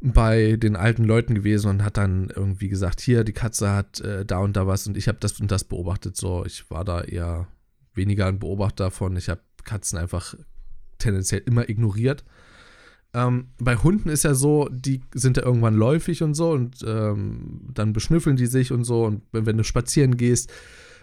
bei 0.00 0.56
den 0.56 0.74
alten 0.74 1.04
Leuten 1.04 1.34
gewesen 1.34 1.68
und 1.68 1.84
hat 1.84 1.96
dann 1.96 2.32
irgendwie 2.34 2.68
gesagt, 2.68 3.00
hier, 3.00 3.22
die 3.22 3.32
Katze 3.32 3.70
hat 3.70 4.00
äh, 4.00 4.24
da 4.24 4.38
und 4.38 4.56
da 4.56 4.66
was 4.66 4.86
und 4.86 4.96
ich 4.96 5.08
habe 5.08 5.18
das 5.20 5.40
und 5.40 5.50
das 5.50 5.64
beobachtet, 5.64 6.16
so, 6.16 6.44
ich 6.44 6.68
war 6.70 6.84
da 6.84 7.02
eher 7.02 7.46
weniger 7.94 8.26
ein 8.26 8.38
Beobachter 8.38 8.90
von, 8.90 9.16
ich 9.16 9.28
habe 9.28 9.40
Katzen 9.64 9.98
einfach 9.98 10.34
tendenziell 10.98 11.42
immer 11.46 11.68
ignoriert. 11.68 12.24
Ähm, 13.14 13.48
bei 13.58 13.76
Hunden 13.76 14.08
ist 14.08 14.24
ja 14.24 14.34
so, 14.34 14.68
die 14.70 15.02
sind 15.14 15.36
ja 15.36 15.42
irgendwann 15.42 15.74
läufig 15.74 16.22
und 16.22 16.34
so 16.34 16.52
und 16.52 16.82
ähm, 16.86 17.68
dann 17.72 17.92
beschnüffeln 17.92 18.36
die 18.36 18.46
sich 18.46 18.72
und 18.72 18.84
so. 18.84 19.04
Und 19.04 19.22
wenn, 19.32 19.56
du 19.58 19.64
spazieren 19.64 20.16
gehst, 20.16 20.50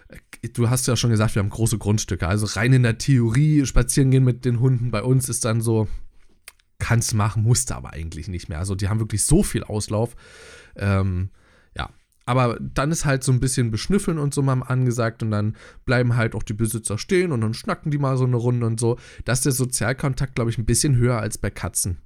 äh, 0.08 0.48
du 0.48 0.68
hast 0.68 0.88
ja 0.88 0.96
schon 0.96 1.10
gesagt, 1.10 1.36
wir 1.36 1.42
haben 1.42 1.50
große 1.50 1.78
Grundstücke. 1.78 2.26
Also 2.26 2.46
rein 2.46 2.72
in 2.72 2.82
der 2.82 2.98
Theorie, 2.98 3.64
spazieren 3.64 4.10
gehen 4.10 4.24
mit 4.24 4.44
den 4.44 4.58
Hunden 4.58 4.90
bei 4.90 5.02
uns 5.02 5.28
ist 5.28 5.44
dann 5.44 5.60
so, 5.60 5.86
kannst 6.80 7.14
machen, 7.14 7.44
musst 7.44 7.70
aber 7.70 7.92
eigentlich 7.92 8.26
nicht 8.26 8.48
mehr. 8.48 8.58
Also 8.58 8.74
die 8.74 8.88
haben 8.88 8.98
wirklich 8.98 9.24
so 9.24 9.44
viel 9.44 9.62
Auslauf. 9.62 10.16
Ähm, 10.74 11.30
aber 12.30 12.60
dann 12.60 12.92
ist 12.92 13.04
halt 13.04 13.24
so 13.24 13.32
ein 13.32 13.40
bisschen 13.40 13.72
beschnüffeln 13.72 14.18
und 14.18 14.32
so 14.32 14.40
mal 14.40 14.62
angesagt 14.62 15.24
und 15.24 15.32
dann 15.32 15.56
bleiben 15.84 16.14
halt 16.14 16.36
auch 16.36 16.44
die 16.44 16.52
Besitzer 16.52 16.96
stehen 16.96 17.32
und 17.32 17.40
dann 17.40 17.54
schnacken 17.54 17.90
die 17.90 17.98
mal 17.98 18.16
so 18.16 18.24
eine 18.24 18.36
Runde 18.36 18.66
und 18.66 18.78
so. 18.78 18.98
Da 19.24 19.32
ist 19.32 19.44
der 19.44 19.52
Sozialkontakt, 19.52 20.36
glaube 20.36 20.50
ich, 20.50 20.58
ein 20.58 20.64
bisschen 20.64 20.94
höher 20.96 21.18
als 21.18 21.38
bei 21.38 21.50
Katzen. 21.50 21.98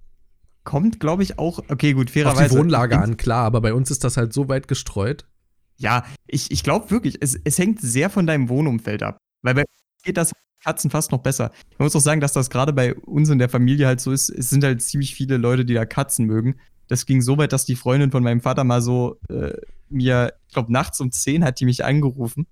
Kommt, 0.64 0.98
glaube 0.98 1.22
ich, 1.22 1.38
auch, 1.38 1.58
okay, 1.68 1.92
gut, 1.92 2.08
fairerweise. 2.08 2.44
Auf 2.44 2.50
die 2.52 2.56
Wohnlage 2.56 2.98
an, 2.98 3.18
klar, 3.18 3.44
aber 3.44 3.60
bei 3.60 3.74
uns 3.74 3.90
ist 3.90 4.02
das 4.02 4.16
halt 4.16 4.32
so 4.32 4.48
weit 4.48 4.66
gestreut. 4.66 5.26
Ja, 5.76 6.04
ich, 6.26 6.50
ich 6.50 6.62
glaube 6.62 6.90
wirklich, 6.90 7.18
es, 7.20 7.38
es 7.44 7.58
hängt 7.58 7.82
sehr 7.82 8.08
von 8.08 8.26
deinem 8.26 8.48
Wohnumfeld 8.48 9.02
ab. 9.02 9.18
Weil 9.42 9.54
bei 9.54 9.62
uns 9.62 10.02
geht 10.04 10.16
das 10.16 10.32
Katzen 10.64 10.90
fast 10.90 11.12
noch 11.12 11.18
besser. 11.18 11.50
Ich 11.70 11.78
muss 11.78 11.94
auch 11.94 12.00
sagen, 12.00 12.22
dass 12.22 12.32
das 12.32 12.48
gerade 12.48 12.72
bei 12.72 12.94
uns 12.94 13.28
in 13.28 13.38
der 13.38 13.50
Familie 13.50 13.86
halt 13.86 14.00
so 14.00 14.10
ist. 14.10 14.30
Es 14.30 14.48
sind 14.48 14.64
halt 14.64 14.80
ziemlich 14.80 15.14
viele 15.14 15.36
Leute, 15.36 15.66
die 15.66 15.74
da 15.74 15.84
Katzen 15.84 16.24
mögen. 16.24 16.56
Das 16.88 17.04
ging 17.04 17.20
so 17.20 17.36
weit, 17.36 17.52
dass 17.52 17.66
die 17.66 17.76
Freundin 17.76 18.10
von 18.10 18.22
meinem 18.22 18.40
Vater 18.40 18.64
mal 18.64 18.80
so 18.80 19.18
äh, 19.28 19.52
mir, 19.88 20.34
ich 20.48 20.54
glaube, 20.54 20.72
nachts 20.72 21.00
um 21.00 21.10
10 21.10 21.44
hat 21.44 21.60
die 21.60 21.64
mich 21.64 21.84
angerufen. 21.84 22.46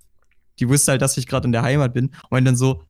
Die 0.58 0.68
wusste 0.68 0.92
halt, 0.92 1.02
dass 1.02 1.16
ich 1.16 1.26
gerade 1.26 1.46
in 1.46 1.52
der 1.52 1.62
Heimat 1.62 1.94
bin. 1.94 2.10
Und 2.30 2.44
dann 2.44 2.56
so, 2.56 2.84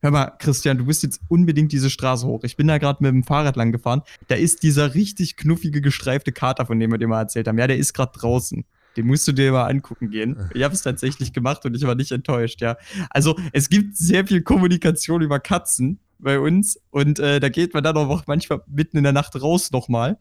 hör 0.00 0.10
mal, 0.10 0.32
Christian, 0.38 0.78
du 0.78 0.84
musst 0.84 1.02
jetzt 1.02 1.20
unbedingt 1.28 1.72
diese 1.72 1.90
Straße 1.90 2.26
hoch. 2.26 2.44
Ich 2.44 2.56
bin 2.56 2.68
da 2.68 2.78
gerade 2.78 3.02
mit 3.02 3.12
dem 3.12 3.24
Fahrrad 3.24 3.56
lang 3.56 3.72
gefahren. 3.72 4.02
Da 4.28 4.36
ist 4.36 4.62
dieser 4.62 4.94
richtig 4.94 5.36
knuffige, 5.36 5.80
gestreifte 5.80 6.32
Kater, 6.32 6.66
von 6.66 6.78
dem 6.78 6.90
wir 6.90 6.98
dir 6.98 7.08
mal 7.08 7.20
erzählt 7.20 7.48
haben. 7.48 7.58
Ja, 7.58 7.66
der 7.66 7.78
ist 7.78 7.92
gerade 7.92 8.18
draußen. 8.18 8.64
Den 8.96 9.06
musst 9.06 9.28
du 9.28 9.32
dir 9.32 9.52
mal 9.52 9.66
angucken 9.66 10.10
gehen. 10.10 10.36
Ich 10.54 10.62
habe 10.62 10.74
es 10.74 10.82
tatsächlich 10.82 11.32
gemacht 11.32 11.64
und 11.64 11.76
ich 11.76 11.82
war 11.84 11.94
nicht 11.94 12.12
enttäuscht, 12.12 12.60
ja. 12.60 12.76
Also, 13.10 13.38
es 13.52 13.68
gibt 13.68 13.96
sehr 13.96 14.26
viel 14.26 14.42
Kommunikation 14.42 15.22
über 15.22 15.38
Katzen 15.40 16.00
bei 16.18 16.40
uns 16.40 16.80
und 16.90 17.18
äh, 17.20 17.38
da 17.38 17.48
geht 17.48 17.74
man 17.74 17.84
dann 17.84 17.96
auch 17.96 18.26
manchmal 18.26 18.62
mitten 18.66 18.96
in 18.96 19.04
der 19.04 19.12
Nacht 19.12 19.40
raus 19.40 19.70
nochmal. 19.70 20.18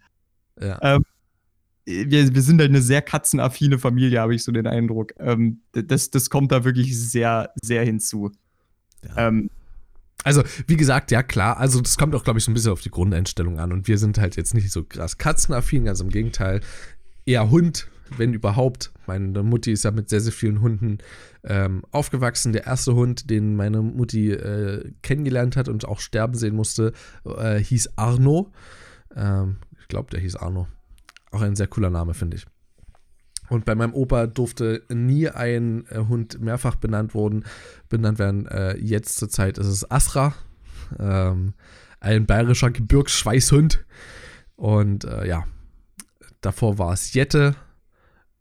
Ja. 0.60 0.78
Ähm, 0.82 1.04
wir, 1.88 2.36
wir 2.36 2.42
sind 2.42 2.60
halt 2.60 2.70
eine 2.70 2.82
sehr 2.82 3.02
katzenaffine 3.02 3.80
Familie, 3.80 4.20
habe 4.20 4.36
ich 4.36 4.44
so 4.44 4.52
den 4.52 4.68
Eindruck. 4.68 5.14
Ähm, 5.20 5.62
das, 5.72 6.10
das 6.10 6.30
kommt 6.30 6.52
da 6.52 6.66
wirklich 6.66 7.00
sehr, 7.00 7.52
sehr 7.62 7.84
hinzu. 7.84 8.32
Ja. 9.04 9.28
Ähm, 9.28 9.50
also, 10.24 10.44
wie 10.66 10.76
gesagt, 10.76 11.12
ja 11.12 11.24
klar, 11.24 11.58
also 11.58 11.80
das 11.80 11.98
kommt 11.98 12.14
auch, 12.14 12.26
glaube 12.26 12.40
ich, 12.40 12.46
so 12.46 12.52
ein 12.52 12.54
bisschen 12.54 12.74
auf 12.74 12.82
die 12.82 12.92
Grundeinstellung 12.92 13.60
an. 13.60 13.72
Und 13.72 13.88
wir 13.88 13.98
sind 13.98 14.18
halt 14.18 14.36
jetzt 14.36 14.54
nicht 14.54 14.70
so 14.72 14.84
krass 14.84 15.18
katzenaffin, 15.18 15.86
ganz 15.86 16.02
im 16.02 16.10
Gegenteil. 16.10 16.60
Eher 17.26 17.50
Hund, 17.50 17.88
wenn 18.18 18.34
überhaupt. 18.34 18.92
Meine 19.06 19.42
Mutti 19.44 19.72
ist 19.72 19.86
ja 19.86 19.92
mit 19.92 20.10
sehr, 20.10 20.20
sehr 20.20 20.34
vielen 20.34 20.60
Hunden 20.60 20.98
ähm, 21.46 21.84
aufgewachsen. 21.92 22.52
Der 22.52 22.66
erste 22.66 22.96
Hund, 22.96 23.30
den 23.30 23.56
meine 23.56 23.82
Mutti 23.82 24.32
äh, 24.32 24.92
kennengelernt 25.04 25.56
hat 25.56 25.70
und 25.70 25.86
auch 25.86 26.02
sterben 26.02 26.36
sehen 26.36 26.56
musste, 26.56 26.92
äh, 27.24 27.60
hieß 27.60 27.98
Arno. 27.98 28.52
Ähm, 29.16 29.58
ich 29.80 29.88
glaube, 29.88 30.10
der 30.10 30.20
hieß 30.20 30.36
Arno. 30.36 30.68
Auch 31.38 31.42
ein 31.44 31.56
sehr 31.56 31.68
cooler 31.68 31.92
Name, 31.92 32.16
finde 32.16 32.38
ich. 32.38 32.48
Und 33.50 33.64
bei 33.64 33.76
meinem 33.76 33.94
Opa 33.94 34.26
durfte 34.26 34.82
nie 34.90 35.30
ein 35.30 35.86
äh, 35.90 36.00
Hund 36.00 36.42
mehrfach 36.42 36.76
benannt 36.76 37.14
worden, 37.14 37.46
benannt 37.90 38.18
werden. 38.18 38.48
Äh, 38.48 38.78
jetzt 38.78 39.18
zur 39.18 39.30
Zeit 39.30 39.60
ist 39.60 39.68
es 39.68 39.92
Asra, 39.92 40.34
ähm, 40.98 41.54
ein 42.00 42.26
bayerischer 42.26 42.72
Gebirgsschweißhund. 42.72 43.86
Und 44.56 45.06
äh, 45.06 45.28
ja, 45.28 45.46
davor 46.42 46.80
war 46.80 46.94
es 46.94 47.14
Jette. 47.14 47.56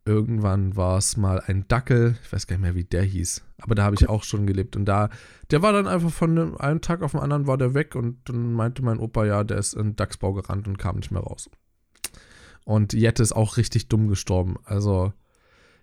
irgendwann 0.07 0.75
war 0.75 0.97
es 0.97 1.19
mal 1.19 1.43
ein 1.47 1.69
Dackel, 1.69 2.17
ich 2.23 2.33
weiß 2.33 2.47
gar 2.47 2.57
nicht 2.57 2.63
mehr, 2.63 2.75
wie 2.75 2.85
der 2.85 3.03
hieß, 3.03 3.45
aber 3.59 3.75
da 3.75 3.83
habe 3.83 3.97
ich 3.97 4.09
auch 4.09 4.23
schon 4.23 4.47
gelebt 4.47 4.77
und 4.77 4.85
da, 4.85 5.11
der 5.51 5.63
war 5.63 5.73
dann 5.73 5.89
einfach 5.89 6.11
von 6.11 6.57
einem 6.59 6.81
Tag 6.81 7.03
auf 7.03 7.11
den 7.11 7.21
anderen 7.21 7.49
war 7.49 7.59
der 7.59 7.75
weg 7.75 7.97
und 7.97 8.29
dann 8.29 8.53
meinte 8.53 8.83
mein 8.83 9.01
Opa, 9.01 9.27
ja, 9.27 9.43
der 9.43 9.59
ist 9.59 9.75
in 9.75 9.97
Dachsbau 9.97 10.33
gerannt 10.33 10.69
und 10.69 10.79
kam 10.79 10.97
nicht 10.97 11.11
mehr 11.11 11.23
raus. 11.23 11.51
Und 12.67 12.93
Jette 12.93 13.23
ist 13.23 13.33
auch 13.33 13.57
richtig 13.57 13.89
dumm 13.89 14.09
gestorben, 14.09 14.57
also 14.65 15.13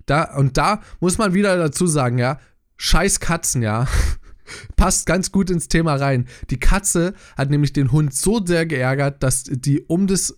da, 0.05 0.35
und 0.35 0.57
da 0.57 0.81
muss 0.99 1.17
man 1.17 1.33
wieder 1.33 1.55
dazu 1.57 1.87
sagen, 1.87 2.17
ja, 2.17 2.39
scheiß 2.75 3.21
Katzen, 3.21 3.61
ja, 3.61 3.87
passt 4.75 5.05
ganz 5.05 5.31
gut 5.31 5.49
ins 5.49 5.69
Thema 5.69 5.95
rein. 5.95 6.27
Die 6.49 6.59
Katze 6.59 7.13
hat 7.37 7.49
nämlich 7.49 7.71
den 7.71 7.93
Hund 7.93 8.13
so 8.13 8.45
sehr 8.45 8.65
geärgert, 8.65 9.23
dass 9.23 9.45
die 9.45 9.81
um 9.81 10.07
das 10.07 10.37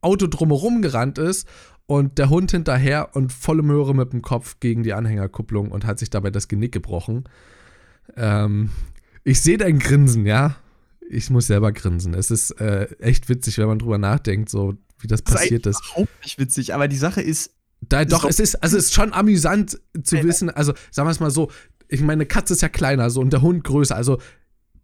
Auto 0.00 0.28
drumherum 0.28 0.80
gerannt 0.80 1.18
ist 1.18 1.48
und 1.86 2.18
der 2.18 2.30
Hund 2.30 2.52
hinterher 2.52 3.16
und 3.16 3.32
volle 3.32 3.62
Möhre 3.62 3.92
mit 3.92 4.12
dem 4.12 4.22
Kopf 4.22 4.60
gegen 4.60 4.84
die 4.84 4.94
Anhängerkupplung 4.94 5.72
und 5.72 5.84
hat 5.84 5.98
sich 5.98 6.10
dabei 6.10 6.30
das 6.30 6.46
Genick 6.46 6.70
gebrochen. 6.70 7.24
Ähm, 8.16 8.70
ich 9.24 9.40
sehe 9.40 9.58
dein 9.58 9.80
Grinsen, 9.80 10.24
ja. 10.24 10.54
Ich 11.12 11.28
muss 11.28 11.48
selber 11.48 11.72
grinsen. 11.72 12.14
Es 12.14 12.30
ist 12.30 12.52
äh, 12.60 12.84
echt 13.00 13.28
witzig, 13.28 13.58
wenn 13.58 13.66
man 13.66 13.80
drüber 13.80 13.98
nachdenkt, 13.98 14.48
so 14.48 14.74
wie 15.00 15.08
das, 15.08 15.24
das 15.24 15.34
passiert 15.34 15.66
ist. 15.66 15.82
Überhaupt 15.84 16.22
nicht 16.22 16.38
witzig, 16.38 16.72
aber 16.72 16.86
die 16.86 16.96
Sache 16.96 17.20
ist. 17.20 17.52
Da, 17.80 18.04
doch, 18.04 18.24
es 18.24 18.38
ist, 18.38 18.62
also 18.62 18.76
es 18.76 18.86
ist 18.86 18.94
schon 18.94 19.12
amüsant 19.12 19.80
zu 20.04 20.18
äh, 20.18 20.22
wissen, 20.22 20.50
also 20.50 20.72
sagen 20.90 21.08
wir 21.08 21.12
es 21.12 21.18
mal 21.18 21.30
so, 21.30 21.50
ich 21.88 22.00
meine, 22.00 22.12
eine 22.12 22.26
Katze 22.26 22.52
ist 22.52 22.60
ja 22.60 22.68
kleiner 22.68 23.10
so 23.10 23.20
und 23.20 23.32
der 23.32 23.42
Hund 23.42 23.64
größer. 23.64 23.96
Also 23.96 24.20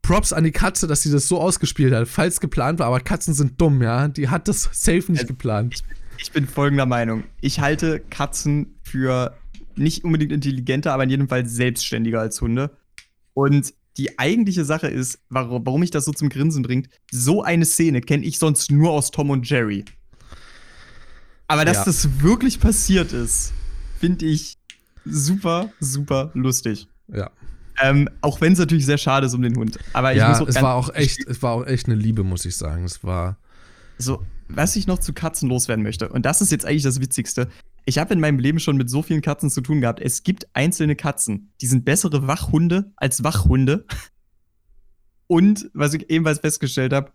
Props 0.02 0.32
an 0.32 0.42
die 0.42 0.50
Katze, 0.50 0.88
dass 0.88 1.02
sie 1.02 1.12
das 1.12 1.28
so 1.28 1.40
ausgespielt 1.40 1.94
hat, 1.94 2.08
falls 2.08 2.40
geplant 2.40 2.80
war, 2.80 2.88
aber 2.88 2.98
Katzen 2.98 3.32
sind 3.32 3.60
dumm, 3.60 3.80
ja. 3.80 4.08
Die 4.08 4.28
hat 4.28 4.48
das 4.48 4.62
safe 4.72 5.12
nicht 5.12 5.22
also, 5.22 5.26
geplant. 5.26 5.74
Ich, 5.74 5.84
ich 6.24 6.32
bin 6.32 6.48
folgender 6.48 6.86
Meinung. 6.86 7.22
Ich 7.40 7.60
halte 7.60 8.00
Katzen 8.00 8.80
für 8.82 9.36
nicht 9.76 10.02
unbedingt 10.02 10.32
intelligenter, 10.32 10.92
aber 10.92 11.04
in 11.04 11.10
jedem 11.10 11.28
Fall 11.28 11.46
selbstständiger 11.46 12.18
als 12.18 12.40
Hunde. 12.40 12.76
Und 13.34 13.74
die 13.96 14.18
eigentliche 14.18 14.64
Sache 14.64 14.88
ist, 14.88 15.18
warum 15.28 15.80
mich 15.80 15.90
das 15.90 16.04
so 16.04 16.12
zum 16.12 16.28
Grinsen 16.28 16.62
bringt, 16.62 16.88
so 17.10 17.42
eine 17.42 17.64
Szene 17.64 18.00
kenne 18.00 18.24
ich 18.24 18.38
sonst 18.38 18.70
nur 18.70 18.90
aus 18.90 19.10
Tom 19.10 19.30
und 19.30 19.48
Jerry. 19.48 19.84
Aber 21.48 21.64
dass 21.64 21.78
ja. 21.78 21.84
das 21.84 22.20
wirklich 22.20 22.60
passiert 22.60 23.12
ist, 23.12 23.52
finde 23.98 24.26
ich 24.26 24.58
super, 25.04 25.70
super 25.80 26.30
lustig. 26.34 26.88
Ja. 27.08 27.30
Ähm, 27.80 28.08
auch 28.20 28.40
wenn 28.40 28.54
es 28.54 28.58
natürlich 28.58 28.86
sehr 28.86 28.98
schade 28.98 29.26
ist 29.26 29.34
um 29.34 29.42
den 29.42 29.56
Hund. 29.56 29.78
Aber 29.92 30.12
ich 30.12 30.18
ja, 30.18 30.30
muss 30.30 30.40
auch 30.40 30.48
es 30.48 30.60
war 30.60 30.74
auch 30.74 30.94
echt, 30.94 31.26
es 31.26 31.42
war 31.42 31.52
auch 31.52 31.66
echt 31.66 31.86
eine 31.86 31.94
Liebe, 31.94 32.24
muss 32.24 32.44
ich 32.44 32.56
sagen. 32.56 32.84
Es 32.84 33.04
war 33.04 33.38
so, 33.98 34.22
was 34.48 34.76
ich 34.76 34.86
noch 34.86 34.98
zu 34.98 35.12
Katzen 35.12 35.48
loswerden 35.48 35.82
möchte, 35.82 36.08
und 36.08 36.26
das 36.26 36.40
ist 36.40 36.52
jetzt 36.52 36.64
eigentlich 36.64 36.82
das 36.82 37.00
Witzigste. 37.00 37.48
Ich 37.88 37.98
habe 37.98 38.12
in 38.12 38.20
meinem 38.20 38.40
Leben 38.40 38.58
schon 38.58 38.76
mit 38.76 38.90
so 38.90 39.00
vielen 39.00 39.22
Katzen 39.22 39.48
zu 39.48 39.60
tun 39.60 39.80
gehabt. 39.80 40.00
Es 40.00 40.24
gibt 40.24 40.48
einzelne 40.54 40.96
Katzen, 40.96 41.52
die 41.60 41.66
sind 41.66 41.84
bessere 41.84 42.26
Wachhunde 42.26 42.92
als 42.96 43.22
Wachhunde. 43.22 43.86
Und 45.28 45.70
was 45.72 45.94
ich 45.94 46.10
ebenfalls 46.10 46.40
festgestellt 46.40 46.92
habe, 46.92 47.12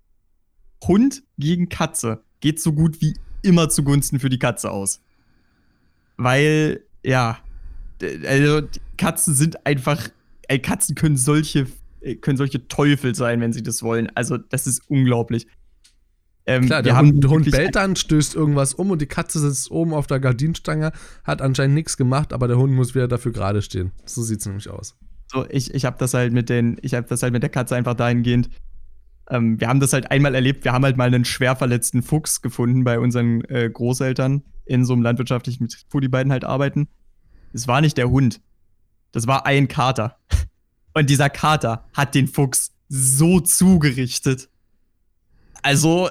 Hund 0.88 1.24
gegen 1.38 1.68
Katze 1.68 2.24
geht 2.40 2.62
so 2.62 2.72
gut 2.72 3.02
wie 3.02 3.16
immer 3.42 3.70
zugunsten 3.70 4.20
für 4.20 4.30
die 4.30 4.40
Katze 4.40 4.72
aus. 4.72 5.02
Weil, 6.16 6.86
ja, 7.04 7.40
also 8.26 8.62
Katzen 8.98 9.36
sind 9.36 9.66
einfach, 9.66 10.08
ey, 10.48 10.60
Katzen 10.60 10.96
können 10.96 11.18
solche, 11.18 11.68
können 12.22 12.38
solche 12.38 12.68
Teufel 12.70 13.14
sein, 13.14 13.42
wenn 13.42 13.54
sie 13.54 13.64
das 13.64 13.84
wollen. 13.84 14.10
Also, 14.16 14.38
das 14.38 14.68
ist 14.68 14.90
unglaublich. 14.90 15.48
Ähm, 16.46 16.66
Klar, 16.66 16.82
der 16.82 16.98
Hund, 16.98 17.26
Hund 17.28 17.52
bellt 17.52 17.76
dann, 17.76 17.96
stößt 17.96 18.36
irgendwas 18.36 18.74
um 18.74 18.90
und 18.92 19.02
die 19.02 19.08
Katze 19.08 19.40
sitzt 19.40 19.70
oben 19.70 19.94
auf 19.94 20.08
der 20.08 20.20
Gardinenstange, 20.20 20.92
hat 21.24 21.42
anscheinend 21.42 21.76
nichts 21.76 21.98
gemacht, 21.98 22.34
aber 22.34 22.48
der 22.48 22.58
Hund 22.58 22.74
muss 22.74 22.96
wieder 22.96 23.08
dafür 23.08 23.32
gerade 23.32 23.62
stehen. 23.62 23.92
So 24.06 24.24
sieht 24.24 24.40
es 24.40 24.46
nämlich 24.48 24.70
aus. 24.70 24.96
So, 25.28 25.46
ich, 25.50 25.74
ich 25.74 25.86
habe 25.86 25.98
das 26.00 26.14
halt 26.14 26.34
mit 26.34 26.50
den, 26.50 26.78
ich 26.82 26.94
habe 26.94 27.08
das 27.08 27.24
halt 27.24 27.32
mit 27.32 27.44
der 27.44 27.50
Katze 27.50 27.76
einfach 27.76 27.94
dahingehend. 27.94 28.50
Ähm, 29.30 29.60
wir 29.60 29.68
haben 29.68 29.80
das 29.80 29.94
halt 29.94 30.10
einmal 30.10 30.36
erlebt, 30.36 30.66
wir 30.66 30.74
haben 30.74 30.84
halt 30.84 30.98
mal 30.98 31.08
einen 31.08 31.26
schwer 31.26 31.56
verletzten 31.56 32.02
Fuchs 32.02 32.42
gefunden 32.42 32.84
bei 32.84 33.00
unseren 33.00 33.42
äh, 33.46 33.70
Großeltern 33.70 34.44
in 34.66 34.84
so 34.84 34.94
einem 34.94 35.04
landwirtschaftlichen 35.04 35.68
Betrieb, 35.68 35.88
wo 35.92 36.00
die 36.00 36.10
beiden 36.10 36.32
halt 36.32 36.44
arbeiten. 36.44 36.88
Es 37.54 37.68
war 37.68 37.82
nicht 37.82 37.98
der 37.98 38.10
Hund. 38.10 38.42
Das 39.12 39.28
war 39.28 39.46
ein 39.46 39.68
Kater. 39.68 40.18
Und 40.94 41.10
dieser 41.10 41.30
Kater 41.30 41.86
hat 41.94 42.16
den 42.16 42.28
Fuchs 42.28 42.74
so 42.90 43.40
zugerichtet. 43.40 44.50
Also, 45.62 46.10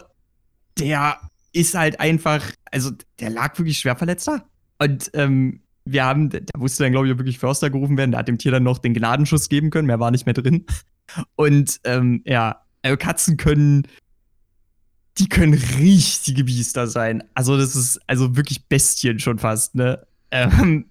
der 0.79 1.21
ist 1.53 1.75
halt 1.75 2.01
einfach, 2.01 2.45
also 2.71 2.91
der 3.19 3.31
lag 3.31 3.59
wirklich 3.59 3.79
schwer 3.79 3.97
verletzt 3.97 4.29
da. 4.29 4.45
Und 4.79 5.11
ähm, 5.15 5.61
wir 5.85 6.05
haben, 6.05 6.31
da 6.31 6.41
musste 6.59 6.85
dann, 6.85 6.93
glaube 6.93 7.09
ich, 7.09 7.19
wirklich 7.19 7.39
Förster 7.39 7.71
gerufen 7.71 7.97
werden. 7.97 8.13
Der 8.13 8.21
hat 8.21 8.29
dem 8.29 8.39
Tier 8.39 8.53
dann 8.53 8.63
noch 8.63 8.79
den 8.79 8.95
Gnadenschuss 8.95 9.49
geben 9.49 9.71
können, 9.71 9.87
mehr 9.87 10.01
war 10.01 10.11
nicht 10.11 10.27
mehr 10.27 10.35
drin. 10.35 10.67
Und 11.37 11.81
ähm, 11.85 12.23
ja, 12.25 12.63
also 12.83 12.97
Katzen 12.97 13.37
können, 13.37 13.87
die 15.19 15.29
können 15.29 15.55
richtige 15.55 16.45
Biester 16.45 16.87
sein. 16.87 17.25
Also, 17.35 17.57
das 17.59 17.75
ist 17.75 18.01
also 18.07 18.37
wirklich 18.37 18.67
Bestien 18.67 19.19
schon 19.19 19.39
fast, 19.39 19.75
ne? 19.75 20.07
Ähm, 20.31 20.87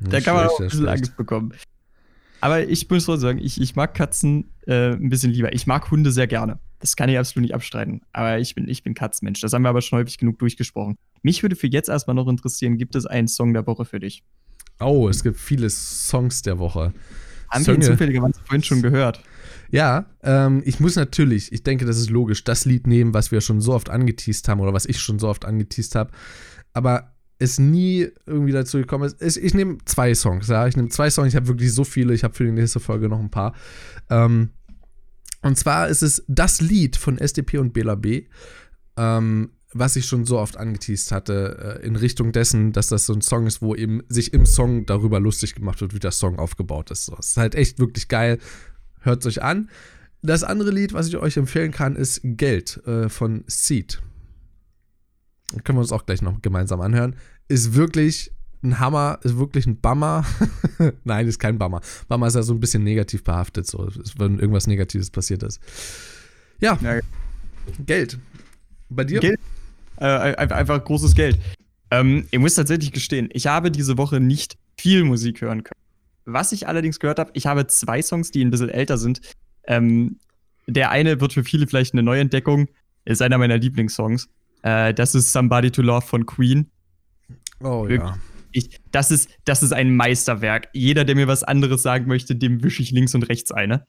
da 0.00 0.20
kann 0.20 0.34
man 0.34 0.48
auch 0.48 0.58
ein 0.58 0.68
bisschen 0.68 0.88
Angst 0.88 1.16
bekommen. 1.16 1.52
Aber 2.40 2.66
ich 2.66 2.90
muss 2.90 3.06
wohl 3.06 3.18
sagen, 3.18 3.38
ich, 3.38 3.60
ich 3.60 3.76
mag 3.76 3.94
Katzen 3.94 4.52
äh, 4.66 4.92
ein 4.92 5.10
bisschen 5.10 5.32
lieber. 5.32 5.52
Ich 5.52 5.66
mag 5.66 5.90
Hunde 5.90 6.10
sehr 6.10 6.26
gerne. 6.26 6.58
Das 6.82 6.96
kann 6.96 7.08
ich 7.08 7.16
absolut 7.16 7.42
nicht 7.42 7.54
abstreiten. 7.54 8.02
Aber 8.12 8.38
ich 8.38 8.56
bin, 8.56 8.68
ich 8.68 8.82
bin 8.82 8.94
Katzenmensch. 8.94 9.40
Das 9.40 9.52
haben 9.52 9.62
wir 9.62 9.68
aber 9.68 9.80
schon 9.80 10.00
häufig 10.00 10.18
genug 10.18 10.38
durchgesprochen. 10.40 10.96
Mich 11.22 11.42
würde 11.42 11.54
für 11.54 11.68
jetzt 11.68 11.88
erstmal 11.88 12.16
noch 12.16 12.26
interessieren, 12.26 12.76
gibt 12.76 12.96
es 12.96 13.06
einen 13.06 13.28
Song 13.28 13.54
der 13.54 13.66
Woche 13.68 13.84
für 13.84 14.00
dich? 14.00 14.24
Oh, 14.80 15.08
es 15.08 15.22
gibt 15.22 15.38
viele 15.38 15.70
Songs 15.70 16.42
der 16.42 16.58
Woche. 16.58 16.92
Haben 17.48 17.64
Sönge. 17.64 17.78
wir 17.78 17.86
zufälligerweise 17.86 18.40
vorhin 18.44 18.64
schon 18.64 18.82
gehört? 18.82 19.22
Ja, 19.70 20.06
ähm, 20.24 20.62
ich 20.64 20.80
muss 20.80 20.96
natürlich, 20.96 21.52
ich 21.52 21.62
denke, 21.62 21.84
das 21.84 21.98
ist 21.98 22.10
logisch, 22.10 22.42
das 22.42 22.64
Lied 22.64 22.88
nehmen, 22.88 23.14
was 23.14 23.30
wir 23.30 23.40
schon 23.40 23.60
so 23.60 23.72
oft 23.74 23.88
angeteased 23.88 24.48
haben 24.48 24.60
oder 24.60 24.72
was 24.72 24.86
ich 24.86 25.00
schon 25.00 25.20
so 25.20 25.28
oft 25.28 25.44
angeteased 25.44 25.94
habe. 25.94 26.10
Aber 26.72 27.12
es 27.38 27.58
nie 27.58 28.08
irgendwie 28.26 28.52
dazu 28.52 28.78
gekommen 28.78 29.04
ist. 29.04 29.22
Ich, 29.22 29.42
ich 29.42 29.54
nehme 29.54 29.78
zwei 29.84 30.14
Songs, 30.14 30.48
ja. 30.48 30.66
Ich 30.66 30.76
nehme 30.76 30.88
zwei 30.88 31.10
Songs, 31.10 31.28
ich 31.28 31.36
habe 31.36 31.48
wirklich 31.48 31.72
so 31.72 31.84
viele, 31.84 32.12
ich 32.12 32.24
habe 32.24 32.34
für 32.34 32.44
die 32.44 32.52
nächste 32.52 32.80
Folge 32.80 33.08
noch 33.08 33.20
ein 33.20 33.30
paar. 33.30 33.54
Ähm, 34.10 34.50
und 35.42 35.58
zwar 35.58 35.88
ist 35.88 36.02
es 36.02 36.24
das 36.28 36.60
Lied 36.60 36.96
von 36.96 37.18
SDP 37.18 37.58
und 37.58 37.72
Bela 37.72 37.94
B., 37.94 38.26
ähm, 38.96 39.50
was 39.74 39.96
ich 39.96 40.04
schon 40.04 40.26
so 40.26 40.38
oft 40.38 40.58
angeteased 40.58 41.12
hatte, 41.12 41.80
äh, 41.82 41.86
in 41.86 41.96
Richtung 41.96 42.32
dessen, 42.32 42.72
dass 42.72 42.88
das 42.88 43.06
so 43.06 43.14
ein 43.14 43.22
Song 43.22 43.46
ist, 43.46 43.62
wo 43.62 43.74
eben 43.74 44.02
sich 44.08 44.34
im 44.34 44.44
Song 44.44 44.84
darüber 44.84 45.18
lustig 45.18 45.54
gemacht 45.54 45.80
wird, 45.80 45.94
wie 45.94 45.98
der 45.98 46.10
Song 46.10 46.38
aufgebaut 46.38 46.90
ist. 46.90 47.06
So, 47.06 47.16
es 47.18 47.28
ist 47.28 47.36
halt 47.38 47.54
echt 47.54 47.78
wirklich 47.78 48.08
geil. 48.08 48.38
Hört 49.00 49.24
es 49.24 49.26
euch 49.26 49.42
an. 49.42 49.70
Das 50.20 50.44
andere 50.44 50.70
Lied, 50.70 50.92
was 50.92 51.08
ich 51.08 51.16
euch 51.16 51.38
empfehlen 51.38 51.70
kann, 51.72 51.96
ist 51.96 52.20
Geld 52.22 52.86
äh, 52.86 53.08
von 53.08 53.44
Seed. 53.46 54.02
Können 55.64 55.78
wir 55.78 55.82
uns 55.82 55.92
auch 55.92 56.04
gleich 56.04 56.20
noch 56.20 56.42
gemeinsam 56.42 56.80
anhören 56.82 57.16
ist 57.52 57.74
wirklich 57.74 58.32
ein 58.62 58.78
Hammer, 58.78 59.18
ist 59.22 59.36
wirklich 59.36 59.66
ein 59.66 59.76
Bummer. 59.76 60.24
Nein, 61.04 61.26
ist 61.26 61.38
kein 61.38 61.58
Bummer. 61.58 61.80
Bummer 62.08 62.26
ist 62.26 62.34
ja 62.34 62.42
so 62.42 62.54
ein 62.54 62.60
bisschen 62.60 62.84
negativ 62.84 63.24
behaftet, 63.24 63.66
so, 63.66 63.88
wenn 64.18 64.38
irgendwas 64.38 64.66
Negatives 64.66 65.10
passiert 65.10 65.42
ist. 65.42 65.60
Ja. 66.60 66.78
ja. 66.80 67.00
Geld. 67.84 68.18
Bei 68.88 69.04
dir? 69.04 69.20
Geld. 69.20 69.40
Äh, 69.96 70.34
einfach 70.36 70.82
großes 70.84 71.14
Geld. 71.14 71.38
Ähm, 71.90 72.26
ich 72.30 72.38
muss 72.38 72.54
tatsächlich 72.54 72.92
gestehen, 72.92 73.28
ich 73.32 73.46
habe 73.46 73.70
diese 73.70 73.98
Woche 73.98 74.20
nicht 74.20 74.56
viel 74.78 75.04
Musik 75.04 75.40
hören 75.40 75.62
können. 75.64 75.80
Was 76.24 76.52
ich 76.52 76.68
allerdings 76.68 77.00
gehört 77.00 77.18
habe, 77.18 77.30
ich 77.34 77.46
habe 77.46 77.66
zwei 77.66 78.00
Songs, 78.00 78.30
die 78.30 78.44
ein 78.44 78.50
bisschen 78.50 78.68
älter 78.68 78.96
sind. 78.96 79.20
Ähm, 79.66 80.18
der 80.66 80.90
eine 80.90 81.20
wird 81.20 81.32
für 81.32 81.44
viele 81.44 81.66
vielleicht 81.66 81.94
eine 81.94 82.02
Neuentdeckung, 82.02 82.68
ist 83.04 83.20
einer 83.20 83.38
meiner 83.38 83.58
Lieblingssongs. 83.58 84.28
Äh, 84.62 84.94
das 84.94 85.14
ist 85.14 85.32
Somebody 85.32 85.70
to 85.70 85.82
Love 85.82 86.06
von 86.06 86.24
Queen. 86.24 86.70
Oh 87.60 87.88
Wirklich. 87.88 88.00
ja. 88.00 88.18
Ich, 88.52 88.80
das, 88.90 89.10
ist, 89.10 89.30
das 89.44 89.62
ist 89.62 89.72
ein 89.72 89.94
Meisterwerk. 89.94 90.68
Jeder, 90.72 91.04
der 91.04 91.14
mir 91.14 91.26
was 91.26 91.42
anderes 91.42 91.82
sagen 91.82 92.06
möchte, 92.06 92.36
dem 92.36 92.62
wische 92.62 92.82
ich 92.82 92.90
links 92.90 93.14
und 93.14 93.24
rechts 93.24 93.52
eine. 93.52 93.86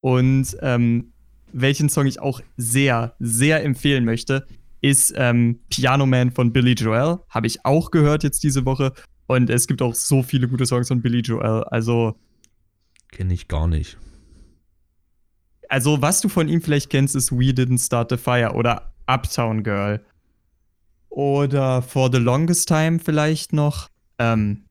Und 0.00 0.56
ähm, 0.60 1.12
welchen 1.52 1.88
Song 1.88 2.06
ich 2.06 2.20
auch 2.20 2.40
sehr, 2.56 3.14
sehr 3.18 3.64
empfehlen 3.64 4.04
möchte, 4.04 4.46
ist 4.80 5.14
ähm, 5.16 5.60
Piano 5.70 6.04
Man 6.04 6.30
von 6.30 6.52
Billy 6.52 6.72
Joel. 6.72 7.20
Habe 7.30 7.46
ich 7.46 7.64
auch 7.64 7.90
gehört 7.90 8.22
jetzt 8.22 8.42
diese 8.42 8.66
Woche. 8.66 8.92
Und 9.26 9.48
es 9.48 9.66
gibt 9.66 9.80
auch 9.80 9.94
so 9.94 10.22
viele 10.22 10.48
gute 10.48 10.66
Songs 10.66 10.88
von 10.88 11.00
Billy 11.00 11.20
Joel. 11.20 11.64
Also. 11.64 12.18
Kenne 13.10 13.32
ich 13.32 13.48
gar 13.48 13.66
nicht. 13.66 13.96
Also, 15.68 16.02
was 16.02 16.20
du 16.20 16.28
von 16.28 16.48
ihm 16.48 16.60
vielleicht 16.60 16.90
kennst, 16.90 17.16
ist 17.16 17.32
We 17.32 17.52
Didn't 17.52 17.84
Start 17.84 18.10
the 18.10 18.16
Fire 18.16 18.52
oder 18.54 18.92
Uptown 19.06 19.62
Girl. 19.62 20.04
Oder 21.14 21.80
For 21.80 22.10
the 22.12 22.18
Longest 22.18 22.66
Time 22.66 22.98
vielleicht 22.98 23.52
noch. 23.52 23.88
Ähm, 24.18 24.64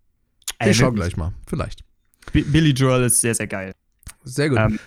ich 0.61 0.75
schau 0.75 0.91
gleich 0.91 1.15
mal, 1.15 1.31
vielleicht. 1.47 1.85
B 2.33 2.41
Billy 2.41 2.71
Joel 2.71 3.05
ist 3.05 3.21
sehr, 3.21 3.33
sehr 3.33 3.47
geil. 3.47 3.71
Sehr 4.25 4.49
gut. 4.49 4.59
Ähm, 4.59 4.77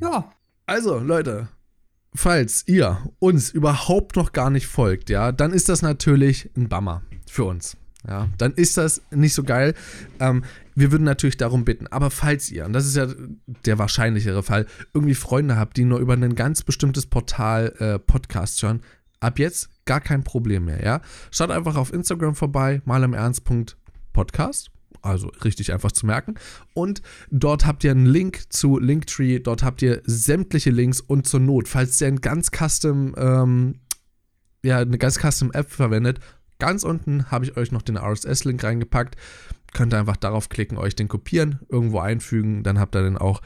ja. 0.00 0.32
Also, 0.66 1.00
Leute, 1.00 1.48
falls 2.14 2.62
ihr 2.68 2.98
uns 3.18 3.50
überhaupt 3.50 4.14
noch 4.14 4.30
gar 4.30 4.50
nicht 4.50 4.68
folgt, 4.68 5.10
ja, 5.10 5.32
dann 5.32 5.52
ist 5.52 5.68
das 5.68 5.82
natürlich 5.82 6.48
ein 6.56 6.68
Bummer 6.68 7.02
für 7.28 7.42
uns. 7.42 7.76
ja, 8.06 8.28
dann 8.38 8.52
ist 8.52 8.76
das 8.76 9.02
nicht 9.10 9.34
so 9.34 9.42
geil. 9.42 9.74
Ähm, 10.20 10.44
wir 10.76 10.92
würden 10.92 11.02
natürlich 11.02 11.38
darum 11.38 11.64
bitten, 11.64 11.88
aber 11.88 12.10
falls 12.12 12.52
ihr, 12.52 12.66
und 12.66 12.72
das 12.72 12.86
ist 12.86 12.94
ja 12.94 13.08
der 13.46 13.78
wahrscheinlichere 13.78 14.44
Fall, 14.44 14.66
irgendwie 14.94 15.16
Freunde 15.16 15.56
habt, 15.56 15.76
die 15.76 15.84
nur 15.84 15.98
über 15.98 16.12
ein 16.12 16.36
ganz 16.36 16.62
bestimmtes 16.62 17.06
Portal 17.06 17.74
äh, 17.80 17.98
Podcast 17.98 18.62
hören, 18.62 18.80
ab 19.20 19.38
jetzt 19.38 19.70
gar 19.84 20.00
kein 20.00 20.24
Problem 20.24 20.64
mehr, 20.64 20.82
ja. 20.82 21.00
Schaut 21.30 21.50
einfach 21.50 21.76
auf 21.76 21.92
Instagram 21.92 22.34
vorbei, 22.34 22.82
mal 22.84 23.02
im 23.02 23.14
Ernst.podcast 23.14 24.70
also 25.02 25.28
richtig 25.44 25.72
einfach 25.72 25.92
zu 25.92 26.06
merken. 26.06 26.34
Und 26.74 27.02
dort 27.30 27.66
habt 27.66 27.84
ihr 27.84 27.90
einen 27.90 28.06
Link 28.06 28.52
zu 28.52 28.78
Linktree, 28.78 29.38
dort 29.38 29.62
habt 29.62 29.82
ihr 29.82 30.02
sämtliche 30.04 30.70
Links 30.70 31.00
und 31.00 31.26
zur 31.26 31.40
Not, 31.40 31.68
falls 31.68 32.00
ihr 32.00 32.08
ein 32.08 32.20
ganz 32.20 32.50
custom, 32.50 33.14
ähm, 33.16 33.80
ja, 34.62 34.78
eine 34.78 34.98
ganz 34.98 35.18
custom 35.18 35.52
App 35.52 35.70
verwendet, 35.70 36.20
ganz 36.58 36.84
unten 36.84 37.30
habe 37.30 37.44
ich 37.44 37.56
euch 37.56 37.72
noch 37.72 37.82
den 37.82 37.96
RSS-Link 37.96 38.62
reingepackt. 38.62 39.16
Könnt 39.72 39.94
ihr 39.94 39.98
einfach 40.00 40.16
darauf 40.16 40.48
klicken, 40.48 40.78
euch 40.78 40.96
den 40.96 41.08
kopieren, 41.08 41.60
irgendwo 41.68 42.00
einfügen, 42.00 42.62
dann 42.62 42.78
habt 42.78 42.94
ihr 42.96 43.02
den 43.02 43.16
auch 43.16 43.40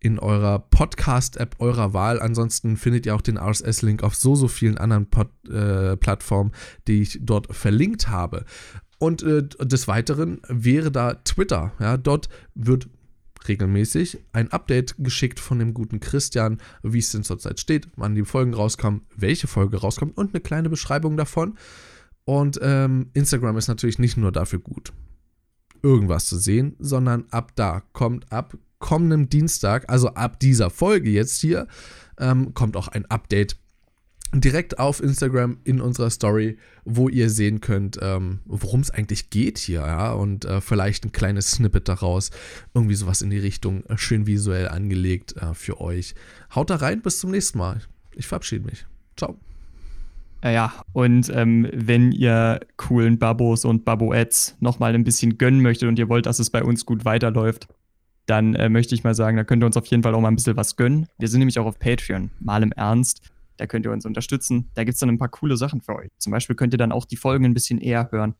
in 0.00 0.18
eurer 0.18 0.58
Podcast-App 0.58 1.56
eurer 1.58 1.92
Wahl. 1.92 2.20
Ansonsten 2.20 2.76
findet 2.76 3.06
ihr 3.06 3.14
auch 3.14 3.20
den 3.20 3.38
RSS-Link 3.38 4.02
auf 4.02 4.14
so, 4.14 4.34
so 4.34 4.48
vielen 4.48 4.78
anderen 4.78 5.06
Pod, 5.06 5.28
äh, 5.48 5.96
Plattformen, 5.96 6.52
die 6.88 7.02
ich 7.02 7.18
dort 7.22 7.54
verlinkt 7.54 8.08
habe. 8.08 8.44
Und 8.98 9.22
äh, 9.22 9.46
des 9.46 9.88
Weiteren 9.88 10.40
wäre 10.48 10.90
da 10.90 11.14
Twitter. 11.14 11.72
Ja, 11.78 11.96
dort 11.96 12.28
wird 12.54 12.88
regelmäßig 13.48 14.18
ein 14.32 14.52
Update 14.52 14.96
geschickt 14.98 15.40
von 15.40 15.58
dem 15.58 15.72
guten 15.74 16.00
Christian, 16.00 16.58
wie 16.82 16.98
es 16.98 17.12
denn 17.12 17.24
zurzeit 17.24 17.60
steht, 17.60 17.88
wann 17.96 18.14
die 18.14 18.24
Folgen 18.24 18.54
rauskommen, 18.54 19.02
welche 19.16 19.46
Folge 19.46 19.78
rauskommt 19.78 20.16
und 20.16 20.34
eine 20.34 20.40
kleine 20.40 20.68
Beschreibung 20.68 21.16
davon. 21.16 21.56
Und 22.24 22.58
ähm, 22.62 23.10
Instagram 23.14 23.56
ist 23.56 23.68
natürlich 23.68 23.98
nicht 23.98 24.16
nur 24.16 24.32
dafür 24.32 24.58
gut, 24.58 24.92
irgendwas 25.82 26.26
zu 26.26 26.38
sehen, 26.38 26.76
sondern 26.78 27.24
ab 27.30 27.52
da 27.54 27.82
kommt 27.92 28.30
ab 28.30 28.56
kommendem 28.80 29.28
Dienstag, 29.28 29.88
also 29.88 30.08
ab 30.08 30.40
dieser 30.40 30.70
Folge 30.70 31.10
jetzt 31.10 31.40
hier, 31.40 31.68
ähm, 32.18 32.52
kommt 32.54 32.76
auch 32.76 32.88
ein 32.88 33.06
Update 33.06 33.56
direkt 34.32 34.78
auf 34.78 35.02
Instagram 35.02 35.58
in 35.64 35.80
unserer 35.80 36.10
Story, 36.10 36.56
wo 36.84 37.08
ihr 37.08 37.30
sehen 37.30 37.60
könnt, 37.60 37.98
ähm, 38.00 38.40
worum 38.44 38.80
es 38.80 38.90
eigentlich 38.90 39.30
geht 39.30 39.58
hier, 39.58 39.80
ja, 39.80 40.12
und 40.12 40.44
äh, 40.44 40.60
vielleicht 40.60 41.04
ein 41.04 41.12
kleines 41.12 41.50
Snippet 41.50 41.88
daraus, 41.88 42.30
irgendwie 42.74 42.94
sowas 42.94 43.22
in 43.22 43.30
die 43.30 43.38
Richtung, 43.38 43.84
äh, 43.86 43.98
schön 43.98 44.26
visuell 44.26 44.68
angelegt 44.68 45.36
äh, 45.36 45.54
für 45.54 45.80
euch. 45.80 46.14
Haut 46.54 46.70
da 46.70 46.76
rein, 46.76 47.02
bis 47.02 47.18
zum 47.18 47.32
nächsten 47.32 47.58
Mal. 47.58 47.80
Ich 48.14 48.26
verabschiede 48.26 48.64
mich. 48.64 48.86
Ciao. 49.16 49.36
Ja, 50.42 50.72
und 50.92 51.28
ähm, 51.34 51.68
wenn 51.72 52.12
ihr 52.12 52.60
coolen 52.78 53.18
Babos 53.18 53.66
und 53.66 53.84
Baboettes 53.84 54.56
nochmal 54.60 54.94
ein 54.94 55.04
bisschen 55.04 55.36
gönnen 55.36 55.60
möchtet 55.60 55.88
und 55.88 55.98
ihr 55.98 56.08
wollt, 56.08 56.24
dass 56.24 56.38
es 56.38 56.48
bei 56.48 56.62
uns 56.62 56.86
gut 56.86 57.04
weiterläuft, 57.04 57.68
dann 58.30 58.54
äh, 58.54 58.68
möchte 58.68 58.94
ich 58.94 59.02
mal 59.02 59.14
sagen, 59.14 59.36
da 59.36 59.44
könnt 59.44 59.62
ihr 59.62 59.66
uns 59.66 59.76
auf 59.76 59.86
jeden 59.86 60.04
Fall 60.04 60.14
auch 60.14 60.20
mal 60.20 60.28
ein 60.28 60.36
bisschen 60.36 60.56
was 60.56 60.76
gönnen. 60.76 61.06
Wir 61.18 61.26
sind 61.26 61.40
nämlich 61.40 61.58
auch 61.58 61.66
auf 61.66 61.78
Patreon, 61.80 62.30
mal 62.38 62.62
im 62.62 62.70
Ernst. 62.72 63.22
Da 63.56 63.66
könnt 63.66 63.84
ihr 63.84 63.92
uns 63.92 64.06
unterstützen. 64.06 64.70
Da 64.74 64.84
gibt 64.84 64.94
es 64.94 65.00
dann 65.00 65.08
ein 65.08 65.18
paar 65.18 65.28
coole 65.28 65.56
Sachen 65.56 65.80
für 65.80 65.96
euch. 65.96 66.10
Zum 66.18 66.30
Beispiel 66.30 66.54
könnt 66.54 66.72
ihr 66.72 66.78
dann 66.78 66.92
auch 66.92 67.04
die 67.04 67.16
Folgen 67.16 67.44
ein 67.44 67.54
bisschen 67.54 67.78
eher 67.78 68.08
hören. 68.12 68.34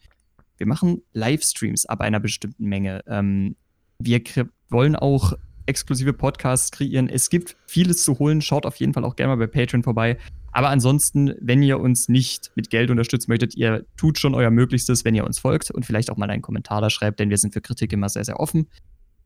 Wir 0.58 0.66
machen 0.66 1.02
Livestreams 1.12 1.86
ab 1.86 2.00
einer 2.00 2.20
bestimmten 2.20 2.66
Menge. 2.66 3.02
Ähm, 3.08 3.56
wir 3.98 4.22
wollen 4.68 4.94
auch 4.94 5.32
exklusive 5.66 6.12
Podcasts 6.12 6.70
kreieren. 6.70 7.08
Es 7.08 7.28
gibt 7.28 7.56
vieles 7.66 8.04
zu 8.04 8.18
holen. 8.18 8.42
Schaut 8.42 8.66
auf 8.66 8.76
jeden 8.76 8.94
Fall 8.94 9.04
auch 9.04 9.16
gerne 9.16 9.36
mal 9.36 9.44
bei 9.44 9.52
Patreon 9.52 9.82
vorbei. 9.82 10.18
Aber 10.52 10.68
ansonsten, 10.68 11.34
wenn 11.40 11.62
ihr 11.62 11.80
uns 11.80 12.08
nicht 12.08 12.52
mit 12.54 12.70
Geld 12.70 12.90
unterstützen 12.90 13.30
möchtet, 13.30 13.56
ihr 13.56 13.84
tut 13.96 14.18
schon 14.18 14.34
euer 14.34 14.50
Möglichstes, 14.50 15.04
wenn 15.04 15.14
ihr 15.16 15.24
uns 15.24 15.40
folgt 15.40 15.70
und 15.70 15.84
vielleicht 15.84 16.10
auch 16.10 16.16
mal 16.16 16.30
einen 16.30 16.42
Kommentar 16.42 16.80
da 16.80 16.90
schreibt, 16.90 17.18
denn 17.18 17.30
wir 17.30 17.38
sind 17.38 17.52
für 17.52 17.60
Kritik 17.60 17.92
immer 17.92 18.08
sehr, 18.08 18.24
sehr 18.24 18.38
offen. 18.38 18.68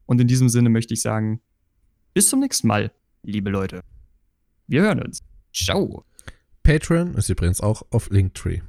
Und 0.06 0.20
in 0.20 0.28
diesem 0.28 0.48
Sinne 0.48 0.68
möchte 0.68 0.94
ich 0.94 1.02
sagen, 1.02 1.40
bis 2.12 2.28
zum 2.28 2.40
nächsten 2.40 2.68
Mal, 2.68 2.92
liebe 3.22 3.50
Leute. 3.50 3.82
Wir 4.66 4.82
hören 4.82 5.02
uns. 5.02 5.20
Ciao. 5.52 6.04
Patreon 6.62 7.14
ist 7.14 7.28
übrigens 7.28 7.60
auch 7.60 7.82
auf 7.90 8.10
Linktree. 8.10 8.60